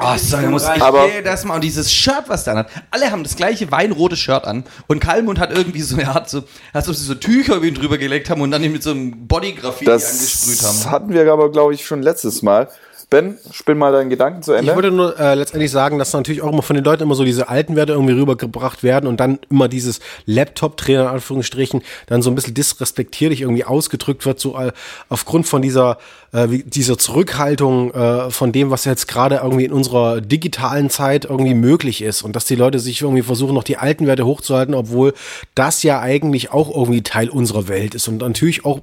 Ah, 0.00 0.18
so, 0.18 0.36
muss 0.38 0.64
ich 0.74 0.82
Aber- 0.82 1.06
jedes 1.12 1.44
Mal. 1.44 1.54
Und 1.56 1.64
dieses 1.64 1.92
Shirt, 2.16 2.28
was 2.28 2.44
der 2.44 2.52
anhat, 2.54 2.68
alle 2.90 3.10
haben 3.10 3.22
das 3.22 3.36
gleiche 3.36 3.70
weinrote 3.70 4.16
Shirt 4.16 4.44
an. 4.46 4.64
Und 4.86 5.00
Kalmund 5.00 5.38
hat 5.38 5.50
irgendwie 5.56 5.82
so, 5.82 5.96
er 5.98 6.14
hat 6.14 6.28
so, 6.30 6.44
als 6.72 6.88
ob 6.88 6.94
sie 6.94 7.04
so 7.04 7.14
Tücher 7.14 7.56
über 7.56 7.66
ihn 7.66 7.74
drüber 7.74 7.98
gelegt 7.98 8.30
haben 8.30 8.40
und 8.40 8.50
dann 8.50 8.62
ihn 8.62 8.72
mit 8.72 8.82
so 8.82 8.90
einem 8.90 9.26
Bodygraffiti 9.26 9.90
angesprüht 9.90 10.62
Das 10.62 10.84
haben. 10.84 10.90
hatten 10.90 11.12
wir 11.12 11.30
aber, 11.32 11.50
glaube 11.52 11.74
ich, 11.74 11.86
schon 11.86 12.02
letztes 12.02 12.42
Mal. 12.42 12.68
Ben, 13.08 13.38
spinn 13.52 13.78
mal 13.78 13.92
deinen 13.92 14.10
Gedanken 14.10 14.42
zu 14.42 14.52
Ende. 14.52 14.68
Ich 14.68 14.74
würde 14.74 14.90
nur 14.90 15.16
äh, 15.16 15.34
letztendlich 15.36 15.70
sagen, 15.70 15.96
dass 15.96 16.12
natürlich 16.12 16.42
auch 16.42 16.52
immer 16.52 16.62
von 16.62 16.74
den 16.74 16.84
Leuten 16.84 17.04
immer 17.04 17.14
so 17.14 17.22
diese 17.22 17.48
alten 17.48 17.76
Werte 17.76 17.92
irgendwie 17.92 18.14
rübergebracht 18.14 18.82
werden 18.82 19.06
und 19.06 19.20
dann 19.20 19.38
immer 19.48 19.68
dieses 19.68 20.00
Laptop-Trainer 20.24 21.02
in 21.02 21.08
Anführungsstrichen 21.08 21.82
dann 22.06 22.22
so 22.22 22.30
ein 22.30 22.34
bisschen 22.34 22.54
disrespektierlich 22.54 23.42
irgendwie 23.42 23.64
ausgedrückt 23.64 24.26
wird, 24.26 24.40
so 24.40 24.58
äh, 24.58 24.72
aufgrund 25.08 25.46
von 25.46 25.62
dieser, 25.62 25.98
äh, 26.32 26.48
dieser 26.48 26.98
Zurückhaltung 26.98 27.94
äh, 27.94 28.30
von 28.30 28.50
dem, 28.50 28.70
was 28.70 28.84
jetzt 28.84 29.06
gerade 29.06 29.36
irgendwie 29.36 29.66
in 29.66 29.72
unserer 29.72 30.20
digitalen 30.20 30.90
Zeit 30.90 31.26
irgendwie 31.26 31.54
möglich 31.54 32.02
ist 32.02 32.22
und 32.22 32.34
dass 32.34 32.46
die 32.46 32.56
Leute 32.56 32.80
sich 32.80 33.02
irgendwie 33.02 33.22
versuchen, 33.22 33.54
noch 33.54 33.62
die 33.62 33.76
alten 33.76 34.08
Werte 34.08 34.26
hochzuhalten, 34.26 34.74
obwohl 34.74 35.14
das 35.54 35.84
ja 35.84 36.00
eigentlich 36.00 36.50
auch 36.50 36.74
irgendwie 36.74 37.02
Teil 37.02 37.28
unserer 37.28 37.68
Welt 37.68 37.94
ist 37.94 38.08
und 38.08 38.18
natürlich 38.18 38.64
auch 38.64 38.80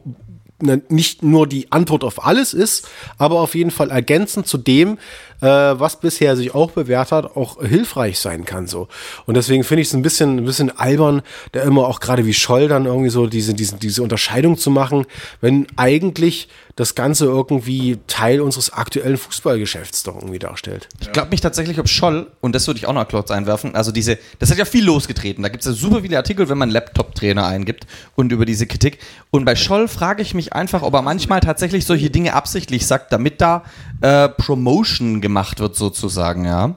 nicht 0.89 1.23
nur 1.23 1.47
die 1.47 1.71
Antwort 1.71 2.03
auf 2.03 2.25
alles 2.25 2.53
ist, 2.53 2.87
aber 3.17 3.39
auf 3.39 3.55
jeden 3.55 3.71
Fall 3.71 3.91
ergänzend 3.91 4.47
zu 4.47 4.57
dem, 4.57 4.97
äh, 5.41 5.45
was 5.45 5.99
bisher 5.99 6.35
sich 6.35 6.55
auch 6.55 6.71
bewährt 6.71 7.11
hat, 7.11 7.35
auch 7.35 7.61
hilfreich 7.61 8.19
sein 8.19 8.45
kann 8.45 8.65
so. 8.67 8.87
Und 9.25 9.35
deswegen 9.35 9.63
finde 9.63 9.81
ich 9.81 9.89
es 9.89 9.93
ein 9.93 10.01
bisschen, 10.01 10.37
ein 10.37 10.45
bisschen 10.45 10.77
albern, 10.77 11.21
da 11.51 11.61
immer 11.63 11.87
auch 11.87 11.99
gerade 11.99 12.25
wie 12.25 12.33
Scholl 12.33 12.67
dann 12.67 12.85
irgendwie 12.85 13.09
so 13.09 13.27
diese, 13.27 13.53
diese, 13.53 13.75
diese 13.75 14.03
Unterscheidung 14.03 14.57
zu 14.57 14.71
machen, 14.71 15.05
wenn 15.41 15.67
eigentlich 15.75 16.47
das 16.75 16.95
Ganze 16.95 17.25
irgendwie 17.25 17.99
Teil 18.07 18.41
unseres 18.41 18.73
aktuellen 18.73 19.17
Fußballgeschäfts 19.17 20.03
doch 20.03 20.15
irgendwie 20.15 20.39
darstellt. 20.39 20.89
Ich 20.99 21.11
glaube 21.11 21.29
mich 21.29 21.41
tatsächlich, 21.41 21.79
ob 21.79 21.87
Scholl, 21.87 22.31
und 22.41 22.55
das 22.55 22.65
würde 22.65 22.79
ich 22.79 22.87
auch 22.87 22.93
noch 22.93 23.07
kurz 23.07 23.29
einwerfen, 23.29 23.75
also 23.75 23.91
diese, 23.91 24.17
das 24.39 24.49
hat 24.49 24.57
ja 24.57 24.65
viel 24.65 24.83
losgetreten. 24.83 25.43
Da 25.43 25.49
gibt 25.49 25.63
es 25.63 25.67
ja 25.67 25.73
super 25.73 26.01
viele 26.01 26.17
Artikel, 26.17 26.49
wenn 26.49 26.57
man 26.57 26.71
Laptop-Trainer 26.71 27.45
eingibt 27.45 27.85
und 28.15 28.31
über 28.31 28.45
diese 28.45 28.65
Kritik. 28.65 28.99
Und 29.29 29.45
bei 29.45 29.55
Scholl 29.55 29.87
frage 29.87 30.23
ich 30.23 30.33
mich 30.33 30.53
einfach, 30.53 30.81
ob 30.81 30.93
er 30.95 31.03
manchmal 31.03 31.41
tatsächlich 31.41 31.85
solche 31.85 32.09
Dinge 32.09 32.33
absichtlich 32.33 32.87
sagt, 32.87 33.13
damit 33.13 33.39
da 33.39 33.63
äh, 34.01 34.29
Promotion 34.29 35.21
gemacht 35.21 35.59
wird, 35.59 35.75
sozusagen, 35.75 36.45
ja. 36.45 36.75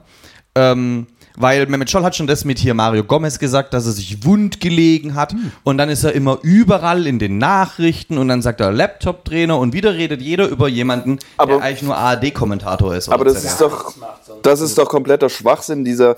Ähm, 0.53 1.07
weil 1.37 1.67
Mehmet 1.67 1.89
Scholl 1.89 2.03
hat 2.03 2.15
schon 2.15 2.27
das 2.27 2.43
mit 2.43 2.57
hier 2.57 2.73
Mario 2.73 3.03
Gomez 3.03 3.39
gesagt, 3.39 3.73
dass 3.73 3.85
er 3.85 3.91
sich 3.91 4.25
wund 4.25 4.59
gelegen 4.59 5.15
hat 5.15 5.35
und 5.63 5.77
dann 5.77 5.89
ist 5.89 6.03
er 6.03 6.13
immer 6.13 6.39
überall 6.41 7.05
in 7.07 7.19
den 7.19 7.37
Nachrichten 7.37 8.17
und 8.17 8.27
dann 8.27 8.41
sagt 8.41 8.59
er 8.59 8.71
Laptop-Trainer 8.71 9.57
und 9.57 9.71
wieder 9.71 9.93
redet 9.93 10.21
jeder 10.21 10.47
über 10.49 10.67
jemanden, 10.67 11.19
Aber- 11.37 11.53
der 11.53 11.61
eigentlich 11.61 11.83
nur 11.83 11.95
ARD-Kommentator 11.95 12.95
ist. 12.95 13.09
Aber 13.09 13.23
das 13.23 13.43
ist 13.43 13.61
doch, 13.61 13.93
das 14.41 14.61
ist 14.61 14.77
doch 14.77 14.89
kompletter 14.89 15.29
Schwachsinn, 15.29 15.85
dieser, 15.85 16.17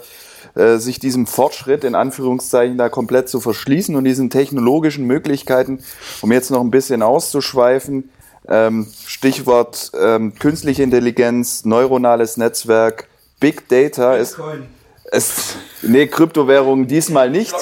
äh, 0.55 0.78
sich 0.78 0.99
diesem 0.99 1.28
Fortschritt 1.28 1.84
in 1.84 1.95
Anführungszeichen 1.95 2.78
da 2.78 2.88
komplett 2.88 3.28
zu 3.28 3.41
verschließen 3.41 3.95
und 3.95 4.05
diesen 4.05 4.30
technologischen 4.30 5.05
Möglichkeiten, 5.05 5.84
um 6.22 6.32
jetzt 6.32 6.49
noch 6.49 6.61
ein 6.61 6.72
bisschen 6.72 7.03
auszuschweifen, 7.03 8.09
ähm, 8.47 8.88
Stichwort 9.05 9.91
ähm, 9.99 10.34
künstliche 10.36 10.82
Intelligenz, 10.82 11.65
neuronales 11.65 12.38
Netzwerk, 12.38 13.07
Big 13.39 13.67
Data 13.67 14.15
ist. 14.15 14.38
Es, 15.12 15.55
nee, 15.82 16.07
Kryptowährungen 16.07 16.88
diesmal 16.88 17.30
nicht. 17.30 17.55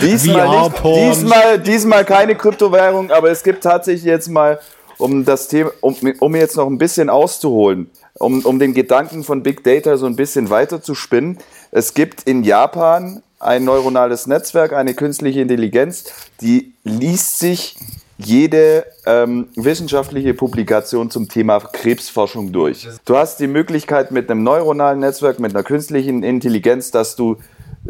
Diesmal 0.00 0.70
nicht. 0.70 0.84
Diesmal, 0.84 1.58
diesmal 1.58 2.04
keine 2.04 2.34
Kryptowährung, 2.34 3.10
aber 3.10 3.30
es 3.30 3.42
gibt 3.42 3.62
tatsächlich 3.62 4.04
jetzt 4.04 4.28
mal, 4.28 4.58
um 4.98 5.24
das 5.24 5.48
Thema, 5.48 5.70
um, 5.80 5.96
um 6.20 6.36
jetzt 6.36 6.56
noch 6.56 6.66
ein 6.66 6.78
bisschen 6.78 7.10
auszuholen, 7.10 7.90
um, 8.14 8.44
um 8.44 8.58
den 8.58 8.72
Gedanken 8.72 9.24
von 9.24 9.42
Big 9.42 9.64
Data 9.64 9.96
so 9.96 10.06
ein 10.06 10.16
bisschen 10.16 10.48
weiter 10.48 10.82
zu 10.82 10.94
spinnen. 10.94 11.38
Es 11.72 11.94
gibt 11.94 12.22
in 12.22 12.44
Japan 12.44 13.22
ein 13.38 13.64
neuronales 13.64 14.26
Netzwerk, 14.26 14.72
eine 14.72 14.94
künstliche 14.94 15.40
Intelligenz, 15.40 16.04
die 16.40 16.72
liest 16.84 17.38
sich 17.38 17.76
jede 18.26 18.86
ähm, 19.06 19.48
wissenschaftliche 19.56 20.34
Publikation 20.34 21.10
zum 21.10 21.28
Thema 21.28 21.60
Krebsforschung 21.60 22.52
durch. 22.52 22.88
Du 23.04 23.16
hast 23.16 23.40
die 23.40 23.46
Möglichkeit 23.46 24.10
mit 24.10 24.30
einem 24.30 24.42
neuronalen 24.42 25.00
Netzwerk, 25.00 25.38
mit 25.38 25.54
einer 25.54 25.64
künstlichen 25.64 26.22
Intelligenz, 26.22 26.90
dass 26.90 27.16
du 27.16 27.36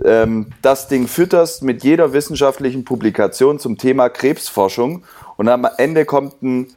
ähm, 0.04 0.46
das 0.62 0.88
Ding 0.88 1.06
fütterst 1.06 1.62
mit 1.62 1.84
jeder 1.84 2.12
wissenschaftlichen 2.12 2.84
Publikation 2.84 3.58
zum 3.58 3.78
Thema 3.78 4.08
Krebsforschung 4.08 5.04
und 5.36 5.48
am 5.48 5.66
Ende 5.76 6.04
kommt 6.04 6.42
ein 6.42 6.68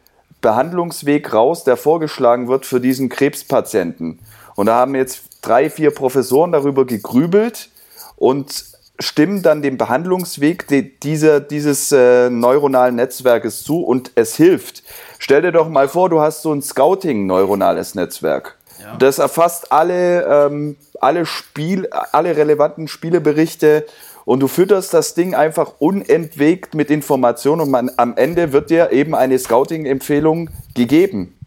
Behandlungsweg 0.41 1.33
raus, 1.33 1.63
der 1.63 1.77
vorgeschlagen 1.77 2.47
wird 2.47 2.65
für 2.65 2.79
diesen 2.79 3.09
Krebspatienten. 3.09 4.19
Und 4.55 4.67
da 4.67 4.75
haben 4.75 4.95
jetzt 4.95 5.23
drei, 5.41 5.69
vier 5.69 5.91
Professoren 5.91 6.51
darüber 6.51 6.85
gegrübelt 6.85 7.69
und 8.15 8.74
stimmen 8.99 9.41
dann 9.41 9.61
dem 9.61 9.77
Behandlungsweg 9.77 10.67
dieser, 11.03 11.39
dieses 11.39 11.91
äh, 11.91 12.29
neuronalen 12.29 12.95
Netzwerkes 12.95 13.63
zu 13.63 13.83
und 13.83 14.11
es 14.15 14.35
hilft. 14.35 14.83
Stell 15.19 15.41
dir 15.41 15.51
doch 15.51 15.69
mal 15.69 15.87
vor, 15.87 16.09
du 16.09 16.21
hast 16.21 16.41
so 16.41 16.53
ein 16.53 16.61
Scouting-neuronales 16.61 17.95
Netzwerk. 17.95 18.57
Das 18.99 19.19
erfasst 19.19 19.71
alle, 19.71 20.23
ähm, 20.23 20.77
alle 20.99 21.25
Spiel, 21.25 21.87
alle 21.89 22.35
relevanten 22.35 22.87
Spieleberichte 22.87 23.85
und 24.25 24.39
du 24.41 24.47
fütterst 24.47 24.93
das 24.93 25.13
Ding 25.13 25.35
einfach 25.35 25.73
unentwegt 25.79 26.73
mit 26.75 26.89
Informationen 26.89 27.61
und 27.61 27.71
man, 27.71 27.91
am 27.97 28.17
Ende 28.17 28.51
wird 28.51 28.69
dir 28.69 28.91
eben 28.91 29.15
eine 29.15 29.37
Scouting-Empfehlung 29.39 30.49
gegeben. 30.73 31.37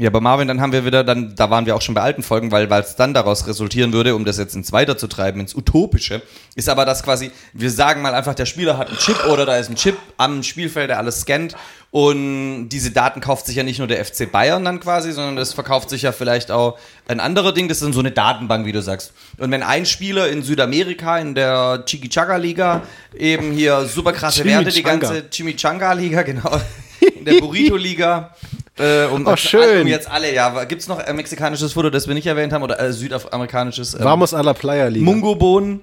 Ja, 0.00 0.10
aber 0.10 0.20
Marvin, 0.20 0.46
dann 0.46 0.60
haben 0.60 0.70
wir 0.70 0.84
wieder, 0.84 1.02
dann, 1.02 1.34
da 1.34 1.50
waren 1.50 1.66
wir 1.66 1.74
auch 1.74 1.82
schon 1.82 1.96
bei 1.96 2.02
alten 2.02 2.22
Folgen, 2.22 2.52
weil 2.52 2.70
weil 2.70 2.82
es 2.82 2.94
dann 2.94 3.14
daraus 3.14 3.48
resultieren 3.48 3.92
würde, 3.92 4.14
um 4.14 4.24
das 4.24 4.38
jetzt 4.38 4.54
ins 4.54 4.70
Weiterzutreiben, 4.70 5.40
ins 5.40 5.56
Utopische, 5.56 6.22
ist 6.54 6.68
aber 6.68 6.84
das 6.84 7.02
quasi, 7.02 7.32
wir 7.52 7.68
sagen 7.68 8.00
mal 8.00 8.14
einfach, 8.14 8.36
der 8.36 8.46
Spieler 8.46 8.78
hat 8.78 8.90
einen 8.90 8.98
Chip 8.98 9.26
oder 9.26 9.44
da 9.44 9.56
ist 9.56 9.70
ein 9.70 9.74
Chip 9.74 9.96
am 10.16 10.44
Spielfeld, 10.44 10.90
der 10.90 10.98
alles 10.98 11.22
scannt 11.22 11.56
und 11.90 12.68
diese 12.68 12.92
Daten 12.92 13.20
kauft 13.20 13.46
sich 13.46 13.56
ja 13.56 13.64
nicht 13.64 13.78
nur 13.78 13.88
der 13.88 14.04
FC 14.04 14.30
Bayern 14.30 14.64
dann 14.64 14.78
quasi, 14.78 15.10
sondern 15.10 15.34
das 15.34 15.52
verkauft 15.52 15.90
sich 15.90 16.02
ja 16.02 16.12
vielleicht 16.12 16.52
auch 16.52 16.78
ein 17.08 17.18
anderer 17.18 17.52
Ding, 17.52 17.66
das 17.66 17.78
ist 17.78 17.84
dann 17.84 17.92
so 17.92 17.98
eine 17.98 18.12
Datenbank, 18.12 18.66
wie 18.66 18.72
du 18.72 18.82
sagst. 18.82 19.12
Und 19.38 19.50
wenn 19.50 19.64
ein 19.64 19.84
Spieler 19.84 20.28
in 20.28 20.44
Südamerika 20.44 21.18
in 21.18 21.34
der 21.34 21.82
Chiquichaga-Liga 21.86 22.82
eben 23.16 23.50
hier 23.50 23.86
super 23.86 24.12
krasse 24.12 24.44
Werte, 24.44 24.70
die 24.70 24.84
ganze 24.84 25.28
Chimichanga-Liga, 25.28 26.22
genau, 26.24 26.60
in 27.00 27.24
der 27.24 27.40
Burrito-Liga, 27.40 28.36
äh, 28.78 29.04
um, 29.06 29.26
Oh, 29.26 29.36
schön. 29.36 29.82
um 29.82 29.86
jetzt 29.86 30.10
alle, 30.10 30.32
ja. 30.32 30.64
Gibt 30.64 30.82
es 30.82 30.88
noch 30.88 30.98
ein 30.98 31.16
mexikanisches 31.16 31.72
Foto, 31.72 31.90
das 31.90 32.06
wir 32.08 32.14
nicht 32.14 32.26
erwähnt 32.26 32.52
haben, 32.52 32.62
oder 32.62 32.78
äh, 32.80 32.92
südamerikanisches? 32.92 33.94
Ähm, 33.94 34.00
Vamos 34.04 34.34
a 34.34 34.40
la 34.40 34.54
Playa 34.54 34.88
Liga. 34.88 35.04
Mungobohnen 35.04 35.80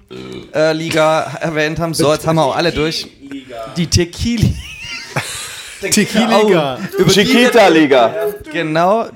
äh, 0.53 0.73
Liga 0.73 1.21
erwähnt 1.41 1.79
haben. 1.79 1.93
So, 1.93 2.11
jetzt 2.13 2.25
haben 2.25 2.35
wir 2.37 2.45
auch 2.45 2.55
alle 2.55 2.71
durch. 2.71 3.07
Die 3.75 3.87
über 6.97 7.05
die- 7.05 7.11
Chiquita-Liga. 7.11 8.13
Genau. 8.51 9.07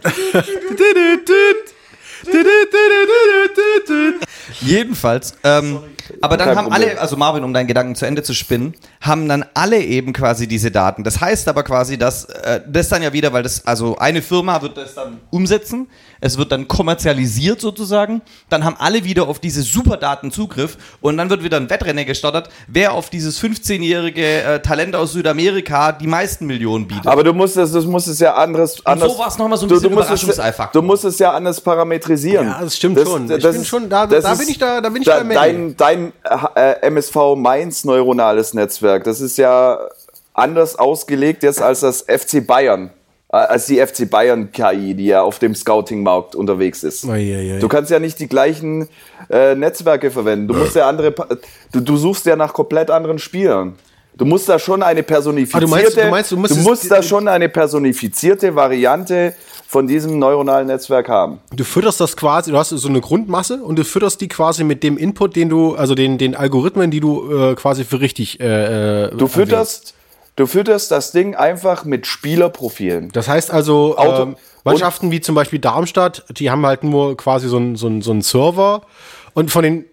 Jedenfalls, 4.62 5.36
ähm, 5.44 5.80
aber 6.22 6.38
dann 6.38 6.50
Kein 6.50 6.58
haben 6.58 6.70
Problem. 6.70 6.90
alle, 6.90 7.00
also 7.02 7.18
Marvin, 7.18 7.44
um 7.44 7.54
deinen 7.54 7.68
Gedanken 7.68 7.96
zu 7.96 8.06
Ende 8.06 8.24
zu 8.24 8.34
spinnen, 8.34 8.74
haben 9.02 9.28
dann 9.28 9.46
alle 9.54 9.80
eben 9.80 10.14
quasi 10.14 10.48
diese 10.48 10.72
Daten. 10.72 11.04
Das 11.04 11.22
heißt 11.22 11.48
aber 11.48 11.64
quasi, 11.64 11.98
dass 11.98 12.26
äh, 12.26 12.62
das 12.68 12.90
dann 12.90 13.04
ja 13.04 13.14
wieder, 13.14 13.32
weil 13.34 13.44
das, 13.44 13.66
also 13.66 13.98
eine 13.98 14.22
Firma 14.22 14.62
wird 14.62 14.78
das 14.78 14.96
dann 14.96 15.20
umsetzen, 15.30 15.88
es 16.22 16.38
wird 16.38 16.52
dann 16.52 16.68
kommerzialisiert 16.68 17.62
sozusagen, 17.62 18.22
dann 18.50 18.66
haben 18.66 18.76
alle 18.80 19.04
wieder 19.04 19.28
auf 19.28 19.40
diese 19.40 19.62
Superdaten 19.62 20.32
Zugriff 20.32 20.78
und 21.02 21.18
dann 21.18 21.30
wird 21.30 21.44
wieder 21.44 21.58
ein 21.58 21.70
Wettrennen 21.70 22.06
gestartet, 22.06 22.50
wer 22.68 22.94
auf 22.94 23.10
dieses 23.10 23.42
15-jährige 23.42 24.42
äh, 24.44 24.60
Talent 24.62 24.96
aus 24.96 25.14
Südamerika 25.14 25.92
die 25.94 26.08
meisten 26.08 26.46
Millionen 26.46 26.88
bietet. 26.88 27.08
Aber 27.08 27.24
du 27.24 27.34
musst 27.34 27.58
es, 27.58 27.72
du 27.72 27.82
musst 27.90 28.08
es 28.08 28.20
ja 28.20 28.34
anders. 28.36 28.86
anders 28.86 29.12
so 29.14 29.20
war's 29.20 29.38
noch 29.38 29.48
mal 29.48 29.58
so 29.58 29.66
ein 29.66 29.70
du, 29.70 29.76
bisschen 29.76 29.90
du 29.92 29.96
musst 29.96 30.10
es, 30.12 30.22
Überraschungsei-Faktor. 30.24 30.82
Du 30.82 30.86
musst 30.88 31.06
es 31.06 31.20
ja 31.20 31.32
anders 31.32 31.62
parametrisieren. 31.62 32.48
Ja, 32.48 32.60
das 32.62 32.76
stimmt 32.76 33.00
schon. 33.00 33.30
Ich 33.32 33.42
bin 33.44 33.64
schon 33.66 33.90
da- 33.90 34.06
da 34.08 34.34
bin 34.36 34.50
ich 34.50 34.58
da- 34.58 34.82
da 34.82 34.90
bin 34.90 35.02
ich 35.02 35.08
bei 35.08 35.24
Manny. 35.24 35.74
Dein, 35.78 36.14
dein 36.24 36.56
äh, 36.56 36.88
MSV 36.88 37.36
Mainz 37.36 37.84
neuronales 37.86 38.54
Netzwerk, 38.54 39.04
das 39.06 39.22
ist 39.22 39.38
ja 39.38 39.80
anders 40.34 40.78
ausgelegt 40.78 41.44
jetzt 41.44 41.62
als 41.62 41.82
das 41.82 42.02
FC 42.08 42.46
Bayern. 42.46 42.92
Als 43.32 43.68
die 43.68 43.78
FC 43.78 44.10
Bayern 44.10 44.52
KI, 44.52 44.96
die 44.96 45.06
ja 45.06 45.22
auf 45.22 45.38
dem 45.38 45.54
Scouting-Markt 45.54 46.36
unterwegs 46.36 46.84
ist. 46.84 47.08
Eieiei. 47.08 47.60
Du 47.60 47.68
kannst 47.68 47.92
ja 47.92 48.00
nicht 48.00 48.20
die 48.20 48.28
gleichen 48.28 48.90
äh, 49.30 49.54
Netzwerke 49.54 50.10
verwenden. 50.10 50.48
Du 50.48 50.56
musst 50.56 50.76
ja 50.76 50.90
andere, 50.90 51.14
du, 51.72 51.80
du 51.80 51.96
suchst 51.98 52.26
ja 52.26 52.36
nach 52.36 52.54
komplett 52.54 52.90
anderen 52.90 53.20
Spielern. 53.20 53.76
Du 54.18 54.26
musst 54.26 54.50
da 54.50 54.58
schon 54.58 54.82
eine 54.82 55.04
personifizierte, 55.04 55.58
Ah, 55.64 55.68
du 55.68 55.68
meinst- 55.72 55.96
du 55.96 56.10
meinst, 56.10 56.32
du 56.32 56.38
musst 56.38 56.58
es- 56.58 56.64
musst 56.64 56.92
da 56.92 57.04
schon 57.04 57.28
eine 57.28 57.48
personifizierte 57.50 58.56
Variante 58.56 59.36
von 59.68 59.86
diesem 59.88 60.18
neuronalen 60.18 60.66
Netzwerk 60.68 61.08
haben. 61.08 61.40
Du 61.56 61.64
fütterst 61.64 62.02
das 62.02 62.18
quasi, 62.18 62.50
du 62.52 62.58
hast 62.58 62.70
so 62.70 62.90
eine 62.90 63.00
Grundmasse 63.00 63.62
und 63.62 63.78
du 63.78 63.86
fütterst 63.86 64.20
die 64.22 64.28
quasi 64.28 64.64
mit 64.64 64.82
dem 64.84 64.98
Input, 64.98 65.36
den 65.36 65.48
du, 65.50 65.76
also 65.76 65.94
den, 65.94 66.18
den 66.18 66.36
Algorithmen, 66.36 66.90
die 66.90 67.00
du 67.00 67.32
äh, 67.52 67.54
quasi 67.56 67.84
für 67.86 68.02
richtig 68.02 68.40
äh, 68.40 69.06
äh, 69.06 69.16
Du 69.16 69.28
fütterst, 69.28 69.94
du 70.40 70.48
fütterst 70.48 70.90
das 70.92 71.12
Ding 71.12 71.36
einfach 71.36 71.84
mit 71.84 72.08
Spielerprofilen. 72.08 73.12
Das 73.12 73.28
heißt 73.28 73.52
also, 73.52 73.96
ähm, 73.98 74.36
Mannschaften 74.64 75.12
wie 75.12 75.22
zum 75.22 75.36
Beispiel 75.36 75.60
Darmstadt, 75.60 76.24
die 76.30 76.50
haben 76.50 76.66
halt 76.66 76.84
nur 76.84 77.18
quasi 77.18 77.48
so 77.50 77.58
einen 77.58 77.76
so 77.76 77.88
einen- 77.88 78.02
so 78.02 78.12
einen 78.12 78.22
Server 78.22 78.82
und 79.34 79.52
von 79.52 79.64
den 79.64 79.86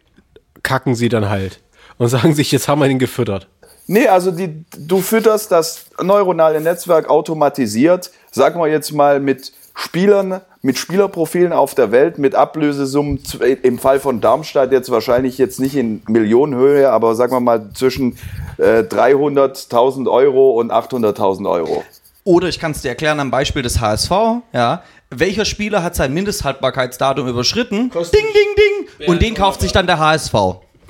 kacken 0.62 0.94
sie 0.94 1.08
dann 1.08 1.28
halt 1.28 1.60
und 1.98 2.08
sagen 2.14 2.34
sich, 2.34 2.52
jetzt 2.52 2.68
haben 2.68 2.80
wir 2.80 2.88
den 2.88 2.98
gefüttert. 2.98 3.48
Nee, 3.88 4.08
also 4.08 4.30
die, 4.32 4.64
du 4.76 5.00
fütterst 5.00 5.52
das 5.52 5.86
neuronale 6.02 6.60
Netzwerk 6.60 7.08
automatisiert, 7.08 8.10
sagen 8.32 8.60
wir 8.60 8.66
jetzt 8.68 8.92
mal 8.92 9.20
mit 9.20 9.52
Spielern, 9.74 10.40
mit 10.66 10.78
Spielerprofilen 10.78 11.52
auf 11.52 11.76
der 11.76 11.92
Welt, 11.92 12.18
mit 12.18 12.34
Ablösesummen, 12.34 13.20
im 13.62 13.78
Fall 13.78 14.00
von 14.00 14.20
Darmstadt 14.20 14.72
jetzt 14.72 14.90
wahrscheinlich 14.90 15.38
jetzt 15.38 15.60
nicht 15.60 15.76
in 15.76 16.02
Millionenhöhe, 16.08 16.90
aber 16.90 17.14
sagen 17.14 17.32
wir 17.32 17.40
mal 17.40 17.70
zwischen 17.72 18.18
äh, 18.58 18.80
300.000 18.80 20.10
Euro 20.10 20.58
und 20.58 20.72
800.000 20.72 21.48
Euro. 21.48 21.84
Oder 22.24 22.48
ich 22.48 22.58
kann 22.58 22.72
es 22.72 22.82
dir 22.82 22.88
erklären 22.88 23.20
am 23.20 23.30
Beispiel 23.30 23.62
des 23.62 23.80
HSV, 23.80 24.10
ja. 24.52 24.82
Welcher 25.10 25.44
Spieler 25.44 25.84
hat 25.84 25.94
sein 25.94 26.12
Mindesthaltbarkeitsdatum 26.12 27.28
überschritten? 27.28 27.92
Ding, 27.92 28.02
ding, 28.12 28.88
ding. 28.98 29.08
Und 29.08 29.22
den 29.22 29.34
kauft 29.34 29.60
sich 29.60 29.70
dann 29.70 29.86
der 29.86 30.00
HSV. 30.00 30.34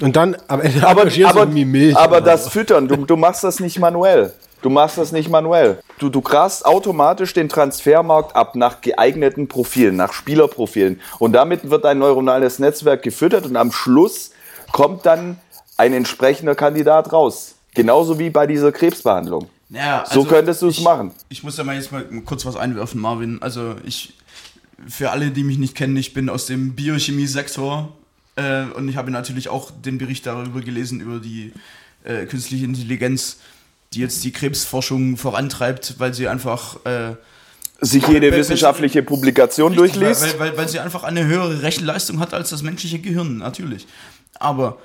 Und 0.01 0.17
dann 0.17 0.39
am 0.49 0.63
Ende 0.63 0.87
Aber, 0.87 1.03
aber, 1.03 1.43
aber 1.43 2.17
oder 2.17 2.21
das. 2.23 2.49
Füttern, 2.49 2.89
du, 2.89 2.97
du 3.05 3.17
machst 3.17 3.45
das 3.45 3.61
nicht 3.61 3.79
manuell. 3.79 4.33
Du 4.67 4.71
machst 4.71 4.99
das 4.99 5.13
nicht 5.13 5.29
manuell. 5.29 5.81
Du, 6.01 6.09
du 6.09 6.21
grast 6.21 6.67
automatisch 6.67 7.33
den 7.33 7.49
Transfermarkt 7.49 8.35
ab 8.35 8.57
nach 8.57 8.81
geeigneten 8.81 9.47
Profilen, 9.47 9.95
nach 9.95 10.13
Spielerprofilen. 10.13 11.01
Und 11.21 11.35
damit 11.35 11.71
wird 11.71 11.85
ein 11.85 12.01
neuronales 12.01 12.59
Netzwerk 12.59 13.05
gefüttert 13.05 13.47
und 13.47 13.57
am 13.57 13.71
Schluss 13.71 14.33
kommt 14.73 15.07
dann 15.07 15.39
ein 15.77 15.93
entsprechender 15.93 16.57
Kandidat 16.57 17.13
raus. 17.13 17.55
Genauso 17.75 18.19
wie 18.19 18.29
bei 18.29 18.49
dieser 18.49 18.73
Krebsbehandlung. 18.73 19.49
Ja, 19.69 20.05
so 20.05 20.23
also 20.23 20.25
könntest 20.25 20.63
du 20.63 20.67
es 20.67 20.81
machen. 20.81 21.13
Ich 21.29 21.45
muss 21.45 21.55
da 21.55 21.63
mal 21.63 21.77
jetzt 21.77 21.93
mal 21.93 22.03
kurz 22.25 22.45
was 22.45 22.57
einwerfen, 22.57 23.01
Marvin. 23.01 23.41
Also 23.43 23.77
ich, 23.85 24.15
für 24.89 25.13
alle, 25.13 25.31
die 25.31 25.45
mich 25.45 25.59
nicht 25.59 25.77
kennen, 25.77 25.97
ich 25.97 26.13
bin 26.13 26.29
aus 26.29 26.47
dem 26.47 26.75
Biochemie-Sektor 26.75 27.93
äh, 28.35 28.65
und 28.75 28.89
ich 28.89 28.97
habe 28.97 29.13
natürlich 29.13 29.49
auch 29.49 29.71
den 29.71 29.99
Bericht 29.99 30.27
darüber 30.27 30.61
gelesen, 30.61 31.01
über 31.01 31.21
die 31.21 31.53
äh, 32.03 32.27
künstliche 32.27 32.65
Intelligenz, 32.65 33.39
die 33.97 34.03
jetzt 34.03 34.23
die 34.25 34.31
Krebsforschung 34.33 35.17
vorantreibt, 35.17 35.95
weil 35.99 36.13
sie 36.15 36.29
einfach... 36.29 36.77
Äh, 36.85 37.15
Sich 37.81 38.07
jede 38.09 38.31
weil- 38.31 38.39
wissenschaftliche 38.39 39.03
Publikation 39.03 39.73
Richtig, 39.79 40.01
durchliest. 40.01 40.23
Weil, 40.39 40.51
weil, 40.53 40.57
weil 40.59 40.69
sie 40.69 40.81
einfach 40.81 41.03
eine 41.05 41.25
höhere 41.27 41.63
Rechenleistung 41.63 42.21
hat 42.21 42.33
als 42.33 42.51
das 42.51 42.63
menschliche 42.63 42.99
Gehirn, 42.99 43.39
natürlich. 43.39 43.87
Aber 44.39 44.79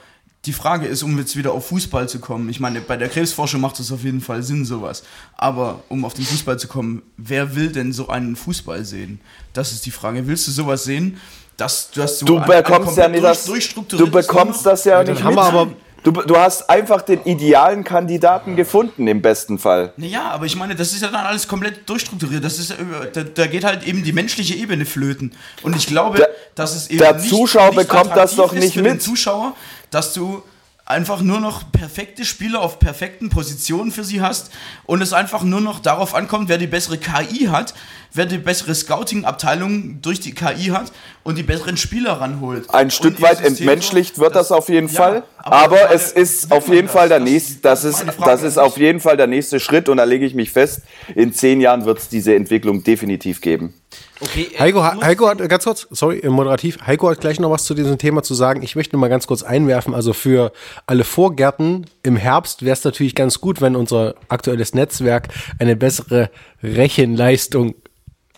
die 0.46 0.52
Frage 0.54 0.88
ist, 0.88 1.02
um 1.04 1.18
jetzt 1.18 1.36
wieder 1.38 1.52
auf 1.54 1.68
Fußball 1.68 2.10
zu 2.10 2.20
kommen, 2.20 2.50
ich 2.50 2.60
meine, 2.60 2.82
bei 2.82 2.98
der 2.98 3.08
Krebsforschung 3.10 3.62
macht 3.62 3.80
es 3.80 3.92
auf 3.92 4.04
jeden 4.04 4.20
Fall 4.22 4.44
Sinn, 4.44 4.66
sowas. 4.66 5.04
Aber 5.38 5.84
um 5.88 6.04
auf 6.04 6.16
den 6.16 6.26
Fußball 6.26 6.58
zu 6.60 6.68
kommen, 6.68 7.02
wer 7.16 7.56
will 7.56 7.72
denn 7.72 7.94
so 7.94 8.10
einen 8.10 8.36
Fußball 8.36 8.84
sehen? 8.84 9.22
Das 9.54 9.72
ist 9.72 9.86
die 9.86 9.92
Frage. 9.92 10.26
Willst 10.28 10.48
du 10.48 10.52
sowas 10.52 10.84
sehen? 10.84 11.18
Dass, 11.58 11.92
dass 11.92 12.20
Du 12.20 12.38
ein- 12.38 12.44
ein 12.44 12.64
bekommst 12.64 12.98
ja 12.98 13.08
nicht 13.08 13.24
durch- 13.24 13.74
das, 13.74 13.88
du 13.98 14.10
bekommst 14.10 14.66
das 14.66 14.84
ja, 14.86 15.04
nicht 15.04 15.22
haben 15.24 15.36
mit. 15.36 15.44
wir 15.44 15.44
aber- 15.44 15.72
du, 16.04 16.12
du 16.12 16.38
hast 16.38 16.70
einfach 16.70 17.02
den 17.02 17.24
idealen 17.26 17.84
Kandidaten 17.84 18.56
gefunden 18.56 19.08
im 19.08 19.22
besten 19.22 19.60
Fall. 19.60 19.94
Naja, 19.98 20.24
aber 20.32 20.46
ich 20.46 20.56
meine, 20.56 20.76
das 20.76 20.94
ist 20.94 21.02
ja 21.02 21.08
dann 21.10 21.26
alles 21.26 21.48
komplett 21.48 21.88
durchstrukturiert. 21.90 22.44
Das 22.44 22.60
ist 22.60 22.72
über, 22.80 23.06
da, 23.06 23.24
da 23.24 23.48
geht 23.48 23.64
halt 23.64 23.86
eben 23.88 24.04
die 24.04 24.14
menschliche 24.14 24.56
Ebene 24.56 24.86
flöten. 24.86 25.34
Und 25.64 25.76
ich 25.76 25.88
glaube, 25.88 26.18
Der- 26.18 26.30
dass 26.56 26.76
es 26.76 26.90
eben 26.90 27.00
der 27.00 27.14
nicht, 27.16 27.30
Zuschauer 27.30 27.70
nicht 27.70 27.88
bekommt 27.88 28.16
das 28.16 28.36
doch 28.36 28.52
nicht 28.54 28.76
mit. 28.76 29.02
Zuschauer, 29.02 29.54
dass 29.90 30.14
du 30.14 30.44
einfach 30.92 31.22
nur 31.22 31.40
noch 31.40 31.72
perfekte 31.72 32.26
Spieler 32.26 32.62
auf 32.62 32.78
perfekten 32.80 33.30
Positionen 33.30 33.92
für 33.92 34.04
sie 34.04 34.22
hast 34.22 34.52
und 34.86 35.02
es 35.02 35.14
einfach 35.14 35.44
nur 35.44 35.62
noch 35.62 35.80
darauf 35.80 36.14
ankommt, 36.14 36.50
wer 36.50 36.58
die 36.58 36.68
bessere 36.68 36.98
KI 36.98 37.46
hat, 37.46 37.74
wer 38.14 38.26
die 38.26 38.38
bessere 38.38 38.76
Scouting-Abteilung 38.76 40.02
durch 40.02 40.20
die 40.20 40.34
KI 40.34 40.66
hat 40.72 40.92
und 41.24 41.38
die 41.38 41.44
besseren 41.44 41.78
Spieler 41.78 42.14
ranholt. 42.22 42.70
Ein 42.70 42.86
Und 42.86 42.94
Stück 42.94 43.22
weit 43.22 43.38
System 43.38 43.68
entmenschlicht 43.68 44.20
wird 44.20 44.36
das 44.36 44.52
auf 44.52 44.70
jeden 44.70 44.88
ja, 44.90 44.94
Fall. 44.94 45.24
aber 45.38 45.56
Aber, 45.82 45.92
es 45.94 46.12
ist 46.12 46.52
auf 46.52 46.68
jeden 46.68 46.88
das? 46.88 46.94
Fall 46.96 47.10
der 47.10 47.20
Das- 47.20 47.30
nächste, 47.30 47.62
das 47.62 47.82
das 47.82 48.02
ist 48.02 48.06
das 48.24 48.44
ist 48.44 48.58
auf 48.58 48.78
jeden 48.78 49.00
Fall 49.00 49.18
der 49.18 49.28
nächste 49.28 49.60
Schritt 49.60 49.90
und 49.90 49.98
da 49.98 50.04
lege 50.04 50.26
ich 50.26 50.36
mich 50.36 50.52
fest, 50.52 50.82
in 51.16 51.34
zehn 51.34 51.62
Jahren 51.62 51.86
wird 51.86 52.00
es 52.00 52.10
diese 52.10 52.36
Entwicklung 52.36 52.84
definitiv 52.84 53.40
geben. 53.42 53.74
Okay, 54.22 54.52
äh, 54.54 54.60
Heiko, 54.60 54.80
ich 54.80 55.04
Heiko 55.04 55.28
hat, 55.28 55.50
ganz 55.50 55.64
kurz, 55.64 55.88
sorry, 55.90 56.22
moderativ, 56.30 56.78
Heiko 56.86 57.10
hat 57.10 57.20
gleich 57.22 57.40
noch 57.40 57.50
was 57.50 57.66
zu 57.66 57.74
diesem 57.74 57.98
Thema 57.98 58.22
zu 58.22 58.36
sagen. 58.36 58.62
Ich 58.62 58.76
möchte 58.76 58.96
nur 58.96 59.02
mal 59.02 59.10
ganz 59.10 59.26
kurz 59.26 59.42
einwerfen, 59.42 59.96
also 59.96 60.14
für 60.14 60.52
alle 60.86 61.04
Vorgärten 61.04 61.88
im 62.04 62.18
Herbst 62.18 62.64
wäre 62.64 62.74
es 62.74 62.84
natürlich 62.84 63.16
ganz 63.16 63.42
gut, 63.42 63.62
wenn 63.62 63.76
unser 63.76 64.14
aktuelles 64.30 64.76
Netzwerk 64.76 65.30
eine 65.58 65.76
bessere 65.76 66.30
Rechenleistung 66.62 67.74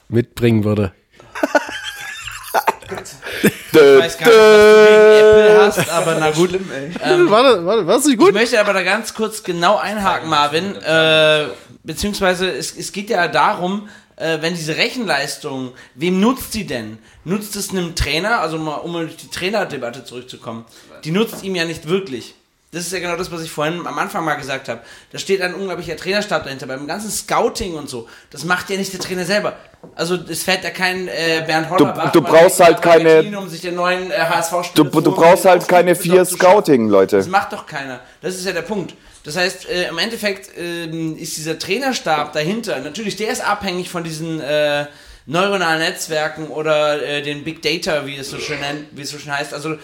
mitbringen 0.08 0.64
würde. 0.64 0.94
Ich 3.76 3.80
weiß 3.80 4.18
gar 4.20 4.28
nicht, 4.28 4.38
was 4.38 4.60
du 4.60 4.84
gegen 4.86 5.40
Apple 5.40 5.66
hast, 5.66 5.90
aber 5.90 6.16
na 6.20 6.30
gut. 6.32 6.54
Ähm, 6.54 6.62
warte, 7.32 7.66
warte, 7.66 7.88
war 7.88 7.96
das 7.96 8.06
nicht 8.06 8.14
Ich 8.14 8.20
gut? 8.20 8.34
möchte 8.34 8.60
aber 8.60 8.74
da 8.74 8.84
ganz 8.84 9.16
kurz 9.16 9.44
genau 9.44 9.78
einhaken, 9.78 10.30
Marvin. 10.30 10.76
Äh, 10.76 11.48
beziehungsweise 11.84 12.50
es, 12.52 12.78
es 12.78 12.92
geht 12.92 13.10
ja 13.10 13.28
darum, 13.28 13.90
äh, 14.16 14.42
wenn 14.42 14.56
diese 14.56 14.78
Rechenleistung, 14.78 15.74
wem 15.96 16.20
nutzt 16.20 16.54
die 16.54 16.66
denn? 16.66 16.98
Nutzt 17.24 17.56
es 17.56 17.72
einem 17.72 17.96
Trainer, 17.96 18.40
also 18.40 18.58
mal, 18.58 18.76
um 18.76 18.96
auf 18.96 19.16
die 19.16 19.30
Trainerdebatte 19.30 20.06
zurückzukommen, 20.06 20.66
die 21.04 21.12
nutzt 21.12 21.44
ihm 21.44 21.56
ja 21.56 21.66
nicht 21.66 21.88
wirklich. 21.88 22.36
Das 22.74 22.86
ist 22.86 22.92
ja 22.92 23.00
genau 23.00 23.16
das, 23.16 23.32
was 23.32 23.42
ich 23.44 23.52
vorhin 23.52 23.86
am 23.86 23.98
Anfang 24.00 24.26
mal 24.26 24.34
gesagt 24.36 24.68
habe. 24.68 24.82
Da 25.12 25.20
steht 25.20 25.42
ein 25.42 25.54
unglaublicher 25.54 25.96
Trainerstab 25.96 26.44
dahinter. 26.44 26.66
Beim 26.68 26.88
ganzen 26.88 27.12
Scouting 27.12 27.76
und 27.76 27.88
so, 27.88 28.10
das 28.32 28.44
macht 28.46 28.70
ja 28.70 28.78
nicht 28.78 28.92
der 28.92 29.00
Trainer 29.00 29.26
selber. 29.26 29.54
Also 29.96 30.16
es 30.28 30.44
fährt 30.44 30.64
ja 30.64 30.72
kein 30.72 31.08
äh, 31.08 31.44
Bernd 31.46 31.70
Hollerbach. 31.70 32.12
du 32.12 32.22
mal 32.22 32.32
brauchst 32.32 32.60
halt 32.60 32.82
keine- 32.82 33.10
Argentinien, 33.10 33.36
Um 33.36 33.48
sich 33.48 33.62
den 33.62 33.76
neuen 33.76 34.10
äh, 34.12 34.16
hsv 34.18 34.74
Du, 34.74 34.84
du 34.86 35.12
brauchst 35.14 35.46
halt 35.46 35.68
keine 35.68 35.96
vier 35.96 36.26
Scouting-Leute. 36.26 37.18
Das 37.18 37.28
macht 37.28 37.54
doch 37.54 37.66
keiner. 37.66 38.00
Das 38.22 38.36
ist 38.36 38.46
ja 38.46 38.52
der 38.54 38.62
Punkt. 38.64 38.94
Das 39.24 39.38
heißt, 39.38 39.70
äh, 39.70 39.88
im 39.90 39.98
Endeffekt 40.00 40.50
ähm, 40.58 41.16
ist 41.18 41.38
dieser 41.38 41.60
Trainerstab 41.60 42.34
dahinter, 42.34 42.80
natürlich, 42.80 43.16
der 43.16 43.30
ist 43.30 43.48
abhängig 43.48 43.90
von 43.90 44.04
diesen 44.04 44.42
äh, 44.42 44.86
neuronalen 45.26 45.80
Netzwerken 45.80 46.48
oder 46.48 47.02
äh, 47.02 47.22
den 47.22 47.44
Big 47.44 47.62
Data, 47.62 48.06
wie 48.06 48.18
es 48.18 48.30
so 48.30 48.40
schön 48.40 48.60
nennt, 48.60 48.88
wie 48.92 49.04
es 49.04 49.12
so 49.12 49.20
schön 49.20 49.32
heißt. 49.32 49.54
Also 49.54 49.78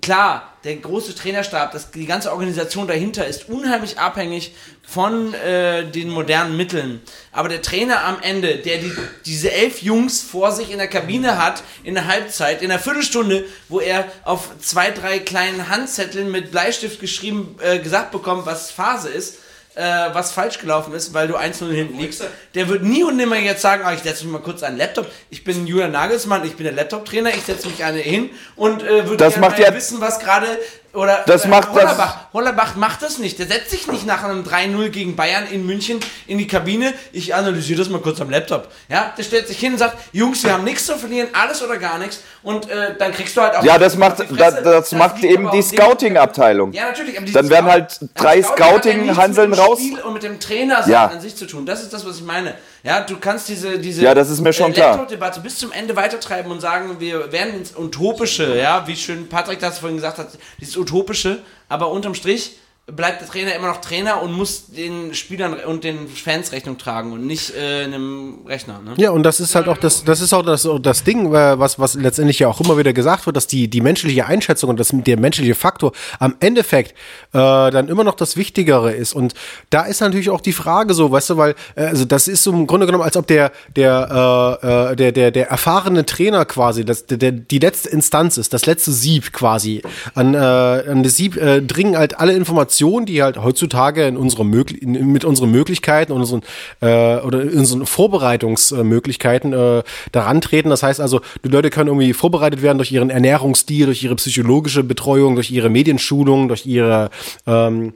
klar, 0.00 0.54
der 0.64 0.76
große 0.76 1.14
Trainerstab, 1.14 1.72
das, 1.72 1.90
die 1.90 2.06
ganze 2.06 2.32
Organisation 2.32 2.88
dahinter 2.88 3.26
ist 3.26 3.48
unheimlich 3.48 3.98
abhängig 3.98 4.54
von 4.82 5.34
äh, 5.34 5.84
den 5.90 6.08
modernen 6.08 6.56
Mitteln. 6.56 7.02
Aber 7.32 7.48
der 7.48 7.60
Trainer 7.60 8.04
am 8.04 8.16
Ende, 8.22 8.56
der 8.56 8.78
die, 8.78 8.92
diese 9.26 9.52
elf 9.52 9.82
Jungs 9.82 10.22
vor 10.22 10.52
sich 10.52 10.70
in 10.70 10.78
der 10.78 10.88
Kabine 10.88 11.42
hat, 11.42 11.62
in 11.82 11.94
der 11.94 12.06
Halbzeit, 12.06 12.62
in 12.62 12.70
der 12.70 12.78
Viertelstunde, 12.78 13.44
wo 13.68 13.80
er 13.80 14.10
auf 14.24 14.58
zwei, 14.60 14.90
drei 14.90 15.18
kleinen 15.18 15.68
Handzetteln 15.68 16.30
mit 16.30 16.50
Bleistift 16.50 17.00
geschrieben, 17.00 17.56
äh, 17.60 17.78
gesagt 17.78 18.10
bekommt, 18.10 18.46
was 18.46 18.70
Phase 18.70 19.10
ist, 19.10 19.38
äh, 19.74 19.82
was 20.12 20.32
falsch 20.32 20.58
gelaufen 20.58 20.94
ist, 20.94 21.14
weil 21.14 21.28
du 21.28 21.36
1-0 21.36 21.70
hinten 21.72 21.98
liegst, 21.98 22.22
der 22.54 22.68
wird 22.68 22.82
nie 22.82 23.02
und 23.02 23.16
nimmer 23.16 23.38
jetzt 23.38 23.62
sagen, 23.62 23.82
ah, 23.84 23.92
ich 23.92 24.00
setze 24.00 24.24
mich 24.24 24.32
mal 24.32 24.38
kurz 24.42 24.62
an 24.62 24.72
den 24.74 24.78
Laptop. 24.78 25.06
Ich 25.30 25.44
bin 25.44 25.66
Julian 25.66 25.92
Nagelsmann, 25.92 26.44
ich 26.44 26.54
bin 26.56 26.64
der 26.64 26.72
Laptop-Trainer, 26.74 27.30
ich 27.30 27.42
setze 27.42 27.68
mich 27.68 27.82
eine 27.84 27.98
hin 27.98 28.30
und 28.56 28.82
äh, 28.82 29.06
würde 29.08 29.16
gerne 29.28 29.60
ja- 29.62 29.74
wissen, 29.74 30.00
was 30.00 30.20
gerade 30.20 30.46
oder 30.94 31.22
Das 31.26 31.46
macht 31.46 31.68
das- 31.68 31.74
Hollerbach. 31.74 32.16
Hollerbach 32.32 32.76
macht 32.76 33.02
das 33.02 33.18
nicht. 33.18 33.38
Der 33.38 33.46
setzt 33.46 33.70
sich 33.70 33.86
nicht 33.88 34.06
nach 34.06 34.24
einem 34.24 34.44
3-0 34.44 34.88
gegen 34.90 35.16
Bayern 35.16 35.46
in 35.50 35.66
München 35.66 36.00
in 36.26 36.38
die 36.38 36.46
Kabine. 36.46 36.94
Ich 37.12 37.34
analysiere 37.34 37.78
das 37.80 37.88
mal 37.88 38.00
kurz 38.00 38.20
am 38.20 38.30
Laptop. 38.30 38.68
Ja, 38.88 39.12
der 39.16 39.22
stellt 39.22 39.48
sich 39.48 39.58
hin 39.58 39.72
und 39.72 39.78
sagt, 39.78 39.96
Jungs, 40.12 40.42
wir 40.44 40.52
haben 40.52 40.64
nichts 40.64 40.86
zu 40.86 40.96
verlieren, 40.96 41.28
alles 41.32 41.62
oder 41.62 41.76
gar 41.78 41.98
nichts. 41.98 42.20
Und 42.42 42.68
äh, 42.70 42.94
dann 42.98 43.12
kriegst 43.12 43.36
du 43.36 43.40
halt 43.42 43.56
auch 43.56 43.64
Ja, 43.64 43.78
das 43.78 43.96
macht, 43.96 44.20
das, 44.20 44.26
Fresse. 44.28 44.62
das 44.62 44.92
macht 44.92 45.22
eben 45.24 45.50
die 45.50 45.62
Scouting-Abteilung. 45.62 46.72
Ja, 46.72 46.86
natürlich. 46.86 47.18
Dann 47.32 47.48
werden 47.50 47.70
halt 47.70 47.98
drei 48.14 48.42
Scouting-Hanseln 48.42 49.52
raus. 49.52 49.78
Spiel 49.78 50.00
und 50.00 50.12
mit 50.14 50.22
dem 50.22 50.40
Trainer 50.40 50.86
Ja. 50.88 51.06
an 51.06 51.20
sich 51.20 51.36
zu 51.36 51.46
tun. 51.46 51.66
Das 51.66 51.82
ist 51.82 51.92
das, 51.92 52.06
was 52.06 52.16
ich 52.16 52.22
meine. 52.24 52.54
Ja, 52.84 53.00
du 53.00 53.16
kannst 53.16 53.48
diese, 53.48 53.78
diese 53.78 54.02
Ja, 54.02 54.14
das 54.14 54.28
ist 54.28 54.40
mir 54.40 54.52
schon 54.52 54.72
klar. 54.74 54.90
Laptop-Debatte 54.90 55.40
bis 55.40 55.56
zum 55.56 55.72
Ende 55.72 55.96
weitertreiben 55.96 56.52
und 56.52 56.60
sagen, 56.60 57.00
wir 57.00 57.32
werden 57.32 57.54
ins 57.54 57.74
Utopische, 57.74 58.58
ja, 58.58 58.86
wie 58.86 58.94
schön 58.94 59.26
Patrick 59.26 59.58
das 59.58 59.78
vorhin 59.78 59.96
gesagt 59.96 60.18
hat, 60.18 60.28
dieses 60.60 60.76
Utopische, 60.76 61.42
aber 61.70 61.90
unterm 61.90 62.14
Strich 62.14 62.58
bleibt 62.86 63.22
der 63.22 63.28
Trainer 63.28 63.54
immer 63.54 63.68
noch 63.68 63.80
Trainer 63.80 64.20
und 64.20 64.34
muss 64.34 64.66
den 64.66 65.14
Spielern 65.14 65.54
und 65.54 65.84
den 65.84 66.06
Fans 66.06 66.52
Rechnung 66.52 66.76
tragen 66.76 67.12
und 67.12 67.26
nicht 67.26 67.54
äh, 67.56 67.84
einem 67.84 68.40
Rechner. 68.46 68.82
Ne? 68.84 68.92
Ja, 68.98 69.10
und 69.10 69.22
das 69.22 69.40
ist 69.40 69.54
halt 69.54 69.68
auch 69.68 69.78
das, 69.78 70.04
das 70.04 70.20
ist 70.20 70.34
auch 70.34 70.42
das, 70.42 70.68
das 70.82 71.02
Ding, 71.02 71.32
was, 71.32 71.78
was 71.78 71.94
letztendlich 71.94 72.40
ja 72.40 72.48
auch 72.48 72.60
immer 72.60 72.76
wieder 72.76 72.92
gesagt 72.92 73.24
wird, 73.24 73.36
dass 73.36 73.46
die, 73.46 73.68
die 73.68 73.80
menschliche 73.80 74.26
Einschätzung 74.26 74.68
und 74.68 74.78
das, 74.78 74.90
der 74.92 75.18
menschliche 75.18 75.54
Faktor 75.54 75.92
am 76.18 76.36
Endeffekt 76.40 76.92
äh, 77.32 77.38
dann 77.38 77.88
immer 77.88 78.04
noch 78.04 78.16
das 78.16 78.36
Wichtigere 78.36 78.92
ist. 78.92 79.14
Und 79.14 79.32
da 79.70 79.84
ist 79.84 80.00
natürlich 80.00 80.28
auch 80.28 80.42
die 80.42 80.52
Frage 80.52 80.92
so, 80.92 81.10
weißt 81.10 81.30
du, 81.30 81.36
weil, 81.38 81.54
äh, 81.76 81.84
also 81.84 82.04
das 82.04 82.28
ist 82.28 82.42
so 82.42 82.52
im 82.52 82.66
Grunde 82.66 82.84
genommen, 82.84 83.04
als 83.04 83.16
ob 83.16 83.26
der, 83.26 83.50
der, 83.76 84.60
äh, 84.62 84.92
äh, 84.92 84.96
der, 84.96 85.12
der, 85.12 85.30
der 85.30 85.48
erfahrene 85.48 86.04
Trainer 86.04 86.44
quasi, 86.44 86.84
das, 86.84 87.06
der, 87.06 87.32
die 87.32 87.58
letzte 87.60 87.88
Instanz 87.88 88.36
ist, 88.36 88.52
das 88.52 88.66
letzte 88.66 88.92
Sieb 88.92 89.32
quasi. 89.32 89.80
An, 90.14 90.34
äh, 90.34 90.36
an 90.36 91.02
das 91.02 91.16
Sieb 91.16 91.38
äh, 91.38 91.62
dringen 91.62 91.96
halt 91.96 92.20
alle 92.20 92.34
Informationen, 92.34 92.73
die 93.06 93.22
halt 93.22 93.38
heutzutage 93.38 94.06
in 94.06 94.16
in, 94.16 95.12
mit 95.12 95.24
unseren 95.24 95.50
Möglichkeiten 95.50 96.12
und 96.12 96.20
unseren 96.20 96.42
äh, 96.80 97.16
oder 97.20 97.42
in 97.42 97.58
unseren 97.58 97.86
Vorbereitungsmöglichkeiten 97.86 99.52
äh, 99.52 99.82
daran 100.12 100.40
treten. 100.40 100.70
Das 100.70 100.82
heißt 100.82 101.00
also, 101.00 101.20
die 101.44 101.48
Leute 101.48 101.70
können 101.70 101.88
irgendwie 101.88 102.12
vorbereitet 102.12 102.62
werden 102.62 102.78
durch 102.78 102.92
ihren 102.92 103.10
Ernährungsstil, 103.10 103.86
durch 103.86 104.02
ihre 104.02 104.16
psychologische 104.16 104.84
Betreuung, 104.84 105.34
durch 105.34 105.50
ihre 105.50 105.70
Medienschulung, 105.70 106.48
durch 106.48 106.66
ihre 106.66 107.10
ähm, 107.46 107.94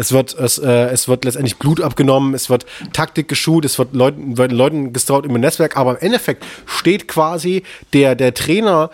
es 0.00 0.12
wird, 0.12 0.32
es, 0.32 0.56
äh, 0.56 0.86
es 0.86 1.08
wird 1.08 1.26
letztendlich 1.26 1.58
Blut 1.58 1.82
abgenommen, 1.82 2.32
es 2.32 2.48
wird 2.48 2.64
Taktik 2.94 3.28
geschult, 3.28 3.66
es 3.66 3.78
wird 3.78 3.94
Leuten, 3.94 4.38
wird 4.38 4.50
Leuten 4.50 4.94
gestraut 4.94 5.26
im 5.26 5.34
Netzwerk, 5.34 5.76
aber 5.76 5.90
im 6.00 6.06
Endeffekt 6.06 6.42
steht 6.64 7.06
quasi 7.06 7.64
der, 7.92 8.14
der 8.14 8.32
Trainer 8.32 8.88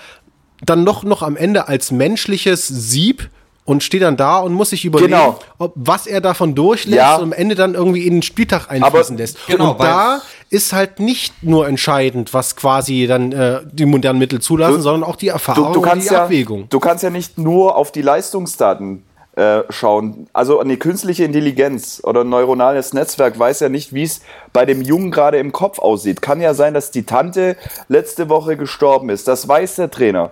dann 0.64 0.83
noch, 0.83 1.05
noch 1.05 1.22
am 1.22 1.37
Ende 1.37 1.68
als 1.68 1.93
menschliches 1.93 2.66
Sieb 2.66 3.31
und 3.67 3.83
steht 3.83 4.01
dann 4.03 4.17
da 4.17 4.39
und 4.39 4.55
muss 4.55 4.71
sich 4.71 4.85
überlegen, 4.87 5.11
Genau. 5.12 5.39
ob, 5.59 5.73
was 5.75 6.07
er 6.07 6.23
davon 6.23 6.55
durchlässt 6.55 6.97
Ja. 6.97 7.17
und 7.17 7.25
am 7.25 7.33
Ende 7.33 7.55
dann 7.55 7.75
irgendwie 7.75 8.07
in 8.07 8.14
den 8.14 8.23
Spieltag 8.23 8.71
einfließen 8.71 9.14
Aber- 9.17 9.23
lässt. 9.23 9.47
Genau, 9.47 9.73
und 9.73 9.81
da 9.81 10.23
ist 10.49 10.73
halt 10.73 11.01
nicht 11.01 11.43
nur 11.43 11.67
entscheidend, 11.69 12.33
was 12.33 12.57
quasi 12.57 13.07
dann 13.07 13.33
äh, 13.33 13.61
die 13.71 13.85
modernen 13.85 14.19
Mittel 14.19 14.41
zulassen, 14.41 14.77
Du- 14.77 14.81
sondern 14.83 15.03
auch 15.09 15.17
die 15.17 15.27
Du, 15.27 15.33
Erfahrung 15.33 15.73
du, 15.75 15.81
und 15.81 15.85
kannst 15.85 16.09
die 16.09 16.14
ja, 16.14 16.25
Abwägung. 16.25 16.69
du 16.71 16.81
kannst 16.81 17.03
ja 17.03 17.11
nicht 17.11 17.37
nur 17.37 17.77
auf 17.77 17.93
die 17.93 18.03
Leistungsdaten 18.03 19.03
äh, 19.35 19.64
schauen. 19.69 20.29
Also 20.33 20.61
eine 20.61 20.79
künstliche 20.79 21.25
Intelligenz 21.25 22.01
oder 22.03 22.23
ein 22.23 22.29
neuronales 22.31 22.95
Netzwerk 22.95 23.39
weiß 23.39 23.61
ja 23.61 23.69
nicht, 23.69 23.93
wie 23.93 24.05
es 24.05 24.23
bei 24.55 24.64
dem 24.64 24.81
Jungen 24.81 25.11
gerade 25.11 25.37
im 25.37 25.53
Kopf 25.53 25.79
aussieht. 25.79 26.23
Kann 26.23 26.41
ja 26.41 26.55
sein, 26.55 26.73
dass 26.73 26.91
die 26.91 27.03
Tante 27.03 27.57
letzte 27.89 28.31
Woche 28.31 28.57
gestorben 28.57 29.11
ist. 29.11 29.29
Das 29.29 29.47
weiß 29.47 29.75
der 29.77 29.91
Trainer. 29.91 30.31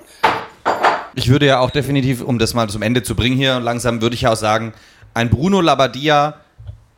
Ich 1.14 1.28
würde 1.28 1.46
ja 1.46 1.60
auch 1.60 1.70
definitiv, 1.70 2.22
um 2.22 2.38
das 2.38 2.54
mal 2.54 2.68
zum 2.68 2.82
Ende 2.82 3.02
zu 3.02 3.14
bringen 3.14 3.36
hier, 3.36 3.60
langsam 3.60 4.02
würde 4.02 4.14
ich 4.14 4.22
ja 4.22 4.32
auch 4.32 4.36
sagen, 4.36 4.72
ein 5.14 5.30
Bruno 5.30 5.60
Labbadia, 5.60 6.40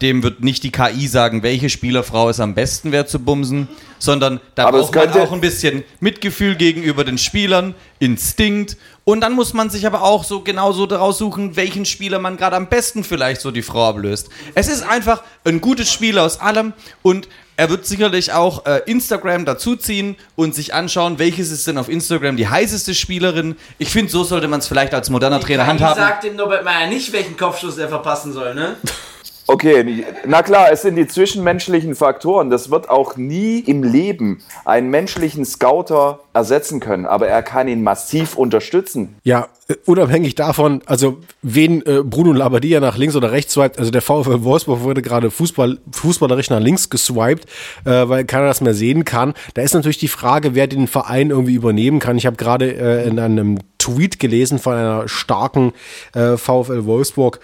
dem 0.02 0.22
wird 0.22 0.42
nicht 0.42 0.62
die 0.62 0.72
KI 0.72 1.06
sagen, 1.06 1.42
welche 1.42 1.70
Spielerfrau 1.70 2.28
es 2.28 2.40
am 2.40 2.54
besten 2.54 2.92
wäre 2.92 3.06
zu 3.06 3.18
bumsen, 3.18 3.68
sondern 3.98 4.40
da 4.54 4.66
Aber 4.66 4.80
braucht 4.80 4.94
man 4.94 5.10
auch 5.12 5.32
ein 5.32 5.40
bisschen 5.40 5.84
Mitgefühl 6.00 6.56
gegenüber 6.56 7.04
den 7.04 7.18
Spielern, 7.18 7.74
Instinkt 7.98 8.76
und 9.08 9.20
dann 9.20 9.34
muss 9.34 9.54
man 9.54 9.70
sich 9.70 9.86
aber 9.86 10.02
auch 10.02 10.24
so 10.24 10.40
genauso 10.40 10.84
daraus 10.84 11.16
suchen, 11.16 11.54
welchen 11.54 11.84
Spieler 11.84 12.18
man 12.18 12.36
gerade 12.36 12.56
am 12.56 12.68
besten 12.68 13.04
vielleicht 13.04 13.40
so 13.40 13.52
die 13.52 13.62
Frau 13.62 13.88
ablöst. 13.88 14.30
Es 14.56 14.66
ist 14.66 14.82
einfach 14.82 15.22
ein 15.44 15.60
gutes 15.60 15.92
Spiel 15.92 16.18
aus 16.18 16.40
allem 16.40 16.72
und 17.02 17.28
er 17.56 17.70
wird 17.70 17.86
sicherlich 17.86 18.32
auch 18.32 18.66
äh, 18.66 18.82
Instagram 18.86 19.44
dazuziehen 19.44 20.16
und 20.34 20.56
sich 20.56 20.74
anschauen, 20.74 21.20
welches 21.20 21.52
ist 21.52 21.68
denn 21.68 21.78
auf 21.78 21.88
Instagram 21.88 22.36
die 22.36 22.48
heißeste 22.48 22.96
Spielerin. 22.96 23.56
Ich 23.78 23.90
finde, 23.90 24.10
so 24.10 24.24
sollte 24.24 24.48
man 24.48 24.58
es 24.58 24.66
vielleicht 24.66 24.92
als 24.92 25.08
moderner 25.08 25.38
Trainer 25.38 25.68
handhaben. 25.68 26.02
sagt 26.02 26.24
dem 26.24 26.34
Norbert 26.34 26.64
Meyer 26.64 26.88
nicht, 26.88 27.12
welchen 27.12 27.36
Kopfschuss 27.36 27.78
er 27.78 27.88
verpassen 27.88 28.32
soll, 28.32 28.56
ne? 28.56 28.76
Okay, 29.48 30.04
na 30.26 30.42
klar, 30.42 30.72
es 30.72 30.82
sind 30.82 30.96
die 30.96 31.06
zwischenmenschlichen 31.06 31.94
Faktoren. 31.94 32.50
Das 32.50 32.70
wird 32.70 32.88
auch 32.88 33.16
nie 33.16 33.60
im 33.60 33.84
Leben 33.84 34.42
einen 34.64 34.90
menschlichen 34.90 35.44
Scouter 35.44 36.18
ersetzen 36.32 36.80
können, 36.80 37.06
aber 37.06 37.28
er 37.28 37.42
kann 37.42 37.68
ihn 37.68 37.84
massiv 37.84 38.36
unterstützen. 38.36 39.14
Ja, 39.22 39.46
äh, 39.68 39.74
unabhängig 39.84 40.34
davon, 40.34 40.82
also 40.86 41.18
wen 41.42 41.80
äh, 41.86 42.02
Bruno 42.02 42.32
Labbadia 42.32 42.80
nach 42.80 42.96
links 42.96 43.14
oder 43.14 43.30
rechts 43.30 43.52
swiped, 43.52 43.78
also 43.78 43.92
der 43.92 44.02
VfL 44.02 44.42
Wolfsburg 44.42 44.80
wurde 44.80 45.00
gerade 45.00 45.30
Fußball, 45.30 45.78
fußballerisch 45.92 46.50
nach 46.50 46.60
links 46.60 46.90
geswiped, 46.90 47.46
äh, 47.84 48.08
weil 48.08 48.24
keiner 48.24 48.46
das 48.46 48.60
mehr 48.60 48.74
sehen 48.74 49.04
kann. 49.04 49.32
Da 49.54 49.62
ist 49.62 49.74
natürlich 49.74 49.98
die 49.98 50.08
Frage, 50.08 50.56
wer 50.56 50.66
den 50.66 50.88
Verein 50.88 51.30
irgendwie 51.30 51.54
übernehmen 51.54 52.00
kann. 52.00 52.18
Ich 52.18 52.26
habe 52.26 52.36
gerade 52.36 52.72
äh, 52.72 53.06
in 53.06 53.20
einem 53.20 53.58
Tweet 53.78 54.18
gelesen 54.18 54.58
von 54.58 54.74
einer 54.74 55.08
starken 55.08 55.72
äh, 56.14 56.36
VfL 56.36 56.84
Wolfsburg 56.84 57.38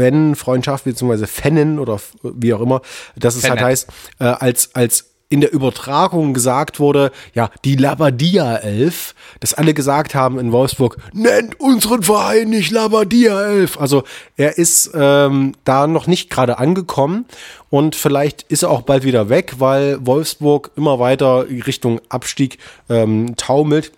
Fan-Freundschaft, 0.00 0.84
beziehungsweise 0.84 1.26
Fannen 1.26 1.78
oder 1.78 2.00
wie 2.22 2.54
auch 2.54 2.60
immer, 2.60 2.80
dass 3.16 3.36
es 3.36 3.44
halt 3.44 3.60
Fanet. 3.60 3.64
heißt, 3.64 3.88
äh, 4.18 4.24
als, 4.24 4.74
als 4.74 5.10
in 5.32 5.40
der 5.40 5.52
Übertragung 5.52 6.34
gesagt 6.34 6.80
wurde, 6.80 7.12
ja, 7.34 7.50
die 7.64 7.76
Labadia 7.76 8.56
Elf, 8.56 9.14
dass 9.38 9.54
alle 9.54 9.74
gesagt 9.74 10.14
haben 10.14 10.40
in 10.40 10.50
Wolfsburg, 10.50 10.96
nennt 11.12 11.58
unseren 11.60 12.02
Verein 12.02 12.50
nicht 12.50 12.72
Labadia 12.72 13.40
Elf. 13.40 13.80
Also 13.80 14.02
er 14.36 14.58
ist 14.58 14.90
ähm, 14.92 15.54
da 15.64 15.86
noch 15.86 16.08
nicht 16.08 16.30
gerade 16.30 16.58
angekommen 16.58 17.26
und 17.70 17.94
vielleicht 17.94 18.42
ist 18.42 18.64
er 18.64 18.70
auch 18.70 18.82
bald 18.82 19.04
wieder 19.04 19.28
weg, 19.28 19.54
weil 19.58 20.04
Wolfsburg 20.04 20.72
immer 20.74 20.98
weiter 20.98 21.46
Richtung 21.48 22.00
Abstieg 22.08 22.58
ähm, 22.88 23.36
taumelt. 23.36 23.92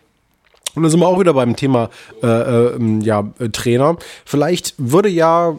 Und 0.74 0.82
da 0.82 0.88
sind 0.88 1.00
wir 1.00 1.08
auch 1.08 1.20
wieder 1.20 1.34
beim 1.34 1.56
Thema 1.56 1.90
äh, 2.22 2.26
äh, 2.26 2.98
ja, 3.02 3.30
äh, 3.38 3.48
Trainer. 3.48 3.96
Vielleicht 4.24 4.74
würde 4.78 5.08
ja 5.08 5.58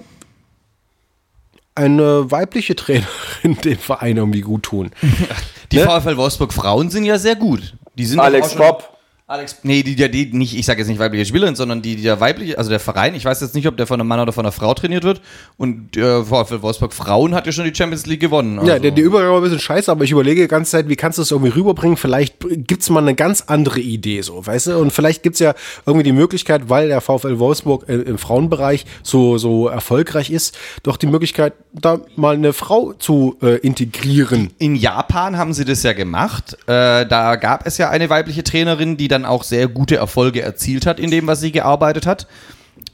eine 1.76 2.30
weibliche 2.32 2.76
Trainerin 2.78 3.58
den 3.64 3.78
Verein 3.78 4.18
irgendwie 4.18 4.42
gut 4.42 4.64
tun. 4.64 4.92
Die 5.72 5.78
Ne? 5.78 5.84
VfL 5.86 6.18
Wolfsburg 6.18 6.54
Frauen 6.54 6.90
sind 6.90 7.06
ja 7.06 7.18
sehr 7.18 7.36
gut. 7.36 7.76
Die 7.96 8.06
sind 8.06 8.20
Alex 8.20 8.56
Bob. 8.56 8.93
Alex, 9.26 9.60
nee, 9.64 9.84
die, 9.84 9.96
die, 9.96 10.12
die 10.12 10.38
nicht, 10.38 10.54
ich 10.54 10.66
sage 10.66 10.80
jetzt 10.80 10.90
nicht 10.90 11.00
weibliche 11.00 11.26
Spielerin, 11.26 11.56
sondern 11.56 11.82
die, 11.82 11.96
die 11.96 12.04
der 12.04 12.20
weibliche, 12.20 12.58
also 12.58 12.70
der 12.70 12.82
Verein, 12.82 13.16
ich 13.16 13.24
weiß 13.24 13.40
jetzt 13.40 13.56
nicht, 13.56 13.66
ob 13.70 13.78
der 13.78 13.88
von 13.88 13.98
einem 13.98 14.10
Mann 14.10 14.20
oder 14.20 14.34
von 14.34 14.46
einer 14.46 14.52
Frau 14.52 14.74
trainiert 14.74 15.06
wird. 15.06 15.22
Und 15.56 15.96
äh, 15.96 16.26
VfL 16.26 16.62
Wolfsburg 16.62 16.92
Frauen 16.92 17.34
hat 17.34 17.46
ja 17.46 17.54
schon 17.54 17.64
die 17.64 17.74
Champions 17.74 18.06
League 18.06 18.20
gewonnen. 18.20 18.56
Ja, 18.58 18.74
also. 18.74 18.82
der, 18.82 18.92
der 18.92 19.04
Übergang 19.04 19.30
war 19.30 19.38
ein 19.38 19.44
bisschen 19.44 19.62
scheiße, 19.62 19.90
aber 19.90 20.04
ich 20.04 20.12
überlege 20.12 20.42
die 20.42 20.50
ganze 20.50 20.72
Zeit, 20.72 20.90
wie 20.90 20.98
kannst 20.98 21.20
du 21.20 21.22
das 21.22 21.32
irgendwie 21.32 21.52
rüberbringen? 21.52 21.96
Vielleicht 21.96 22.36
gibt's 22.68 22.90
mal 22.90 23.00
eine 23.00 23.16
ganz 23.16 23.46
andere 23.48 23.80
Idee, 23.80 24.22
so, 24.24 24.46
weißt 24.46 24.68
du? 24.68 24.78
Und 24.78 24.92
vielleicht 24.92 25.24
gibt's 25.24 25.40
ja 25.40 25.54
irgendwie 25.86 26.04
die 26.04 26.12
Möglichkeit, 26.12 26.68
weil 26.68 26.90
der 26.90 27.00
VfL 27.00 27.40
Wolfsburg 27.40 27.88
äh, 27.88 27.94
im 27.94 28.18
Frauenbereich 28.18 28.86
so, 29.04 29.38
so 29.38 29.70
erfolgreich 29.70 30.32
ist, 30.32 30.58
doch 30.84 30.98
die 30.98 31.08
Möglichkeit, 31.08 31.54
da 31.72 32.02
mal 32.18 32.36
eine 32.36 32.52
Frau 32.52 32.92
zu 32.92 33.38
äh, 33.42 33.56
integrieren. 33.60 34.52
In 34.58 34.76
Japan 34.76 35.38
haben 35.38 35.54
sie 35.54 35.64
das 35.64 35.82
ja 35.84 35.94
gemacht. 35.94 36.58
Äh, 36.68 37.06
da 37.06 37.38
gab 37.38 37.66
es 37.66 37.78
ja 37.78 37.90
eine 37.90 38.10
weibliche 38.10 38.44
Trainerin, 38.44 38.98
die 38.98 39.13
dann 39.14 39.26
auch 39.26 39.44
sehr 39.44 39.68
gute 39.68 39.96
Erfolge 39.96 40.42
erzielt 40.42 40.86
hat 40.86 41.00
in 41.00 41.12
dem, 41.12 41.28
was 41.28 41.40
sie 41.40 41.52
gearbeitet 41.52 42.06
hat. 42.06 42.28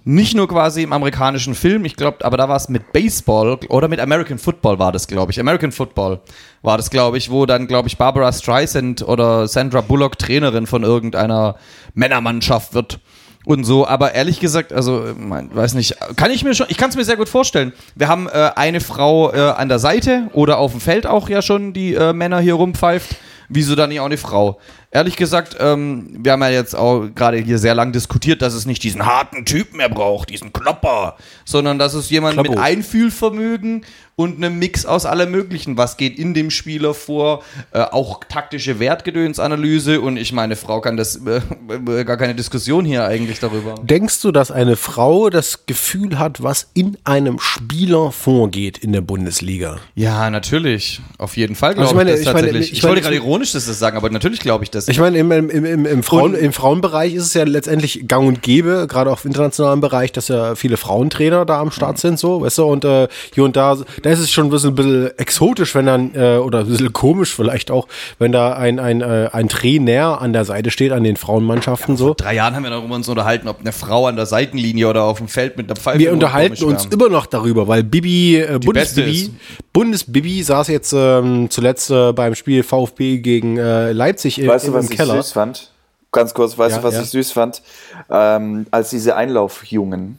Nicht 0.03 0.35
nur 0.35 0.47
quasi 0.47 0.83
im 0.83 0.93
amerikanischen 0.93 1.55
Film, 1.55 1.85
ich 1.85 1.95
glaube, 1.95 2.25
aber 2.25 2.37
da 2.37 2.49
war 2.49 2.55
es 2.55 2.69
mit 2.69 2.91
Baseball 2.93 3.59
oder 3.69 3.87
mit 3.87 3.99
American 3.99 4.37
Football 4.37 4.79
war 4.79 4.91
das, 4.91 5.07
glaube 5.07 5.31
ich. 5.31 5.39
American 5.39 5.71
Football 5.71 6.19
war 6.61 6.77
das, 6.77 6.89
glaube 6.89 7.17
ich, 7.17 7.29
wo 7.29 7.45
dann, 7.45 7.67
glaube 7.67 7.87
ich, 7.87 7.97
Barbara 7.97 8.31
Streisand 8.31 9.07
oder 9.07 9.47
Sandra 9.47 9.81
Bullock 9.81 10.17
Trainerin 10.17 10.67
von 10.67 10.83
irgendeiner 10.83 11.55
Männermannschaft 11.93 12.73
wird 12.73 12.99
und 13.45 13.63
so. 13.63 13.87
Aber 13.87 14.13
ehrlich 14.13 14.39
gesagt, 14.39 14.73
also, 14.73 15.03
weiß 15.15 15.73
nicht, 15.73 15.95
kann 16.15 16.31
ich 16.31 16.43
mir 16.43 16.55
schon, 16.55 16.67
ich 16.69 16.77
kann 16.77 16.89
es 16.89 16.95
mir 16.95 17.05
sehr 17.05 17.17
gut 17.17 17.29
vorstellen. 17.29 17.73
Wir 17.95 18.07
haben 18.07 18.27
äh, 18.27 18.51
eine 18.55 18.79
Frau 18.79 19.31
äh, 19.33 19.39
an 19.39 19.69
der 19.69 19.79
Seite 19.79 20.29
oder 20.33 20.57
auf 20.57 20.71
dem 20.71 20.81
Feld 20.81 21.07
auch 21.07 21.29
ja 21.29 21.41
schon, 21.41 21.73
die 21.73 21.93
äh, 21.93 22.13
Männer 22.13 22.39
hier 22.39 22.55
rumpfeift. 22.55 23.15
Wieso 23.49 23.75
dann 23.75 23.89
nicht 23.89 23.99
auch 23.99 24.05
eine 24.05 24.17
Frau? 24.17 24.59
Ehrlich 24.91 25.17
gesagt, 25.17 25.55
ähm, 25.59 26.09
wir 26.17 26.31
haben 26.31 26.41
ja 26.41 26.49
jetzt 26.49 26.75
auch 26.75 27.09
gerade 27.13 27.37
hier 27.37 27.59
sehr 27.59 27.75
lang 27.75 27.91
diskutiert, 27.91 28.41
dass 28.41 28.55
es 28.55 28.65
nicht 28.65 28.83
diesen 28.83 29.05
harten 29.05 29.45
Typen 29.45 29.77
mehr 29.77 29.89
braucht, 29.89 30.31
diesen 30.31 30.51
Klopper, 30.51 31.15
sondern 31.45 31.77
dass 31.77 31.93
es 31.93 32.09
jemand 32.09 32.33
Kloppo. 32.33 32.51
mit 32.51 32.59
Einfühlvermögen 32.59 33.85
und 34.19 34.35
einem 34.35 34.59
Mix 34.59 34.85
aus 34.85 35.05
allem 35.05 35.31
Möglichen. 35.31 35.77
Was 35.77 35.95
geht 35.95 36.19
in 36.19 36.33
dem 36.33 36.51
Spieler 36.51 36.93
vor? 36.93 37.41
Äh, 37.71 37.79
auch 37.79 38.19
taktische 38.27 38.77
Wertgedönsanalyse 38.77 40.01
und 40.01 40.17
ich 40.17 40.33
meine, 40.33 40.57
Frau 40.57 40.81
kann 40.81 40.97
das 40.97 41.21
äh, 41.25 41.39
äh, 41.69 42.03
gar 42.03 42.17
keine 42.17 42.35
Diskussion 42.35 42.83
hier 42.83 43.05
eigentlich 43.05 43.39
darüber. 43.39 43.75
Denkst 43.81 44.21
du, 44.21 44.33
dass 44.33 44.51
eine 44.51 44.75
Frau 44.75 45.29
das 45.29 45.65
Gefühl 45.67 46.19
hat, 46.19 46.43
was 46.43 46.69
in 46.73 46.97
einem 47.05 47.39
Spieler 47.39 48.11
vorgeht 48.11 48.79
in 48.79 48.91
der 48.91 48.99
Bundesliga? 48.99 49.77
Ja, 49.95 50.29
natürlich. 50.29 50.99
Auf 51.17 51.37
jeden 51.37 51.55
Fall 51.55 51.75
glaube 51.75 51.87
Also 51.87 51.93
ich 51.93 52.05
meine, 52.05 52.11
ich 52.11 52.17
das 52.17 52.27
ich 52.27 52.33
meine, 52.33 52.47
tatsächlich. 52.47 52.71
ich 52.73 52.77
Ich, 52.79 52.83
meine, 52.83 52.95
wollte 52.95 53.01
gerade 53.03 53.15
ironisch 53.15 53.53
das 53.53 53.67
sagen, 53.67 53.95
aber 53.95 54.09
natürlich 54.09 54.41
glaube 54.41 54.65
ich 54.65 54.69
das. 54.69 54.89
Ich 54.89 54.99
meine, 54.99 55.17
im, 55.17 55.31
im, 55.31 55.49
im, 55.49 55.85
im, 55.85 56.03
Frauen, 56.03 56.35
im 56.35 56.51
Frauenbereich 56.51 57.13
ist 57.13 57.23
es 57.23 57.33
ja 57.35 57.45
letztendlich 57.45 58.05
gang 58.09 58.27
und 58.27 58.41
gäbe, 58.41 58.85
gerade 58.89 59.13
auch 59.13 59.23
im 59.23 59.29
internationalen 59.29 59.79
Bereich, 59.79 60.11
dass 60.11 60.27
ja 60.27 60.55
viele 60.55 60.75
Frauentrainer 60.75 61.45
da 61.45 61.61
am 61.61 61.71
Start 61.71 61.99
sind, 61.99 62.19
so, 62.19 62.41
weißt 62.41 62.57
du, 62.57 62.65
und 62.65 62.83
äh, 62.83 63.07
hier 63.33 63.45
und 63.45 63.55
da, 63.55 63.77
da 64.03 64.08
ist 64.09 64.19
es 64.19 64.31
schon 64.31 64.47
ein 64.47 64.49
bisschen, 64.49 64.71
ein 64.71 64.75
bisschen 64.75 65.17
exotisch, 65.17 65.73
wenn 65.75 65.85
dann, 65.85 66.13
äh, 66.15 66.37
oder 66.37 66.59
ein 66.59 66.67
bisschen 66.67 66.91
komisch 66.93 67.33
vielleicht 67.35 67.71
auch, 67.71 67.87
wenn 68.17 68.31
da 68.31 68.53
ein, 68.53 68.79
ein, 68.79 69.01
äh, 69.01 69.29
ein 69.31 69.47
Trainer 69.49 70.21
an 70.21 70.33
der 70.33 70.45
Seite 70.45 70.71
steht, 70.71 70.91
an 70.91 71.03
den 71.03 71.15
Frauenmannschaften 71.15 71.95
so. 71.97 72.13
drei 72.17 72.35
Jahren 72.35 72.55
haben 72.55 72.63
wir 72.63 72.69
darüber 72.71 72.95
uns 72.95 73.07
unterhalten, 73.07 73.47
ob 73.47 73.59
eine 73.61 73.71
Frau 73.71 74.07
an 74.07 74.15
der 74.15 74.25
Seitenlinie 74.25 74.87
oder 74.89 75.03
auf 75.03 75.19
dem 75.19 75.27
Feld 75.27 75.57
mit 75.57 75.67
einer 75.69 75.75
Pfeife 75.79 75.99
Wir 75.99 76.11
unterhalten 76.11 76.63
uns 76.63 76.85
wäre. 76.85 76.93
immer 76.93 77.09
noch 77.09 77.25
darüber, 77.25 77.67
weil 77.67 77.83
Bibi, 77.83 78.37
äh, 78.37 78.59
Bundesbibi, 78.59 79.21
ist. 79.21 79.31
Bundesbibi 79.73 80.43
saß 80.43 80.67
jetzt 80.69 80.93
ähm, 80.93 81.49
zuletzt 81.49 81.89
äh, 81.91 82.11
beim 82.13 82.35
Spiel 82.35 82.63
VfB 82.63 83.19
gegen 83.19 83.57
äh, 83.57 83.91
Leipzig 83.91 84.39
im, 84.39 84.47
Weißt 84.47 84.65
du, 84.65 84.69
im, 84.69 84.73
was 84.75 84.85
im 84.87 84.91
ich 84.91 84.97
Keller. 84.97 85.15
süß 85.21 85.31
fand? 85.31 85.71
Ganz 86.11 86.33
kurz, 86.33 86.57
weißt 86.57 86.77
Ja, 86.77 86.81
du, 86.81 86.87
was 86.87 86.95
ja. 86.95 87.01
ich 87.01 87.09
süß 87.09 87.31
fand? 87.31 87.61
Ähm, 88.09 88.65
als 88.71 88.89
diese 88.89 89.15
Einlaufjungen 89.15 90.17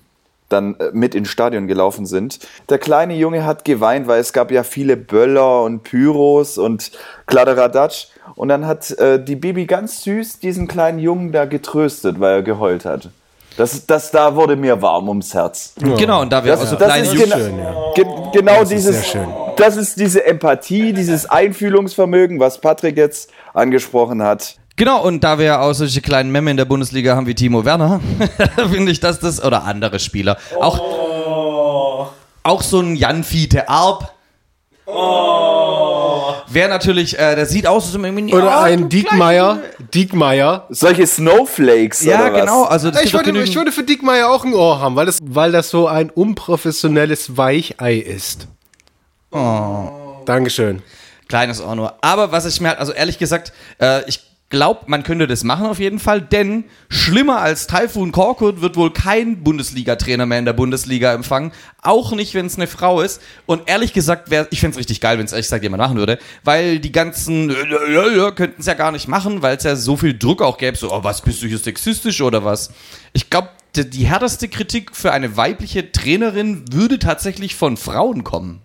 dann 0.53 0.75
äh, 0.77 0.91
mit 0.93 1.15
ins 1.15 1.29
Stadion 1.29 1.67
gelaufen 1.67 2.07
sind. 2.07 2.39
Der 2.69 2.79
kleine 2.79 3.15
Junge 3.15 3.45
hat 3.45 3.65
geweint, 3.65 4.07
weil 4.07 4.21
es 4.21 4.33
gab 4.33 4.51
ja 4.51 4.63
viele 4.63 4.97
Böller 4.97 5.63
und 5.63 5.83
Pyros 5.83 6.59
und 6.59 6.93
Kladderadatsch. 7.27 8.09
Und 8.37 8.49
dann 8.49 8.67
hat 8.67 8.91
äh, 8.99 9.23
die 9.23 9.37
Bibi 9.37 9.67
ganz 9.67 10.03
süß 10.05 10.39
diesen 10.41 10.69
kleinen 10.69 10.99
Jungen 10.99 11.33
da 11.33 11.45
getröstet, 11.45 12.21
weil 12.21 12.37
er 12.37 12.43
geheult 12.43 12.85
hat. 12.85 13.11
Das, 13.57 13.85
das 13.85 14.11
da 14.11 14.37
wurde 14.37 14.57
mir 14.57 14.81
warm 14.81 15.09
ums 15.09 15.35
Herz. 15.35 15.75
Genau, 15.99 16.23
und 16.23 16.33
da 16.33 16.45
wir 16.45 16.53
Das, 16.53 16.63
auch 16.63 16.67
so 16.67 16.77
das 16.77 16.89
kleine 16.89 17.07
ist 17.07 17.15
gena 17.15 17.93
ge 17.95 18.07
genau 18.33 18.65
dieses, 18.65 18.97
sehr 18.97 19.25
schön. 19.25 19.29
das 19.57 19.77
ist 19.77 19.99
diese 19.99 20.25
Empathie, 20.25 20.93
dieses 20.93 21.27
Einfühlungsvermögen, 21.27 22.41
was 22.41 22.61
Patrick 22.61 22.97
jetzt 22.97 23.31
angesprochen 23.53 24.23
hat. 24.23 24.60
Genau, 24.81 25.03
und 25.03 25.23
da 25.23 25.39
wir 25.39 25.45
ja 25.45 25.61
auch 25.61 25.75
solche 25.75 26.01
kleinen 26.01 26.33
Memme 26.33 26.51
in 26.53 26.57
der 26.57 26.65
Bundesliga 26.65 27.15
haben 27.15 27.27
wie 27.27 27.35
Timo 27.35 27.67
Werner, 27.67 28.01
finde 28.73 28.91
ich, 28.91 28.99
dass 28.99 29.21
das, 29.21 29.45
oder 29.45 29.65
andere 29.65 29.99
Spieler, 29.99 30.39
auch, 30.59 32.09
auch 32.43 32.63
so 32.63 32.81
ein 32.81 32.97
Jan 32.97 33.23
Fiete 33.23 33.69
Arp, 33.69 34.11
wäre 34.87 36.71
natürlich, 36.71 37.19
äh, 37.19 37.37
der 37.37 37.45
sieht 37.45 37.67
aus, 37.67 37.85
als 37.85 37.95
irgendwie 37.95 38.33
Oder 38.33 38.53
Ah, 38.53 38.63
ein 38.63 38.89
Diekmeier, 38.89 39.59
Diekmeier. 39.93 40.65
Solche 40.71 41.07
Snowflakes 41.07 42.03
Ja, 42.03 42.15
oder 42.23 42.33
was? 42.33 42.41
genau, 42.41 42.63
also 42.65 42.91
das 42.91 43.03
Ich 43.05 43.13
würde, 43.13 43.39
ich 43.39 43.55
würde 43.55 43.73
für 43.73 43.83
Diekmeier 43.83 44.31
auch 44.31 44.47
ein 44.47 44.55
Ohr 44.55 44.81
haben, 44.81 44.97
weil 44.97 45.05
das, 45.05 45.19
weil 45.23 45.53
das 45.53 45.69
so 45.69 45.89
ein 45.89 46.09
unprofessionelles 46.09 47.37
Weichei 47.37 47.97
ist. 47.97 48.49
Oh. 49.31 50.23
Dankeschön. 50.25 50.81
Kleines 51.29 51.61
auch 51.61 51.75
nur. 51.75 51.97
Aber 52.01 52.33
was 52.33 52.47
ich 52.47 52.63
mir 52.63 52.71
halt, 52.71 52.79
also 52.79 52.93
ehrlich 52.93 53.19
gesagt, 53.19 53.53
äh, 53.79 54.09
ich 54.09 54.30
glaube, 54.51 54.83
man 54.87 55.05
könnte 55.05 55.27
das 55.27 55.45
machen 55.45 55.67
auf 55.67 55.79
jeden 55.79 56.01
Fall, 56.01 56.21
denn 56.21 56.65
schlimmer 56.89 57.41
als 57.41 57.69
Taifun 57.69 58.11
Korkut 58.11 58.61
wird 58.61 58.77
wohl 58.77 58.93
kein 58.93 59.43
Bundesliga-Trainer 59.43 60.27
mehr 60.27 60.41
in 60.41 60.45
der 60.45 60.53
Bundesliga 60.53 61.15
empfangen. 61.15 61.53
Auch 61.83 62.13
nicht, 62.13 62.35
wenn 62.35 62.47
es 62.47 62.57
eine 62.57 62.67
Frau 62.67 63.01
ist. 63.01 63.23
Und 63.47 63.63
ehrlich 63.67 63.93
gesagt, 63.93 64.31
wär, 64.31 64.49
ich 64.51 64.61
fände 64.61 64.75
es 64.75 64.79
richtig 64.79 65.01
geil, 65.01 65.19
wenn 65.19 65.25
es 65.25 65.33
ehrlich 65.33 65.47
gesagt 65.47 65.63
jemand 65.63 65.81
machen 65.81 65.97
würde, 65.97 66.19
weil 66.43 66.81
die 66.81 66.93
ganzen 66.93 67.49
könnten 68.35 68.61
es 68.61 68.67
ja 68.67 68.75
gar 68.75 68.93
nicht 68.93 69.09
machen, 69.09 69.41
weil 69.41 69.57
es 69.57 69.63
ja 69.63 69.77
so 69.77 69.97
viel 69.97 70.19
Druck 70.19 70.43
auch 70.43 70.59
gäbe, 70.59 70.77
so, 70.77 70.93
oh, 70.93 71.05
was 71.05 71.23
bist 71.23 71.43
du 71.43 71.47
hier 71.47 71.59
sexistisch 71.59 72.21
oder 72.21 72.45
was? 72.45 72.73
Ich 73.13 73.31
glaube, 73.31 73.51
die, 73.77 73.89
die 73.89 74.07
härteste 74.07 74.49
Kritik 74.49 74.97
für 74.97 75.13
eine 75.13 75.37
weibliche 75.37 75.93
Trainerin 75.93 76.65
würde 76.73 76.99
tatsächlich 76.99 77.55
von 77.55 77.77
Frauen 77.77 78.25
kommen. 78.25 78.63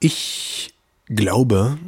Ich 0.00 0.72
glaube, 1.06 1.78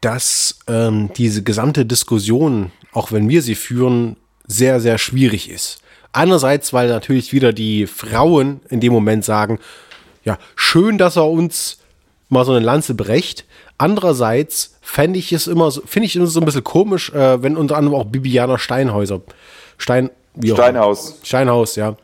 dass 0.00 0.58
ähm, 0.68 1.10
diese 1.16 1.42
gesamte 1.42 1.86
Diskussion, 1.86 2.70
auch 2.92 3.12
wenn 3.12 3.28
wir 3.28 3.42
sie 3.42 3.54
führen, 3.54 4.16
sehr, 4.46 4.80
sehr 4.80 4.98
schwierig 4.98 5.50
ist. 5.50 5.80
Einerseits, 6.12 6.72
weil 6.72 6.88
natürlich 6.88 7.32
wieder 7.32 7.52
die 7.52 7.86
Frauen 7.86 8.60
in 8.68 8.80
dem 8.80 8.92
Moment 8.92 9.24
sagen, 9.24 9.58
ja, 10.24 10.38
schön, 10.54 10.98
dass 10.98 11.16
er 11.16 11.28
uns 11.28 11.78
mal 12.28 12.44
so 12.44 12.52
eine 12.52 12.64
Lanze 12.64 12.94
brecht. 12.94 13.44
Andererseits 13.78 14.76
fände 14.80 15.18
ich 15.18 15.32
es 15.32 15.46
immer 15.46 15.70
so, 15.70 15.82
finde 15.84 16.06
ich 16.06 16.16
es 16.16 16.32
so 16.32 16.40
ein 16.40 16.46
bisschen 16.46 16.64
komisch, 16.64 17.10
äh, 17.10 17.42
wenn 17.42 17.56
unter 17.56 17.76
anderem 17.76 17.98
auch 17.98 18.04
Bibiana 18.04 18.58
Steinhäuser, 18.58 19.20
Stein, 19.78 20.10
wie 20.34 20.52
auch. 20.52 20.56
Steinhaus. 20.56 21.18
Steinhaus, 21.22 21.76
ja. 21.76 21.96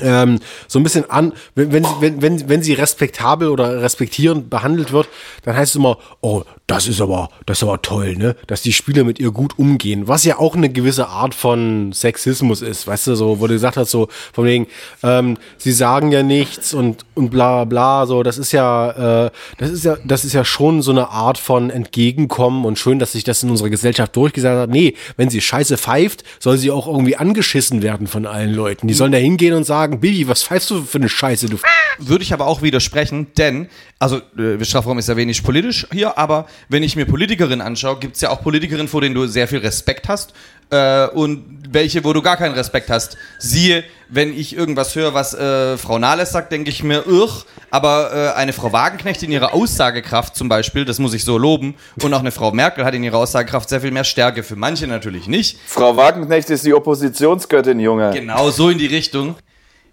Ähm, 0.00 0.38
so 0.68 0.78
ein 0.78 0.82
bisschen 0.82 1.10
an, 1.10 1.34
wenn, 1.54 1.72
wenn, 1.72 1.84
wenn, 2.00 2.22
wenn, 2.22 2.48
wenn 2.48 2.62
sie 2.62 2.72
respektabel 2.72 3.48
oder 3.48 3.82
respektierend 3.82 4.48
behandelt 4.48 4.92
wird, 4.92 5.08
dann 5.44 5.54
heißt 5.54 5.72
es 5.72 5.76
immer, 5.76 5.98
oh, 6.22 6.44
das 6.72 6.86
ist 6.86 7.02
aber, 7.02 7.28
das 7.44 7.58
ist 7.58 7.64
aber 7.64 7.82
toll, 7.82 8.16
ne, 8.16 8.34
dass 8.46 8.62
die 8.62 8.72
Spieler 8.72 9.04
mit 9.04 9.20
ihr 9.20 9.30
gut 9.30 9.58
umgehen, 9.58 10.08
was 10.08 10.24
ja 10.24 10.38
auch 10.38 10.56
eine 10.56 10.70
gewisse 10.70 11.06
Art 11.06 11.34
von 11.34 11.92
Sexismus 11.92 12.62
ist, 12.62 12.86
weißt 12.86 13.08
du, 13.08 13.14
so, 13.14 13.40
wo 13.40 13.46
du 13.46 13.52
gesagt 13.52 13.76
hast, 13.76 13.90
so, 13.90 14.08
von 14.32 14.46
wegen, 14.46 14.66
ähm, 15.02 15.36
sie 15.58 15.72
sagen 15.72 16.12
ja 16.12 16.22
nichts 16.22 16.72
und, 16.72 17.04
und 17.14 17.28
bla, 17.28 17.64
bla, 17.66 18.06
so, 18.06 18.22
das 18.22 18.38
ist 18.38 18.52
ja, 18.52 19.26
äh, 19.26 19.30
das 19.58 19.70
ist 19.70 19.84
ja, 19.84 19.98
das 20.02 20.24
ist 20.24 20.32
ja 20.32 20.46
schon 20.46 20.80
so 20.80 20.92
eine 20.92 21.10
Art 21.10 21.36
von 21.36 21.68
Entgegenkommen 21.68 22.64
und 22.64 22.78
schön, 22.78 22.98
dass 22.98 23.12
sich 23.12 23.24
das 23.24 23.42
in 23.42 23.50
unserer 23.50 23.68
Gesellschaft 23.68 24.16
durchgesetzt 24.16 24.56
hat. 24.56 24.70
Nee, 24.70 24.94
wenn 25.18 25.28
sie 25.28 25.42
scheiße 25.42 25.76
pfeift, 25.76 26.24
soll 26.40 26.56
sie 26.56 26.70
auch 26.70 26.86
irgendwie 26.86 27.16
angeschissen 27.16 27.82
werden 27.82 28.06
von 28.06 28.24
allen 28.24 28.54
Leuten. 28.54 28.88
Die 28.88 28.94
sollen 28.94 29.12
da 29.12 29.18
hingehen 29.18 29.52
und 29.52 29.64
sagen, 29.64 30.00
Bibi, 30.00 30.26
was 30.26 30.42
pfeifst 30.42 30.70
du 30.70 30.82
für 30.82 30.96
eine 30.96 31.10
Scheiße, 31.10 31.50
du 31.50 31.58
würde 31.98 32.24
ich 32.24 32.32
aber 32.32 32.46
auch 32.46 32.62
widersprechen, 32.62 33.26
denn, 33.36 33.68
also 33.98 34.22
äh, 34.38 34.64
Strafraum 34.64 34.98
ist 34.98 35.10
ja 35.10 35.16
wenig 35.16 35.42
politisch 35.42 35.86
hier, 35.92 36.16
aber 36.16 36.46
wenn 36.68 36.82
ich 36.82 36.96
mir 36.96 37.06
Politikerinnen 37.06 37.60
anschaue, 37.60 37.98
gibt 37.98 38.16
es 38.16 38.22
ja 38.22 38.30
auch 38.30 38.42
Politikerinnen, 38.42 38.88
vor 38.88 39.00
denen 39.00 39.14
du 39.14 39.26
sehr 39.26 39.48
viel 39.48 39.58
Respekt 39.58 40.08
hast 40.08 40.32
äh, 40.70 41.06
und 41.08 41.44
welche, 41.68 42.04
wo 42.04 42.12
du 42.12 42.22
gar 42.22 42.36
keinen 42.36 42.54
Respekt 42.54 42.90
hast. 42.90 43.16
Siehe, 43.38 43.84
wenn 44.08 44.36
ich 44.36 44.56
irgendwas 44.56 44.94
höre, 44.94 45.14
was 45.14 45.34
äh, 45.34 45.76
Frau 45.78 45.98
Nahles 45.98 46.32
sagt, 46.32 46.52
denke 46.52 46.70
ich 46.70 46.82
mir, 46.82 47.06
irr, 47.06 47.30
aber 47.70 48.34
äh, 48.34 48.38
eine 48.38 48.52
Frau 48.52 48.72
Wagenknecht 48.72 49.22
in 49.22 49.30
ihrer 49.30 49.54
Aussagekraft 49.54 50.36
zum 50.36 50.48
Beispiel, 50.48 50.84
das 50.84 50.98
muss 50.98 51.14
ich 51.14 51.24
so 51.24 51.38
loben, 51.38 51.74
und 52.02 52.12
auch 52.12 52.20
eine 52.20 52.32
Frau 52.32 52.52
Merkel 52.52 52.84
hat 52.84 52.94
in 52.94 53.04
ihrer 53.04 53.18
Aussagekraft 53.18 53.68
sehr 53.68 53.80
viel 53.80 53.90
mehr 53.90 54.04
Stärke, 54.04 54.42
für 54.42 54.56
manche 54.56 54.86
natürlich 54.86 55.28
nicht. 55.28 55.58
Frau 55.66 55.96
Wagenknecht 55.96 56.50
ist 56.50 56.64
die 56.64 56.74
Oppositionsgöttin, 56.74 57.80
Junge. 57.80 58.10
Genau, 58.12 58.50
so 58.50 58.68
in 58.68 58.78
die 58.78 58.86
Richtung. 58.86 59.36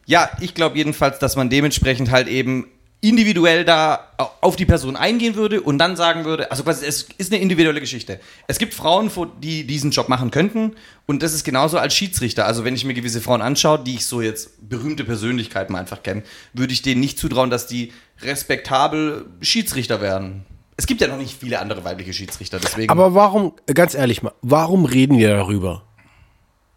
Ja, 0.05 0.29
ich 0.39 0.55
glaube 0.55 0.77
jedenfalls, 0.77 1.19
dass 1.19 1.35
man 1.35 1.49
dementsprechend 1.49 2.09
halt 2.09 2.27
eben 2.27 2.65
individuell 3.01 3.63
da 3.63 4.07
auf 4.41 4.57
die 4.57 4.65
Person 4.65 4.97
eingehen 4.97 5.35
würde 5.35 5.61
und 5.61 5.77
dann 5.77 5.95
sagen 5.95 6.25
würde, 6.25 6.51
also 6.51 6.63
quasi, 6.63 6.85
es 6.85 7.07
ist 7.17 7.31
eine 7.31 7.41
individuelle 7.41 7.79
Geschichte. 7.79 8.19
Es 8.47 8.59
gibt 8.59 8.73
Frauen, 8.73 9.09
die 9.41 9.65
diesen 9.65 9.91
Job 9.91 10.09
machen 10.09 10.31
könnten 10.31 10.75
und 11.05 11.23
das 11.23 11.33
ist 11.33 11.45
genauso 11.45 11.77
als 11.77 11.95
Schiedsrichter. 11.95 12.45
Also 12.45 12.65
wenn 12.65 12.75
ich 12.75 12.83
mir 12.83 12.93
gewisse 12.93 13.21
Frauen 13.21 13.41
anschaue, 13.41 13.79
die 13.79 13.95
ich 13.95 14.05
so 14.05 14.21
jetzt 14.21 14.67
berühmte 14.69 15.05
Persönlichkeiten 15.05 15.75
einfach 15.75 16.03
kenne, 16.03 16.23
würde 16.53 16.73
ich 16.73 16.81
denen 16.81 16.99
nicht 16.99 17.17
zutrauen, 17.17 17.49
dass 17.49 17.67
die 17.67 17.93
respektabel 18.21 19.27
Schiedsrichter 19.41 20.01
werden. 20.01 20.45
Es 20.75 20.85
gibt 20.85 20.99
ja 21.01 21.07
noch 21.07 21.17
nicht 21.17 21.37
viele 21.39 21.59
andere 21.59 21.83
weibliche 21.83 22.13
Schiedsrichter, 22.13 22.59
deswegen. 22.59 22.89
Aber 22.89 23.13
warum, 23.13 23.53
ganz 23.73 23.95
ehrlich 23.95 24.23
mal, 24.23 24.33
warum 24.41 24.85
reden 24.85 25.17
wir 25.17 25.29
darüber? 25.29 25.83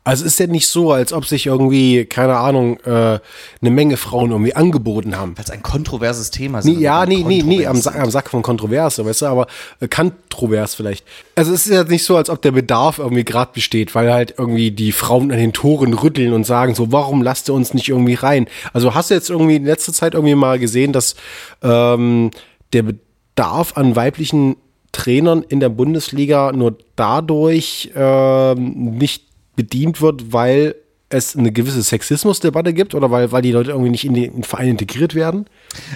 Also 0.05 0.25
ist 0.25 0.41
ja 0.41 0.49
nicht 0.49 0.67
so, 0.67 0.91
als 0.91 1.13
ob 1.13 1.27
sich 1.27 1.47
irgendwie, 1.47 2.07
keine 2.07 2.37
Ahnung, 2.37 2.79
äh, 2.81 3.21
eine 3.61 3.71
Menge 3.71 3.97
Frauen 3.97 4.33
irgendwie 4.33 4.55
angeboten 4.55 5.17
haben. 5.17 5.37
Weil 5.37 5.45
es 5.45 5.51
ein 5.51 5.63
kontroverses 5.63 6.33
Thema 6.33 6.59
ist. 6.59 6.65
Nee, 6.65 6.73
ja, 6.73 7.07
nee, 7.07 7.23
nee, 7.25 7.43
nee, 7.45 7.67
am, 7.67 7.77
Sa 7.77 7.93
am 7.93 8.11
Sack 8.11 8.31
von 8.31 8.43
Kontroverse, 8.43 9.05
weißt 9.07 9.23
du, 9.23 9.27
aber 9.27 9.47
äh, 9.79 9.87
kontrovers 9.87 10.75
vielleicht. 10.75 11.07
Also 11.37 11.53
es 11.53 11.67
ist 11.67 11.73
ja 11.73 11.85
nicht 11.85 12.05
so, 12.05 12.17
als 12.17 12.31
ob 12.31 12.43
der 12.43 12.51
Bedarf 12.51 12.99
irgendwie 12.99 13.25
gerade 13.25 13.53
besteht, 13.55 13.95
weil 13.95 14.13
halt 14.13 14.35
irgendwie 14.37 14.73
die 14.73 14.91
Frauen 14.91 15.31
an 15.31 15.39
den 15.39 15.53
Toren 15.53 15.95
rütteln 15.95 16.33
und 16.33 16.45
sagen 16.45 16.75
so, 16.75 16.91
warum 16.91 17.23
lasst 17.23 17.49
ihr 17.49 17.55
uns 17.55 17.73
nicht 17.73 17.89
irgendwie 17.89 18.15
rein? 18.15 18.49
Also 18.73 18.97
hast 18.97 19.11
du 19.11 19.15
jetzt 19.15 19.31
irgendwie 19.31 19.57
in 19.57 19.65
letzter 19.65 19.93
Zeit 19.93 20.15
irgendwie 20.15 20.35
mal 20.35 20.59
gesehen, 20.59 20.93
dass 20.93 21.15
ähm, 21.63 22.33
der 22.73 22.83
Bedarf 22.83 23.77
an 23.77 23.95
weiblichen 23.95 24.57
Trainern 24.91 25.45
in 25.49 25.61
der 25.61 25.69
Bundesliga 25.69 26.51
nur 26.51 26.77
dadurch 26.97 27.93
ähm, 27.95 28.97
nicht 28.99 29.32
bedient 29.57 30.01
wird, 30.01 30.33
weil 30.33 30.75
es 31.09 31.37
eine 31.37 31.53
gewisse 31.53 31.83
Sexismusdebatte 31.83 32.73
gibt 32.73 32.95
oder 32.95 33.11
weil, 33.11 33.33
weil 33.33 33.43
die 33.43 33.53
Leute 33.53 33.71
irgendwie 33.71 33.91
nicht 33.91 34.05
in 34.05 34.15
den 34.15 34.45
Verein 34.45 34.69
integriert 34.69 35.15
werden? 35.15 35.47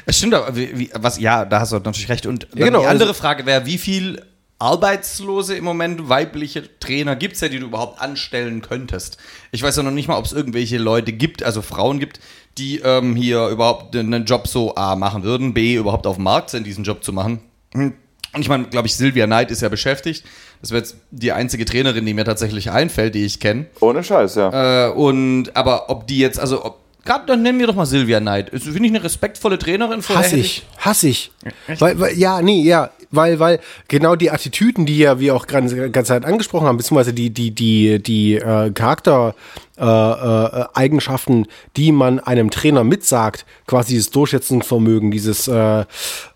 Es 0.05 0.19
stimmt, 0.19 0.35
aber 0.35 0.55
wie, 0.57 0.79
wie, 0.79 0.91
was, 0.95 1.19
ja, 1.19 1.45
da 1.45 1.61
hast 1.61 1.73
du 1.73 1.77
natürlich 1.77 2.09
recht. 2.11 2.27
Und 2.27 2.47
Ja, 2.55 2.67
genau, 2.67 2.81
die 2.81 2.87
andere 2.87 3.09
also- 3.11 3.21
Frage 3.21 3.47
wäre, 3.47 3.65
wie 3.67 3.79
viel 3.79 4.23
Arbeitslose 4.59 5.55
im 5.55 5.65
Moment, 5.65 6.09
weibliche 6.09 6.79
Trainer 6.81 7.15
gibt 7.17 7.35
es 7.35 7.41
ja, 7.43 7.49
die 7.49 7.59
du 7.59 7.67
überhaupt 7.67 8.01
anstellen 8.01 8.63
könntest? 8.63 9.19
Ich 9.53 9.63
weiß 9.63 9.77
ja 9.77 9.83
noch 9.83 9.91
nicht 9.91 10.09
mal, 10.09 10.17
ob 10.17 10.25
es 10.25 10.33
irgendwelche 10.33 10.79
Leute 10.79 11.13
gibt, 11.13 11.43
also 11.43 11.61
Frauen 11.63 11.99
gibt, 11.99 12.21
die 12.59 12.79
ähm, 12.79 13.17
hier 13.17 13.49
überhaupt 13.49 13.95
einen 13.95 14.25
Job 14.25 14.49
so 14.49 14.75
A 14.75 14.97
machen 14.97 15.23
würden, 15.25 15.53
B 15.55 15.75
überhaupt 15.77 16.07
auf 16.07 16.17
dem 16.17 16.25
Markt 16.25 16.51
sind, 16.51 16.67
diesen 16.67 16.85
Job 16.85 17.05
zu 17.05 17.13
machen. 17.13 17.41
Hm. 17.75 17.95
Und 18.37 18.43
ich 18.43 18.51
meine, 18.51 18.65
glaube 18.65 18.87
ich, 18.87 18.95
Sylvia 18.95 19.25
Knight 19.25 19.51
ist 19.51 19.63
ja 19.63 19.71
beschäftigt. 19.71 20.23
Das 20.61 20.71
wäre 20.71 20.81
jetzt 20.81 20.97
die 21.11 21.33
einzige 21.33 21.65
Trainerin, 21.65 22.05
die 22.05 22.13
mir 22.13 22.27
tatsächlich 22.27 22.71
einfällt, 22.71 23.15
die 23.15 23.25
ich 23.25 23.41
kenne. 23.41 23.65
Ohne 23.81 24.05
Scheiß, 24.05 24.35
ja. 24.35 24.89
Äh, 24.89 24.93
und 24.93 25.57
aber 25.57 25.89
ob 25.89 26.07
die 26.07 26.19
jetzt, 26.19 26.39
also 26.39 26.63
ob, 26.63 26.81
gerade 27.07 27.25
dann 27.25 27.41
nennen 27.41 27.59
wir 27.59 27.67
doch 27.67 27.75
mal 27.75 27.87
Sylvia 27.87 28.21
Knight. 28.21 28.51
Ist, 28.51 28.65
Finde 28.65 28.85
ich 28.85 28.91
eine 28.91 29.03
respektvolle 29.03 29.59
Trainerin. 29.59 30.03
Vorher 30.03 30.23
Hass 30.23 30.35
ich, 30.35 30.67
hass 30.77 31.03
ich. 31.03 31.33
Weil, 31.79 31.99
weil, 31.99 32.19
ja, 32.19 32.43
nee, 32.43 32.61
ja, 32.61 32.91
weil, 33.11 33.39
weil 33.39 33.59
genau 33.89 34.17
die 34.17 34.31
Attitüden, 34.31 34.85
die 34.85 34.99
ja 34.99 35.19
wir 35.19 35.35
auch 35.35 35.47
ganz, 35.47 35.75
ganz 35.91 36.09
Zeit 36.09 36.27
angesprochen 36.27 36.67
haben, 36.67 36.77
beziehungsweise 36.77 37.15
die, 37.15 37.31
die, 37.31 37.53
die, 37.53 38.03
die 38.03 38.35
äh, 38.35 38.71
Charakter 38.71 39.35
äh, 39.79 39.83
äh, 39.83 40.67
Eigenschaften, 40.75 41.47
die 41.79 41.91
man 41.91 42.21
einem 42.21 42.51
Trainer 42.51 42.85
mitsagt, 42.85 43.47
quasi 43.67 43.95
dieses 43.95 44.11
Durchsetzungsvermögen, 44.11 45.11
dieses 45.11 45.49
äh, 45.49 45.85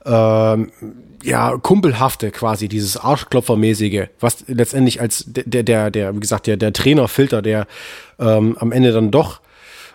äh, 0.06 0.56
ja, 1.22 1.56
kumpelhafte 1.58 2.30
quasi, 2.30 2.68
dieses 2.68 2.96
Arschklopfermäßige, 2.96 4.08
was 4.20 4.44
letztendlich 4.46 5.00
als 5.00 5.24
der, 5.26 5.62
der, 5.62 5.90
der, 5.90 6.14
wie 6.14 6.20
gesagt, 6.20 6.46
der, 6.46 6.56
der 6.56 6.72
Trainerfilter, 6.72 7.42
der 7.42 7.66
ähm, 8.18 8.56
am 8.58 8.72
Ende 8.72 8.92
dann 8.92 9.10
doch 9.10 9.40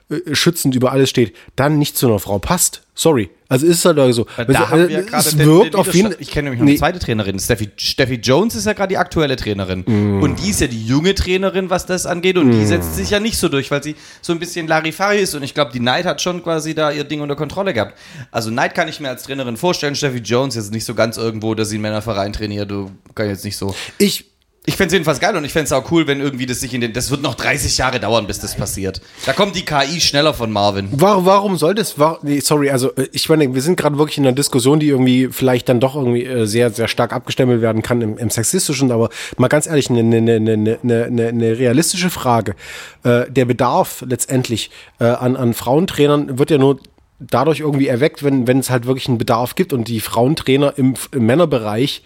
äh, 0.09 0.35
schützend 0.35 0.75
über 0.75 0.91
alles 0.91 1.09
steht, 1.09 1.35
dann 1.55 1.79
nicht 1.79 1.97
zu 1.97 2.07
einer 2.07 2.19
Frau 2.19 2.39
passt. 2.39 2.84
Sorry. 2.97 3.29
Also 3.49 3.67
ist 3.67 3.79
es 3.79 3.85
halt 3.85 4.15
so. 4.15 4.25
Da 4.47 4.69
haben 4.69 4.87
wir 4.87 5.03
gerade 5.03 5.27
es 5.27 5.35
den- 5.35 5.45
wirkt 5.45 5.73
den 5.73 5.75
auf 5.75 5.93
jeden. 5.93 6.15
Ich 6.17 6.31
kenne 6.31 6.49
nämlich 6.49 6.61
noch 6.61 6.67
eine 6.67 6.77
zweite 6.77 6.99
Trainerin. 6.99 7.37
Steffi, 7.37 7.69
Steffi 7.75 8.15
Jones 8.15 8.55
ist 8.55 8.65
ja 8.65 8.73
gerade 8.73 8.87
die 8.87 8.97
aktuelle 8.97 9.35
Trainerin. 9.35 9.83
Mm. 9.85 10.23
Und 10.23 10.41
die 10.41 10.49
ist 10.49 10.61
ja 10.61 10.67
die 10.67 10.83
junge 10.83 11.13
Trainerin, 11.13 11.69
was 11.69 11.85
das 11.85 12.05
angeht. 12.05 12.37
Und 12.37 12.51
die 12.51 12.65
setzt 12.65 12.95
sich 12.95 13.09
ja 13.09 13.19
nicht 13.19 13.37
so 13.37 13.49
durch, 13.49 13.69
weil 13.69 13.83
sie 13.83 13.95
so 14.21 14.31
ein 14.31 14.39
bisschen 14.39 14.67
Larifari 14.67 15.19
ist. 15.19 15.35
Und 15.35 15.43
ich 15.43 15.53
glaube, 15.53 15.73
die 15.73 15.79
Knight 15.79 16.05
hat 16.05 16.21
schon 16.21 16.41
quasi 16.41 16.73
da 16.73 16.89
ihr 16.89 17.03
Ding 17.03 17.19
unter 17.19 17.35
Kontrolle 17.35 17.73
gehabt. 17.73 17.99
Also 18.31 18.49
Knight 18.49 18.73
kann 18.73 18.87
ich 18.87 19.01
mir 19.01 19.09
als 19.09 19.23
Trainerin 19.23 19.57
vorstellen. 19.57 19.95
Steffi 19.95 20.19
Jones 20.19 20.55
ist 20.55 20.71
nicht 20.71 20.85
so 20.85 20.95
ganz 20.95 21.17
irgendwo, 21.17 21.53
dass 21.53 21.69
sie 21.69 21.75
einen 21.75 21.81
Männerverein 21.83 22.31
trainiert. 22.31 22.71
Du 22.71 22.91
kann 23.13 23.27
jetzt 23.27 23.43
nicht 23.43 23.57
so. 23.57 23.75
Ich, 23.97 24.25
Ich 24.67 24.77
fände 24.77 24.87
es 24.87 24.93
jedenfalls 24.93 25.19
geil 25.19 25.35
und 25.35 25.45
ich 25.45 25.53
fände 25.53 25.65
es 25.65 25.71
auch 25.71 25.91
cool, 25.91 26.07
wenn 26.07 26.21
irgendwie 26.21 26.45
das 26.45 26.59
sich 26.59 26.73
in 26.73 26.81
den. 26.81 26.93
Das 26.93 27.11
wird 27.11 27.21
noch 27.21 27.35
30 27.35 27.77
Jahre 27.77 27.99
dauern, 27.99 28.25
bis 28.25 28.39
das 28.39 28.55
passiert. 28.55 29.01
Da 29.25 29.33
kommt 29.33 29.55
die 29.55 29.63
KI 29.63 30.01
schneller 30.01 30.33
von 30.33 30.51
Marvin. 30.51 30.89
Warum, 30.91 31.25
warum 31.25 31.57
sollte 31.57 31.81
es, 31.81 31.99
war, 31.99 32.19
nee, 32.23 32.39
sorry, 32.39 32.71
also 32.71 32.91
äh, 32.95 33.07
ich 33.11 33.29
meine, 33.29 33.53
wir 33.53 33.61
sind 33.61 33.77
gerade 33.77 33.97
wirklich 33.97 34.17
in 34.17 34.25
einer 34.25 34.35
Diskussion, 34.35 34.79
die 34.79 34.87
irgendwie 34.87 35.29
vielleicht 35.31 35.69
dann 35.69 35.79
doch 35.79 35.95
irgendwie 35.95 36.25
äh, 36.25 36.45
sehr, 36.45 36.71
sehr 36.71 36.87
stark 36.87 37.13
abgestempelt 37.13 37.61
werden 37.61 37.81
kann 37.83 38.01
im, 38.01 38.17
im 38.17 38.29
Sexistischen, 38.29 38.91
aber 38.91 39.09
mal 39.37 39.47
ganz 39.47 39.67
ehrlich, 39.67 39.89
eine, 39.89 39.99
eine, 39.99 40.17
eine, 40.17 40.79
eine, 40.83 41.05
eine, 41.05 41.27
eine 41.27 41.57
realistische 41.59 42.09
Frage. 42.09 42.55
Äh, 43.03 43.29
der 43.29 43.45
Bedarf 43.45 44.03
letztendlich 44.07 44.71
an, 44.99 45.35
an 45.35 45.53
Frauentrainern 45.53 46.39
wird 46.39 46.51
ja 46.51 46.57
nur 46.57 46.79
dadurch 47.19 47.59
irgendwie 47.59 47.87
erweckt, 47.87 48.23
wenn, 48.23 48.47
wenn 48.47 48.59
es 48.59 48.69
halt 48.69 48.85
wirklich 48.85 49.07
einen 49.07 49.17
Bedarf 49.17 49.55
gibt 49.55 49.73
und 49.73 49.87
die 49.87 49.99
Frauentrainer 49.99 50.73
im, 50.77 50.95
im 51.11 51.25
Männerbereich 51.25 52.03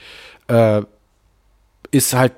äh, 0.48 0.82
ist 1.92 2.14
halt 2.14 2.34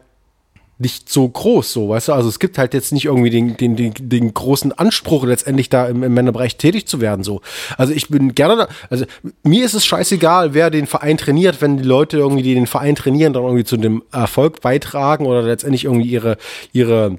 nicht 0.82 1.10
so 1.10 1.28
groß, 1.28 1.72
so, 1.72 1.90
weißt 1.90 2.10
du? 2.10 2.14
Also 2.14 2.30
es 2.30 2.40
gibt 2.40 2.58
halt 2.58 2.74
jetzt 2.74 2.92
nicht 2.92 3.06
irgendwie 3.06 3.30
den, 3.30 3.58
den, 3.58 3.76
den, 3.76 3.94
den 3.98 4.34
großen 4.34 4.72
Anspruch, 4.72 5.26
letztendlich 5.26 5.70
da 5.70 5.88
im, 5.88 6.04
im 6.04 6.14
Männerbereich 6.14 6.58
tätig 6.58 6.88
zu 6.88 7.02
werden, 7.02 7.24
so. 7.24 7.42
Also 7.78 7.94
ich 7.94 8.10
bin 8.10 8.36
gerne 8.36 8.56
da, 8.56 8.68
also 8.90 9.06
mir 9.44 9.66
ist 9.66 9.74
es 9.74 9.86
scheißegal, 9.86 10.54
wer 10.54 10.70
den 10.70 10.88
Verein 10.88 11.18
trainiert, 11.18 11.62
wenn 11.62 11.78
die 11.78 11.84
Leute 11.84 12.18
irgendwie, 12.18 12.44
die 12.44 12.54
den 12.54 12.68
Verein 12.68 12.96
trainieren, 12.96 13.34
dann 13.34 13.44
irgendwie 13.44 13.64
zu 13.64 13.78
dem 13.78 14.04
Erfolg 14.12 14.62
beitragen 14.62 15.26
oder 15.26 15.42
letztendlich 15.42 15.86
irgendwie 15.86 16.10
ihre, 16.10 16.38
ihre, 16.74 17.18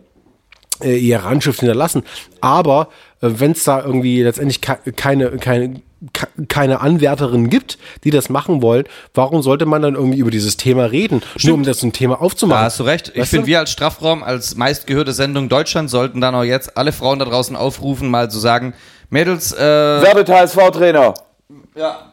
äh, 0.82 0.96
ihre 0.96 1.24
Handschrift 1.24 1.60
hinterlassen. 1.60 2.02
Aber 2.40 2.88
äh, 3.20 3.28
wenn 3.34 3.52
es 3.52 3.64
da 3.64 3.82
irgendwie 3.84 4.22
letztendlich 4.22 4.60
ke 4.60 4.78
keine, 4.96 5.30
keine, 5.38 5.80
ke- 6.12 6.28
keine 6.48 6.80
Anwärterin 6.80 7.48
gibt, 7.50 7.78
die 8.04 8.10
das 8.10 8.28
machen 8.28 8.62
wollen, 8.62 8.84
warum 9.14 9.42
sollte 9.42 9.66
man 9.66 9.82
dann 9.82 9.94
irgendwie 9.94 10.18
über 10.18 10.30
dieses 10.30 10.56
Thema 10.56 10.84
reden? 10.86 11.22
Nur 11.42 11.54
um 11.54 11.62
das 11.62 11.82
ein 11.82 11.92
Thema 11.92 12.20
aufzumachen. 12.20 12.60
Da 12.60 12.64
hast 12.66 12.80
du 12.80 12.84
recht. 12.84 13.12
Ich 13.14 13.28
finde, 13.28 13.46
wir 13.46 13.58
als 13.60 13.70
Strafraum, 13.70 14.22
als 14.22 14.56
meistgehörte 14.56 15.12
Sendung 15.12 15.48
Deutschland, 15.48 15.90
sollten 15.90 16.20
dann 16.20 16.34
auch 16.34 16.44
jetzt 16.44 16.76
alle 16.76 16.92
Frauen 16.92 17.18
da 17.18 17.24
draußen 17.24 17.56
aufrufen, 17.56 18.08
mal 18.10 18.30
zu 18.30 18.38
sagen, 18.38 18.74
Mädels, 19.10 19.52
äh, 19.52 19.58
Werdet 19.60 20.28
HSV-Trainer. 20.30 21.14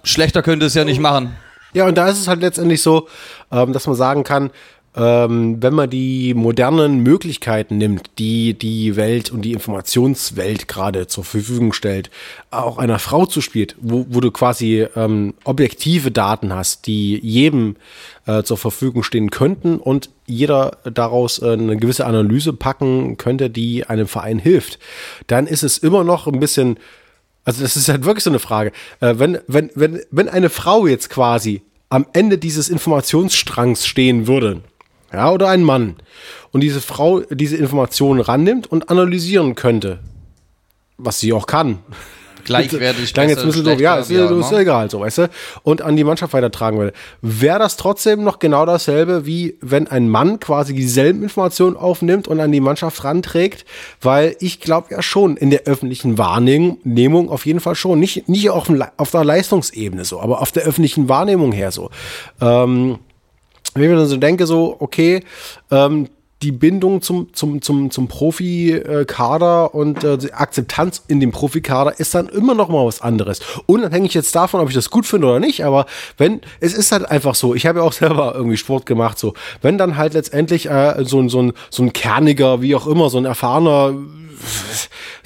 schlechter 0.03 0.41
könnt 0.41 0.63
ihr 0.63 0.67
es 0.67 0.73
ja 0.73 0.83
nicht 0.83 0.99
machen. 0.99 1.35
Ja, 1.73 1.85
und 1.85 1.97
da 1.97 2.07
ist 2.09 2.19
es 2.19 2.27
halt 2.27 2.41
letztendlich 2.41 2.81
so, 2.81 3.07
ähm, 3.51 3.73
dass 3.73 3.85
man 3.85 3.95
sagen 3.95 4.23
kann, 4.23 4.49
ähm, 4.95 5.61
wenn 5.61 5.73
man 5.73 5.89
die 5.89 6.33
modernen 6.33 6.99
Möglichkeiten 6.99 7.77
nimmt, 7.77 8.09
die 8.17 8.53
die 8.53 8.95
Welt 8.95 9.31
und 9.31 9.43
die 9.43 9.53
Informationswelt 9.53 10.67
gerade 10.67 11.07
zur 11.07 11.23
Verfügung 11.23 11.73
stellt, 11.73 12.09
auch 12.49 12.77
einer 12.77 12.99
Frau 12.99 13.25
zuspielt, 13.25 13.75
wo, 13.79 14.05
wo 14.09 14.19
du 14.19 14.31
quasi 14.31 14.87
ähm, 14.95 15.35
objektive 15.43 16.11
Daten 16.11 16.53
hast, 16.53 16.87
die 16.87 17.19
jedem 17.19 17.75
äh, 18.25 18.43
zur 18.43 18.57
Verfügung 18.57 19.03
stehen 19.03 19.29
könnten 19.29 19.77
und 19.77 20.09
jeder 20.25 20.77
daraus 20.83 21.39
äh, 21.39 21.53
eine 21.53 21.77
gewisse 21.77 22.05
Analyse 22.05 22.53
packen 22.53 23.17
könnte, 23.17 23.49
die 23.49 23.85
einem 23.85 24.07
Verein 24.07 24.39
hilft, 24.39 24.79
dann 25.27 25.45
ist 25.45 25.63
es 25.63 25.77
immer 25.77 26.03
noch 26.03 26.27
ein 26.27 26.39
bisschen 26.39 26.77
also 27.45 27.63
das 27.63 27.75
ist 27.75 27.89
halt 27.89 28.05
wirklich 28.05 28.23
so 28.23 28.29
eine 28.29 28.37
Frage. 28.37 28.71
Äh, 28.99 29.15
wenn, 29.17 29.39
wenn, 29.47 29.71
wenn, 29.73 30.01
wenn 30.11 30.29
eine 30.29 30.49
Frau 30.49 30.85
jetzt 30.85 31.09
quasi 31.09 31.63
am 31.89 32.05
Ende 32.13 32.37
dieses 32.37 32.69
Informationsstrangs 32.69 33.87
stehen 33.87 34.27
würde, 34.27 34.61
ja, 35.13 35.31
oder 35.31 35.49
ein 35.49 35.63
Mann, 35.63 35.95
und 36.51 36.61
diese 36.61 36.81
Frau 36.81 37.21
diese 37.29 37.57
Informationen 37.57 38.21
rannimmt 38.21 38.67
und 38.67 38.89
analysieren 38.89 39.55
könnte, 39.55 39.99
was 40.97 41.19
sie 41.19 41.33
auch 41.33 41.47
kann. 41.47 41.79
Gleichwertig, 42.45 43.13
Klang 43.13 43.29
jetzt 43.29 43.41
ein 43.41 43.47
bisschen 43.47 43.63
doof. 43.65 43.79
Ja, 43.79 43.97
ist, 43.97 44.11
auch 44.11 44.39
ist 44.39 44.51
egal, 44.51 44.89
so, 44.89 45.01
weißt 45.01 45.17
du? 45.19 45.29
Und 45.61 45.81
an 45.81 45.95
die 45.95 46.03
Mannschaft 46.03 46.33
weitertragen 46.33 46.79
würde. 46.79 46.93
Wäre 47.21 47.59
das 47.59 47.77
trotzdem 47.77 48.23
noch 48.23 48.39
genau 48.39 48.65
dasselbe, 48.65 49.25
wie 49.27 49.57
wenn 49.61 49.87
ein 49.87 50.09
Mann 50.09 50.39
quasi 50.39 50.73
dieselben 50.73 51.21
Informationen 51.21 51.75
aufnimmt 51.75 52.27
und 52.27 52.39
an 52.39 52.51
die 52.51 52.59
Mannschaft 52.59 53.03
ranträgt? 53.03 53.65
Weil 54.01 54.35
ich 54.39 54.61
glaube 54.61 54.87
ja 54.91 55.01
schon, 55.01 55.37
in 55.37 55.51
der 55.51 55.63
öffentlichen 55.65 56.17
Wahrnehmung 56.17 57.29
auf 57.29 57.45
jeden 57.45 57.59
Fall 57.59 57.75
schon. 57.75 57.99
Nicht, 57.99 58.27
nicht 58.27 58.49
auf, 58.49 58.71
auf 58.97 59.11
der 59.11 59.23
Leistungsebene 59.23 60.03
so, 60.05 60.19
aber 60.19 60.41
auf 60.41 60.51
der 60.51 60.63
öffentlichen 60.63 61.07
Wahrnehmung 61.07 61.51
her 61.51 61.71
so. 61.71 61.91
Ähm, 62.41 62.99
wenn 63.73 63.83
ich 63.83 63.89
mir 63.89 63.95
dann 63.95 64.07
so 64.07 64.17
denke, 64.17 64.45
so, 64.45 64.75
okay, 64.79 65.23
ähm, 65.71 66.07
die 66.41 66.51
Bindung 66.53 67.01
zum, 67.01 67.33
zum, 67.33 67.61
zum, 67.61 67.91
zum 67.91 68.07
Profikader 68.07 69.75
und 69.75 70.03
äh, 70.03 70.17
die 70.17 70.33
Akzeptanz 70.33 71.03
in 71.07 71.19
dem 71.19 71.31
Profikader 71.31 71.99
ist 71.99 72.15
dann 72.15 72.29
immer 72.29 72.53
noch 72.53 72.69
mal 72.69 72.85
was 72.85 73.01
anderes. 73.01 73.41
Unabhängig 73.65 74.13
jetzt 74.13 74.33
davon, 74.35 74.61
ob 74.61 74.69
ich 74.69 74.75
das 74.75 74.89
gut 74.89 75.05
finde 75.05 75.27
oder 75.27 75.39
nicht, 75.39 75.65
aber 75.65 75.85
wenn, 76.17 76.39
es 76.61 76.73
ist 76.73 76.93
halt 76.93 77.09
einfach 77.09 77.35
so, 77.35 77.55
ich 77.55 77.65
habe 77.65 77.79
ja 77.79 77.85
auch 77.85 77.93
selber 77.99 78.33
irgendwie 78.35 78.57
Sport 78.57 78.85
gemacht, 78.85 79.19
so, 79.19 79.33
wenn 79.61 79.77
dann 79.77 79.97
halt 79.97 80.13
letztendlich 80.13 80.69
äh, 80.69 81.03
so, 81.03 81.27
so, 81.27 81.41
ein 81.41 81.53
so 81.69 81.83
ein 81.83 81.91
kerniger, 81.91 82.61
wie 82.61 82.75
auch 82.75 82.87
immer, 82.87 83.09
so 83.09 83.17
ein 83.17 83.25
erfahrener 83.25 83.93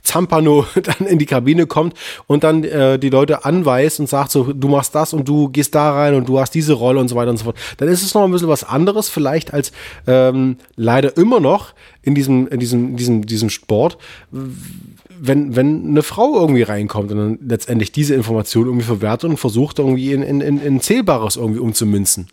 Zampano 0.04 0.66
dann 0.84 1.08
in 1.08 1.18
die 1.18 1.26
Kabine 1.26 1.66
kommt 1.66 1.98
und 2.28 2.44
dann 2.44 2.64
äh, 2.64 3.00
die 3.00 3.10
Leute 3.10 3.46
anweist 3.46 4.00
und 4.00 4.10
sagt 4.10 4.32
so, 4.32 4.54
du 4.54 4.68
machst 4.68 4.94
das 4.94 5.14
und 5.14 5.28
du 5.28 5.50
gehst 5.50 5.74
da 5.74 5.92
rein 5.92 6.14
und 6.16 6.30
du 6.30 6.40
hast 6.40 6.52
diese 6.52 6.74
Rolle 6.74 7.00
und 7.00 7.08
so 7.08 7.16
weiter 7.16 7.32
und 7.32 7.38
so 7.38 7.46
fort, 7.46 7.58
dann 7.78 7.88
ist 7.88 8.04
es 8.04 8.14
noch 8.14 8.24
ein 8.24 8.32
bisschen 8.32 8.50
was 8.50 8.64
anderes 8.64 9.10
vielleicht 9.10 9.54
als 9.54 9.72
ähm, 10.06 10.58
leider 10.76 11.16
immer 11.18 11.40
noch 11.40 11.74
in 12.02 12.16
diesem, 12.16 12.48
in 12.50 12.60
diesem, 12.60 12.98
diesem, 12.98 13.26
diesem 13.26 13.50
Sport, 13.50 13.98
wenn, 14.30 15.56
wenn 15.56 15.88
eine 15.88 16.04
Frau 16.04 16.40
irgendwie 16.40 16.64
reinkommt 16.64 17.12
und 17.12 17.18
dann 17.18 17.40
letztendlich 17.48 17.92
diese 17.92 18.14
Information 18.14 18.66
irgendwie 18.66 18.86
verwertet 18.86 19.30
und 19.30 19.38
versucht 19.38 19.80
irgendwie 19.80 20.12
in, 20.12 20.22
in, 20.22 20.42
in, 20.42 20.62
in 20.62 20.82
Zählbares 20.82 21.38
irgendwie 21.38 21.60
umzumünzen. 21.60 22.28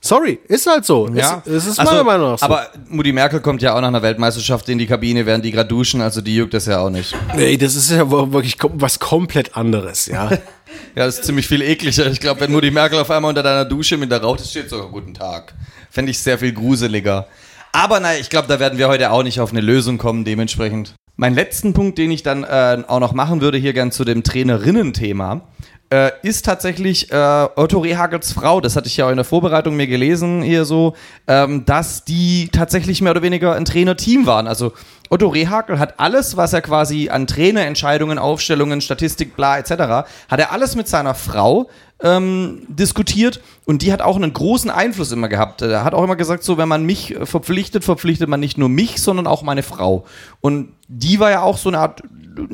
Sorry, 0.00 0.38
ist 0.46 0.66
halt 0.66 0.84
so. 0.84 1.08
Ja, 1.12 1.42
es, 1.44 1.52
es 1.52 1.66
ist 1.66 1.80
Also, 1.80 1.92
meiner 1.92 2.04
Meinung 2.04 2.30
nach 2.32 2.38
so. 2.38 2.44
Aber 2.44 2.68
Mutti 2.88 3.12
Merkel 3.12 3.40
kommt 3.40 3.62
ja 3.62 3.74
auch 3.74 3.80
nach 3.80 3.88
einer 3.88 4.02
Weltmeisterschaft 4.02 4.68
in 4.68 4.78
die 4.78 4.86
Kabine, 4.86 5.26
während 5.26 5.44
die 5.44 5.50
gerade 5.50 5.68
duschen, 5.68 6.00
also 6.00 6.20
die 6.20 6.36
juckt 6.36 6.54
das 6.54 6.66
ja 6.66 6.78
auch 6.78 6.90
nicht. 6.90 7.16
nee, 7.34 7.56
das 7.56 7.74
ist 7.74 7.90
ja 7.90 8.08
wirklich 8.10 8.56
was 8.74 9.00
komplett 9.00 9.56
anderes, 9.56 10.06
ja. 10.06 10.30
Ja, 10.94 11.06
das 11.06 11.18
ist 11.18 11.24
ziemlich 11.24 11.48
viel 11.48 11.62
ekliger. 11.62 12.06
Ich 12.08 12.20
glaube, 12.20 12.42
wenn 12.42 12.52
Mutti 12.52 12.70
Merkel 12.70 12.98
auf 12.98 13.10
einmal 13.10 13.30
unter 13.30 13.42
deiner 13.42 13.64
Dusche 13.64 13.96
mit 13.96 14.10
der 14.12 14.20
Rauch 14.20 14.38
steht, 14.38 14.68
so, 14.68 14.88
guten 14.88 15.14
Tag. 15.14 15.54
Fände 15.90 16.10
ich 16.10 16.18
sehr 16.18 16.38
viel 16.38 16.52
gruseliger. 16.52 17.26
Aber 17.72 18.00
naja, 18.00 18.20
ich 18.20 18.28
glaube, 18.28 18.48
da 18.48 18.60
werden 18.60 18.78
wir 18.78 18.88
heute 18.88 19.10
auch 19.10 19.22
nicht 19.22 19.40
auf 19.40 19.50
eine 19.50 19.62
Lösung 19.62 19.96
kommen, 19.96 20.24
dementsprechend. 20.24 20.94
Mein 21.16 21.34
letzten 21.34 21.72
Punkt, 21.72 21.96
den 21.98 22.10
ich 22.10 22.22
dann 22.22 22.44
äh, 22.44 22.82
auch 22.86 23.00
noch 23.00 23.12
machen 23.12 23.40
würde, 23.40 23.56
hier 23.58 23.72
gern 23.72 23.90
zu 23.92 24.04
dem 24.04 24.22
Trainerinnen-Thema, 24.22 25.40
äh, 25.90 26.10
ist 26.22 26.44
tatsächlich 26.44 27.10
äh, 27.10 27.48
Otto 27.56 27.78
Rehagels 27.78 28.32
Frau, 28.32 28.60
das 28.60 28.76
hatte 28.76 28.88
ich 28.88 28.96
ja 28.98 29.06
auch 29.06 29.10
in 29.10 29.16
der 29.16 29.24
Vorbereitung 29.24 29.76
mir 29.76 29.86
gelesen, 29.86 30.42
hier 30.42 30.64
so, 30.64 30.94
ähm, 31.26 31.64
dass 31.64 32.04
die 32.04 32.50
tatsächlich 32.52 33.00
mehr 33.00 33.12
oder 33.12 33.22
weniger 33.22 33.54
ein 33.54 33.64
Trainerteam 33.64 34.26
waren. 34.26 34.46
Also 34.46 34.72
Otto 35.08 35.28
Rehagel 35.28 35.78
hat 35.78 35.98
alles, 35.98 36.36
was 36.36 36.52
er 36.52 36.60
quasi 36.60 37.08
an 37.08 37.26
Trainerentscheidungen, 37.26 38.18
Aufstellungen, 38.18 38.80
Statistik, 38.80 39.34
bla 39.34 39.58
etc., 39.58 39.70
hat 40.28 40.38
er 40.38 40.52
alles 40.52 40.76
mit 40.76 40.88
seiner 40.88 41.14
Frau 41.14 41.70
ähm, 42.02 42.66
diskutiert 42.68 43.40
und 43.64 43.80
die 43.80 43.92
hat 43.92 44.02
auch 44.02 44.16
einen 44.16 44.32
großen 44.32 44.70
Einfluss 44.70 45.10
immer 45.10 45.28
gehabt. 45.28 45.62
Er 45.62 45.84
hat 45.84 45.94
auch 45.94 46.04
immer 46.04 46.16
gesagt, 46.16 46.44
so 46.44 46.58
wenn 46.58 46.68
man 46.68 46.84
mich 46.84 47.16
verpflichtet, 47.24 47.84
verpflichtet 47.84 48.28
man 48.28 48.40
nicht 48.40 48.58
nur 48.58 48.68
mich, 48.68 49.00
sondern 49.00 49.26
auch 49.26 49.42
meine 49.42 49.62
Frau. 49.62 50.04
Und 50.42 50.74
die 50.86 51.18
war 51.18 51.30
ja 51.30 51.40
auch 51.40 51.56
so 51.56 51.70
eine 51.70 51.78
Art 51.78 52.02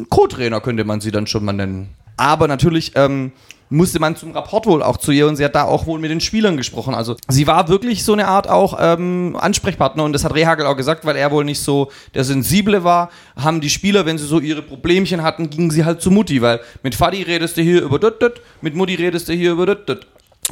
Co-Trainer, 0.08 0.60
könnte 0.60 0.84
man 0.84 1.00
sie 1.00 1.10
dann 1.10 1.26
schon 1.26 1.44
mal 1.44 1.52
nennen. 1.52 1.88
Aber 2.16 2.48
natürlich 2.48 2.92
ähm, 2.94 3.32
musste 3.70 3.98
man 3.98 4.16
zum 4.16 4.32
Rapport 4.32 4.66
wohl 4.66 4.82
auch 4.82 4.96
zu 4.96 5.10
ihr 5.10 5.26
und 5.26 5.36
sie 5.36 5.44
hat 5.44 5.54
da 5.54 5.64
auch 5.64 5.86
wohl 5.86 5.98
mit 5.98 6.10
den 6.10 6.20
Spielern 6.20 6.56
gesprochen. 6.56 6.94
Also 6.94 7.16
sie 7.28 7.46
war 7.46 7.68
wirklich 7.68 8.04
so 8.04 8.12
eine 8.12 8.28
Art 8.28 8.48
auch 8.48 8.76
ähm, 8.80 9.36
Ansprechpartner 9.38 10.04
und 10.04 10.12
das 10.12 10.24
hat 10.24 10.34
Rehagel 10.34 10.66
auch 10.66 10.76
gesagt, 10.76 11.04
weil 11.04 11.16
er 11.16 11.30
wohl 11.30 11.44
nicht 11.44 11.60
so 11.60 11.90
der 12.14 12.24
Sensible 12.24 12.84
war, 12.84 13.10
haben 13.36 13.60
die 13.60 13.70
Spieler, 13.70 14.06
wenn 14.06 14.18
sie 14.18 14.26
so 14.26 14.40
ihre 14.40 14.62
Problemchen 14.62 15.22
hatten, 15.22 15.50
gingen 15.50 15.70
sie 15.70 15.84
halt 15.84 16.00
zu 16.00 16.10
Mutti, 16.10 16.40
weil 16.42 16.60
mit 16.82 16.94
Fadi 16.94 17.22
redest 17.22 17.56
du 17.56 17.62
hier 17.62 17.82
über 17.82 17.98
das, 17.98 18.14
das, 18.20 18.32
mit 18.60 18.74
Mutti 18.74 18.94
redest 18.94 19.28
du 19.28 19.32
hier 19.32 19.52
über 19.52 19.66
das, 19.66 19.78
das. 19.86 19.98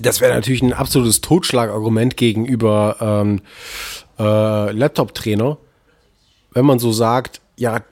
Das 0.01 0.21
wäre 0.23 0.35
natürlich 0.35 0.63
ein 0.63 0.73
absolutes 0.73 1.21
Totschlagargument 1.21 2.17
gegenüber 2.17 2.97
ähm, 2.99 3.43
äh, 4.19 4.73
Laptop-Trainer, 4.73 5.59
wenn 6.53 6.65
man 6.65 6.79
so 6.79 6.93
sagt, 6.93 7.43
ja, 7.57 7.83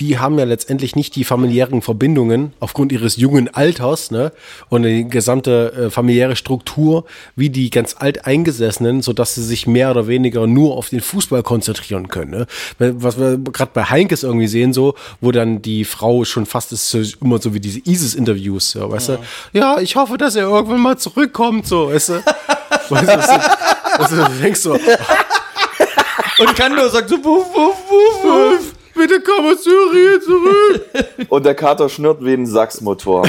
die 0.00 0.18
haben 0.18 0.38
ja 0.38 0.44
letztendlich 0.44 0.96
nicht 0.96 1.16
die 1.16 1.24
familiären 1.24 1.82
Verbindungen 1.82 2.52
aufgrund 2.60 2.92
ihres 2.92 3.16
jungen 3.16 3.52
Alters 3.54 4.10
ne, 4.10 4.32
und 4.68 4.84
die 4.84 5.06
gesamte 5.06 5.72
äh, 5.72 5.90
familiäre 5.90 6.34
Struktur 6.34 7.04
wie 7.36 7.50
die 7.50 7.70
ganz 7.70 7.96
alteingesessenen, 7.98 9.02
sodass 9.02 9.34
sie 9.34 9.44
sich 9.44 9.66
mehr 9.66 9.90
oder 9.90 10.06
weniger 10.06 10.46
nur 10.46 10.76
auf 10.76 10.88
den 10.88 11.00
Fußball 11.00 11.42
konzentrieren 11.42 12.08
können. 12.08 12.30
Ne? 12.30 12.46
Was 12.78 13.18
wir 13.18 13.38
gerade 13.38 13.70
bei 13.74 13.84
Heinkes 13.84 14.22
irgendwie 14.22 14.48
sehen, 14.48 14.72
so, 14.72 14.94
wo 15.20 15.30
dann 15.30 15.62
die 15.62 15.84
Frau 15.84 16.24
schon 16.24 16.46
fast 16.46 16.72
ist, 16.72 16.94
immer 17.20 17.40
so 17.40 17.52
wie 17.54 17.60
diese 17.60 17.80
ISIS-Interviews, 17.80 18.74
ja, 18.74 18.90
weißt 18.90 19.10
du? 19.10 19.18
Ja, 19.52 19.78
ich 19.78 19.96
hoffe, 19.96 20.16
dass 20.16 20.36
er 20.36 20.44
irgendwann 20.44 20.80
mal 20.80 20.98
zurückkommt, 20.98 21.66
so, 21.66 21.88
weißt 21.90 22.08
du? 22.08 22.12
weißt 22.88 23.08
du, 23.08 23.18
was 23.98 24.08
du, 24.08 24.16
du, 24.16 24.24
du 24.24 24.40
denkst 24.40 24.60
so, 24.60 24.76
Und 26.38 26.56
Kando 26.56 26.88
sagt 26.88 27.08
so, 27.08 27.16
wuff, 27.22 27.46
wuff, 27.54 27.76
wuff, 27.88 28.24
wuff. 28.24 28.81
Bitte 29.06 29.20
komm 29.20 29.46
aus 29.46 29.64
Syrien 29.64 30.20
zurück. 30.22 30.84
Und 31.28 31.44
der 31.46 31.54
Kater 31.54 31.88
schnurrt 31.88 32.24
wie 32.24 32.34
ein 32.34 32.46
Sachsmotor. 32.46 33.28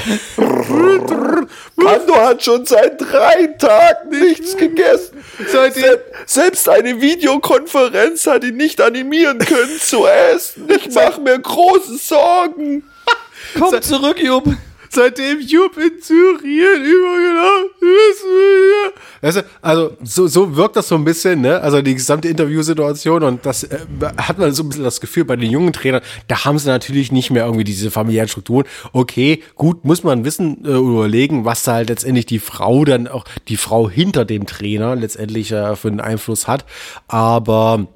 Kando 1.79 2.15
hat 2.15 2.43
schon 2.43 2.65
seit 2.65 2.99
drei 3.01 3.47
Tagen 3.57 4.09
nichts 4.09 4.55
gegessen. 4.55 5.23
Seitdem- 5.51 5.83
Se 5.83 5.99
selbst 6.25 6.69
eine 6.69 7.01
Videokonferenz 7.01 8.27
hat 8.27 8.43
ihn 8.43 8.57
nicht 8.57 8.79
animieren 8.81 9.39
können 9.39 9.79
zu 9.79 10.05
essen. 10.05 10.67
Ich 10.69 10.93
mache 10.93 11.19
mir 11.21 11.37
große 11.39 11.97
Sorgen. 11.97 12.83
Komm 13.59 13.81
zurück, 13.81 14.19
Jupp. 14.21 14.45
Seitdem 14.93 15.41
Jupp 15.41 15.75
in 15.77 16.01
Syrien 16.01 16.85
übergelaufen 16.85 17.87
ist. 18.11 19.45
Also 19.61 19.97
so, 20.03 20.27
so 20.27 20.55
wirkt 20.55 20.75
das 20.75 20.87
so 20.87 20.95
ein 20.95 21.03
bisschen, 21.03 21.41
ne? 21.41 21.59
Also 21.61 21.81
die 21.81 21.95
gesamte 21.95 22.27
Interviewsituation 22.27 23.23
und 23.23 23.45
das 23.45 23.63
äh, 23.63 23.79
hat 24.17 24.37
man 24.37 24.53
so 24.53 24.63
ein 24.63 24.69
bisschen 24.69 24.83
das 24.83 25.01
Gefühl 25.01 25.25
bei 25.25 25.35
den 25.35 25.49
jungen 25.49 25.73
Trainern, 25.73 26.01
da 26.27 26.45
haben 26.45 26.59
sie 26.59 26.67
natürlich 26.67 27.11
nicht 27.11 27.31
mehr 27.31 27.45
irgendwie 27.45 27.63
diese 27.63 27.89
familiären 27.89 28.27
Strukturen. 28.27 28.65
Okay, 28.91 29.41
gut, 29.55 29.83
muss 29.83 30.03
man 30.03 30.25
wissen, 30.25 30.63
äh, 30.65 30.69
überlegen, 30.77 31.45
was 31.45 31.63
da 31.63 31.73
halt 31.73 31.89
letztendlich 31.89 32.25
die 32.27 32.39
Frau 32.39 32.85
dann 32.85 33.07
auch, 33.07 33.25
die 33.47 33.57
Frau 33.57 33.89
hinter 33.89 34.25
dem 34.25 34.45
Trainer 34.45 34.95
letztendlich 34.95 35.51
äh, 35.51 35.75
für 35.75 35.87
einen 35.87 36.01
Einfluss 36.01 36.47
hat. 36.47 36.65
Aber 37.07 37.87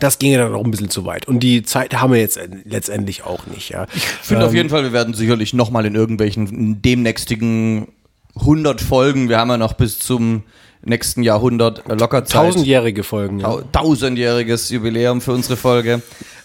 das 0.00 0.18
ginge 0.18 0.38
dann 0.38 0.54
auch 0.54 0.64
ein 0.64 0.70
bisschen 0.70 0.90
zu 0.90 1.04
weit. 1.06 1.26
Und 1.26 1.40
die 1.40 1.62
Zeit 1.62 1.94
haben 2.00 2.12
wir 2.12 2.20
jetzt 2.20 2.38
letztendlich 2.64 3.24
auch 3.24 3.46
nicht, 3.46 3.70
ja. 3.70 3.86
Ich 3.94 4.02
finde 4.04 4.46
auf 4.46 4.54
jeden 4.54 4.68
Fall, 4.68 4.82
wir 4.84 4.92
werden 4.92 5.14
sicherlich 5.14 5.54
nochmal 5.54 5.86
in 5.86 5.94
irgendwelchen 5.94 6.82
demnächstigen 6.82 7.88
100 8.38 8.80
Folgen, 8.80 9.28
wir 9.28 9.38
haben 9.38 9.48
ja 9.50 9.56
noch 9.56 9.72
bis 9.72 9.98
zum 9.98 10.42
nächsten 10.82 11.22
Jahrhundert 11.22 11.82
locker 11.88 12.24
Zeit. 12.24 12.42
Tausendjährige 12.52 13.02
Folgen, 13.02 13.40
ja. 13.40 13.48
Tau- 13.48 13.62
tausendjähriges 13.72 14.68
Jubiläum 14.70 15.20
für 15.20 15.32
unsere 15.32 15.56
Folge. 15.56 16.02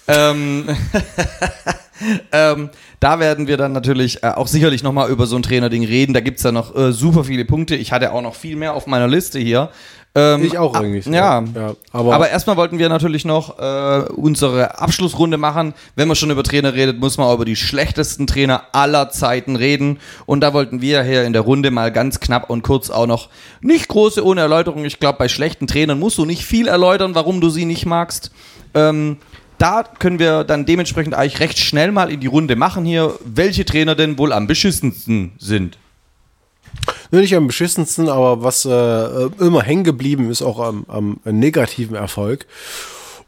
ähm, 0.08 0.66
ähm, 2.32 2.70
da 3.00 3.20
werden 3.20 3.48
wir 3.48 3.58
dann 3.58 3.72
natürlich 3.74 4.24
äh, 4.24 4.28
auch 4.28 4.48
sicherlich 4.48 4.84
nochmal 4.84 5.10
über 5.10 5.26
so 5.26 5.36
ein 5.36 5.44
Trainerding 5.44 5.84
reden. 5.86 6.14
Da 6.14 6.20
gibt's 6.22 6.44
ja 6.44 6.52
noch 6.52 6.76
äh, 6.76 6.92
super 6.92 7.24
viele 7.24 7.46
Punkte. 7.46 7.76
Ich 7.76 7.92
hatte 7.92 8.12
auch 8.14 8.22
noch 8.22 8.36
viel 8.36 8.56
mehr 8.56 8.74
auf 8.74 8.88
meiner 8.88 9.08
Liste 9.08 9.40
hier. 9.40 9.70
Ähm, 10.14 10.44
Ich 10.44 10.58
auch 10.58 10.76
ah, 10.76 10.82
irgendwie. 10.82 11.10
Ja, 11.10 11.42
Ja, 11.56 11.76
aber, 11.94 12.14
aber- 12.14 12.30
erstmal 12.30 12.58
wollten 12.58 12.80
wir 12.80 12.90
natürlich 12.90 13.24
noch 13.24 13.60
äh, 13.60 14.04
unsere 14.12 14.80
Abschlussrunde 14.80 15.38
machen. 15.38 15.74
Wenn 15.96 16.08
man 16.08 16.16
schon 16.18 16.32
über 16.32 16.44
Trainer 16.44 16.74
redet, 16.74 17.00
muss 17.00 17.18
man 17.18 17.28
auch 17.28 17.36
über 17.36 17.46
die 17.46 17.56
schlechtesten 17.56 18.28
Trainer 18.28 18.64
aller 18.74 19.10
Zeiten 19.10 19.56
reden. 19.56 20.00
Und 20.26 20.42
da 20.42 20.54
wollten 20.54 20.82
wir 20.82 21.04
hier 21.04 21.24
in 21.24 21.32
der 21.32 21.44
Runde 21.44 21.72
mal 21.72 21.92
ganz 21.92 22.20
knapp 22.20 22.50
und 22.50 22.62
kurz 22.62 22.90
auch 22.90 23.08
noch 23.08 23.30
nicht 23.62 23.88
große 23.88 24.26
ohne 24.26 24.42
Erläuterung. 24.42 24.84
Ich 24.84 25.00
glaube, 25.00 25.18
bei 25.18 25.30
schlechten 25.30 25.68
Trainern 25.68 26.00
musst 26.00 26.18
du 26.18 26.26
nicht 26.26 26.46
viel 26.46 26.68
erläutern, 26.68 27.16
warum 27.16 27.40
du 27.40 27.50
sie 27.50 27.66
nicht 27.66 27.86
magst. 27.86 28.32
Ähm, 28.74 29.18
da 29.58 29.84
können 29.84 30.20
wir 30.20 30.44
dann 30.44 30.66
dementsprechend 30.66 31.14
eigentlich 31.14 31.40
recht 31.40 31.60
schnell 31.60 31.92
mal 31.92 32.12
in 32.12 32.20
die 32.20 32.28
Runde 32.28 32.56
machen 32.56 32.84
hier, 32.84 33.14
welche 33.24 33.64
Trainer 33.64 33.96
denn 33.96 34.18
wohl 34.18 34.34
am 34.34 34.48
beschissensten 34.48 35.34
sind. 35.38 35.78
Nicht 37.12 37.36
am 37.36 37.48
beschissensten, 37.48 38.08
aber 38.08 38.44
was 38.44 38.66
äh, 38.66 39.26
immer 39.40 39.62
hängen 39.64 39.84
geblieben 39.84 40.30
ist, 40.30 40.42
auch 40.42 40.60
am, 40.60 40.86
am 40.88 41.20
negativen 41.26 41.96
Erfolg. 41.96 42.46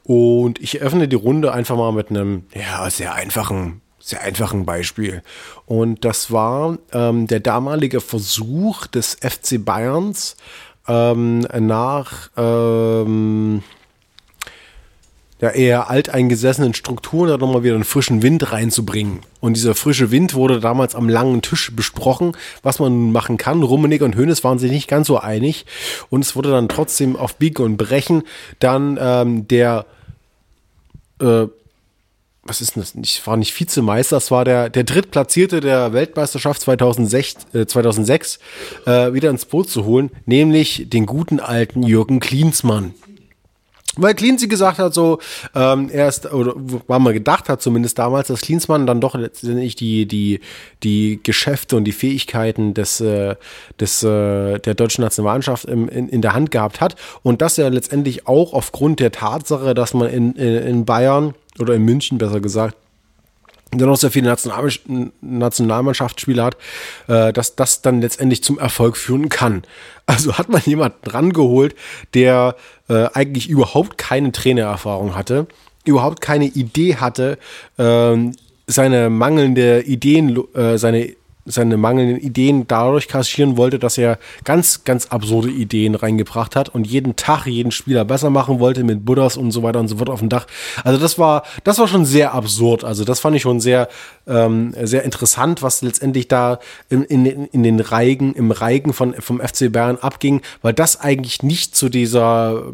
Und 0.03 0.61
ich 0.61 0.81
öffne 0.81 1.07
die 1.07 1.15
Runde 1.15 1.53
einfach 1.53 1.77
mal 1.77 1.91
mit 1.91 2.09
einem 2.09 2.43
ja, 2.53 2.89
sehr 2.89 3.13
einfachen, 3.13 3.81
sehr 3.99 4.21
einfachen 4.21 4.65
Beispiel. 4.65 5.23
Und 5.65 6.03
das 6.05 6.31
war 6.31 6.77
ähm, 6.91 7.27
der 7.27 7.39
damalige 7.39 8.01
Versuch 8.01 8.87
des 8.87 9.15
FC 9.21 9.63
Bayerns 9.63 10.35
ähm, 10.87 11.39
nach 11.39 12.29
ähm, 12.35 13.63
der 15.43 15.55
eher 15.55 15.89
alteingesessenen 15.89 16.73
Strukturen 16.73 17.27
da 17.27 17.37
nochmal 17.37 17.63
wieder 17.63 17.75
einen 17.75 17.83
frischen 17.83 18.21
Wind 18.21 18.53
reinzubringen. 18.53 19.19
Und 19.41 19.57
dieser 19.57 19.75
frische 19.75 20.09
Wind 20.09 20.35
wurde 20.35 20.61
damals 20.61 20.95
am 20.95 21.09
langen 21.09 21.41
Tisch 21.41 21.75
besprochen, 21.75 22.31
was 22.61 22.79
man 22.79 23.11
machen 23.11 23.35
kann. 23.35 23.61
Rummenigge 23.61 24.05
und 24.05 24.15
Hönes 24.15 24.45
waren 24.45 24.57
sich 24.57 24.71
nicht 24.71 24.87
ganz 24.87 25.07
so 25.07 25.19
einig. 25.19 25.65
Und 26.09 26.23
es 26.23 26.37
wurde 26.37 26.51
dann 26.51 26.69
trotzdem 26.69 27.17
auf 27.17 27.35
Biegen 27.35 27.61
und 27.65 27.75
Brechen 27.75 28.23
dann 28.59 28.97
ähm, 29.01 29.45
der 29.49 29.85
äh, 31.19 31.47
was 32.45 32.61
ist 32.61 32.75
denn 32.75 32.83
das? 32.83 32.95
Ich 33.03 33.27
war 33.27 33.35
nicht 33.35 33.57
Vizemeister, 33.59 34.15
das 34.15 34.31
war 34.31 34.45
der, 34.45 34.69
der 34.69 34.85
Drittplatzierte 34.85 35.59
der 35.59 35.91
Weltmeisterschaft 35.91 36.61
2006, 36.61 37.35
äh, 37.53 37.65
2006 37.65 38.39
äh, 38.85 39.11
wieder 39.11 39.29
ins 39.29 39.43
Boot 39.43 39.69
zu 39.69 39.83
holen, 39.83 40.09
nämlich 40.25 40.89
den 40.89 41.05
guten 41.05 41.41
alten 41.41 41.83
Jürgen 41.83 42.21
Klinsmann. 42.21 42.93
Weil 43.95 44.15
Klinzi 44.15 44.47
gesagt 44.47 44.79
hat, 44.79 44.93
so, 44.93 45.19
ähm, 45.53 45.89
er 45.91 46.07
ist, 46.07 46.31
oder 46.31 46.53
weil 46.87 46.99
man 46.99 47.13
gedacht 47.13 47.47
hat 47.47 47.61
zumindest 47.61 47.99
damals, 47.99 48.27
dass 48.27 48.41
Klinsmann 48.41 48.87
dann 48.87 49.01
doch 49.01 49.13
letztendlich 49.13 49.75
die, 49.75 50.07
die, 50.07 50.39
die 50.81 51.19
Geschäfte 51.21 51.77
und 51.77 51.83
die 51.83 51.91
Fähigkeiten 51.91 52.73
des, 52.73 53.01
äh, 53.01 53.35
des, 53.79 54.01
äh, 54.01 54.57
der 54.59 54.73
deutschen 54.73 55.03
Nationalmannschaft 55.03 55.65
im, 55.65 55.87
in, 55.89 56.09
in 56.09 56.21
der 56.23 56.33
Hand 56.33 56.49
gehabt 56.49 56.81
hat. 56.81 56.95
Und 57.21 57.41
dass 57.43 57.59
er 57.59 57.69
letztendlich 57.69 58.27
auch 58.27 58.53
aufgrund 58.53 58.99
der 58.99 59.11
Tatsache, 59.11 59.75
dass 59.75 59.93
man 59.93 60.09
in, 60.09 60.33
in, 60.33 60.55
in 60.55 60.85
Bayern 60.85 61.35
oder 61.59 61.75
in 61.75 61.83
München 61.83 62.17
besser 62.17 62.39
gesagt, 62.39 62.75
der 63.77 63.87
noch 63.87 63.97
sehr 63.97 64.11
viele 64.11 64.27
National 64.27 64.71
Nationalmannschaftsspiele 65.21 66.43
hat, 66.43 66.57
äh, 67.07 67.33
dass 67.33 67.55
das 67.55 67.81
dann 67.81 68.01
letztendlich 68.01 68.43
zum 68.43 68.59
Erfolg 68.59 68.97
führen 68.97 69.29
kann. 69.29 69.63
Also 70.05 70.37
hat 70.37 70.49
man 70.49 70.61
jemanden 70.65 71.09
rangeholt, 71.09 71.75
der 72.13 72.57
äh, 72.89 73.05
eigentlich 73.13 73.47
überhaupt 73.47 73.97
keine 73.97 74.33
Trainererfahrung 74.33 75.15
hatte, 75.15 75.47
überhaupt 75.85 76.19
keine 76.19 76.43
Idee 76.43 76.97
hatte, 76.97 77.37
ähm, 77.77 78.33
seine 78.67 79.09
mangelnde 79.09 79.81
Ideen, 79.83 80.37
äh, 80.55 80.77
seine 80.77 81.15
seine 81.45 81.75
mangelnden 81.77 82.17
Ideen 82.17 82.67
dadurch 82.67 83.07
kassieren 83.07 83.57
wollte, 83.57 83.77
dass 83.79 83.97
er 83.97 84.17
ganz, 84.45 84.85
ganz 84.85 85.07
absurde 85.07 85.49
Ideen 85.49 85.95
reingebracht 85.95 86.55
hat 86.55 86.69
und 86.69 86.87
jeden 86.87 87.15
Tag 87.15 87.45
jeden 87.47 87.71
Spieler 87.71 88.05
besser 88.05 88.29
machen 88.29 88.59
wollte 88.59 88.83
mit 88.83 89.03
Buddhas 89.03 89.35
und 89.35 89.51
so 89.51 89.61
weiter 89.61 89.79
und 89.79 89.89
so 89.89 89.97
fort 89.97 90.09
auf 90.09 90.19
dem 90.19 90.29
Dach. 90.29 90.47
Also 90.83 90.99
das 90.99 91.19
war, 91.19 91.43
das 91.63 91.79
war 91.79 91.87
schon 91.87 92.05
sehr 92.05 92.33
absurd. 92.33 92.83
Also 92.83 93.03
das 93.03 93.19
fand 93.19 93.35
ich 93.35 93.41
schon 93.41 93.59
sehr, 93.59 93.89
ähm, 94.25 94.73
sehr 94.81 95.03
interessant, 95.03 95.61
was 95.61 95.81
letztendlich 95.81 96.29
da 96.29 96.59
in, 96.89 97.03
in, 97.03 97.25
in 97.25 97.63
den 97.63 97.79
Reigen, 97.81 98.33
im 98.33 98.51
Reigen 98.51 98.93
von, 98.93 99.13
vom 99.19 99.41
FC 99.41 99.71
Bayern 99.71 99.97
abging, 99.97 100.41
weil 100.61 100.73
das 100.73 101.01
eigentlich 101.01 101.43
nicht 101.43 101.75
zu 101.75 101.89
dieser 101.89 102.73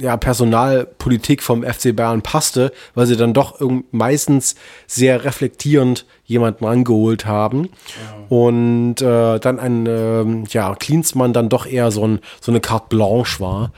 ja, 0.00 0.16
Personalpolitik 0.16 1.42
vom 1.42 1.64
FC 1.64 1.94
Bayern 1.94 2.22
passte, 2.22 2.72
weil 2.94 3.06
sie 3.06 3.16
dann 3.16 3.34
doch 3.34 3.60
meistens 3.90 4.54
sehr 4.86 5.24
reflektierend 5.24 6.06
jemanden 6.26 6.64
rangeholt 6.64 7.26
haben. 7.26 7.64
Ja. 7.68 8.36
Und 8.36 9.00
äh, 9.00 9.38
dann 9.38 9.58
ein, 9.58 9.86
äh, 9.86 10.44
ja, 10.50 10.74
Klinsmann 10.74 11.32
dann 11.32 11.48
doch 11.48 11.66
eher 11.66 11.90
so, 11.90 12.06
ein, 12.06 12.20
so 12.40 12.52
eine 12.52 12.60
Carte 12.60 12.86
Blanche 12.88 13.40
war 13.40 13.72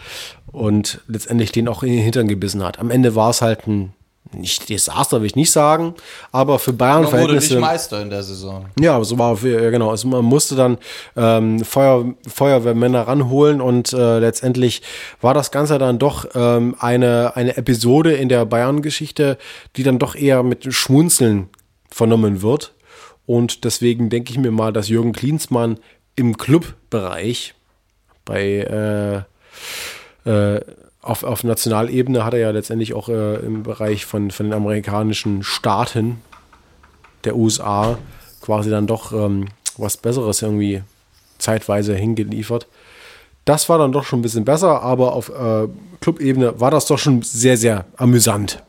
und 0.51 1.01
letztendlich 1.07 1.53
den 1.53 1.69
auch 1.69 1.83
in 1.83 1.93
den 1.93 2.03
Hintern 2.03 2.29
gebissen 2.29 2.65
hat. 2.65 2.79
Am 2.79 2.91
Ende 2.91 3.15
war 3.15 3.31
es 3.31 3.43
halt 3.43 3.67
ein 3.67 3.93
nicht 4.35 4.69
Desaster 4.69 5.21
will 5.21 5.27
ich 5.27 5.37
nicht 5.37 5.51
sagen, 5.51 5.95
aber 6.33 6.59
für 6.59 6.73
Bayern 6.73 7.05
Man 7.05 7.13
wurde 7.13 7.35
nicht 7.35 7.59
Meister 7.59 8.03
in 8.03 8.11
der 8.11 8.23
Saison. 8.23 8.67
Ja, 8.79 9.03
so 9.03 9.19
war 9.19 9.39
ja, 9.43 9.71
genau. 9.71 9.91
Also 9.91 10.09
man 10.09 10.25
musste 10.25 10.55
dann 10.55 10.79
ähm, 11.17 11.65
Feuer, 11.65 12.05
Feuerwehrmänner 12.27 13.03
ranholen 13.09 13.61
und 13.61 13.93
äh, 13.93 14.19
letztendlich 14.19 14.83
war 15.21 15.35
das 15.35 15.51
Ganze 15.51 15.79
dann 15.79 15.99
doch 15.99 16.27
ähm, 16.35 16.77
eine 16.79 17.37
eine 17.37 17.57
Episode 17.57 18.13
in 18.13 18.29
der 18.29 18.45
Bayern-Geschichte, 18.45 19.39
die 19.77 19.83
dann 19.83 19.99
doch 19.99 20.15
eher 20.15 20.43
mit 20.43 20.73
Schmunzeln 20.75 21.49
vernommen 21.89 22.43
wird. 22.43 22.75
Und 23.27 23.65
deswegen 23.65 24.09
denke 24.09 24.33
ich 24.33 24.39
mir 24.39 24.51
mal, 24.51 24.73
dass 24.73 24.89
Jürgen 24.89 25.13
Klinsmann 25.13 25.79
im 26.17 26.37
Clubbereich 26.37 27.55
bei 28.25 29.25
äh, 30.25 30.29
äh, 30.29 30.61
auf, 31.03 31.23
auf 31.23 31.45
Nationalebene 31.45 32.25
hat 32.25 32.35
er 32.35 32.41
ja 32.41 32.51
letztendlich 32.51 32.95
auch 32.95 33.09
äh, 33.09 33.37
im 33.37 33.63
Bereich 33.63 34.05
von, 34.05 34.31
von 34.31 34.47
den 34.47 34.53
amerikanischen 34.53 35.43
Staaten 35.43 36.23
der 37.25 37.37
USA 37.37 37.99
quasi 38.41 38.71
dann 38.71 38.87
doch 38.87 39.13
ähm, 39.13 39.47
was 39.77 39.97
Besseres 39.97 40.43
irgendwie 40.43 40.83
zeitweise 41.39 41.95
hingeliefert. 41.95 42.67
Das 43.45 43.69
war 43.69 43.79
dann 43.79 43.93
doch 43.93 44.05
schon 44.05 44.19
ein 44.19 44.23
bisschen 44.23 44.45
besser, 44.45 44.83
aber 44.83 45.15
auf 45.15 45.31
äh, 45.31 45.69
Clubebene 46.01 46.61
war 46.61 46.71
das 46.71 46.87
doch 46.87 46.99
schon 46.99 47.23
sehr, 47.23 47.57
sehr 47.57 47.87
amüsant. 47.97 48.63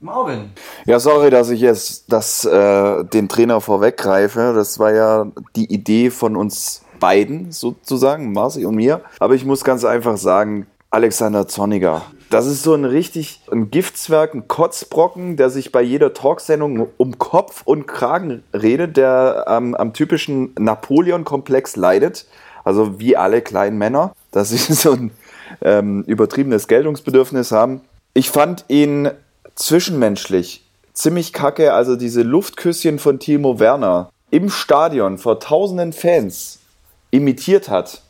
Marvin. 0.00 0.50
Ja, 0.86 1.00
sorry, 1.00 1.30
dass 1.30 1.50
ich 1.50 1.60
jetzt 1.60 2.12
das, 2.12 2.44
äh, 2.44 3.04
den 3.04 3.28
Trainer 3.28 3.60
vorweggreife. 3.60 4.52
Das 4.54 4.78
war 4.78 4.92
ja 4.92 5.26
die 5.56 5.72
Idee 5.72 6.10
von 6.10 6.36
uns 6.36 6.82
beiden 7.00 7.52
sozusagen, 7.52 8.32
Marci 8.32 8.64
und 8.64 8.76
mir. 8.76 9.00
Aber 9.18 9.34
ich 9.34 9.44
muss 9.44 9.64
ganz 9.64 9.84
einfach 9.84 10.16
sagen, 10.16 10.66
Alexander 10.90 11.48
Zorniger. 11.48 12.02
Das 12.30 12.46
ist 12.46 12.62
so 12.62 12.72
ein 12.74 12.84
richtig 12.84 13.40
ein 13.50 13.70
Giftswerk, 13.70 14.34
ein 14.34 14.46
Kotzbrocken, 14.46 15.36
der 15.36 15.50
sich 15.50 15.72
bei 15.72 15.82
jeder 15.82 16.14
Talksendung 16.14 16.88
um 16.96 17.18
Kopf 17.18 17.62
und 17.64 17.86
Kragen 17.86 18.44
redet, 18.52 18.96
der 18.96 19.44
ähm, 19.48 19.74
am 19.74 19.92
typischen 19.92 20.54
Napoleon-Komplex 20.58 21.76
leidet. 21.76 22.26
Also 22.62 22.98
wie 23.00 23.16
alle 23.16 23.42
kleinen 23.42 23.76
Männer, 23.76 24.14
dass 24.30 24.50
sie 24.50 24.56
so 24.72 24.92
ein 24.92 25.10
ähm, 25.62 26.04
übertriebenes 26.06 26.68
Geltungsbedürfnis 26.68 27.52
haben. 27.52 27.80
Ich 28.14 28.30
fand 28.30 28.64
ihn 28.68 29.10
zwischenmenschlich 29.54 30.64
ziemlich 30.94 31.32
kacke, 31.32 31.72
also 31.72 31.96
diese 31.96 32.22
Luftküsschen 32.22 32.98
von 32.98 33.18
Timo 33.18 33.58
Werner 33.58 34.10
im 34.30 34.48
Stadion 34.48 35.18
vor 35.18 35.40
tausenden 35.40 35.92
Fans 35.92 36.60
imitiert 37.10 37.68
hat. 37.68 38.02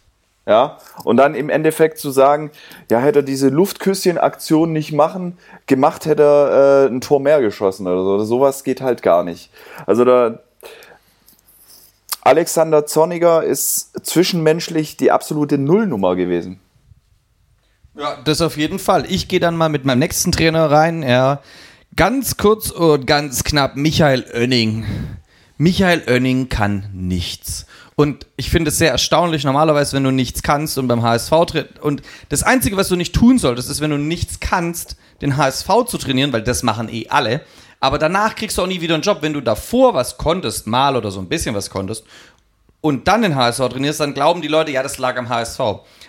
Ja, 0.46 0.76
und 1.04 1.16
dann 1.16 1.34
im 1.34 1.48
Endeffekt 1.48 1.98
zu 1.98 2.10
sagen, 2.10 2.50
ja, 2.90 2.98
hätte 2.98 3.20
er 3.20 3.22
diese 3.22 3.48
Luftküsschen-Aktion 3.48 4.74
nicht 4.74 4.92
machen, 4.92 5.38
gemacht 5.66 6.04
hätte 6.04 6.22
er 6.22 6.84
äh, 6.84 6.86
ein 6.88 7.00
Tor 7.00 7.18
mehr 7.20 7.40
geschossen 7.40 7.86
oder 7.86 8.04
so. 8.04 8.24
Sowas 8.24 8.62
geht 8.62 8.82
halt 8.82 9.00
gar 9.00 9.24
nicht. 9.24 9.50
Also 9.86 10.04
da, 10.04 10.40
Alexander 12.20 12.84
Zorniger 12.84 13.42
ist 13.42 14.06
zwischenmenschlich 14.06 14.98
die 14.98 15.10
absolute 15.10 15.56
Nullnummer 15.56 16.14
gewesen. 16.14 16.60
Ja, 17.96 18.18
das 18.24 18.40
auf 18.40 18.56
jeden 18.56 18.80
Fall. 18.80 19.06
Ich 19.08 19.28
gehe 19.28 19.38
dann 19.38 19.56
mal 19.56 19.68
mit 19.68 19.84
meinem 19.84 20.00
nächsten 20.00 20.32
Trainer 20.32 20.68
rein. 20.70 21.04
Ja, 21.04 21.40
ganz 21.94 22.36
kurz 22.36 22.70
und 22.70 23.06
ganz 23.06 23.44
knapp. 23.44 23.76
Michael 23.76 24.24
Oenning. 24.34 24.84
Michael 25.58 26.02
Oenning 26.08 26.48
kann 26.48 26.90
nichts. 26.92 27.66
Und 27.94 28.26
ich 28.36 28.50
finde 28.50 28.70
es 28.70 28.78
sehr 28.78 28.90
erstaunlich, 28.90 29.44
normalerweise, 29.44 29.94
wenn 29.94 30.02
du 30.02 30.10
nichts 30.10 30.42
kannst 30.42 30.76
und 30.78 30.88
beim 30.88 31.02
HSV 31.02 31.30
tritt. 31.46 31.78
Und 31.78 32.02
das 32.30 32.42
Einzige, 32.42 32.76
was 32.76 32.88
du 32.88 32.96
nicht 32.96 33.14
tun 33.14 33.38
solltest, 33.38 33.70
ist, 33.70 33.80
wenn 33.80 33.90
du 33.90 33.98
nichts 33.98 34.40
kannst, 34.40 34.96
den 35.22 35.36
HSV 35.36 35.68
zu 35.86 35.96
trainieren, 35.96 36.32
weil 36.32 36.42
das 36.42 36.64
machen 36.64 36.88
eh 36.88 37.06
alle. 37.08 37.42
Aber 37.78 37.98
danach 37.98 38.34
kriegst 38.34 38.58
du 38.58 38.62
auch 38.62 38.66
nie 38.66 38.80
wieder 38.80 38.94
einen 38.94 39.04
Job. 39.04 39.18
Wenn 39.20 39.34
du 39.34 39.40
davor 39.40 39.94
was 39.94 40.18
konntest, 40.18 40.66
mal 40.66 40.96
oder 40.96 41.12
so 41.12 41.20
ein 41.20 41.28
bisschen 41.28 41.54
was 41.54 41.70
konntest, 41.70 42.04
und 42.84 43.08
dann 43.08 43.22
den 43.22 43.34
HSV 43.34 43.60
trainierst, 43.70 44.00
dann 44.00 44.12
glauben 44.12 44.42
die 44.42 44.48
Leute, 44.48 44.70
ja, 44.70 44.82
das 44.82 44.98
lag 44.98 45.16
am 45.16 45.30
HSV. 45.30 45.58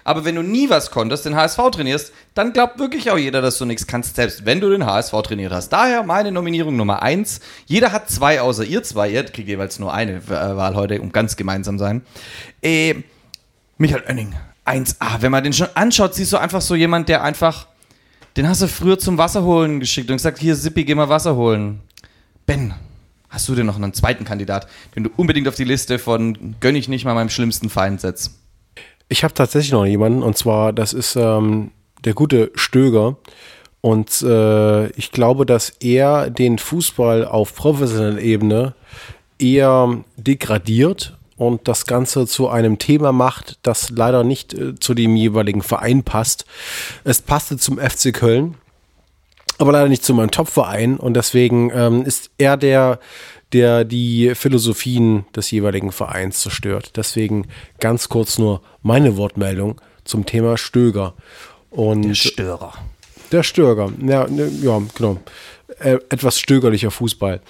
Aber 0.05 0.23
wenn 0.23 0.35
du 0.35 0.43
nie 0.43 0.69
was 0.69 0.91
konntest, 0.91 1.25
den 1.25 1.35
HSV 1.35 1.57
trainierst, 1.71 2.13
dann 2.35 2.53
glaubt 2.53 2.77
wirklich 2.77 3.09
auch 3.09 3.17
jeder, 3.17 3.41
dass 3.41 3.57
du 3.57 3.65
nichts 3.65 3.87
kannst, 3.87 4.15
selbst 4.15 4.45
wenn 4.45 4.61
du 4.61 4.69
den 4.69 4.85
HSV 4.85 5.11
trainiert 5.23 5.51
hast. 5.51 5.69
Daher 5.69 6.03
meine 6.03 6.31
Nominierung 6.31 6.77
Nummer 6.77 7.01
eins. 7.01 7.39
Jeder 7.65 7.91
hat 7.91 8.07
zwei, 8.07 8.39
außer 8.39 8.63
ihr 8.63 8.83
zwei. 8.83 9.09
Ihr 9.09 9.23
kriegt 9.23 9.49
jeweils 9.49 9.79
nur 9.79 9.91
eine 9.91 10.17
äh, 10.17 10.29
Wahl 10.29 10.75
heute, 10.75 11.01
um 11.01 11.11
ganz 11.11 11.35
gemeinsam 11.35 11.79
sein. 11.79 12.03
Äh, 12.61 12.93
Michael 13.79 14.03
Oenning, 14.07 14.35
1A. 14.65 15.21
Wenn 15.21 15.31
man 15.31 15.43
den 15.43 15.53
schon 15.53 15.69
anschaut, 15.73 16.13
siehst 16.13 16.31
du 16.31 16.37
einfach 16.37 16.61
so 16.61 16.75
jemand, 16.75 17.09
der 17.09 17.23
einfach, 17.23 17.65
den 18.37 18.47
hast 18.47 18.61
du 18.61 18.67
früher 18.67 18.99
zum 18.99 19.17
Wasserholen 19.17 19.79
geschickt 19.79 20.11
und 20.11 20.17
gesagt, 20.17 20.37
hier 20.37 20.55
Sippi, 20.55 20.85
geh 20.85 20.93
mal 20.93 21.09
Wasser 21.09 21.35
holen. 21.35 21.81
Ben, 22.45 22.75
hast 23.29 23.49
du 23.49 23.55
denn 23.55 23.65
noch 23.65 23.77
einen 23.77 23.93
zweiten 23.95 24.23
Kandidat, 24.23 24.67
den 24.95 25.05
du 25.05 25.09
unbedingt 25.17 25.47
auf 25.47 25.55
die 25.55 25.63
Liste 25.63 25.97
von 25.97 26.55
gönn 26.59 26.75
ich 26.75 26.87
nicht 26.87 27.05
mal 27.05 27.15
meinem 27.15 27.29
schlimmsten 27.29 27.71
Feind 27.71 28.01
setzt? 28.01 28.44
Ich 29.07 29.23
habe 29.23 29.33
tatsächlich 29.33 29.71
noch 29.71 29.85
jemanden 29.85 30.23
und 30.23 30.37
zwar, 30.37 30.73
das 30.73 30.93
ist 30.93 31.15
ähm, 31.15 31.71
der 32.03 32.13
gute 32.13 32.51
Stöger. 32.55 33.17
Und 33.81 34.23
äh, 34.23 34.87
ich 34.91 35.11
glaube, 35.11 35.45
dass 35.45 35.69
er 35.69 36.31
den 36.31 36.57
Fußball 36.57 37.25
auf 37.25 37.53
professioneller 37.53 38.19
Ebene 38.19 38.73
eher 39.37 40.03
degradiert 40.17 41.17
und 41.37 41.67
das 41.67 41.85
Ganze 41.85 42.25
zu 42.25 42.47
einem 42.47 42.79
Thema 42.79 43.11
macht, 43.11 43.59
das 43.61 43.91
leider 43.91 44.23
nicht 44.23 44.53
äh, 44.53 44.75
zu 44.79 44.93
dem 44.95 45.15
jeweiligen 45.15 45.61
Verein 45.61 46.03
passt. 46.03 46.45
Es 47.03 47.21
passte 47.21 47.57
zum 47.57 47.77
FC 47.77 48.13
Köln, 48.13 48.55
aber 49.57 49.73
leider 49.73 49.89
nicht 49.89 50.03
zu 50.03 50.13
meinem 50.13 50.31
Topverein 50.31 50.97
und 50.97 51.13
deswegen 51.13 51.71
ähm, 51.73 52.03
ist 52.03 52.31
er 52.37 52.57
der 52.57 52.99
der 53.53 53.85
die 53.85 54.33
Philosophien 54.35 55.25
des 55.35 55.51
jeweiligen 55.51 55.91
Vereins 55.91 56.39
zerstört. 56.39 56.93
Deswegen 56.95 57.47
ganz 57.79 58.09
kurz 58.09 58.37
nur 58.37 58.61
meine 58.81 59.17
Wortmeldung 59.17 59.79
zum 60.03 60.25
Thema 60.25 60.57
Stöger. 60.57 61.13
Und 61.69 62.03
der 62.03 62.15
Störer. 62.15 62.73
Der 63.31 63.43
Stöger, 63.43 63.91
ja, 64.01 64.27
ne, 64.27 64.47
ja 64.61 64.81
genau. 64.95 65.21
Äh, 65.79 65.97
etwas 66.09 66.39
stögerlicher 66.39 66.91
Fußball. 66.91 67.41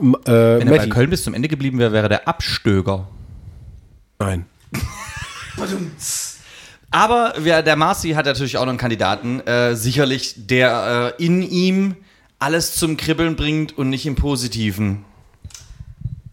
M 0.00 0.16
äh, 0.24 0.30
Wenn 0.30 0.68
er 0.68 0.76
bei 0.76 0.86
Köln 0.86 1.10
bis 1.10 1.24
zum 1.24 1.34
Ende 1.34 1.48
geblieben 1.48 1.78
wäre, 1.78 1.92
wäre 1.92 2.08
der 2.08 2.28
Abstöger. 2.28 3.08
Nein. 4.18 4.46
Aber 6.90 7.34
wer, 7.36 7.62
der 7.62 7.76
Marci 7.76 8.12
hat 8.12 8.24
natürlich 8.24 8.56
auch 8.56 8.64
noch 8.64 8.70
einen 8.70 8.78
Kandidaten, 8.78 9.40
äh, 9.40 9.74
sicherlich, 9.76 10.34
der 10.36 11.14
äh, 11.18 11.24
in 11.24 11.42
ihm 11.42 11.96
alles 12.38 12.76
zum 12.76 12.96
Kribbeln 12.96 13.36
bringt 13.36 13.76
und 13.76 13.90
nicht 13.90 14.06
im 14.06 14.14
Positiven. 14.14 15.04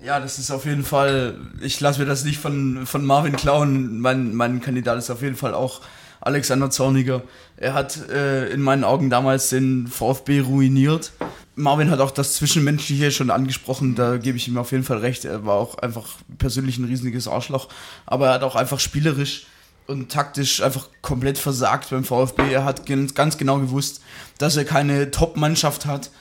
Ja, 0.05 0.19
das 0.19 0.37
ist 0.37 0.51
auf 0.51 0.65
jeden 0.65 0.83
Fall, 0.83 1.33
ich 1.61 1.79
lasse 1.79 1.99
mir 1.99 2.05
das 2.05 2.25
nicht 2.25 2.37
von, 2.37 2.85
von 2.85 3.03
Marvin 3.03 3.35
klauen. 3.35 3.99
Mein, 4.01 4.35
mein 4.35 4.61
Kandidat 4.61 4.99
ist 4.99 5.09
auf 5.09 5.23
jeden 5.23 5.35
Fall 5.35 5.55
auch 5.55 5.81
Alexander 6.21 6.69
Zorniger. 6.69 7.23
Er 7.57 7.73
hat 7.73 8.07
äh, 8.09 8.49
in 8.49 8.61
meinen 8.61 8.83
Augen 8.83 9.09
damals 9.09 9.49
den 9.49 9.87
VfB 9.87 10.41
ruiniert. 10.41 11.11
Marvin 11.55 11.89
hat 11.89 12.01
auch 12.01 12.11
das 12.11 12.35
Zwischenmenschliche 12.35 13.09
schon 13.09 13.31
angesprochen, 13.31 13.95
da 13.95 14.17
gebe 14.17 14.37
ich 14.37 14.47
ihm 14.47 14.59
auf 14.59 14.71
jeden 14.73 14.83
Fall 14.83 14.99
recht. 14.99 15.25
Er 15.25 15.43
war 15.43 15.55
auch 15.55 15.79
einfach 15.79 16.05
persönlich 16.37 16.77
ein 16.77 16.85
riesiges 16.85 17.27
Arschloch, 17.27 17.67
aber 18.05 18.27
er 18.27 18.33
hat 18.35 18.43
auch 18.43 18.55
einfach 18.55 18.79
spielerisch 18.79 19.47
und 19.87 20.11
taktisch 20.11 20.61
einfach 20.61 20.89
komplett 21.01 21.39
versagt 21.39 21.89
beim 21.89 22.03
VfB. 22.03 22.51
Er 22.51 22.63
hat 22.63 22.85
ganz 22.85 23.37
genau 23.37 23.57
gewusst, 23.57 24.01
dass 24.37 24.55
er 24.55 24.65
keine 24.65 25.09
Top-Mannschaft 25.09 25.87
hat 25.87 26.11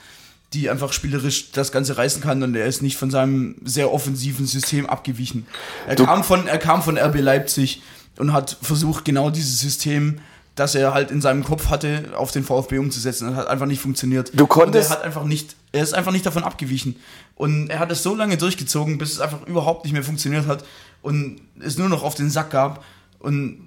die 0.53 0.69
einfach 0.69 0.93
spielerisch 0.93 1.51
das 1.51 1.71
Ganze 1.71 1.97
reißen 1.97 2.21
kann 2.21 2.41
und 2.43 2.55
er 2.55 2.65
ist 2.65 2.81
nicht 2.81 2.97
von 2.97 3.11
seinem 3.11 3.55
sehr 3.65 3.91
offensiven 3.91 4.45
System 4.45 4.85
abgewichen. 4.85 5.45
Er 5.87 5.95
kam 5.95 6.23
von, 6.23 6.47
er 6.47 6.57
kam 6.57 6.81
von 6.81 6.97
RB 6.97 7.19
Leipzig 7.19 7.81
und 8.17 8.31
hat 8.31 8.57
versucht, 8.61 9.03
genau 9.05 9.29
dieses 9.29 9.59
System, 9.59 10.19
das 10.55 10.73
er 10.75 10.93
halt 10.93 11.11
in 11.11 11.19
seinem 11.19 11.43
Kopf 11.43 11.67
hatte, 11.69 12.13
auf 12.15 12.31
den 12.31 12.45
VfB 12.45 12.77
umzusetzen. 12.77 13.27
Das 13.27 13.35
hat 13.35 13.47
einfach 13.47 13.65
nicht 13.65 13.81
funktioniert. 13.81 14.31
Du 14.33 14.47
konntest- 14.47 14.89
Und 14.91 14.93
er 14.95 14.99
hat 14.99 15.05
einfach 15.05 15.25
nicht, 15.25 15.55
er 15.73 15.83
ist 15.83 15.93
einfach 15.93 16.13
nicht 16.13 16.25
davon 16.25 16.43
abgewichen. 16.45 16.95
Und 17.35 17.69
er 17.69 17.79
hat 17.79 17.91
es 17.91 18.01
so 18.03 18.15
lange 18.15 18.37
durchgezogen, 18.37 18.97
bis 18.97 19.11
es 19.11 19.19
einfach 19.19 19.45
überhaupt 19.47 19.83
nicht 19.83 19.91
mehr 19.91 20.03
funktioniert 20.03 20.47
hat 20.47 20.63
und 21.01 21.41
es 21.59 21.77
nur 21.77 21.89
noch 21.89 22.03
auf 22.03 22.15
den 22.15 22.29
Sack 22.29 22.51
gab. 22.51 22.85
Und 23.19 23.64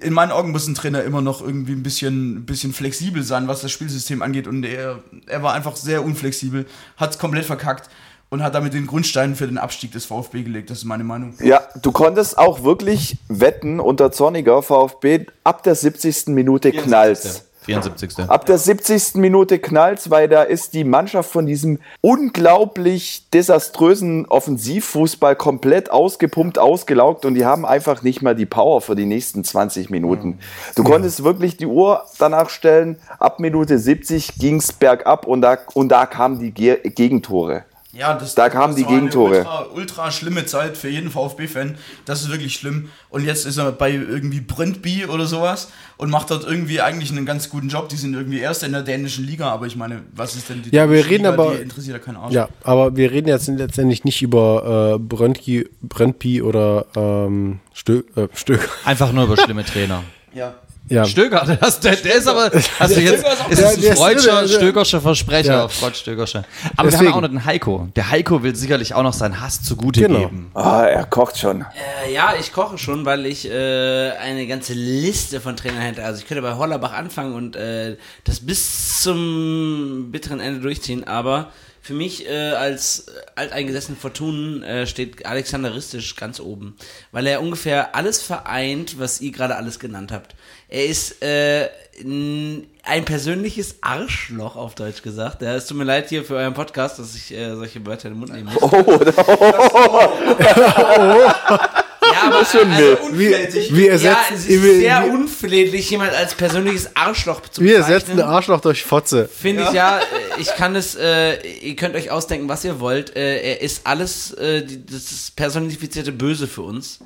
in 0.00 0.12
meinen 0.12 0.32
Augen 0.32 0.50
muss 0.50 0.66
ein 0.66 0.74
Trainer 0.74 1.02
immer 1.02 1.20
noch 1.20 1.40
irgendwie 1.40 1.72
ein 1.72 1.82
bisschen, 1.82 2.38
ein 2.38 2.46
bisschen 2.46 2.72
flexibel 2.72 3.22
sein, 3.22 3.48
was 3.48 3.62
das 3.62 3.70
Spielsystem 3.72 4.22
angeht. 4.22 4.46
Und 4.46 4.64
er, 4.64 5.00
er 5.26 5.42
war 5.42 5.54
einfach 5.54 5.76
sehr 5.76 6.04
unflexibel, 6.04 6.66
hat 6.96 7.12
es 7.12 7.18
komplett 7.18 7.44
verkackt 7.44 7.88
und 8.28 8.42
hat 8.42 8.54
damit 8.54 8.74
den 8.74 8.86
Grundstein 8.86 9.36
für 9.36 9.46
den 9.46 9.58
Abstieg 9.58 9.92
des 9.92 10.04
VfB 10.04 10.42
gelegt. 10.42 10.70
Das 10.70 10.78
ist 10.78 10.84
meine 10.84 11.04
Meinung. 11.04 11.34
Ja, 11.42 11.62
du 11.80 11.92
konntest 11.92 12.38
auch 12.38 12.64
wirklich 12.64 13.18
wetten 13.28 13.80
unter 13.80 14.10
Zorniger 14.10 14.62
VfB 14.62 15.26
ab 15.44 15.62
der 15.62 15.74
70. 15.74 16.28
Minute 16.28 16.72
knallt's. 16.72 17.44
74. 17.66 18.30
Ab 18.30 18.46
der 18.46 18.58
70. 18.58 19.16
Minute 19.16 19.58
knallt's, 19.58 20.10
weil 20.10 20.28
da 20.28 20.42
ist 20.42 20.72
die 20.72 20.84
Mannschaft 20.84 21.30
von 21.30 21.46
diesem 21.46 21.80
unglaublich 22.00 23.28
desaströsen 23.30 24.26
Offensivfußball 24.26 25.36
komplett 25.36 25.90
ausgepumpt, 25.90 26.58
ausgelaugt 26.58 27.24
und 27.24 27.34
die 27.34 27.44
haben 27.44 27.66
einfach 27.66 28.02
nicht 28.02 28.22
mal 28.22 28.34
die 28.34 28.46
Power 28.46 28.80
für 28.80 28.94
die 28.94 29.06
nächsten 29.06 29.44
20 29.44 29.90
Minuten. 29.90 30.38
Du 30.74 30.84
konntest 30.84 31.24
wirklich 31.24 31.56
die 31.56 31.66
Uhr 31.66 32.04
danach 32.18 32.50
stellen, 32.50 32.96
ab 33.18 33.40
Minute 33.40 33.78
70 33.78 34.34
ging's 34.38 34.72
bergab 34.72 35.26
und 35.26 35.42
da, 35.42 35.58
und 35.74 35.88
da 35.88 36.06
kamen 36.06 36.38
die 36.38 36.52
Ge 36.52 36.78
Gegentore. 36.88 37.64
Ja, 37.98 38.14
das, 38.14 38.34
Da 38.34 38.48
kamen 38.48 38.74
das 38.74 38.76
die 38.76 38.84
Gegentore. 38.84 39.38
Ultra, 39.38 39.66
ultra 39.74 40.10
schlimme 40.10 40.44
Zeit 40.46 40.76
für 40.76 40.88
jeden 40.88 41.10
VfB-Fan. 41.10 41.76
Das 42.04 42.22
ist 42.22 42.30
wirklich 42.30 42.54
schlimm. 42.54 42.90
Und 43.08 43.24
jetzt 43.24 43.46
ist 43.46 43.56
er 43.56 43.72
bei 43.72 43.90
irgendwie 43.92 44.40
Brøndby 44.40 45.06
oder 45.06 45.26
sowas 45.26 45.70
und 45.96 46.10
macht 46.10 46.30
dort 46.30 46.44
irgendwie 46.44 46.80
eigentlich 46.80 47.10
einen 47.10 47.24
ganz 47.24 47.48
guten 47.48 47.68
Job. 47.68 47.88
Die 47.88 47.96
sind 47.96 48.14
irgendwie 48.14 48.40
Erster 48.40 48.66
in 48.66 48.72
der 48.72 48.82
dänischen 48.82 49.24
Liga, 49.26 49.50
aber 49.50 49.66
ich 49.66 49.76
meine, 49.76 50.02
was 50.14 50.36
ist 50.36 50.48
denn 50.50 50.62
die 50.62 50.74
Ja, 50.74 50.90
wir 50.90 51.04
reden 51.06 51.24
Liga? 51.24 51.28
aber- 51.32 51.54
Die 51.56 51.62
interessiert 51.62 51.96
ja 51.96 52.02
keinen 52.02 52.16
Arsch. 52.18 52.34
Ja, 52.34 52.48
aber 52.62 52.96
wir 52.96 53.10
reden 53.10 53.28
jetzt 53.28 53.48
letztendlich 53.48 54.04
nicht 54.04 54.20
über 54.20 54.96
äh, 54.96 54.98
Bröntki, 54.98 55.68
Bröntby 55.82 56.42
oder 56.42 56.86
ähm, 56.96 57.60
Stö, 57.72 58.02
äh, 58.16 58.28
Stöger. 58.34 58.62
Einfach 58.84 59.12
nur 59.12 59.24
über 59.24 59.36
schlimme 59.36 59.64
Trainer. 59.64 60.02
Ja. 60.34 60.54
Ja. 60.88 61.04
Stöger, 61.04 61.44
der, 61.46 61.60
hast- 61.60 61.82
der, 61.84 61.96
der 61.96 62.14
ist 62.14 62.28
aber, 62.28 62.50
hast 62.78 62.96
du 62.96 63.00
jetzt, 63.00 63.24
ist 63.50 63.58
ist 63.58 63.64
ein 63.64 63.80
der 63.80 63.96
freudscher, 63.96 64.30
der- 64.32 64.40
der- 64.42 64.48
stögerscher 64.48 65.00
Versprecher, 65.00 65.52
Ja. 65.52 65.68
Freud 65.68 65.96
Stögerscher. 65.96 66.44
Aber 66.76 66.86
wir 66.86 66.90
Deswegen. 66.92 67.10
haben 67.12 67.16
auch 67.18 67.20
noch 67.22 67.28
den 67.28 67.44
Heiko. 67.44 67.88
Der 67.96 68.10
Heiko 68.10 68.42
will 68.42 68.54
sicherlich 68.54 68.94
auch 68.94 69.02
noch 69.02 69.12
seinen 69.12 69.40
Hass 69.40 69.62
zugute 69.62 70.02
Genau. 70.02 70.20
geben. 70.20 70.50
Ah, 70.54 70.84
er 70.84 71.04
kocht 71.06 71.38
schon. 71.38 71.62
Äh, 72.06 72.12
ja, 72.14 72.34
ich 72.38 72.52
koche 72.52 72.78
schon, 72.78 73.04
weil 73.04 73.26
ich 73.26 73.50
äh, 73.50 74.10
eine 74.12 74.46
ganze 74.46 74.74
Liste 74.74 75.40
von 75.40 75.56
Trainern 75.56 75.80
hätte. 75.82 76.04
Also 76.04 76.20
ich 76.20 76.28
könnte 76.28 76.42
bei 76.42 76.54
Hollerbach 76.54 76.92
anfangen 76.92 77.34
und 77.34 77.56
äh, 77.56 77.96
das 78.24 78.40
bis 78.40 79.02
zum 79.02 80.08
bitteren 80.12 80.40
Ende 80.40 80.60
durchziehen, 80.60 81.04
aber 81.04 81.50
für 81.82 81.94
mich 81.94 82.28
äh, 82.28 82.50
als 82.52 83.06
alteingesessenen 83.36 83.98
Fortunen 84.00 84.62
äh, 84.64 84.86
steht 84.88 85.24
Alexander 85.24 85.72
Ristisch 85.74 86.16
ganz 86.16 86.40
oben, 86.40 86.76
weil 87.12 87.26
er 87.28 87.40
ungefähr 87.40 87.94
alles 87.94 88.22
vereint, 88.22 88.98
was 88.98 89.20
ihr 89.20 89.30
gerade 89.30 89.54
alles 89.56 89.78
genannt 89.78 90.10
habt. 90.10 90.34
Er 90.68 90.86
ist 90.86 91.22
äh, 91.22 91.68
ein 92.02 93.04
persönliches 93.04 93.76
Arschloch, 93.80 94.56
auf 94.56 94.74
Deutsch 94.74 95.02
gesagt. 95.02 95.42
Ja, 95.42 95.54
es 95.54 95.66
tut 95.66 95.76
mir 95.76 95.84
leid 95.84 96.08
hier 96.08 96.24
für 96.24 96.34
euren 96.34 96.54
Podcast, 96.54 96.98
dass 96.98 97.14
ich 97.14 97.32
äh, 97.32 97.54
solche 97.54 97.84
Wörter 97.86 98.08
in 98.08 98.14
den 98.14 98.20
Mund 98.20 98.32
nehmen 98.32 98.52
muss. 98.52 98.62
Ja, 102.12 102.28
aber 102.28 102.44
schon 102.44 102.70
also. 102.70 102.96
Unflätig. 103.04 103.74
Wir 103.74 103.86
ja, 103.86 103.92
ersetzen, 103.92 104.34
es 104.34 104.46
ist 104.46 104.62
wir, 104.62 104.74
sehr 104.76 105.04
wir, 105.04 105.12
unflätig, 105.12 105.90
jemand 105.90 106.12
als 106.12 106.34
persönliches 106.34 106.94
Arschloch 106.94 107.40
zu 107.42 107.62
wir 107.62 107.78
bezeichnen. 107.78 107.94
ersetzen 107.94 108.20
Arschloch 108.20 108.60
durch 108.60 108.84
Fotze. 108.84 109.28
Finde 109.28 109.64
ich 109.64 109.72
ja, 109.72 109.98
äh, 109.98 110.02
ich 110.38 110.54
kann 110.54 110.76
es, 110.76 110.94
äh, 110.94 111.36
ihr 111.44 111.76
könnt 111.76 111.96
euch 111.96 112.10
ausdenken, 112.10 112.48
was 112.48 112.64
ihr 112.64 112.80
wollt. 112.80 113.16
Äh, 113.16 113.40
er 113.40 113.60
ist 113.60 113.86
alles, 113.86 114.32
äh, 114.34 114.64
das 114.64 115.10
ist 115.10 115.36
personifizierte 115.36 116.12
Böse 116.12 116.46
für 116.46 116.62
uns. 116.62 117.00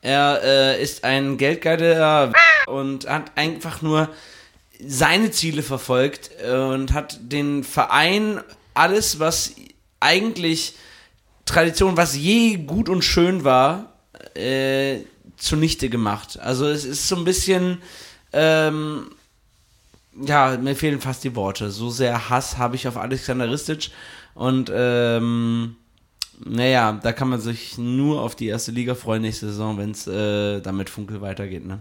Er 0.00 0.40
äh, 0.42 0.82
ist 0.82 1.04
ein 1.04 1.36
geldgeiler 1.36 2.32
und 2.66 3.08
hat 3.08 3.32
einfach 3.36 3.82
nur 3.82 4.08
seine 4.80 5.30
Ziele 5.30 5.62
verfolgt 5.62 6.30
äh, 6.42 6.52
und 6.52 6.92
hat 6.92 7.18
den 7.20 7.64
Verein 7.64 8.40
alles, 8.74 9.18
was 9.18 9.54
eigentlich 10.00 10.74
Tradition, 11.44 11.96
was 11.96 12.16
je 12.16 12.58
gut 12.58 12.88
und 12.88 13.02
schön 13.02 13.42
war, 13.42 13.94
äh, 14.34 14.98
zunichte 15.36 15.88
gemacht. 15.88 16.38
Also 16.38 16.66
es 16.66 16.84
ist 16.84 17.08
so 17.08 17.16
ein 17.16 17.24
bisschen, 17.24 17.78
ähm, 18.32 19.10
ja, 20.20 20.56
mir 20.58 20.76
fehlen 20.76 21.00
fast 21.00 21.24
die 21.24 21.34
Worte. 21.34 21.70
So 21.70 21.90
sehr 21.90 22.28
Hass 22.28 22.58
habe 22.58 22.76
ich 22.76 22.86
auf 22.86 22.96
Alexander 22.96 23.50
Ristic 23.50 23.90
und 24.34 24.70
ähm, 24.72 25.76
naja, 26.44 26.98
da 27.02 27.12
kann 27.12 27.28
man 27.28 27.40
sich 27.40 27.78
nur 27.78 28.22
auf 28.22 28.34
die 28.34 28.46
erste 28.46 28.70
Liga 28.70 28.94
freuen 28.94 29.22
nächste 29.22 29.46
Saison, 29.46 29.78
wenn 29.78 29.90
es 29.90 30.06
äh, 30.06 30.60
damit 30.60 30.90
Funkel 30.90 31.20
weitergeht, 31.20 31.66
ne? 31.66 31.80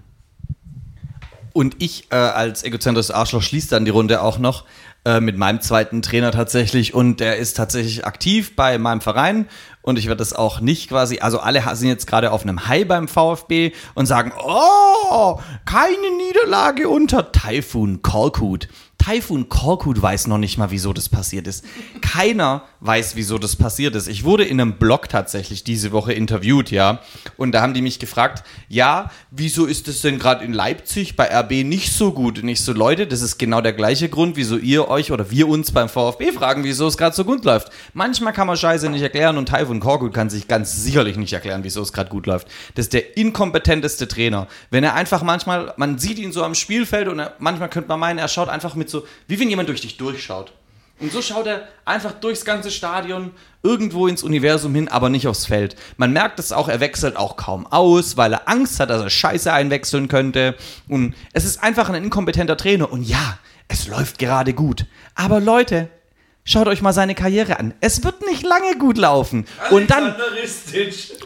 Und 1.54 1.76
ich 1.80 2.12
äh, 2.12 2.16
als 2.16 2.64
egozentrisches 2.64 3.10
Arschloch 3.10 3.42
schließe 3.42 3.70
dann 3.70 3.84
die 3.84 3.90
Runde 3.90 4.22
auch 4.22 4.38
noch 4.38 4.66
äh, 5.06 5.20
mit 5.22 5.38
meinem 5.38 5.60
zweiten 5.60 6.04
Trainer 6.04 6.32
tatsächlich. 6.32 6.94
Und 6.94 7.20
der 7.20 7.38
ist 7.38 7.58
tatsächlich 7.58 8.06
aktiv 8.06 8.56
bei 8.56 8.78
meinem 8.78 9.02
Verein. 9.02 9.48
Und 9.82 9.98
ich 9.98 10.06
werde 10.06 10.20
das 10.20 10.34
auch 10.34 10.60
nicht 10.60 10.90
quasi, 10.90 11.20
also 11.20 11.40
alle 11.40 11.64
sind 11.76 11.88
jetzt 11.88 12.06
gerade 12.06 12.32
auf 12.32 12.44
einem 12.44 12.68
High 12.68 12.88
beim 12.88 13.08
VfB 13.08 13.72
und 13.96 14.06
sagen, 14.06 14.34
oh, 14.38 15.40
keine 15.66 16.12
Niederlage 16.18 16.90
unter 16.90 17.32
Taifun 17.32 18.04
Korkut. 18.04 18.68
Taifun 19.08 19.48
Korkut 19.48 20.02
weiß 20.02 20.28
noch 20.28 20.38
nicht 20.38 20.58
mal, 20.58 20.70
wieso 20.70 20.92
das 20.92 21.08
passiert 21.08 21.48
ist. 21.48 21.64
Keiner 22.02 22.64
weiß, 22.82 23.16
wieso 23.16 23.38
das 23.38 23.56
passiert 23.56 23.96
ist. 23.96 24.10
Ich 24.10 24.26
wurde 24.26 24.44
in 24.44 24.60
einem 24.60 24.74
Blog 24.74 25.08
tatsächlich 25.08 25.64
diese 25.64 25.94
Woche 25.94 26.12
interviewt, 26.12 26.72
ja. 26.72 27.00
Und 27.38 27.54
da 27.54 27.62
haben 27.62 27.74
die 27.74 27.82
mich 27.82 28.00
gefragt, 28.00 28.44
ja, 28.68 29.10
wieso 29.32 29.66
ist 29.66 29.88
es 29.88 30.02
denn 30.02 30.20
gerade 30.20 30.44
in 30.44 30.52
Leipzig 30.52 31.16
bei 31.16 31.34
RB 31.34 31.64
nicht 31.64 31.94
so 31.94 32.12
gut? 32.12 32.40
Und 32.40 32.50
ich 32.50 32.60
so, 32.60 32.74
Leute, 32.74 33.08
das 33.08 33.22
ist 33.22 33.38
genau 33.38 33.62
der 33.62 33.72
gleiche 33.72 34.10
Grund, 34.10 34.36
wieso 34.36 34.58
ihr 34.58 34.90
euch 34.90 35.14
oder 35.14 35.32
wir 35.32 35.48
uns 35.48 35.72
beim 35.72 35.88
VfB 35.88 36.34
fragen, 36.34 36.66
wieso 36.66 36.88
es 36.88 36.98
gerade 36.98 37.16
so 37.16 37.24
gut 37.24 37.46
läuft. 37.46 37.70
Manchmal 37.94 38.34
kann 38.34 38.48
man 38.48 38.58
Scheiße 38.58 38.90
nicht 38.90 39.04
erklären 39.04 39.38
und 39.38 39.48
Taifun 39.48 39.80
Korkut 39.80 40.14
kann 40.14 40.30
sich 40.30 40.50
ganz 40.50 40.84
sicherlich 40.84 41.16
nicht 41.16 41.32
erklären, 41.32 41.64
wieso 41.64 41.82
es 41.82 41.94
gerade 41.94 42.10
gut 42.10 42.26
läuft. 42.26 42.50
Das 42.76 42.88
ist 42.88 42.94
der 42.94 43.16
inkompetenteste 43.16 44.10
Trainer. 44.10 44.48
Wenn 44.70 44.84
er 44.84 44.96
einfach 44.96 45.24
manchmal, 45.24 45.74
man 45.78 45.98
sieht 45.98 46.20
ihn 46.20 46.34
so 46.34 46.44
am 46.44 46.56
Spielfeld 46.56 47.08
und 47.08 47.20
er, 47.20 47.36
manchmal 47.40 47.70
könnte 47.70 47.88
man 47.88 48.02
meinen, 48.02 48.20
er 48.20 48.28
schaut 48.28 48.50
einfach 48.50 48.76
mit 48.76 48.90
so, 48.90 48.97
wie 49.28 49.40
wenn 49.40 49.50
jemand 49.50 49.70
durch 49.70 49.82
dich 49.82 49.98
durchschaut. 49.98 50.54
Und 51.00 51.12
so 51.12 51.22
schaut 51.22 51.46
er 51.46 51.68
einfach 51.86 52.14
durchs 52.14 52.44
ganze 52.44 52.72
Stadion 52.72 53.32
irgendwo 53.62 54.08
ins 54.08 54.24
Universum 54.24 54.74
hin, 54.74 54.88
aber 54.88 55.10
nicht 55.10 55.28
aufs 55.28 55.46
Feld. 55.46 55.76
Man 55.98 56.12
merkt 56.12 56.40
es 56.40 56.52
auch, 56.52 56.70
er 56.70 56.80
wechselt 56.80 57.18
auch 57.18 57.38
kaum 57.38 57.68
aus, 57.68 58.18
weil 58.18 58.34
er 58.34 58.50
Angst 58.50 58.80
hat, 58.80 58.90
dass 58.90 59.04
er 59.04 59.10
Scheiße 59.10 59.54
einwechseln 59.54 60.08
könnte. 60.08 60.56
Und 60.88 61.14
es 61.34 61.46
ist 61.46 61.62
einfach 61.62 61.90
ein 61.90 62.04
inkompetenter 62.04 62.58
Trainer. 62.58 62.92
Und 62.92 63.04
ja, 63.04 63.38
es 63.68 63.88
läuft 63.88 64.18
gerade 64.18 64.54
gut. 64.54 64.86
Aber 65.14 65.40
Leute, 65.40 65.90
schaut 66.48 66.68
euch 66.68 66.82
mal 66.82 66.94
seine 66.94 67.14
Karriere 67.14 67.60
an. 67.60 67.76
Es 67.82 68.04
wird 68.04 68.26
nicht 68.26 68.44
lange 68.44 68.78
gut 68.80 68.98
laufen. 68.98 69.46
Und 69.70 69.92
dann, 69.92 70.16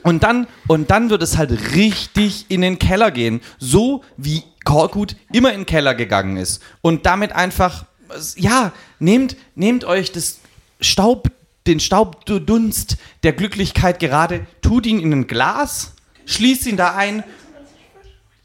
und 0.03 0.23
dann, 0.23 0.47
und 0.67 0.91
dann 0.91 1.09
wird 1.09 1.23
es 1.23 1.37
halt 1.37 1.75
richtig 1.75 2.47
in 2.49 2.61
den 2.61 2.79
Keller 2.79 3.11
gehen. 3.11 3.39
So 3.59 4.03
wie 4.17 4.43
Korkut 4.65 5.15
immer 5.31 5.53
in 5.53 5.61
den 5.61 5.65
Keller 5.65 5.95
gegangen 5.95 6.35
ist. 6.35 6.61
Und 6.81 7.05
damit 7.05 7.31
einfach, 7.33 7.85
ja, 8.35 8.73
nehmt, 8.99 9.37
nehmt 9.55 9.85
euch 9.85 10.11
das 10.11 10.39
Staub, 10.81 11.29
den 11.67 11.79
Staubdunst 11.79 12.97
der 13.23 13.33
Glücklichkeit 13.33 13.99
gerade, 13.99 14.47
tut 14.61 14.87
ihn 14.87 14.99
in 14.99 15.13
ein 15.13 15.27
Glas, 15.27 15.93
schließt 16.25 16.65
ihn 16.65 16.77
da 16.77 16.95
ein 16.95 17.23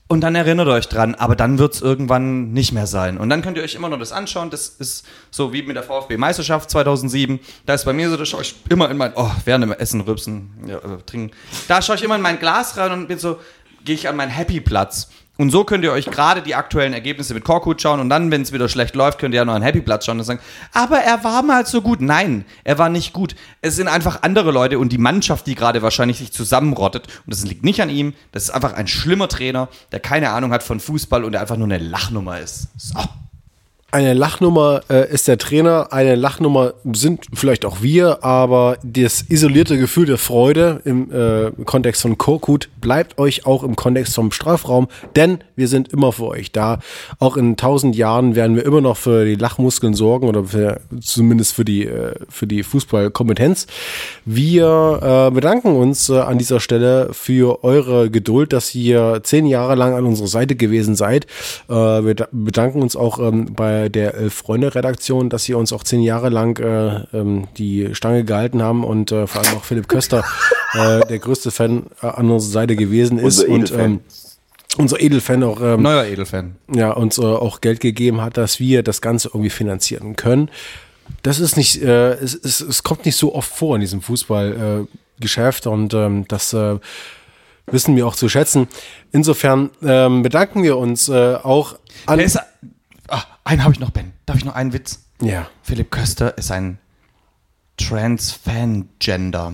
und 0.08 0.20
dann 0.20 0.36
erinnert 0.36 0.68
euch 0.68 0.88
dran, 0.88 1.16
aber 1.16 1.34
dann 1.34 1.58
wird 1.58 1.74
es 1.74 1.82
irgendwann 1.82 2.52
nicht 2.52 2.72
mehr 2.72 2.86
sein. 2.86 3.18
Und 3.18 3.28
dann 3.28 3.42
könnt 3.42 3.56
ihr 3.56 3.64
euch 3.64 3.74
immer 3.74 3.88
noch 3.88 3.98
das 3.98 4.12
anschauen. 4.12 4.50
Das 4.50 4.68
ist 4.68 5.04
so 5.32 5.52
wie 5.52 5.62
mit 5.62 5.74
der 5.74 5.82
VfB-Meisterschaft 5.82 6.70
2007. 6.70 7.40
Da 7.66 7.74
ist 7.74 7.84
bei 7.84 7.92
mir 7.92 8.08
so, 8.08 8.16
da 8.16 8.24
schaue 8.24 8.42
ich 8.42 8.54
immer 8.68 8.88
in 8.88 8.98
mein, 8.98 9.12
oh, 9.16 9.30
während 9.44 9.64
dem 9.64 9.72
Essen, 9.72 10.00
Rübsen, 10.02 10.50
ja, 10.66 10.76
äh, 10.76 11.02
trinken. 11.04 11.34
Da 11.66 11.82
schaue 11.82 11.96
ich 11.96 12.04
immer 12.04 12.14
in 12.14 12.22
mein 12.22 12.38
Glas 12.38 12.76
rein 12.76 12.92
und 12.92 13.08
bin 13.08 13.18
so, 13.18 13.40
gehe 13.84 13.96
ich 13.96 14.08
an 14.08 14.14
meinen 14.14 14.30
Happy-Platz. 14.30 15.08
Und 15.38 15.50
so 15.50 15.64
könnt 15.64 15.84
ihr 15.84 15.92
euch 15.92 16.06
gerade 16.06 16.42
die 16.42 16.54
aktuellen 16.54 16.94
Ergebnisse 16.94 17.34
mit 17.34 17.44
Korkut 17.44 17.82
schauen 17.82 18.00
und 18.00 18.08
dann, 18.08 18.30
wenn 18.30 18.42
es 18.42 18.52
wieder 18.52 18.68
schlecht 18.68 18.94
läuft, 18.94 19.18
könnt 19.18 19.34
ihr 19.34 19.38
ja 19.38 19.44
noch 19.44 19.54
einen 19.54 19.64
Happy-Platz 19.64 20.06
schauen 20.06 20.18
und 20.18 20.24
sagen, 20.24 20.40
aber 20.72 20.98
er 20.98 21.22
war 21.24 21.42
mal 21.42 21.66
so 21.66 21.82
gut. 21.82 22.00
Nein, 22.00 22.44
er 22.64 22.78
war 22.78 22.88
nicht 22.88 23.12
gut. 23.12 23.36
Es 23.60 23.76
sind 23.76 23.88
einfach 23.88 24.22
andere 24.22 24.50
Leute 24.50 24.78
und 24.78 24.92
die 24.92 24.98
Mannschaft, 24.98 25.46
die 25.46 25.54
gerade 25.54 25.82
wahrscheinlich 25.82 26.18
sich 26.18 26.32
zusammenrottet. 26.32 27.06
Und 27.26 27.34
das 27.34 27.44
liegt 27.44 27.64
nicht 27.64 27.82
an 27.82 27.90
ihm. 27.90 28.14
Das 28.32 28.44
ist 28.44 28.50
einfach 28.50 28.72
ein 28.72 28.86
schlimmer 28.86 29.28
Trainer, 29.28 29.68
der 29.92 30.00
keine 30.00 30.30
Ahnung 30.30 30.52
hat 30.52 30.62
von 30.62 30.80
Fußball 30.80 31.24
und 31.24 31.32
der 31.32 31.42
einfach 31.42 31.56
nur 31.56 31.66
eine 31.66 31.78
Lachnummer 31.78 32.40
ist. 32.40 32.68
So. 32.76 32.98
Eine 33.96 34.12
Lachnummer 34.12 34.82
äh, 34.90 35.10
ist 35.10 35.26
der 35.26 35.38
Trainer, 35.38 35.90
eine 35.90 36.16
Lachnummer 36.16 36.74
sind 36.92 37.24
vielleicht 37.32 37.64
auch 37.64 37.80
wir, 37.80 38.22
aber 38.22 38.76
das 38.82 39.24
isolierte 39.26 39.78
Gefühl 39.78 40.04
der 40.04 40.18
Freude 40.18 40.82
im 40.84 41.10
äh, 41.10 41.50
Kontext 41.64 42.02
von 42.02 42.18
Korkut 42.18 42.68
bleibt 42.82 43.18
euch 43.18 43.46
auch 43.46 43.62
im 43.62 43.74
Kontext 43.74 44.14
vom 44.14 44.32
Strafraum, 44.32 44.88
denn 45.16 45.38
wir 45.56 45.66
sind 45.66 45.94
immer 45.94 46.12
für 46.12 46.26
euch 46.26 46.52
da. 46.52 46.80
Auch 47.20 47.38
in 47.38 47.56
tausend 47.56 47.96
Jahren 47.96 48.34
werden 48.34 48.54
wir 48.54 48.66
immer 48.66 48.82
noch 48.82 48.98
für 48.98 49.24
die 49.24 49.36
Lachmuskeln 49.36 49.94
sorgen 49.94 50.28
oder 50.28 50.44
für, 50.44 50.82
zumindest 51.00 51.54
für 51.54 51.64
die, 51.64 51.86
äh, 51.86 52.16
für 52.28 52.46
die 52.46 52.64
Fußballkompetenz. 52.64 53.66
Wir 54.26 55.28
äh, 55.30 55.34
bedanken 55.34 55.74
uns 55.74 56.10
äh, 56.10 56.18
an 56.18 56.36
dieser 56.36 56.60
Stelle 56.60 57.08
für 57.12 57.64
eure 57.64 58.10
Geduld, 58.10 58.52
dass 58.52 58.74
ihr 58.74 59.20
zehn 59.22 59.46
Jahre 59.46 59.74
lang 59.74 59.94
an 59.94 60.04
unserer 60.04 60.28
Seite 60.28 60.54
gewesen 60.54 60.96
seid. 60.96 61.24
Äh, 61.70 61.72
wir 61.72 62.14
da- 62.14 62.28
bedanken 62.30 62.82
uns 62.82 62.94
auch 62.94 63.18
ähm, 63.20 63.54
bei 63.54 63.85
der 63.90 64.14
Elf-Freunde-Redaktion, 64.14 65.28
dass 65.28 65.44
sie 65.44 65.54
uns 65.54 65.72
auch 65.72 65.84
zehn 65.84 66.02
Jahre 66.02 66.28
lang 66.28 66.58
äh, 66.58 67.16
ähm, 67.16 67.48
die 67.56 67.94
Stange 67.94 68.24
gehalten 68.24 68.62
haben 68.62 68.84
und 68.84 69.12
äh, 69.12 69.26
vor 69.26 69.42
allem 69.42 69.56
auch 69.58 69.64
Philipp 69.64 69.88
Köster, 69.88 70.24
äh, 70.74 71.00
der 71.08 71.18
größte 71.18 71.50
Fan 71.50 71.86
äh, 72.02 72.06
an 72.06 72.30
unserer 72.30 72.52
Seite 72.52 72.76
gewesen 72.76 73.18
ist. 73.18 73.44
Unser 73.44 73.52
und 73.52 73.80
ähm, 73.80 74.00
unser 74.78 75.00
Edelfan 75.00 75.42
auch 75.42 75.60
ähm, 75.60 75.82
Neuer 75.82 76.04
Edelfan. 76.04 76.56
ja, 76.74 76.90
uns 76.90 77.18
äh, 77.18 77.22
auch 77.22 77.60
Geld 77.60 77.80
gegeben 77.80 78.20
hat, 78.20 78.36
dass 78.36 78.60
wir 78.60 78.82
das 78.82 79.00
Ganze 79.00 79.28
irgendwie 79.28 79.50
finanzieren 79.50 80.16
können. 80.16 80.50
Das 81.22 81.40
ist 81.40 81.56
nicht, 81.56 81.82
äh, 81.82 82.12
es, 82.14 82.34
es, 82.34 82.60
es 82.60 82.82
kommt 82.82 83.06
nicht 83.06 83.16
so 83.16 83.34
oft 83.34 83.50
vor 83.50 83.76
in 83.76 83.80
diesem 83.80 84.02
Fußballgeschäft 84.02 85.66
äh, 85.66 85.68
und 85.68 85.94
ähm, 85.94 86.26
das 86.28 86.52
äh, 86.52 86.78
wissen 87.66 87.96
wir 87.96 88.06
auch 88.06 88.16
zu 88.16 88.28
schätzen. 88.28 88.68
Insofern 89.12 89.70
ähm, 89.82 90.22
bedanken 90.22 90.62
wir 90.62 90.76
uns 90.76 91.08
äh, 91.08 91.34
auch 91.34 91.78
an. 92.06 92.18
Der 92.18 92.26
ist, 92.26 92.38
ah, 93.08 93.24
einen 93.44 93.62
habe 93.62 93.72
ich 93.72 93.80
noch, 93.80 93.90
Ben. 93.90 94.12
Darf 94.26 94.36
ich 94.36 94.44
noch 94.44 94.54
einen 94.54 94.72
Witz? 94.72 95.04
Ja. 95.20 95.48
Philipp 95.62 95.90
Köster 95.90 96.36
ist 96.36 96.50
ein 96.50 96.78
Trans-Fan-Gender. 97.76 99.52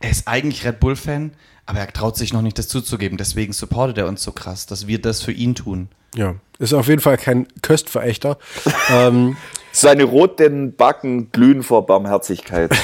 Er 0.00 0.10
ist 0.10 0.28
eigentlich 0.28 0.64
Red 0.64 0.80
Bull-Fan, 0.80 1.32
aber 1.66 1.80
er 1.80 1.92
traut 1.92 2.16
sich 2.16 2.32
noch 2.32 2.42
nicht, 2.42 2.58
das 2.58 2.68
zuzugeben. 2.68 3.18
Deswegen 3.18 3.52
supportet 3.52 3.98
er 3.98 4.06
uns 4.06 4.22
so 4.22 4.32
krass, 4.32 4.66
dass 4.66 4.86
wir 4.86 5.00
das 5.00 5.22
für 5.22 5.32
ihn 5.32 5.54
tun. 5.54 5.88
Ja, 6.14 6.36
ist 6.58 6.72
auf 6.72 6.88
jeden 6.88 7.00
Fall 7.00 7.18
kein 7.18 7.46
Köstverächter. 7.62 8.38
ähm, 8.90 9.36
Seine 9.72 10.04
roten 10.04 10.74
Backen 10.74 11.30
glühen 11.30 11.62
vor 11.62 11.86
Barmherzigkeit. 11.86 12.72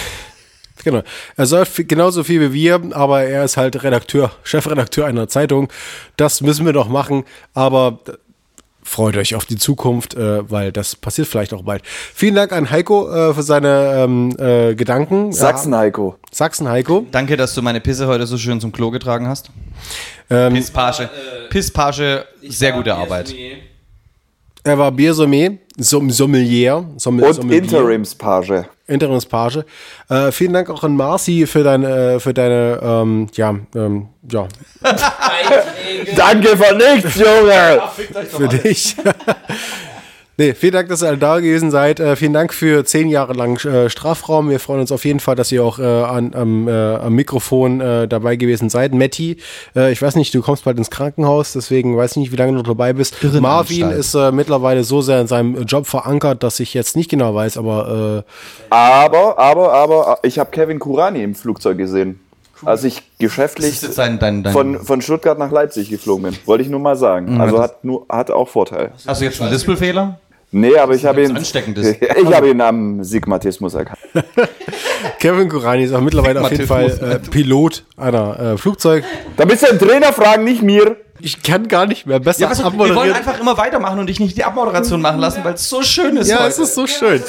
Genau. 0.83 1.03
Er 1.37 1.47
soll 1.47 1.65
genauso 1.89 2.25
viel 2.25 2.43
wie 2.43 2.53
wir, 2.53 2.95
aber 2.95 3.23
er 3.23 3.45
ist 3.45 3.57
halt 3.57 3.83
Redakteur, 3.83 4.33
Chefredakteur 4.43 5.07
einer 5.07 5.29
Zeitung. 5.29 5.69
Das 6.19 6.43
müssen 6.43 6.67
wir 6.67 6.75
doch 6.75 6.89
machen, 6.89 7.25
aber 7.55 8.01
freut 8.85 9.17
euch 9.17 9.35
auf 9.35 9.45
die 9.47 9.57
Zukunft, 9.57 10.15
äh, 10.15 10.49
weil 10.51 10.71
das 10.71 10.95
passiert 10.95 11.27
vielleicht 11.27 11.53
auch 11.53 11.63
bald. 11.63 11.83
Vielen 11.87 12.35
Dank 12.37 12.53
an 12.53 12.71
Heiko 12.71 13.11
äh, 13.11 13.35
für 13.35 13.43
seine 13.43 14.05
ähm, 14.05 14.37
äh, 14.39 14.75
Gedanken. 14.75 15.33
Sachsen-Heiko. 15.33 16.17
Ja, 16.23 16.29
Sachsen-Heiko. 16.31 17.07
Danke, 17.11 17.37
dass 17.37 17.55
du 17.55 17.63
meine 17.63 17.81
Pisse 17.81 18.07
heute 18.07 18.27
so 18.27 18.39
schön 18.39 18.61
zum 18.61 18.71
Klo 18.71 18.91
getragen 18.91 19.27
hast. 19.27 19.51
Ähm, 20.31 20.55
Pisspage. 20.55 21.11
Pisspage, 21.51 22.25
sehr 22.43 22.73
gute 22.73 22.95
Arbeit. 22.95 23.35
er 24.63 24.79
war 24.79 24.93
Biersommelier, 24.93 25.59
Som 25.79 26.11
Sommelier, 26.11 26.85
Sommel 26.97 27.25
Und 27.25 27.35
Sommelier. 27.35 27.63
Interimspage. 27.63 28.67
Interimspage. 28.87 29.65
Äh, 30.09 30.31
vielen 30.33 30.53
Dank 30.53 30.71
auch 30.71 30.83
an 30.83 30.97
Marci 30.97 31.47
für 31.47 31.63
deine, 31.63 32.15
äh, 32.15 32.21
für 32.21 32.35
deine, 32.35 32.81
ähm, 32.83 33.29
ja, 33.35 33.55
ähm, 33.75 34.09
ja, 34.31 34.47
Danke 36.17 36.57
für 36.57 36.75
nichts, 36.75 37.17
Junge! 37.17 37.83
für 38.29 38.49
dich. 38.49 38.97
nee, 40.37 40.55
vielen 40.55 40.73
Dank, 40.73 40.89
dass 40.89 41.03
ihr 41.03 41.09
alle 41.09 41.19
da 41.19 41.39
gewesen 41.39 41.71
seid. 41.71 42.01
Äh, 42.01 42.17
vielen 42.17 42.33
Dank 42.33 42.53
für 42.53 42.85
zehn 42.85 43.09
Jahre 43.09 43.33
lang 43.33 43.63
äh, 43.65 43.89
Strafraum. 43.91 44.51
Wir 44.51 44.61
freuen 44.61 44.81
uns 44.81 44.93
auf 44.93 45.05
jeden 45.05 45.21
Fall, 45.21 45.37
dass 45.37 45.51
ihr 45.53 45.65
auch 45.65 45.79
äh, 45.79 45.83
an, 45.85 46.35
am, 46.35 46.69
äh, 46.69 46.73
am 46.73 47.15
Mikrofon 47.15 47.81
äh, 47.81 48.09
dabei 48.09 48.37
gewesen 48.37 48.69
seid. 48.69 48.95
Matti, 48.95 49.39
äh, 49.75 49.93
ich 49.93 50.01
weiß 50.01 50.17
nicht, 50.17 50.35
du 50.35 50.43
kommst 50.43 50.65
bald 50.65 50.79
ins 50.79 50.91
Krankenhaus, 50.91 51.53
deswegen 51.53 51.97
weiß 51.97 52.13
ich 52.13 52.17
nicht, 52.17 52.33
wie 52.33 52.37
lange 52.37 52.53
du 52.53 52.59
noch 52.59 52.65
dabei 52.65 52.93
bist. 52.93 53.17
Marvin 53.41 53.91
ist 53.91 54.15
äh, 54.15 54.33
mittlerweile 54.33 54.85
so 54.85 55.01
sehr 55.01 55.21
in 55.21 55.27
seinem 55.27 55.65
Job 55.65 55.87
verankert, 55.87 56.43
dass 56.43 56.61
ich 56.61 56.75
jetzt 56.75 56.97
nicht 56.97 57.11
genau 57.11 57.35
weiß, 57.35 57.57
aber 57.59 58.25
äh, 58.25 58.75
Aber, 58.75 59.39
aber, 59.39 59.73
aber, 59.73 60.19
ich 60.23 60.39
habe 60.39 60.51
Kevin 60.51 60.79
Kurani 60.79 61.23
im 61.23 61.35
Flugzeug 61.35 61.79
gesehen. 61.79 62.21
Als 62.65 62.85
ich 62.85 63.03
geschäftlich 63.19 63.81
dein, 63.97 64.19
dein, 64.19 64.43
dein 64.43 64.53
von, 64.53 64.79
von 64.79 65.03
Stuttgart 65.03 65.39
nach 65.39 65.51
Leipzig 65.51 65.91
geflogen 65.91 66.31
bin. 66.31 66.39
Wollte 66.47 66.63
ich 66.65 66.71
nur 66.71 66.81
mal 66.81 66.97
sagen. 66.97 67.41
Also 67.41 67.61
hat, 67.61 67.85
nur, 67.85 68.07
hat 68.09 68.31
auch 68.31 68.49
Vorteil. 68.49 68.93
Hast 69.07 69.21
du 69.21 69.25
jetzt 69.25 69.43
einen 69.43 69.53
Lispelfehler? 69.53 70.19
Nee, 70.57 70.77
aber 70.77 70.95
ich 70.95 71.05
habe 71.05 71.21
ihn. 71.25 71.37
ansteckend 71.37 71.79
ist. 71.79 72.01
Ich 72.01 72.33
habe 72.33 72.49
ihn 72.51 72.61
am 72.61 73.03
Sigmatismus 73.03 73.75
erkannt. 73.75 73.99
Kevin 75.19 75.49
Kurani 75.49 75.83
ist 75.83 75.93
auch 75.93 76.01
mittlerweile 76.01 76.41
auf 76.41 76.51
jeden 76.53 76.69
Fall 76.69 76.91
äh, 76.91 77.19
Pilot 77.29 77.83
einer 77.97 78.39
äh, 78.39 78.57
Flugzeug. 78.57 79.03
Da 79.37 79.47
bist 79.47 79.65
du 79.65 79.71
ein 79.73 79.81
Trainer 79.81 80.13
fragen, 80.13 80.45
nicht 80.45 80.63
mir. 80.63 80.97
Ich 81.25 81.43
kann 81.43 81.69
gar 81.69 81.87
nicht 81.87 82.05
mehr 82.05 82.21
besser 82.21 82.43
Ja, 82.43 82.55
du, 82.55 82.79
wir 82.79 82.95
wollen 82.95 83.13
einfach 83.15 83.41
immer 83.41 83.57
weitermachen 83.57 83.99
und 83.99 84.09
dich 84.09 84.21
nicht 84.21 84.37
die 84.37 84.45
Abmoderation 84.45 85.01
machen 85.01 85.21
lassen, 85.21 85.43
weil 85.43 85.55
es 85.55 85.71
so 85.71 85.83
schön 85.83 86.19
ist 86.19 86.29
Ja, 86.29 86.41
heute. 86.41 86.49
es 86.49 86.59
ist 86.59 86.75
so 86.75 86.87
schön. 86.87 87.23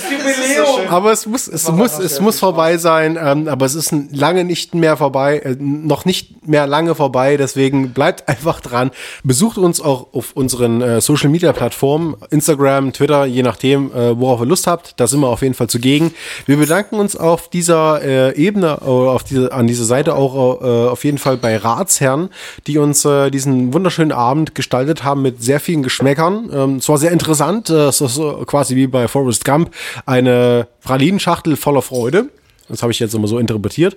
Aber 0.89 1.13
es 1.13 1.25
muss, 1.25 1.47
es 1.47 1.71
muss, 1.71 1.97
es 1.99 2.19
muss 2.19 2.37
vorbei 2.39 2.75
sein. 2.77 3.17
Ähm, 3.21 3.47
aber 3.47 3.65
es 3.65 3.73
ist 3.73 3.93
lange 4.11 4.43
nicht 4.43 4.75
mehr 4.75 4.97
vorbei, 4.97 5.39
äh, 5.39 5.55
noch 5.57 6.03
nicht 6.03 6.45
mehr 6.45 6.67
lange 6.67 6.93
vorbei. 6.93 7.37
Deswegen 7.37 7.93
bleibt 7.93 8.27
einfach 8.27 8.59
dran. 8.59 8.91
Besucht 9.23 9.57
uns 9.57 9.79
auch 9.79 10.07
auf 10.13 10.33
unseren 10.33 10.81
äh, 10.81 10.99
Social 10.99 11.29
Media 11.29 11.53
Plattformen, 11.53 12.15
Instagram, 12.31 12.91
Twitter, 12.91 13.23
je 13.25 13.43
nachdem, 13.43 13.93
äh, 13.93 14.19
worauf 14.19 14.41
ihr 14.41 14.45
Lust 14.45 14.67
habt. 14.67 14.99
Da 14.99 15.07
sind 15.07 15.21
wir 15.21 15.29
auf 15.29 15.41
jeden 15.41 15.53
Fall 15.53 15.67
zugegen. 15.67 16.13
Wir 16.45 16.57
bedanken 16.57 16.99
uns 16.99 17.15
auf 17.15 17.49
dieser 17.49 18.01
äh, 18.03 18.35
Ebene, 18.35 18.79
äh, 18.81 18.85
auf 18.85 19.23
diese, 19.23 19.53
an 19.53 19.67
dieser 19.67 19.85
Seite 19.85 20.15
auch 20.15 20.61
äh, 20.61 20.89
auf 20.89 21.05
jeden 21.05 21.17
Fall 21.17 21.37
bei 21.37 21.55
Ratsherren, 21.55 22.29
die 22.67 22.77
uns 22.77 23.05
äh, 23.05 23.31
diesen 23.31 23.73
wunderschönen 23.85 24.13
Abend 24.13 24.55
gestaltet 24.55 25.03
haben 25.03 25.21
mit 25.21 25.43
sehr 25.43 25.59
vielen 25.59 25.83
Geschmäckern. 25.83 26.49
Ähm, 26.51 26.75
es 26.77 26.89
war 26.89 26.97
sehr 26.97 27.11
interessant. 27.11 27.69
Äh, 27.69 27.89
es 27.89 28.01
ist 28.01 28.15
so 28.15 28.43
quasi 28.47 28.75
wie 28.75 28.87
bei 28.87 29.07
Forrest 29.07 29.45
Gump 29.45 29.69
eine 30.07 30.67
Pralinenschachtel 30.83 31.55
voller 31.55 31.83
Freude. 31.83 32.29
Das 32.67 32.81
habe 32.81 32.91
ich 32.91 32.99
jetzt 32.99 33.13
immer 33.13 33.27
so 33.27 33.37
interpretiert. 33.37 33.95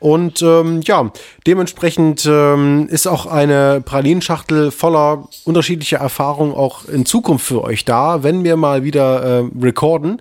Und 0.00 0.42
ähm, 0.42 0.80
ja, 0.82 1.12
dementsprechend 1.46 2.26
ähm, 2.26 2.88
ist 2.90 3.06
auch 3.06 3.26
eine 3.26 3.80
Pralinenschachtel 3.84 4.70
voller 4.70 5.28
unterschiedlicher 5.44 5.98
Erfahrungen 5.98 6.52
auch 6.52 6.84
in 6.86 7.06
Zukunft 7.06 7.46
für 7.46 7.62
euch 7.62 7.84
da, 7.84 8.22
wenn 8.24 8.42
wir 8.42 8.56
mal 8.56 8.82
wieder 8.82 9.22
äh, 9.22 9.44
recorden. 9.62 10.20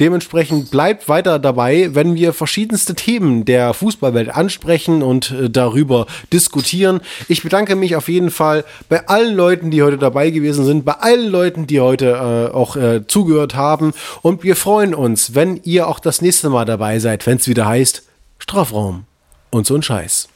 Dementsprechend 0.00 0.70
bleibt 0.70 1.08
weiter 1.08 1.38
dabei, 1.38 1.90
wenn 1.92 2.16
wir 2.16 2.32
verschiedenste 2.32 2.94
Themen 2.94 3.44
der 3.44 3.74
Fußballwelt 3.74 4.28
ansprechen 4.28 5.02
und 5.02 5.30
äh, 5.30 5.48
darüber 5.48 6.06
diskutieren. 6.32 7.00
Ich 7.28 7.42
bedanke 7.42 7.76
mich 7.76 7.94
auf 7.96 8.08
jeden 8.08 8.30
Fall 8.30 8.64
bei 8.88 9.06
allen 9.06 9.36
Leuten, 9.36 9.70
die 9.70 9.82
heute 9.82 9.98
dabei 9.98 10.30
gewesen 10.30 10.64
sind, 10.64 10.84
bei 10.84 10.94
allen 10.94 11.30
Leuten, 11.30 11.66
die 11.66 11.80
heute 11.80 12.50
äh, 12.52 12.54
auch 12.54 12.76
äh, 12.76 13.06
zugehört 13.06 13.54
haben. 13.54 13.92
Und 14.22 14.42
wir 14.42 14.56
freuen 14.56 14.94
uns, 14.94 15.34
wenn 15.34 15.60
ihr 15.62 15.88
auch 15.88 16.00
das 16.00 16.20
nächste 16.20 16.50
Mal 16.50 16.64
dabei 16.64 16.98
seid, 16.98 17.22
wenn 17.36 17.40
es 17.42 17.48
wieder 17.48 17.66
heißt 17.66 18.02
Strafraum 18.38 19.04
und 19.50 19.66
so 19.66 19.74
ein 19.74 19.82
Scheiß. 19.82 20.30